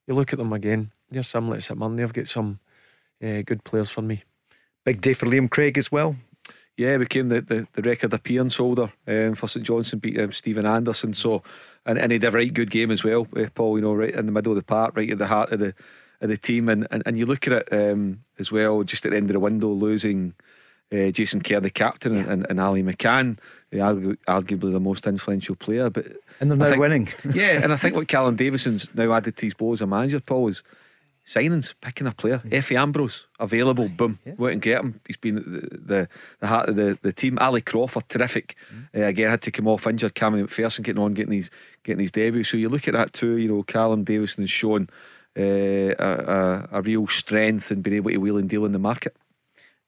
you 0.07 0.13
look 0.13 0.33
at 0.33 0.39
them 0.39 0.53
again. 0.53 0.91
They're 1.09 1.23
similar 1.23 1.57
to 1.57 1.61
St 1.61 1.79
Mirren. 1.79 1.95
They've 1.95 2.13
got 2.13 2.27
some 2.27 2.59
uh, 3.23 3.41
good 3.45 3.63
players 3.63 3.89
for 3.89 4.01
me. 4.01 4.23
Big 4.85 5.01
day 5.01 5.13
for 5.13 5.25
Liam 5.25 5.49
Craig 5.49 5.77
as 5.77 5.91
well. 5.91 6.15
Yeah, 6.81 6.97
became 6.97 7.29
the, 7.29 7.41
the, 7.41 7.67
the 7.73 7.83
record 7.83 8.11
appearance 8.11 8.57
holder 8.57 8.91
um, 9.07 9.35
for 9.35 9.47
St 9.47 9.63
Johnstone, 9.63 9.99
beat 9.99 10.19
um, 10.19 10.31
Steven 10.31 10.65
Anderson. 10.65 11.13
So, 11.13 11.43
and, 11.85 11.99
and 11.99 12.11
he 12.11 12.17
did 12.17 12.29
a 12.29 12.31
right 12.31 12.51
good 12.51 12.71
game 12.71 12.89
as 12.89 13.03
well, 13.03 13.27
uh, 13.37 13.45
Paul. 13.53 13.77
You 13.77 13.83
know, 13.83 13.93
right 13.93 14.15
in 14.15 14.25
the 14.25 14.31
middle 14.31 14.51
of 14.51 14.55
the 14.55 14.63
park, 14.63 14.97
right 14.97 15.11
at 15.11 15.19
the 15.19 15.27
heart 15.27 15.51
of 15.51 15.59
the 15.59 15.75
of 16.21 16.29
the 16.29 16.37
team. 16.37 16.69
And 16.69 16.87
and, 16.89 17.03
and 17.05 17.19
you 17.19 17.27
look 17.27 17.45
at 17.45 17.53
it 17.53 17.69
um, 17.71 18.23
as 18.39 18.51
well, 18.51 18.81
just 18.81 19.05
at 19.05 19.11
the 19.11 19.17
end 19.17 19.29
of 19.29 19.33
the 19.33 19.39
window, 19.39 19.67
losing 19.67 20.33
uh, 20.91 21.11
Jason 21.11 21.41
Kerr, 21.41 21.59
the 21.59 21.69
captain, 21.69 22.15
yeah. 22.15 22.31
and, 22.31 22.47
and 22.49 22.59
Ali 22.59 22.81
McCann, 22.81 23.37
arguably, 23.71 24.17
arguably 24.27 24.71
the 24.71 24.79
most 24.79 25.05
influential 25.05 25.55
player. 25.55 25.91
But 25.91 26.07
and 26.39 26.49
they're 26.49 26.57
now 26.57 26.65
think, 26.65 26.79
winning. 26.79 27.09
yeah, 27.35 27.61
and 27.63 27.71
I 27.71 27.75
think 27.75 27.95
what 27.95 28.07
Callum 28.07 28.37
Davidson's 28.37 28.93
now 28.95 29.13
added 29.13 29.37
to 29.37 29.45
his 29.45 29.53
bow 29.53 29.73
as 29.73 29.81
a 29.81 29.85
manager, 29.87 30.19
Paul, 30.19 30.47
is 30.47 30.63
signings, 31.25 31.73
picking 31.81 32.07
a 32.07 32.11
player. 32.11 32.39
Mm. 32.39 32.51
Efe 32.51 32.77
Ambrose 32.77 33.27
available, 33.39 33.89
boom, 33.89 34.19
yeah. 34.25 34.33
went 34.37 34.53
and 34.53 34.61
get 34.61 34.81
him. 34.81 34.99
He's 35.05 35.17
been 35.17 35.35
the 35.35 35.77
the, 35.77 36.09
the 36.39 36.47
heart 36.47 36.69
of 36.69 36.75
the, 36.75 36.97
the 37.01 37.13
team. 37.13 37.37
Ali 37.39 37.61
Crawford, 37.61 38.09
terrific. 38.09 38.55
Mm. 38.73 39.01
Uh, 39.01 39.05
again, 39.07 39.29
had 39.29 39.41
to 39.43 39.51
come 39.51 39.67
off 39.67 39.87
injured. 39.87 40.15
Cameron 40.15 40.47
McPherson 40.47 40.83
getting 40.83 41.01
on, 41.01 41.13
getting 41.13 41.33
his 41.33 41.49
getting 41.83 42.01
his 42.01 42.11
debut. 42.11 42.43
So 42.43 42.57
you 42.57 42.69
look 42.69 42.87
at 42.87 42.93
that 42.93 43.13
too. 43.13 43.37
You 43.37 43.47
know, 43.47 43.63
Callum 43.63 44.03
Davidson 44.03 44.43
has 44.43 44.49
shown 44.49 44.89
uh, 45.37 45.41
a, 45.41 45.95
a, 45.99 46.69
a 46.73 46.81
real 46.81 47.07
strength 47.07 47.71
and 47.71 47.83
being 47.83 47.97
able 47.97 48.11
to 48.11 48.17
wheel 48.17 48.37
and 48.37 48.49
deal 48.49 48.65
in 48.65 48.71
the 48.71 48.79
market. 48.79 49.15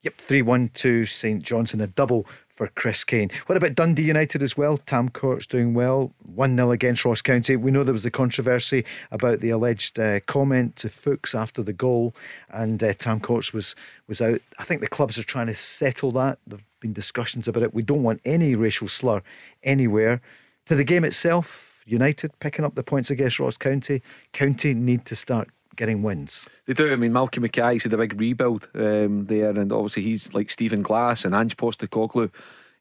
Yep, 0.04 0.18
3 0.18 0.42
1 0.42 0.70
to 0.76 1.06
St 1.06 1.42
Johnstone, 1.42 1.80
a 1.80 1.88
double 1.88 2.26
for 2.54 2.68
Chris 2.68 3.04
Kane. 3.04 3.30
What 3.48 3.58
about 3.58 3.74
Dundee 3.74 4.04
United 4.04 4.44
as 4.44 4.56
well? 4.56 4.78
Tam 4.78 5.10
Courts 5.10 5.48
doing 5.48 5.74
well. 5.74 6.14
1 6.36 6.56
0 6.56 6.72
against 6.72 7.04
Ross 7.04 7.22
County. 7.22 7.56
We 7.56 7.72
know 7.72 7.84
there 7.84 7.94
was 7.94 8.04
the 8.04 8.12
controversy 8.12 8.86
about 9.12 9.40
the 9.40 9.50
alleged 9.50 10.00
uh, 10.00 10.20
comment 10.22 10.76
to 10.78 10.90
Fuchs 10.90 11.34
after 11.34 11.64
the 11.64 11.74
goal, 11.74 12.14
and 12.50 12.84
uh, 12.84 12.94
Tam 12.94 13.20
Courts 13.20 13.54
was, 13.54 13.76
was 14.08 14.22
out. 14.22 14.40
I 14.60 14.64
think 14.64 14.82
the 14.82 14.88
clubs 14.88 15.18
are 15.18 15.24
trying 15.24 15.48
to 15.48 15.56
settle 15.56 16.12
that. 16.12 16.38
There 16.46 16.60
have 16.60 16.80
been 16.80 16.94
discussions 16.94 17.48
about 17.48 17.64
it. 17.64 17.74
We 17.74 17.82
don't 17.82 18.04
want 18.04 18.22
any 18.24 18.56
racial 18.56 18.88
slur 18.88 19.24
anywhere. 19.64 20.22
To 20.68 20.76
the 20.76 20.84
game 20.84 21.04
itself, 21.04 21.82
United 21.86 22.38
picking 22.40 22.64
up 22.64 22.76
the 22.76 22.84
points 22.84 23.10
against 23.10 23.40
Ross 23.40 23.58
County. 23.58 24.02
County 24.32 24.74
need 24.74 25.06
to 25.06 25.16
start 25.16 25.50
getting 25.76 26.04
wins. 26.04 26.48
They 26.66 26.74
do. 26.74 26.92
I 26.92 26.96
mean, 26.96 27.12
Malky 27.12 27.40
Mackay's 27.40 27.84
had 27.84 27.94
a 27.94 27.98
big 27.98 28.20
rebuild 28.20 28.68
um, 28.76 29.26
there, 29.26 29.50
and 29.50 29.72
obviously 29.72 30.04
he's 30.04 30.34
like 30.34 30.50
Stephen 30.50 30.82
Glass 30.82 31.26
and 31.26 31.36
Ange 31.36 31.58
Postecoglou. 31.58 32.32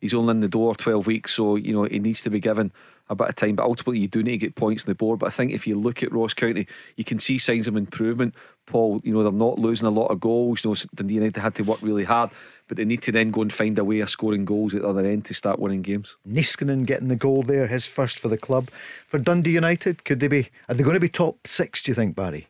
He's 0.00 0.14
only 0.14 0.32
in 0.32 0.40
the 0.40 0.48
door 0.48 0.74
12 0.74 1.06
weeks, 1.06 1.34
so 1.34 1.54
you 1.54 1.72
know 1.72 1.84
he 1.84 2.00
needs 2.00 2.22
to 2.22 2.30
be 2.30 2.40
given 2.40 2.72
a 3.08 3.14
bit 3.14 3.28
of 3.28 3.36
time. 3.36 3.54
But 3.54 3.64
ultimately, 3.66 4.00
you 4.00 4.08
do 4.08 4.22
need 4.22 4.32
to 4.32 4.38
get 4.38 4.56
points 4.56 4.84
on 4.84 4.90
the 4.90 4.96
board. 4.96 5.20
But 5.20 5.26
I 5.26 5.30
think 5.30 5.52
if 5.52 5.66
you 5.66 5.76
look 5.76 6.02
at 6.02 6.12
Ross 6.12 6.34
County, 6.34 6.66
you 6.96 7.04
can 7.04 7.20
see 7.20 7.38
signs 7.38 7.68
of 7.68 7.76
improvement. 7.76 8.34
Paul, 8.66 9.00
you 9.04 9.12
know 9.12 9.22
they're 9.22 9.32
not 9.32 9.58
losing 9.58 9.86
a 9.86 9.92
lot 9.92 10.08
of 10.08 10.18
goals. 10.18 10.64
You 10.64 10.70
know 10.70 10.76
Dundee 10.94 11.14
United 11.14 11.40
had 11.40 11.54
to 11.56 11.62
work 11.62 11.80
really 11.82 12.04
hard, 12.04 12.30
but 12.66 12.76
they 12.76 12.84
need 12.84 13.02
to 13.02 13.12
then 13.12 13.30
go 13.30 13.42
and 13.42 13.52
find 13.52 13.78
a 13.78 13.84
way 13.84 14.00
of 14.00 14.10
scoring 14.10 14.44
goals 14.44 14.74
at 14.74 14.82
the 14.82 14.88
other 14.88 15.06
end 15.06 15.24
to 15.26 15.34
start 15.34 15.60
winning 15.60 15.82
games. 15.82 16.16
Niskanen 16.28 16.84
getting 16.84 17.08
the 17.08 17.16
goal 17.16 17.42
there, 17.42 17.68
his 17.68 17.86
first 17.86 18.18
for 18.18 18.28
the 18.28 18.38
club. 18.38 18.70
For 19.06 19.18
Dundee 19.18 19.52
United, 19.52 20.04
could 20.04 20.20
they 20.20 20.28
be? 20.28 20.48
Are 20.68 20.74
they 20.74 20.82
going 20.82 20.94
to 20.94 21.00
be 21.00 21.08
top 21.08 21.46
six? 21.46 21.82
Do 21.82 21.90
you 21.90 21.94
think, 21.94 22.16
Barry? 22.16 22.48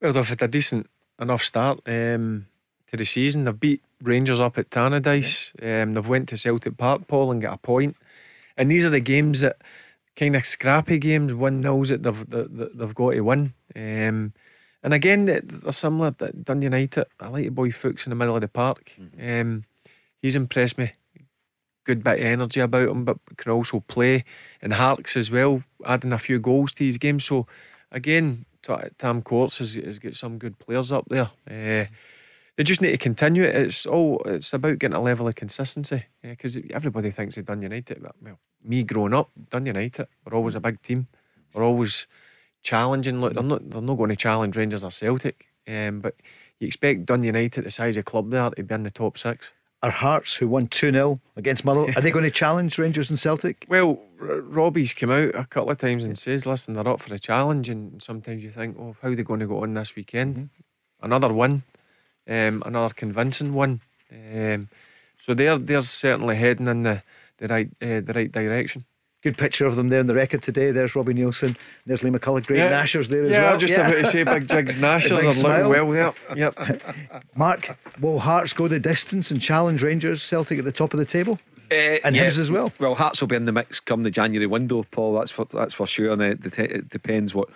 Well, 0.00 0.12
they've 0.12 0.28
had 0.28 0.42
a 0.42 0.48
decent 0.48 0.88
enough 1.20 1.42
start 1.42 1.80
um, 1.86 2.46
to 2.90 2.96
the 2.96 3.04
season. 3.04 3.44
They've 3.44 3.58
beat 3.58 3.82
Rangers 4.02 4.40
up 4.40 4.58
at 4.58 4.70
Tannadice. 4.70 5.52
Yeah. 5.60 5.82
Um, 5.82 5.94
they've 5.94 6.08
went 6.08 6.28
to 6.28 6.36
Celtic 6.36 6.76
Park, 6.76 7.08
Paul, 7.08 7.32
and 7.32 7.42
got 7.42 7.54
a 7.54 7.58
point. 7.58 7.96
And 8.56 8.70
these 8.70 8.86
are 8.86 8.90
the 8.90 9.00
games 9.00 9.40
that 9.40 9.56
kind 10.16 10.36
of 10.36 10.44
scrappy 10.44 10.98
games, 10.98 11.34
one 11.34 11.60
nils 11.60 11.88
that 11.88 12.02
they've 12.02 12.30
that 12.30 12.78
they've 12.78 12.94
got 12.94 13.12
to 13.12 13.20
win. 13.20 13.54
Um, 13.74 14.32
and 14.82 14.94
again, 14.94 15.24
they're 15.24 15.42
similar. 15.72 16.12
Dundee 16.12 16.66
United. 16.66 17.06
I 17.18 17.28
like 17.28 17.44
the 17.44 17.50
boy 17.50 17.70
Fuchs 17.70 18.06
in 18.06 18.10
the 18.10 18.16
middle 18.16 18.36
of 18.36 18.40
the 18.40 18.48
park. 18.48 18.92
Mm-hmm. 19.00 19.40
Um, 19.40 19.64
he's 20.22 20.36
impressed 20.36 20.78
me. 20.78 20.92
Good 21.84 22.04
bit 22.04 22.20
of 22.20 22.24
energy 22.24 22.60
about 22.60 22.88
him, 22.88 23.04
but 23.04 23.18
can 23.36 23.52
also 23.52 23.80
play. 23.80 24.24
And 24.62 24.74
Harkes 24.74 25.16
as 25.16 25.30
well, 25.30 25.62
adding 25.84 26.12
a 26.12 26.18
few 26.18 26.38
goals 26.38 26.72
to 26.72 26.84
his 26.84 26.98
game. 26.98 27.18
So 27.18 27.46
again, 27.90 28.44
Tam 28.98 29.22
Courts 29.22 29.58
has, 29.58 29.74
has 29.74 29.98
got 29.98 30.14
some 30.14 30.38
good 30.38 30.58
players 30.58 30.92
up 30.92 31.06
there. 31.08 31.30
Uh, 31.48 31.86
they 32.56 32.64
just 32.64 32.82
need 32.82 32.90
to 32.90 32.98
continue 32.98 33.44
it. 33.44 33.54
It's 33.54 33.86
all 33.86 34.20
it's 34.26 34.52
about 34.52 34.78
getting 34.78 34.96
a 34.96 35.00
level 35.00 35.28
of 35.28 35.36
consistency 35.36 36.06
because 36.22 36.56
yeah, 36.56 36.64
everybody 36.72 37.10
thinks 37.10 37.36
they've 37.36 37.44
done 37.44 37.62
United. 37.62 38.02
But, 38.02 38.16
well, 38.20 38.38
me 38.64 38.82
growing 38.82 39.14
up, 39.14 39.30
done 39.50 39.66
United. 39.66 40.08
We're 40.24 40.36
always 40.36 40.56
a 40.56 40.60
big 40.60 40.82
team. 40.82 41.06
We're 41.54 41.64
always 41.64 42.06
challenging. 42.62 43.20
Look, 43.20 43.34
they're 43.34 43.42
not 43.42 43.70
they're 43.70 43.80
not 43.80 43.96
going 43.96 44.10
to 44.10 44.16
challenge 44.16 44.56
Rangers 44.56 44.82
or 44.82 44.90
Celtic. 44.90 45.46
Um, 45.68 46.00
but 46.00 46.16
you 46.58 46.66
expect 46.66 47.06
Dun 47.06 47.22
United, 47.22 47.64
the 47.64 47.70
size 47.70 47.96
of 47.96 48.04
club 48.04 48.30
there, 48.30 48.50
to 48.50 48.62
be 48.64 48.74
in 48.74 48.82
the 48.82 48.90
top 48.90 49.18
six. 49.18 49.52
Are 49.80 49.90
Hearts, 49.90 50.34
who 50.36 50.48
won 50.48 50.66
2 50.66 50.90
0 50.90 51.20
against 51.36 51.64
Motherwell, 51.64 51.90
are 51.96 52.00
they 52.00 52.10
going 52.10 52.24
to 52.24 52.30
challenge 52.30 52.78
Rangers 52.78 53.10
and 53.10 53.18
Celtic? 53.18 53.64
Well, 53.68 54.00
R- 54.20 54.40
Robbie's 54.40 54.92
come 54.92 55.10
out 55.10 55.34
a 55.36 55.44
couple 55.44 55.70
of 55.70 55.78
times 55.78 56.02
and 56.02 56.18
says, 56.18 56.46
listen, 56.46 56.74
they're 56.74 56.88
up 56.88 57.00
for 57.00 57.14
a 57.14 57.18
challenge. 57.18 57.68
And 57.68 58.02
sometimes 58.02 58.42
you 58.42 58.50
think, 58.50 58.76
oh, 58.78 58.96
how 59.00 59.08
are 59.08 59.14
they 59.14 59.22
going 59.22 59.40
to 59.40 59.46
go 59.46 59.62
on 59.62 59.74
this 59.74 59.94
weekend? 59.94 60.36
Mm-hmm. 60.36 61.04
Another 61.04 61.32
win, 61.32 61.62
um, 62.28 62.62
another 62.66 62.92
convincing 62.92 63.52
one. 63.52 63.80
Um, 64.12 64.68
so 65.16 65.32
they're, 65.34 65.58
they're 65.58 65.80
certainly 65.82 66.34
heading 66.34 66.66
in 66.66 66.82
the, 66.82 67.02
the, 67.36 67.46
right, 67.46 67.68
uh, 67.80 68.00
the 68.00 68.12
right 68.14 68.32
direction. 68.32 68.84
Good 69.22 69.36
picture 69.36 69.66
of 69.66 69.74
them 69.74 69.88
there 69.88 69.98
in 69.98 70.06
the 70.06 70.14
record 70.14 70.42
today. 70.42 70.70
There's 70.70 70.94
Robbie 70.94 71.12
Neilson. 71.12 71.56
There's 71.86 72.04
Lee 72.04 72.10
McCulloch. 72.10 72.46
Great 72.46 72.58
yeah. 72.58 72.70
Nashers 72.70 73.08
there 73.08 73.24
as 73.24 73.30
yeah, 73.32 73.42
well. 73.42 73.52
Yeah, 73.52 73.58
just 73.58 73.74
about 73.74 73.90
to 73.90 74.04
say 74.04 74.22
Big 74.22 74.48
Jigs 74.48 74.76
Nashers 74.78 75.24
are 75.24 75.58
looking 75.58 75.68
well 75.68 75.90
there. 75.90 76.14
Yep. 76.36 76.82
Mark, 77.34 77.76
will 78.00 78.20
Hearts 78.20 78.52
go 78.52 78.68
the 78.68 78.78
distance 78.78 79.32
and 79.32 79.40
challenge 79.40 79.82
Rangers 79.82 80.22
Celtic 80.22 80.60
at 80.60 80.64
the 80.64 80.72
top 80.72 80.92
of 80.92 80.98
the 80.98 81.04
table? 81.04 81.40
Uh, 81.70 81.98
and 82.04 82.14
yeah. 82.14 82.24
his 82.24 82.38
as 82.38 82.50
well. 82.50 82.72
Well, 82.78 82.94
Hearts 82.94 83.20
will 83.20 83.28
be 83.28 83.36
in 83.36 83.44
the 83.44 83.52
mix 83.52 83.80
come 83.80 84.04
the 84.04 84.10
January 84.10 84.46
window, 84.46 84.84
Paul. 84.90 85.18
That's 85.18 85.32
for 85.32 85.46
that's 85.46 85.74
for 85.74 85.86
sure. 85.86 86.12
And 86.12 86.22
it, 86.22 86.58
it 86.58 86.88
depends 86.88 87.34
what 87.34 87.48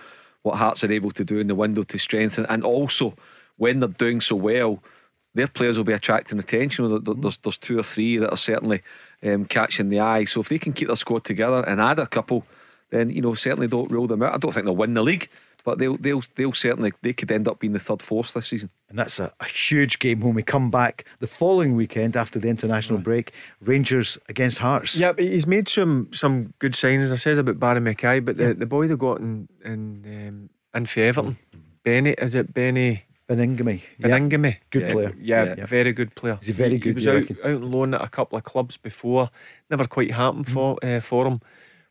what 0.42 0.56
Hearts 0.56 0.82
are 0.82 0.92
able 0.92 1.12
to 1.12 1.24
do 1.24 1.38
in 1.38 1.46
the 1.46 1.54
window 1.54 1.84
to 1.84 1.98
strengthen, 1.98 2.44
and 2.46 2.64
also 2.64 3.14
when 3.56 3.80
they're 3.80 3.88
doing 3.88 4.20
so 4.20 4.36
well, 4.36 4.82
their 5.34 5.46
players 5.46 5.76
will 5.78 5.84
be 5.84 5.92
attracting 5.92 6.38
attention. 6.38 7.02
There's, 7.04 7.38
there's 7.38 7.58
two 7.58 7.78
or 7.78 7.82
three 7.82 8.18
that 8.18 8.30
are 8.30 8.36
certainly 8.36 8.82
um, 9.22 9.44
catching 9.44 9.88
the 9.88 10.00
eye. 10.00 10.24
So 10.24 10.40
if 10.40 10.48
they 10.48 10.58
can 10.58 10.72
keep 10.72 10.88
their 10.88 10.96
squad 10.96 11.24
together 11.24 11.60
and 11.66 11.80
add 11.80 11.98
a 11.98 12.06
couple, 12.06 12.46
then 12.90 13.10
you 13.10 13.22
know 13.22 13.34
certainly 13.34 13.68
don't 13.68 13.90
rule 13.90 14.06
them 14.06 14.22
out. 14.22 14.34
I 14.34 14.38
don't 14.38 14.52
think 14.52 14.66
they'll 14.66 14.76
win 14.76 14.94
the 14.94 15.02
league, 15.02 15.28
but 15.64 15.78
they'll 15.78 15.96
they'll 15.96 16.22
they'll 16.34 16.52
certainly 16.52 16.92
they 17.02 17.12
could 17.12 17.30
end 17.30 17.48
up 17.48 17.58
being 17.58 17.72
the 17.72 17.78
third 17.78 18.02
force 18.02 18.32
this 18.32 18.48
season. 18.48 18.70
And 18.88 18.98
that's 18.98 19.18
a, 19.18 19.32
a 19.40 19.46
huge 19.46 19.98
game 19.98 20.20
when 20.20 20.34
we 20.34 20.42
come 20.42 20.70
back 20.70 21.06
the 21.20 21.26
following 21.26 21.74
weekend 21.74 22.16
after 22.16 22.38
the 22.38 22.48
international 22.48 22.98
right. 22.98 23.04
break. 23.04 23.32
Rangers 23.60 24.18
against 24.28 24.58
Hearts. 24.58 24.98
Yeah, 24.98 25.12
he's 25.16 25.46
made 25.46 25.68
some 25.68 26.08
some 26.12 26.52
good 26.58 26.72
signings. 26.72 27.12
I 27.12 27.16
said 27.16 27.38
about 27.38 27.58
Barrie 27.58 27.80
McKay, 27.80 28.24
but 28.24 28.36
the, 28.36 28.48
yeah. 28.48 28.52
the 28.52 28.66
boy 28.66 28.86
they 28.86 28.96
got 28.96 29.20
in 29.20 29.48
in 29.64 30.04
um, 30.28 30.50
in 30.74 30.86
for 30.86 31.00
Everton, 31.00 31.38
Benny 31.82 32.10
is 32.10 32.34
it 32.34 32.52
Benny? 32.52 33.04
Baningime. 33.32 33.82
Baningime. 34.00 34.44
Yeah. 34.44 34.58
Good 34.70 34.82
yeah. 34.82 34.92
player. 34.92 35.14
Yeah, 35.20 35.54
yeah, 35.58 35.66
very 35.66 35.92
good 35.92 36.14
player. 36.14 36.38
He's 36.40 36.50
a 36.50 36.52
very 36.52 36.78
good 36.78 36.90
He 36.90 36.94
was 36.94 37.08
out, 37.08 37.30
out 37.44 37.62
on 37.62 37.70
loan 37.70 37.94
at 37.94 38.02
a 38.02 38.08
couple 38.08 38.38
of 38.38 38.44
clubs 38.44 38.76
before. 38.76 39.30
Never 39.70 39.86
quite 39.86 40.10
happened 40.10 40.46
mm. 40.46 40.52
for 40.52 40.78
uh, 40.82 41.00
for 41.00 41.26
him. 41.26 41.40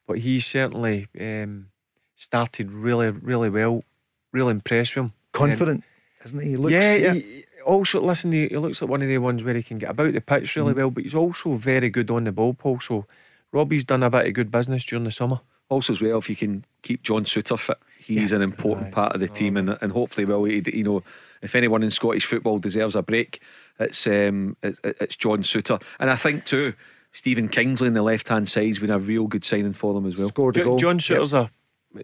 But 0.08 0.20
he 0.20 0.40
certainly 0.40 1.08
um, 1.20 1.68
started 2.16 2.72
really, 2.72 3.10
really 3.10 3.50
well. 3.50 3.84
Really 4.32 4.52
impressed 4.52 4.96
with 4.96 5.06
him. 5.06 5.14
Confident, 5.34 5.84
um, 5.84 6.26
isn't 6.26 6.40
he? 6.42 6.50
he 6.50 6.58
looks, 6.58 6.72
yeah, 6.72 6.96
yeah. 6.96 7.14
He, 7.14 7.44
also, 7.66 8.02
listen, 8.02 8.32
he, 8.32 8.48
he, 8.48 8.58
looks 8.58 8.82
like 8.82 8.90
one 8.90 9.02
of 9.02 9.08
the 9.08 9.18
ones 9.18 9.44
where 9.44 9.54
he 9.54 9.64
can 9.64 9.78
get 9.78 9.90
about 9.90 10.14
the 10.14 10.22
pitch 10.22 10.56
really 10.56 10.74
mm. 10.74 10.78
well, 10.78 10.92
but 10.92 11.04
he's 11.04 11.16
also 11.16 11.54
very 11.54 11.90
good 11.90 12.10
on 12.12 12.24
the 12.24 12.32
ball, 12.32 12.54
Paul. 12.54 12.80
So 12.80 13.06
Robbie's 13.52 13.86
done 13.86 14.04
a 14.04 14.10
bit 14.10 14.28
of 14.28 14.34
good 14.34 14.52
business 14.52 14.86
during 14.86 15.04
the 15.04 15.12
summer. 15.12 15.42
Also, 15.70 15.94
as 15.94 16.02
well, 16.02 16.18
if 16.18 16.30
you 16.30 16.36
can 16.36 16.66
keep 16.82 17.02
John 17.02 17.24
Souttar 17.24 17.58
fit, 17.58 17.78
he's 17.98 18.32
yeah. 18.32 18.38
an 18.38 18.42
important 18.42 18.88
right. 18.88 18.94
part 18.94 19.14
of 19.14 19.22
the 19.22 19.28
team, 19.30 19.56
and, 19.56 19.78
and 19.82 19.94
hopefully, 19.94 20.26
well, 20.26 20.46
you 20.46 20.84
know, 20.84 21.04
if 21.42 21.56
anyone 21.56 21.84
in 21.84 21.92
Scottish 21.92 22.26
football 22.26 22.60
deserves 22.60 22.96
a 22.96 23.02
break, 23.02 23.42
it's 23.80 24.06
um, 24.08 24.58
it's, 24.62 24.80
it's 24.84 25.16
John 25.16 25.44
Souttar, 25.44 25.82
and 26.00 26.10
I 26.10 26.16
think 26.16 26.46
too. 26.46 26.74
Stephen 27.14 27.50
Kingsley 27.50 27.90
in 27.90 27.94
the 27.94 28.02
left 28.02 28.30
hand 28.30 28.48
side 28.48 28.70
has 28.70 28.80
been 28.80 28.90
a 28.90 28.98
real 28.98 29.28
good 29.28 29.44
signing 29.44 29.74
for 29.74 29.94
them 29.94 30.06
as 30.06 30.16
well. 30.16 30.30
Scored 30.30 30.56
a 30.56 30.64
goal. 30.64 30.78
John 30.78 30.98
Souttar's 30.98 31.34
yep. 31.34 31.52
a 31.98 32.04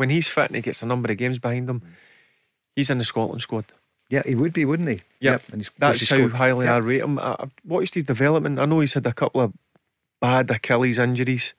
when 0.00 0.08
he's 0.08 0.28
fit 0.28 0.46
and 0.46 0.56
he 0.56 0.62
gets 0.62 0.82
a 0.82 0.86
number 0.86 1.12
of 1.12 1.18
games 1.18 1.38
behind 1.38 1.68
him, 1.68 1.82
he's 2.74 2.88
in 2.88 2.96
the 2.96 3.04
Scotland 3.04 3.42
squad. 3.42 3.66
Yeah, 4.08 4.22
he 4.24 4.34
would 4.34 4.54
be, 4.54 4.64
wouldn't 4.64 4.88
he? 4.88 4.94
Yep. 4.94 5.02
yep. 5.20 5.42
And 5.52 5.70
That's 5.78 6.08
how 6.08 6.26
highly 6.28 6.64
yep. 6.64 6.74
I 6.74 6.78
rate 6.78 7.02
him. 7.02 7.18
I, 7.18 7.36
have 7.38 7.52
watched 7.66 7.94
his 7.94 8.04
development. 8.04 8.58
I 8.58 8.64
know 8.64 8.80
he's 8.80 8.94
had 8.94 9.06
a 9.06 9.12
couple 9.12 9.42
of 9.42 9.52
bad 10.18 10.50
Achilles 10.50 10.98
injuries. 10.98 11.54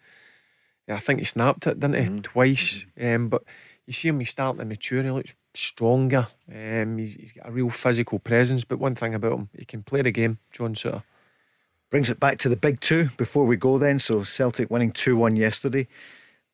Yeah, 0.87 0.95
I 0.95 0.99
think 0.99 1.19
he 1.19 1.25
snapped 1.25 1.67
it, 1.67 1.79
didn't 1.79 1.95
he? 1.95 2.11
Mm. 2.11 2.23
Twice. 2.23 2.85
Um, 2.99 3.29
but 3.29 3.43
you 3.87 3.93
see 3.93 4.09
him, 4.09 4.19
he's 4.19 4.29
starting 4.29 4.59
to 4.59 4.65
mature. 4.65 5.03
He 5.03 5.11
looks 5.11 5.33
stronger. 5.53 6.27
Um, 6.53 6.97
he's, 6.97 7.15
he's 7.15 7.31
got 7.31 7.47
a 7.47 7.51
real 7.51 7.69
physical 7.69 8.19
presence. 8.19 8.63
But 8.63 8.79
one 8.79 8.95
thing 8.95 9.13
about 9.13 9.33
him, 9.33 9.49
he 9.57 9.65
can 9.65 9.83
play 9.83 10.01
the 10.01 10.11
game, 10.11 10.39
John 10.51 10.75
Souttar. 10.75 11.03
Brings 11.89 12.09
it 12.09 12.19
back 12.19 12.37
to 12.39 12.49
the 12.49 12.55
big 12.55 12.79
two 12.79 13.09
before 13.17 13.45
we 13.45 13.57
go 13.57 13.77
then. 13.77 13.99
So 13.99 14.23
Celtic 14.23 14.71
winning 14.71 14.91
2 14.91 15.17
1 15.17 15.35
yesterday. 15.35 15.87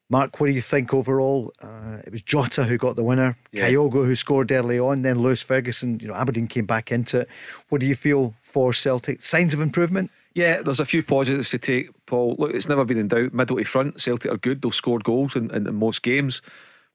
Mark, 0.10 0.40
what 0.40 0.48
do 0.48 0.54
you 0.54 0.62
think 0.62 0.94
overall? 0.94 1.54
Uh, 1.62 1.98
it 2.06 2.12
was 2.12 2.22
Jota 2.22 2.64
who 2.64 2.78
got 2.78 2.96
the 2.96 3.04
winner, 3.04 3.38
yeah. 3.52 3.70
Kyogo 3.70 4.06
who 4.06 4.16
scored 4.16 4.52
early 4.54 4.80
on, 4.80 5.02
then 5.02 5.20
Lewis 5.20 5.42
Ferguson. 5.42 6.00
You 6.00 6.08
know, 6.08 6.14
Aberdeen 6.14 6.48
came 6.48 6.66
back 6.66 6.94
into 6.94 7.22
it. 7.22 7.30
What 7.68 7.82
do 7.82 7.88
you 7.88 7.94
feel 7.94 8.34
for 8.42 8.74
Celtic? 8.74 9.22
Signs 9.22 9.54
of 9.54 9.60
improvement? 9.60 10.10
Yeah, 10.34 10.62
there's 10.62 10.80
a 10.80 10.86
few 10.86 11.04
positives 11.04 11.50
to 11.50 11.58
take, 11.58 11.90
Paul. 12.06 12.38
Look, 12.40 12.54
it's 12.54 12.70
never 12.70 12.86
been 12.86 12.98
in 12.98 13.10
doubt. 13.10 13.34
Middle 13.34 13.58
to 13.58 13.64
front, 13.66 14.00
Celtic 14.00 14.32
are 14.32 14.38
good. 14.38 14.62
They'll 14.62 14.72
score 14.72 15.00
goals 15.00 15.36
in, 15.36 15.52
in, 15.52 15.68
in 15.68 15.76
most 15.76 16.04
games 16.04 16.42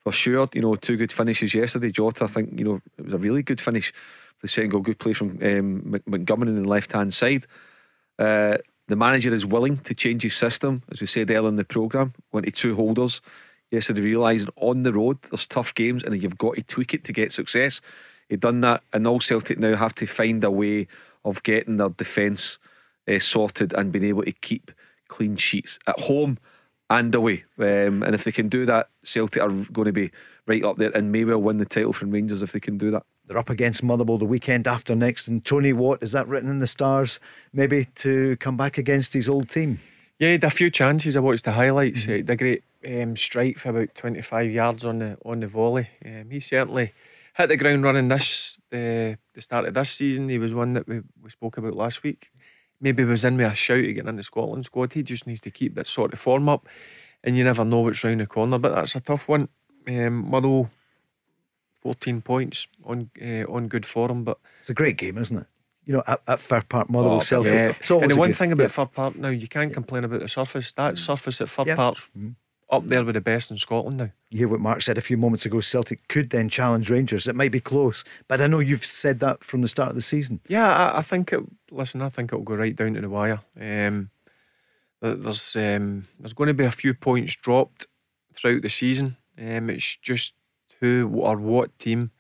for 0.03 0.13
sure. 0.13 0.49
You 0.53 0.63
know, 0.63 0.75
two 0.77 0.97
good 0.97 1.13
finishes 1.13 1.55
yesterday. 1.55 1.91
Jota, 1.91 2.25
I 2.25 2.27
think, 2.27 2.59
you 2.59 2.65
know, 2.65 2.81
it 2.99 3.05
was 3.05 3.15
a 3.15 3.19
really 3.19 3.43
good 3.43 3.61
finish. 3.61 3.93
The 4.41 4.49
second 4.49 4.71
goal, 4.71 4.81
good 4.81 4.99
play 4.99 5.13
from 5.13 5.39
um, 5.43 6.01
Montgomery 6.07 6.49
on 6.49 6.63
the 6.63 6.69
left 6.69 6.93
hand 6.93 7.15
side. 7.15 7.47
Uh, 8.19 8.59
the 8.89 8.97
manager 8.97 9.33
is 9.33 9.47
willing 9.47 9.79
to 9.79 9.95
change 9.95 10.23
his 10.25 10.35
system, 10.35 10.83
as 10.91 11.01
we 11.01 11.07
said 11.07 11.31
earlier 11.31 11.49
in 11.49 11.57
the 11.57 11.65
programme, 11.65 12.13
went 12.33 12.47
to 12.47 12.53
two 12.53 12.75
holders. 12.75 13.21
Yesterday, 13.71 14.03
realising 14.03 14.51
on 14.57 14.83
the 14.83 14.93
road 14.93 15.19
there's 15.31 15.47
tough 15.47 15.73
games 15.75 16.05
and 16.05 16.21
you've 16.21 16.37
got 16.37 16.57
to 16.57 16.63
tweak 16.63 16.93
it 16.93 17.05
to 17.05 17.13
get 17.13 17.33
success. 17.33 17.81
He 18.29 18.37
done 18.37 18.61
that, 18.63 18.83
and 18.93 19.07
all 19.07 19.21
Celtic 19.21 19.59
now 19.59 19.77
have 19.77 19.95
to 19.97 20.07
find 20.07 20.43
a 20.45 20.51
way 20.51 20.89
of 21.25 21.43
getting 21.43 21.77
their 21.77 21.89
defence 21.89 22.59
uh, 23.09 23.19
sorted 23.19 23.73
and 23.73 23.93
being 23.93 24.05
able 24.05 24.25
to 24.25 24.33
keep 24.33 24.73
clean 25.09 25.37
sheets 25.37 25.79
at 25.87 26.01
home 26.01 26.39
and 26.93 27.15
away. 27.15 27.45
Um, 27.59 28.03
and 28.03 28.15
if 28.15 28.25
they 28.25 28.33
can 28.33 28.49
do 28.49 28.67
that, 28.67 28.91
Celtic 29.03 29.43
are 29.43 29.49
going 29.49 29.87
to 29.87 29.93
be 29.93 30.11
right 30.47 30.63
up 30.65 30.77
there 30.77 30.91
and 30.91 31.11
may 31.11 31.25
well 31.25 31.41
win 31.41 31.59
the 31.59 31.65
title 31.65 31.93
from 31.93 32.11
Rangers 32.11 32.43
if 32.43 32.53
they 32.53 32.61
can 32.61 32.77
do 32.77 32.91
that. 32.91 33.05
They're 33.27 33.39
up 33.39 33.51
against 33.51 33.83
Motherwell 33.83 34.19
the 34.19 34.25
weekend 34.25 34.67
after 34.67 34.95
next. 34.95 35.29
And 35.29 35.45
Tony 35.45 35.73
Watt, 35.73 36.03
is 36.03 36.13
that 36.13 36.29
written 36.29 36.51
in 36.51 36.59
the 36.59 36.67
stars 36.67 37.19
maybe 37.53 37.87
to 37.97 38.37
come 38.37 38.57
back 38.57 38.79
against 38.79 39.13
his 39.13 39.29
old 39.29 39.49
team? 39.49 39.81
Yeah, 40.19 40.29
he 40.29 40.33
had 40.33 40.45
a 40.45 40.51
few 40.51 40.71
chances. 40.71 41.17
I 41.17 41.21
watched 41.21 41.45
the 41.45 41.53
highlights. 41.53 42.07
Mm-hmm. 42.07 42.31
a 42.31 42.37
great 42.37 42.65
um, 42.87 43.17
strike 43.17 43.59
for 43.59 43.71
about 43.71 43.95
25 43.95 44.51
yards 44.51 44.85
on 44.85 44.99
the 44.99 45.17
on 45.25 45.41
the 45.41 45.47
volley. 45.47 45.89
Um, 46.05 46.31
he 46.31 46.41
certainly 46.41 46.93
hit 47.35 47.49
the 47.49 47.57
ground 47.57 47.85
running 47.85 48.09
this 48.09 48.61
uh, 48.73 49.17
the 49.35 49.41
start 49.41 49.65
of 49.65 49.75
this 49.75 49.91
season. 49.91 50.29
He 50.29 50.39
was 50.39 50.53
one 50.53 50.75
that 50.75 50.87
we, 50.87 51.01
we 51.23 51.31
spoke 51.31 51.57
about 51.57 51.75
last 51.75 52.03
week. 52.03 52.31
Maybe 52.83 53.05
was 53.05 53.25
in 53.25 53.37
with 53.39 53.51
a 53.51 53.55
shout 53.55 53.85
to 53.85 53.93
get 53.93 54.07
in 54.07 54.17
the 54.17 54.23
Scotland 54.23 54.67
squad. 54.67 54.93
He 54.93 55.03
just 55.03 55.27
needs 55.27 55.41
to 55.43 55.51
keep 55.51 55.77
that 55.77 55.87
sort 55.87 56.13
of 56.13 56.19
form 56.19 56.49
up, 56.49 56.69
and 57.25 57.37
you 57.37 57.45
never 57.45 57.65
know 57.65 57.81
what's 57.81 58.05
round 58.05 58.21
the 58.21 58.27
corner. 58.27 58.59
But 58.59 58.75
that's 58.75 58.97
a 58.97 59.01
tough 59.01 59.29
one. 59.29 59.49
Um, 59.89 60.31
14 61.83 62.23
points 62.23 62.69
on 62.85 63.11
uh, 63.21 63.45
on 63.53 63.69
good 63.69 63.87
form. 63.87 64.25
But 64.25 64.39
it's 64.61 64.71
a 64.71 64.75
great 64.75 64.97
game, 64.97 65.19
isn't 65.19 65.39
it? 65.39 65.47
You 65.85 65.95
know, 65.95 66.03
at, 66.07 66.23
at 66.29 66.41
Fir 66.41 66.63
Park, 66.63 66.91
Motherwell 66.91 67.17
oh, 67.17 67.21
Celtic. 67.21 67.53
Yeah. 67.53 67.97
And 67.97 68.11
the 68.11 68.17
one 68.17 68.29
good, 68.31 68.37
thing 68.37 68.53
about 68.53 68.65
yeah. 68.65 68.69
Fir 68.69 68.87
Park 68.87 69.17
now, 69.17 69.29
you 69.29 69.49
can't 69.49 69.71
yeah. 69.71 69.75
complain 69.75 70.05
about 70.05 70.21
the 70.21 70.29
surface. 70.29 70.73
That 70.73 70.95
mm. 70.95 70.99
surface 70.99 71.41
at 71.41 71.49
Fir 71.49 71.65
yeah. 71.67 71.77
Park's 71.77 72.09
mm. 72.17 72.37
Up 72.73 72.87
there 72.89 73.05
with 73.05 73.15
the 73.15 73.21
best 73.21 73.51
in 73.51 73.59
Scotland 73.59 73.99
now. 73.99 74.11
You 74.31 74.39
hear 74.39 74.49
what 74.49 74.61
Mark 74.61 74.81
said 74.81 74.97
a 74.97 75.03
few 75.03 75.19
moments 75.19 75.45
ago. 75.45 75.61
Celtic 75.61 76.09
could 76.09 76.31
then 76.31 76.49
challenge 76.49 76.91
Rangers. 76.91 77.29
It 77.29 77.37
might 77.37 77.53
be 77.53 77.61
close, 77.61 78.03
but 78.27 78.41
I 78.41 78.47
know 78.47 78.59
you've 78.59 78.85
said 78.85 79.21
that 79.21 79.45
from 79.45 79.61
the 79.61 79.69
start 79.69 79.91
of 79.91 79.95
the 79.95 80.01
season. 80.01 80.41
Yeah, 80.49 80.69
I, 80.69 80.99
I 80.99 81.03
think 81.03 81.33
it. 81.33 81.41
Listen, 81.71 82.03
I 82.03 82.09
think 82.09 82.33
it'll 82.33 82.45
go 82.45 82.55
right 82.55 82.75
down 82.75 82.95
to 82.95 83.01
the 83.03 83.11
wire. 83.11 83.41
Um, 83.61 84.11
there's 85.03 85.55
um, 85.55 86.09
there's 86.19 86.33
going 86.33 86.49
to 86.49 86.55
be 86.55 86.65
a 86.65 86.71
few 86.71 86.95
points 86.95 87.37
dropped 87.37 87.87
throughout 88.35 88.63
the 88.63 88.71
season. 88.71 89.17
Um, 89.39 89.69
it's 89.69 89.97
just 89.97 90.35
who 90.81 91.11
or 91.15 91.37
what 91.37 91.79
team 91.79 92.11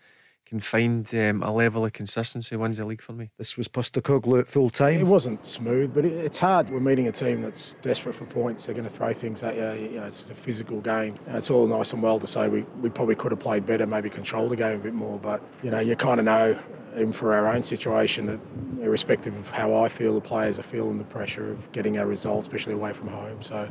can 0.53 0.61
find 0.61 1.15
um, 1.15 1.43
a 1.43 1.51
level 1.51 1.83
of 1.87 1.95
consistency 1.95 2.57
wins 2.57 2.77
the 2.77 2.85
league 2.85 3.01
for 3.01 3.15
me. 3.15 3.31
This 3.39 3.57
was 3.57 3.69
Postecoglou 3.69 4.41
at 4.41 4.47
full 4.47 4.69
time. 4.69 5.01
It 5.01 5.07
wasn't 5.07 5.47
smooth, 5.47 5.95
but 5.95 6.05
it's 6.05 6.39
hard. 6.39 6.69
We're 6.69 6.79
meeting 6.79 7.09
a 7.09 7.13
team 7.13 7.41
that's 7.41 7.73
desperate 7.81 8.15
for 8.15 8.27
points. 8.27 8.67
They're 8.67 8.75
going 8.75 8.87
to 8.87 8.93
throw 8.95 9.15
things 9.15 9.43
at 9.43 9.57
you. 9.57 9.89
you 9.93 10.01
know, 10.01 10.05
it's 10.05 10.29
a 10.29 10.35
physical 10.35 10.83
game. 10.83 11.19
It's 11.29 11.49
all 11.49 11.67
nice 11.67 11.95
and 11.95 12.03
well 12.03 12.21
to 12.21 12.27
say 12.27 12.49
we, 12.49 12.67
we 12.83 12.91
probably 12.91 13.15
could 13.15 13.33
have 13.33 13.41
played 13.41 13.65
better, 13.65 13.87
maybe 13.87 14.11
controlled 14.11 14.51
the 14.51 14.57
game 14.57 14.75
a 14.75 14.79
bit 14.79 14.93
more. 14.93 15.19
But 15.19 15.41
you 15.63 15.71
know, 15.71 15.81
you 15.81 15.97
kind 15.97 16.21
of 16.21 16.27
know, 16.27 16.59
even 16.93 17.15
for 17.15 17.33
our 17.33 17.49
own 17.49 17.63
situation, 17.63 18.27
that 18.27 18.41
irrespective 18.83 19.35
of 19.35 19.49
how 19.49 19.75
I 19.75 19.89
feel, 19.89 20.13
the 20.13 20.21
players 20.21 20.59
are 20.59 20.65
feeling 20.65 20.99
the 20.99 21.05
pressure 21.05 21.51
of 21.51 21.73
getting 21.73 21.97
our 21.97 22.07
results, 22.07 22.47
especially 22.47 22.75
away 22.75 22.93
from 22.93 23.09
home. 23.09 23.41
So 23.41 23.71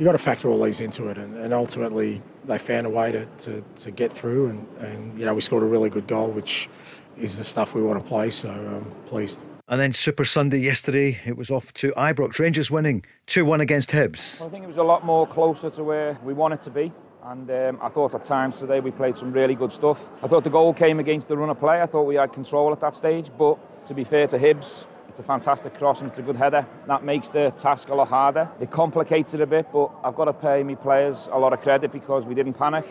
you've 0.00 0.06
got 0.06 0.12
to 0.12 0.18
factor 0.18 0.48
all 0.48 0.62
these 0.62 0.80
into 0.80 1.08
it. 1.08 1.18
And, 1.18 1.36
and 1.36 1.52
ultimately, 1.52 2.22
they 2.46 2.56
found 2.56 2.86
a 2.86 2.90
way 2.90 3.12
to, 3.12 3.26
to, 3.26 3.62
to 3.76 3.90
get 3.90 4.10
through. 4.10 4.46
And, 4.46 4.66
and, 4.78 5.18
you 5.18 5.26
know, 5.26 5.34
we 5.34 5.42
scored 5.42 5.62
a 5.62 5.66
really 5.66 5.90
good 5.90 6.06
goal, 6.06 6.30
which 6.30 6.70
is 7.18 7.36
the 7.36 7.44
stuff 7.44 7.74
we 7.74 7.82
want 7.82 8.02
to 8.02 8.08
play. 8.08 8.30
So 8.30 8.48
I'm 8.48 8.76
um, 8.78 8.94
pleased. 9.04 9.42
And 9.68 9.78
then 9.78 9.92
Super 9.92 10.24
Sunday 10.24 10.58
yesterday, 10.58 11.20
it 11.26 11.36
was 11.36 11.50
off 11.50 11.74
to 11.74 11.92
Ibrox. 11.92 12.38
Rangers 12.38 12.70
winning 12.70 13.04
2 13.26 13.44
1 13.44 13.60
against 13.60 13.90
Hibs. 13.90 14.40
Well, 14.40 14.48
I 14.48 14.50
think 14.50 14.64
it 14.64 14.68
was 14.68 14.78
a 14.78 14.82
lot 14.82 15.04
more 15.04 15.26
closer 15.26 15.68
to 15.68 15.84
where 15.84 16.18
we 16.24 16.32
wanted 16.32 16.62
to 16.62 16.70
be. 16.70 16.90
And 17.24 17.50
um, 17.50 17.78
I 17.82 17.90
thought 17.90 18.14
at 18.14 18.24
times 18.24 18.58
today 18.58 18.80
we 18.80 18.90
played 18.90 19.18
some 19.18 19.30
really 19.30 19.54
good 19.54 19.70
stuff. 19.70 20.10
I 20.24 20.28
thought 20.28 20.44
the 20.44 20.50
goal 20.50 20.72
came 20.72 20.98
against 20.98 21.28
the 21.28 21.36
run 21.36 21.50
of 21.50 21.60
play. 21.60 21.82
I 21.82 21.86
thought 21.86 22.04
we 22.04 22.14
had 22.14 22.32
control 22.32 22.72
at 22.72 22.80
that 22.80 22.96
stage. 22.96 23.30
But 23.36 23.84
to 23.84 23.92
be 23.92 24.02
fair 24.02 24.26
to 24.28 24.38
Hibs, 24.38 24.86
it's 25.10 25.18
a 25.18 25.24
fantastic 25.24 25.74
cross 25.74 26.00
and 26.00 26.08
it's 26.08 26.20
a 26.20 26.22
good 26.22 26.36
header. 26.36 26.64
That 26.86 27.02
makes 27.02 27.28
the 27.28 27.50
task 27.50 27.88
a 27.88 27.94
lot 27.94 28.06
harder. 28.06 28.48
It 28.60 28.70
complicates 28.70 29.34
it 29.34 29.40
a 29.40 29.46
bit, 29.46 29.66
but 29.72 29.90
I've 30.04 30.14
got 30.14 30.26
to 30.26 30.32
pay 30.32 30.62
my 30.62 30.76
players 30.76 31.28
a 31.32 31.38
lot 31.38 31.52
of 31.52 31.60
credit 31.60 31.90
because 31.90 32.28
we 32.28 32.34
didn't 32.36 32.54
panic. 32.54 32.86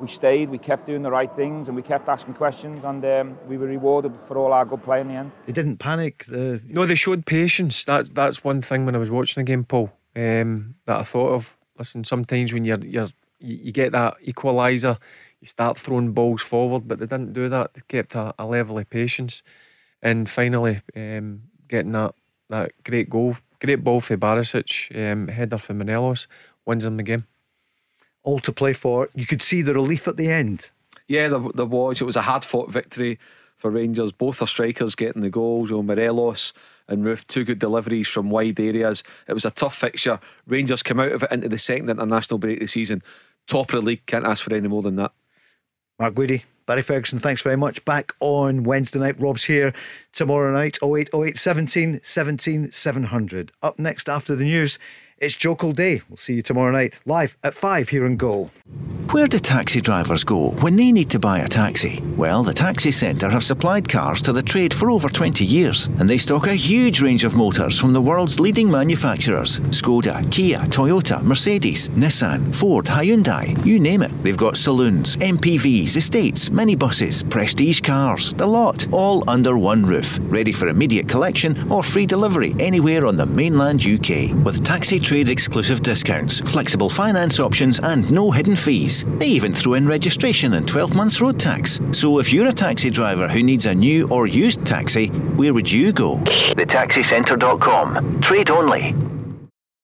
We 0.00 0.08
stayed, 0.08 0.48
we 0.50 0.58
kept 0.58 0.86
doing 0.86 1.02
the 1.02 1.10
right 1.10 1.32
things, 1.32 1.68
and 1.68 1.76
we 1.76 1.82
kept 1.82 2.08
asking 2.08 2.34
questions, 2.34 2.84
and 2.84 3.04
um, 3.04 3.38
we 3.46 3.56
were 3.56 3.66
rewarded 3.66 4.16
for 4.16 4.36
all 4.38 4.52
our 4.52 4.64
good 4.64 4.82
play 4.82 5.00
in 5.00 5.08
the 5.08 5.14
end. 5.14 5.30
They 5.46 5.52
didn't 5.52 5.76
panic. 5.76 6.24
The... 6.24 6.60
No, 6.66 6.86
they 6.86 6.94
showed 6.94 7.24
patience. 7.26 7.84
That's 7.84 8.10
that's 8.10 8.42
one 8.42 8.62
thing 8.62 8.86
when 8.86 8.96
I 8.96 8.98
was 8.98 9.10
watching 9.10 9.44
the 9.44 9.44
game, 9.44 9.64
Paul, 9.64 9.92
um, 10.16 10.74
that 10.86 10.96
I 10.96 11.04
thought 11.04 11.34
of. 11.34 11.56
Listen, 11.78 12.02
sometimes 12.02 12.52
when 12.52 12.64
you're 12.64 12.84
you're 12.84 13.08
you 13.38 13.72
get 13.72 13.92
that 13.92 14.14
equaliser, 14.26 14.96
you 15.40 15.46
start 15.46 15.78
throwing 15.78 16.12
balls 16.12 16.42
forward, 16.42 16.88
but 16.88 16.98
they 16.98 17.06
didn't 17.06 17.34
do 17.34 17.48
that. 17.50 17.74
They 17.74 17.82
kept 17.86 18.14
a, 18.14 18.34
a 18.38 18.46
level 18.46 18.78
of 18.78 18.88
patience, 18.88 19.42
and 20.02 20.30
finally, 20.30 20.80
um, 20.96 21.42
getting 21.70 21.92
that 21.92 22.14
that 22.50 22.72
great 22.84 23.08
goal, 23.08 23.36
great 23.60 23.82
ball 23.82 24.00
for 24.00 24.16
Barisic, 24.16 24.90
um, 24.94 25.28
header 25.28 25.56
for 25.56 25.72
Morelos, 25.72 26.26
wins 26.66 26.84
them 26.84 26.96
the 26.96 27.02
game. 27.02 27.26
All 28.22 28.40
to 28.40 28.52
play 28.52 28.74
for. 28.74 29.08
You 29.14 29.24
could 29.24 29.40
see 29.40 29.62
the 29.62 29.72
relief 29.72 30.06
at 30.06 30.16
the 30.16 30.30
end. 30.30 30.70
Yeah, 31.08 31.28
there, 31.28 31.40
there 31.54 31.66
was. 31.66 32.00
It 32.00 32.04
was 32.04 32.16
a 32.16 32.22
hard 32.22 32.44
fought 32.44 32.70
victory 32.70 33.18
for 33.56 33.70
Rangers. 33.70 34.12
Both 34.12 34.40
their 34.40 34.48
strikers 34.48 34.94
getting 34.94 35.22
the 35.22 35.30
goals. 35.30 35.70
You 35.70 35.76
know, 35.76 35.82
Morelos 35.82 36.52
and 36.88 37.04
Roofe, 37.04 37.26
two 37.26 37.44
good 37.44 37.60
deliveries 37.60 38.08
from 38.08 38.30
wide 38.30 38.60
areas. 38.60 39.02
It 39.26 39.32
was 39.32 39.44
a 39.44 39.50
tough 39.50 39.76
fixture. 39.76 40.20
Rangers 40.46 40.82
come 40.82 41.00
out 41.00 41.12
of 41.12 41.22
it 41.22 41.32
into 41.32 41.48
the 41.48 41.56
second 41.56 41.88
international 41.88 42.38
break 42.38 42.56
of 42.56 42.60
the 42.60 42.66
season. 42.66 43.02
Top 43.46 43.72
of 43.72 43.80
the 43.80 43.86
league. 43.86 44.04
Can't 44.06 44.26
ask 44.26 44.44
for 44.44 44.54
any 44.54 44.68
more 44.68 44.82
than 44.82 44.96
that. 44.96 45.12
Mark 45.98 46.14
Guidi, 46.14 46.42
Barry 46.70 46.82
Ferguson, 46.82 47.18
thanks 47.18 47.42
very 47.42 47.56
much. 47.56 47.84
Back 47.84 48.12
on 48.20 48.62
Wednesday 48.62 49.00
night. 49.00 49.20
Rob's 49.20 49.42
here 49.42 49.72
tomorrow 50.12 50.52
night. 50.52 50.78
0808 50.80 51.36
17 51.36 52.00
17 52.00 52.70
700. 52.70 53.50
Up 53.60 53.80
next 53.80 54.08
after 54.08 54.36
the 54.36 54.44
news. 54.44 54.78
It's 55.20 55.36
Joe 55.36 55.54
Day. 55.54 56.00
We'll 56.08 56.16
see 56.16 56.32
you 56.32 56.42
tomorrow 56.42 56.72
night, 56.72 56.98
live 57.04 57.36
at 57.44 57.54
5 57.54 57.90
here 57.90 58.06
in 58.06 58.16
Go. 58.16 58.50
Where 59.10 59.26
do 59.26 59.40
taxi 59.40 59.80
drivers 59.80 60.22
go 60.22 60.50
when 60.62 60.76
they 60.76 60.92
need 60.92 61.10
to 61.10 61.18
buy 61.18 61.40
a 61.40 61.48
taxi? 61.48 62.00
Well, 62.16 62.44
the 62.44 62.54
Taxi 62.54 62.92
Centre 62.92 63.28
have 63.28 63.42
supplied 63.42 63.88
cars 63.88 64.22
to 64.22 64.32
the 64.32 64.40
trade 64.40 64.72
for 64.72 64.88
over 64.88 65.08
20 65.08 65.44
years, 65.44 65.88
and 65.98 66.08
they 66.08 66.16
stock 66.16 66.46
a 66.46 66.54
huge 66.54 67.02
range 67.02 67.24
of 67.24 67.34
motors 67.34 67.76
from 67.76 67.92
the 67.92 68.00
world's 68.00 68.38
leading 68.38 68.70
manufacturers 68.70 69.58
Skoda, 69.70 70.22
Kia, 70.30 70.58
Toyota, 70.58 71.20
Mercedes, 71.24 71.88
Nissan, 71.90 72.54
Ford, 72.54 72.86
Hyundai, 72.86 73.66
you 73.66 73.80
name 73.80 74.02
it. 74.02 74.12
They've 74.22 74.36
got 74.36 74.56
saloons, 74.56 75.16
MPVs, 75.16 75.96
estates, 75.96 76.48
minibuses, 76.50 77.28
prestige 77.28 77.80
cars, 77.80 78.32
the 78.34 78.46
lot, 78.46 78.86
all 78.92 79.28
under 79.28 79.58
one 79.58 79.84
roof, 79.84 80.20
ready 80.22 80.52
for 80.52 80.68
immediate 80.68 81.08
collection 81.08 81.68
or 81.68 81.82
free 81.82 82.06
delivery 82.06 82.54
anywhere 82.60 83.06
on 83.06 83.16
the 83.16 83.26
mainland 83.26 83.84
UK. 83.84 84.32
With 84.44 84.64
taxi 84.64 85.00
trade 85.10 85.28
exclusive 85.28 85.82
discounts, 85.82 86.38
flexible 86.38 86.88
finance 86.88 87.40
options, 87.40 87.80
and 87.80 88.08
no 88.12 88.30
hidden 88.30 88.54
fees. 88.54 89.04
They 89.18 89.26
even 89.26 89.52
throw 89.52 89.74
in 89.74 89.84
registration 89.84 90.54
and 90.54 90.68
12 90.68 90.94
months 90.94 91.20
road 91.20 91.36
tax. 91.36 91.80
So 91.90 92.20
if 92.20 92.32
you're 92.32 92.46
a 92.46 92.52
taxi 92.52 92.90
driver 92.90 93.26
who 93.26 93.42
needs 93.42 93.66
a 93.66 93.74
new 93.74 94.06
or 94.06 94.28
used 94.28 94.64
taxi, 94.64 95.08
where 95.34 95.52
would 95.52 95.68
you 95.68 95.92
go? 95.92 96.18
TheTaxiCentre.com. 96.54 98.20
Trade 98.20 98.50
only. 98.50 98.94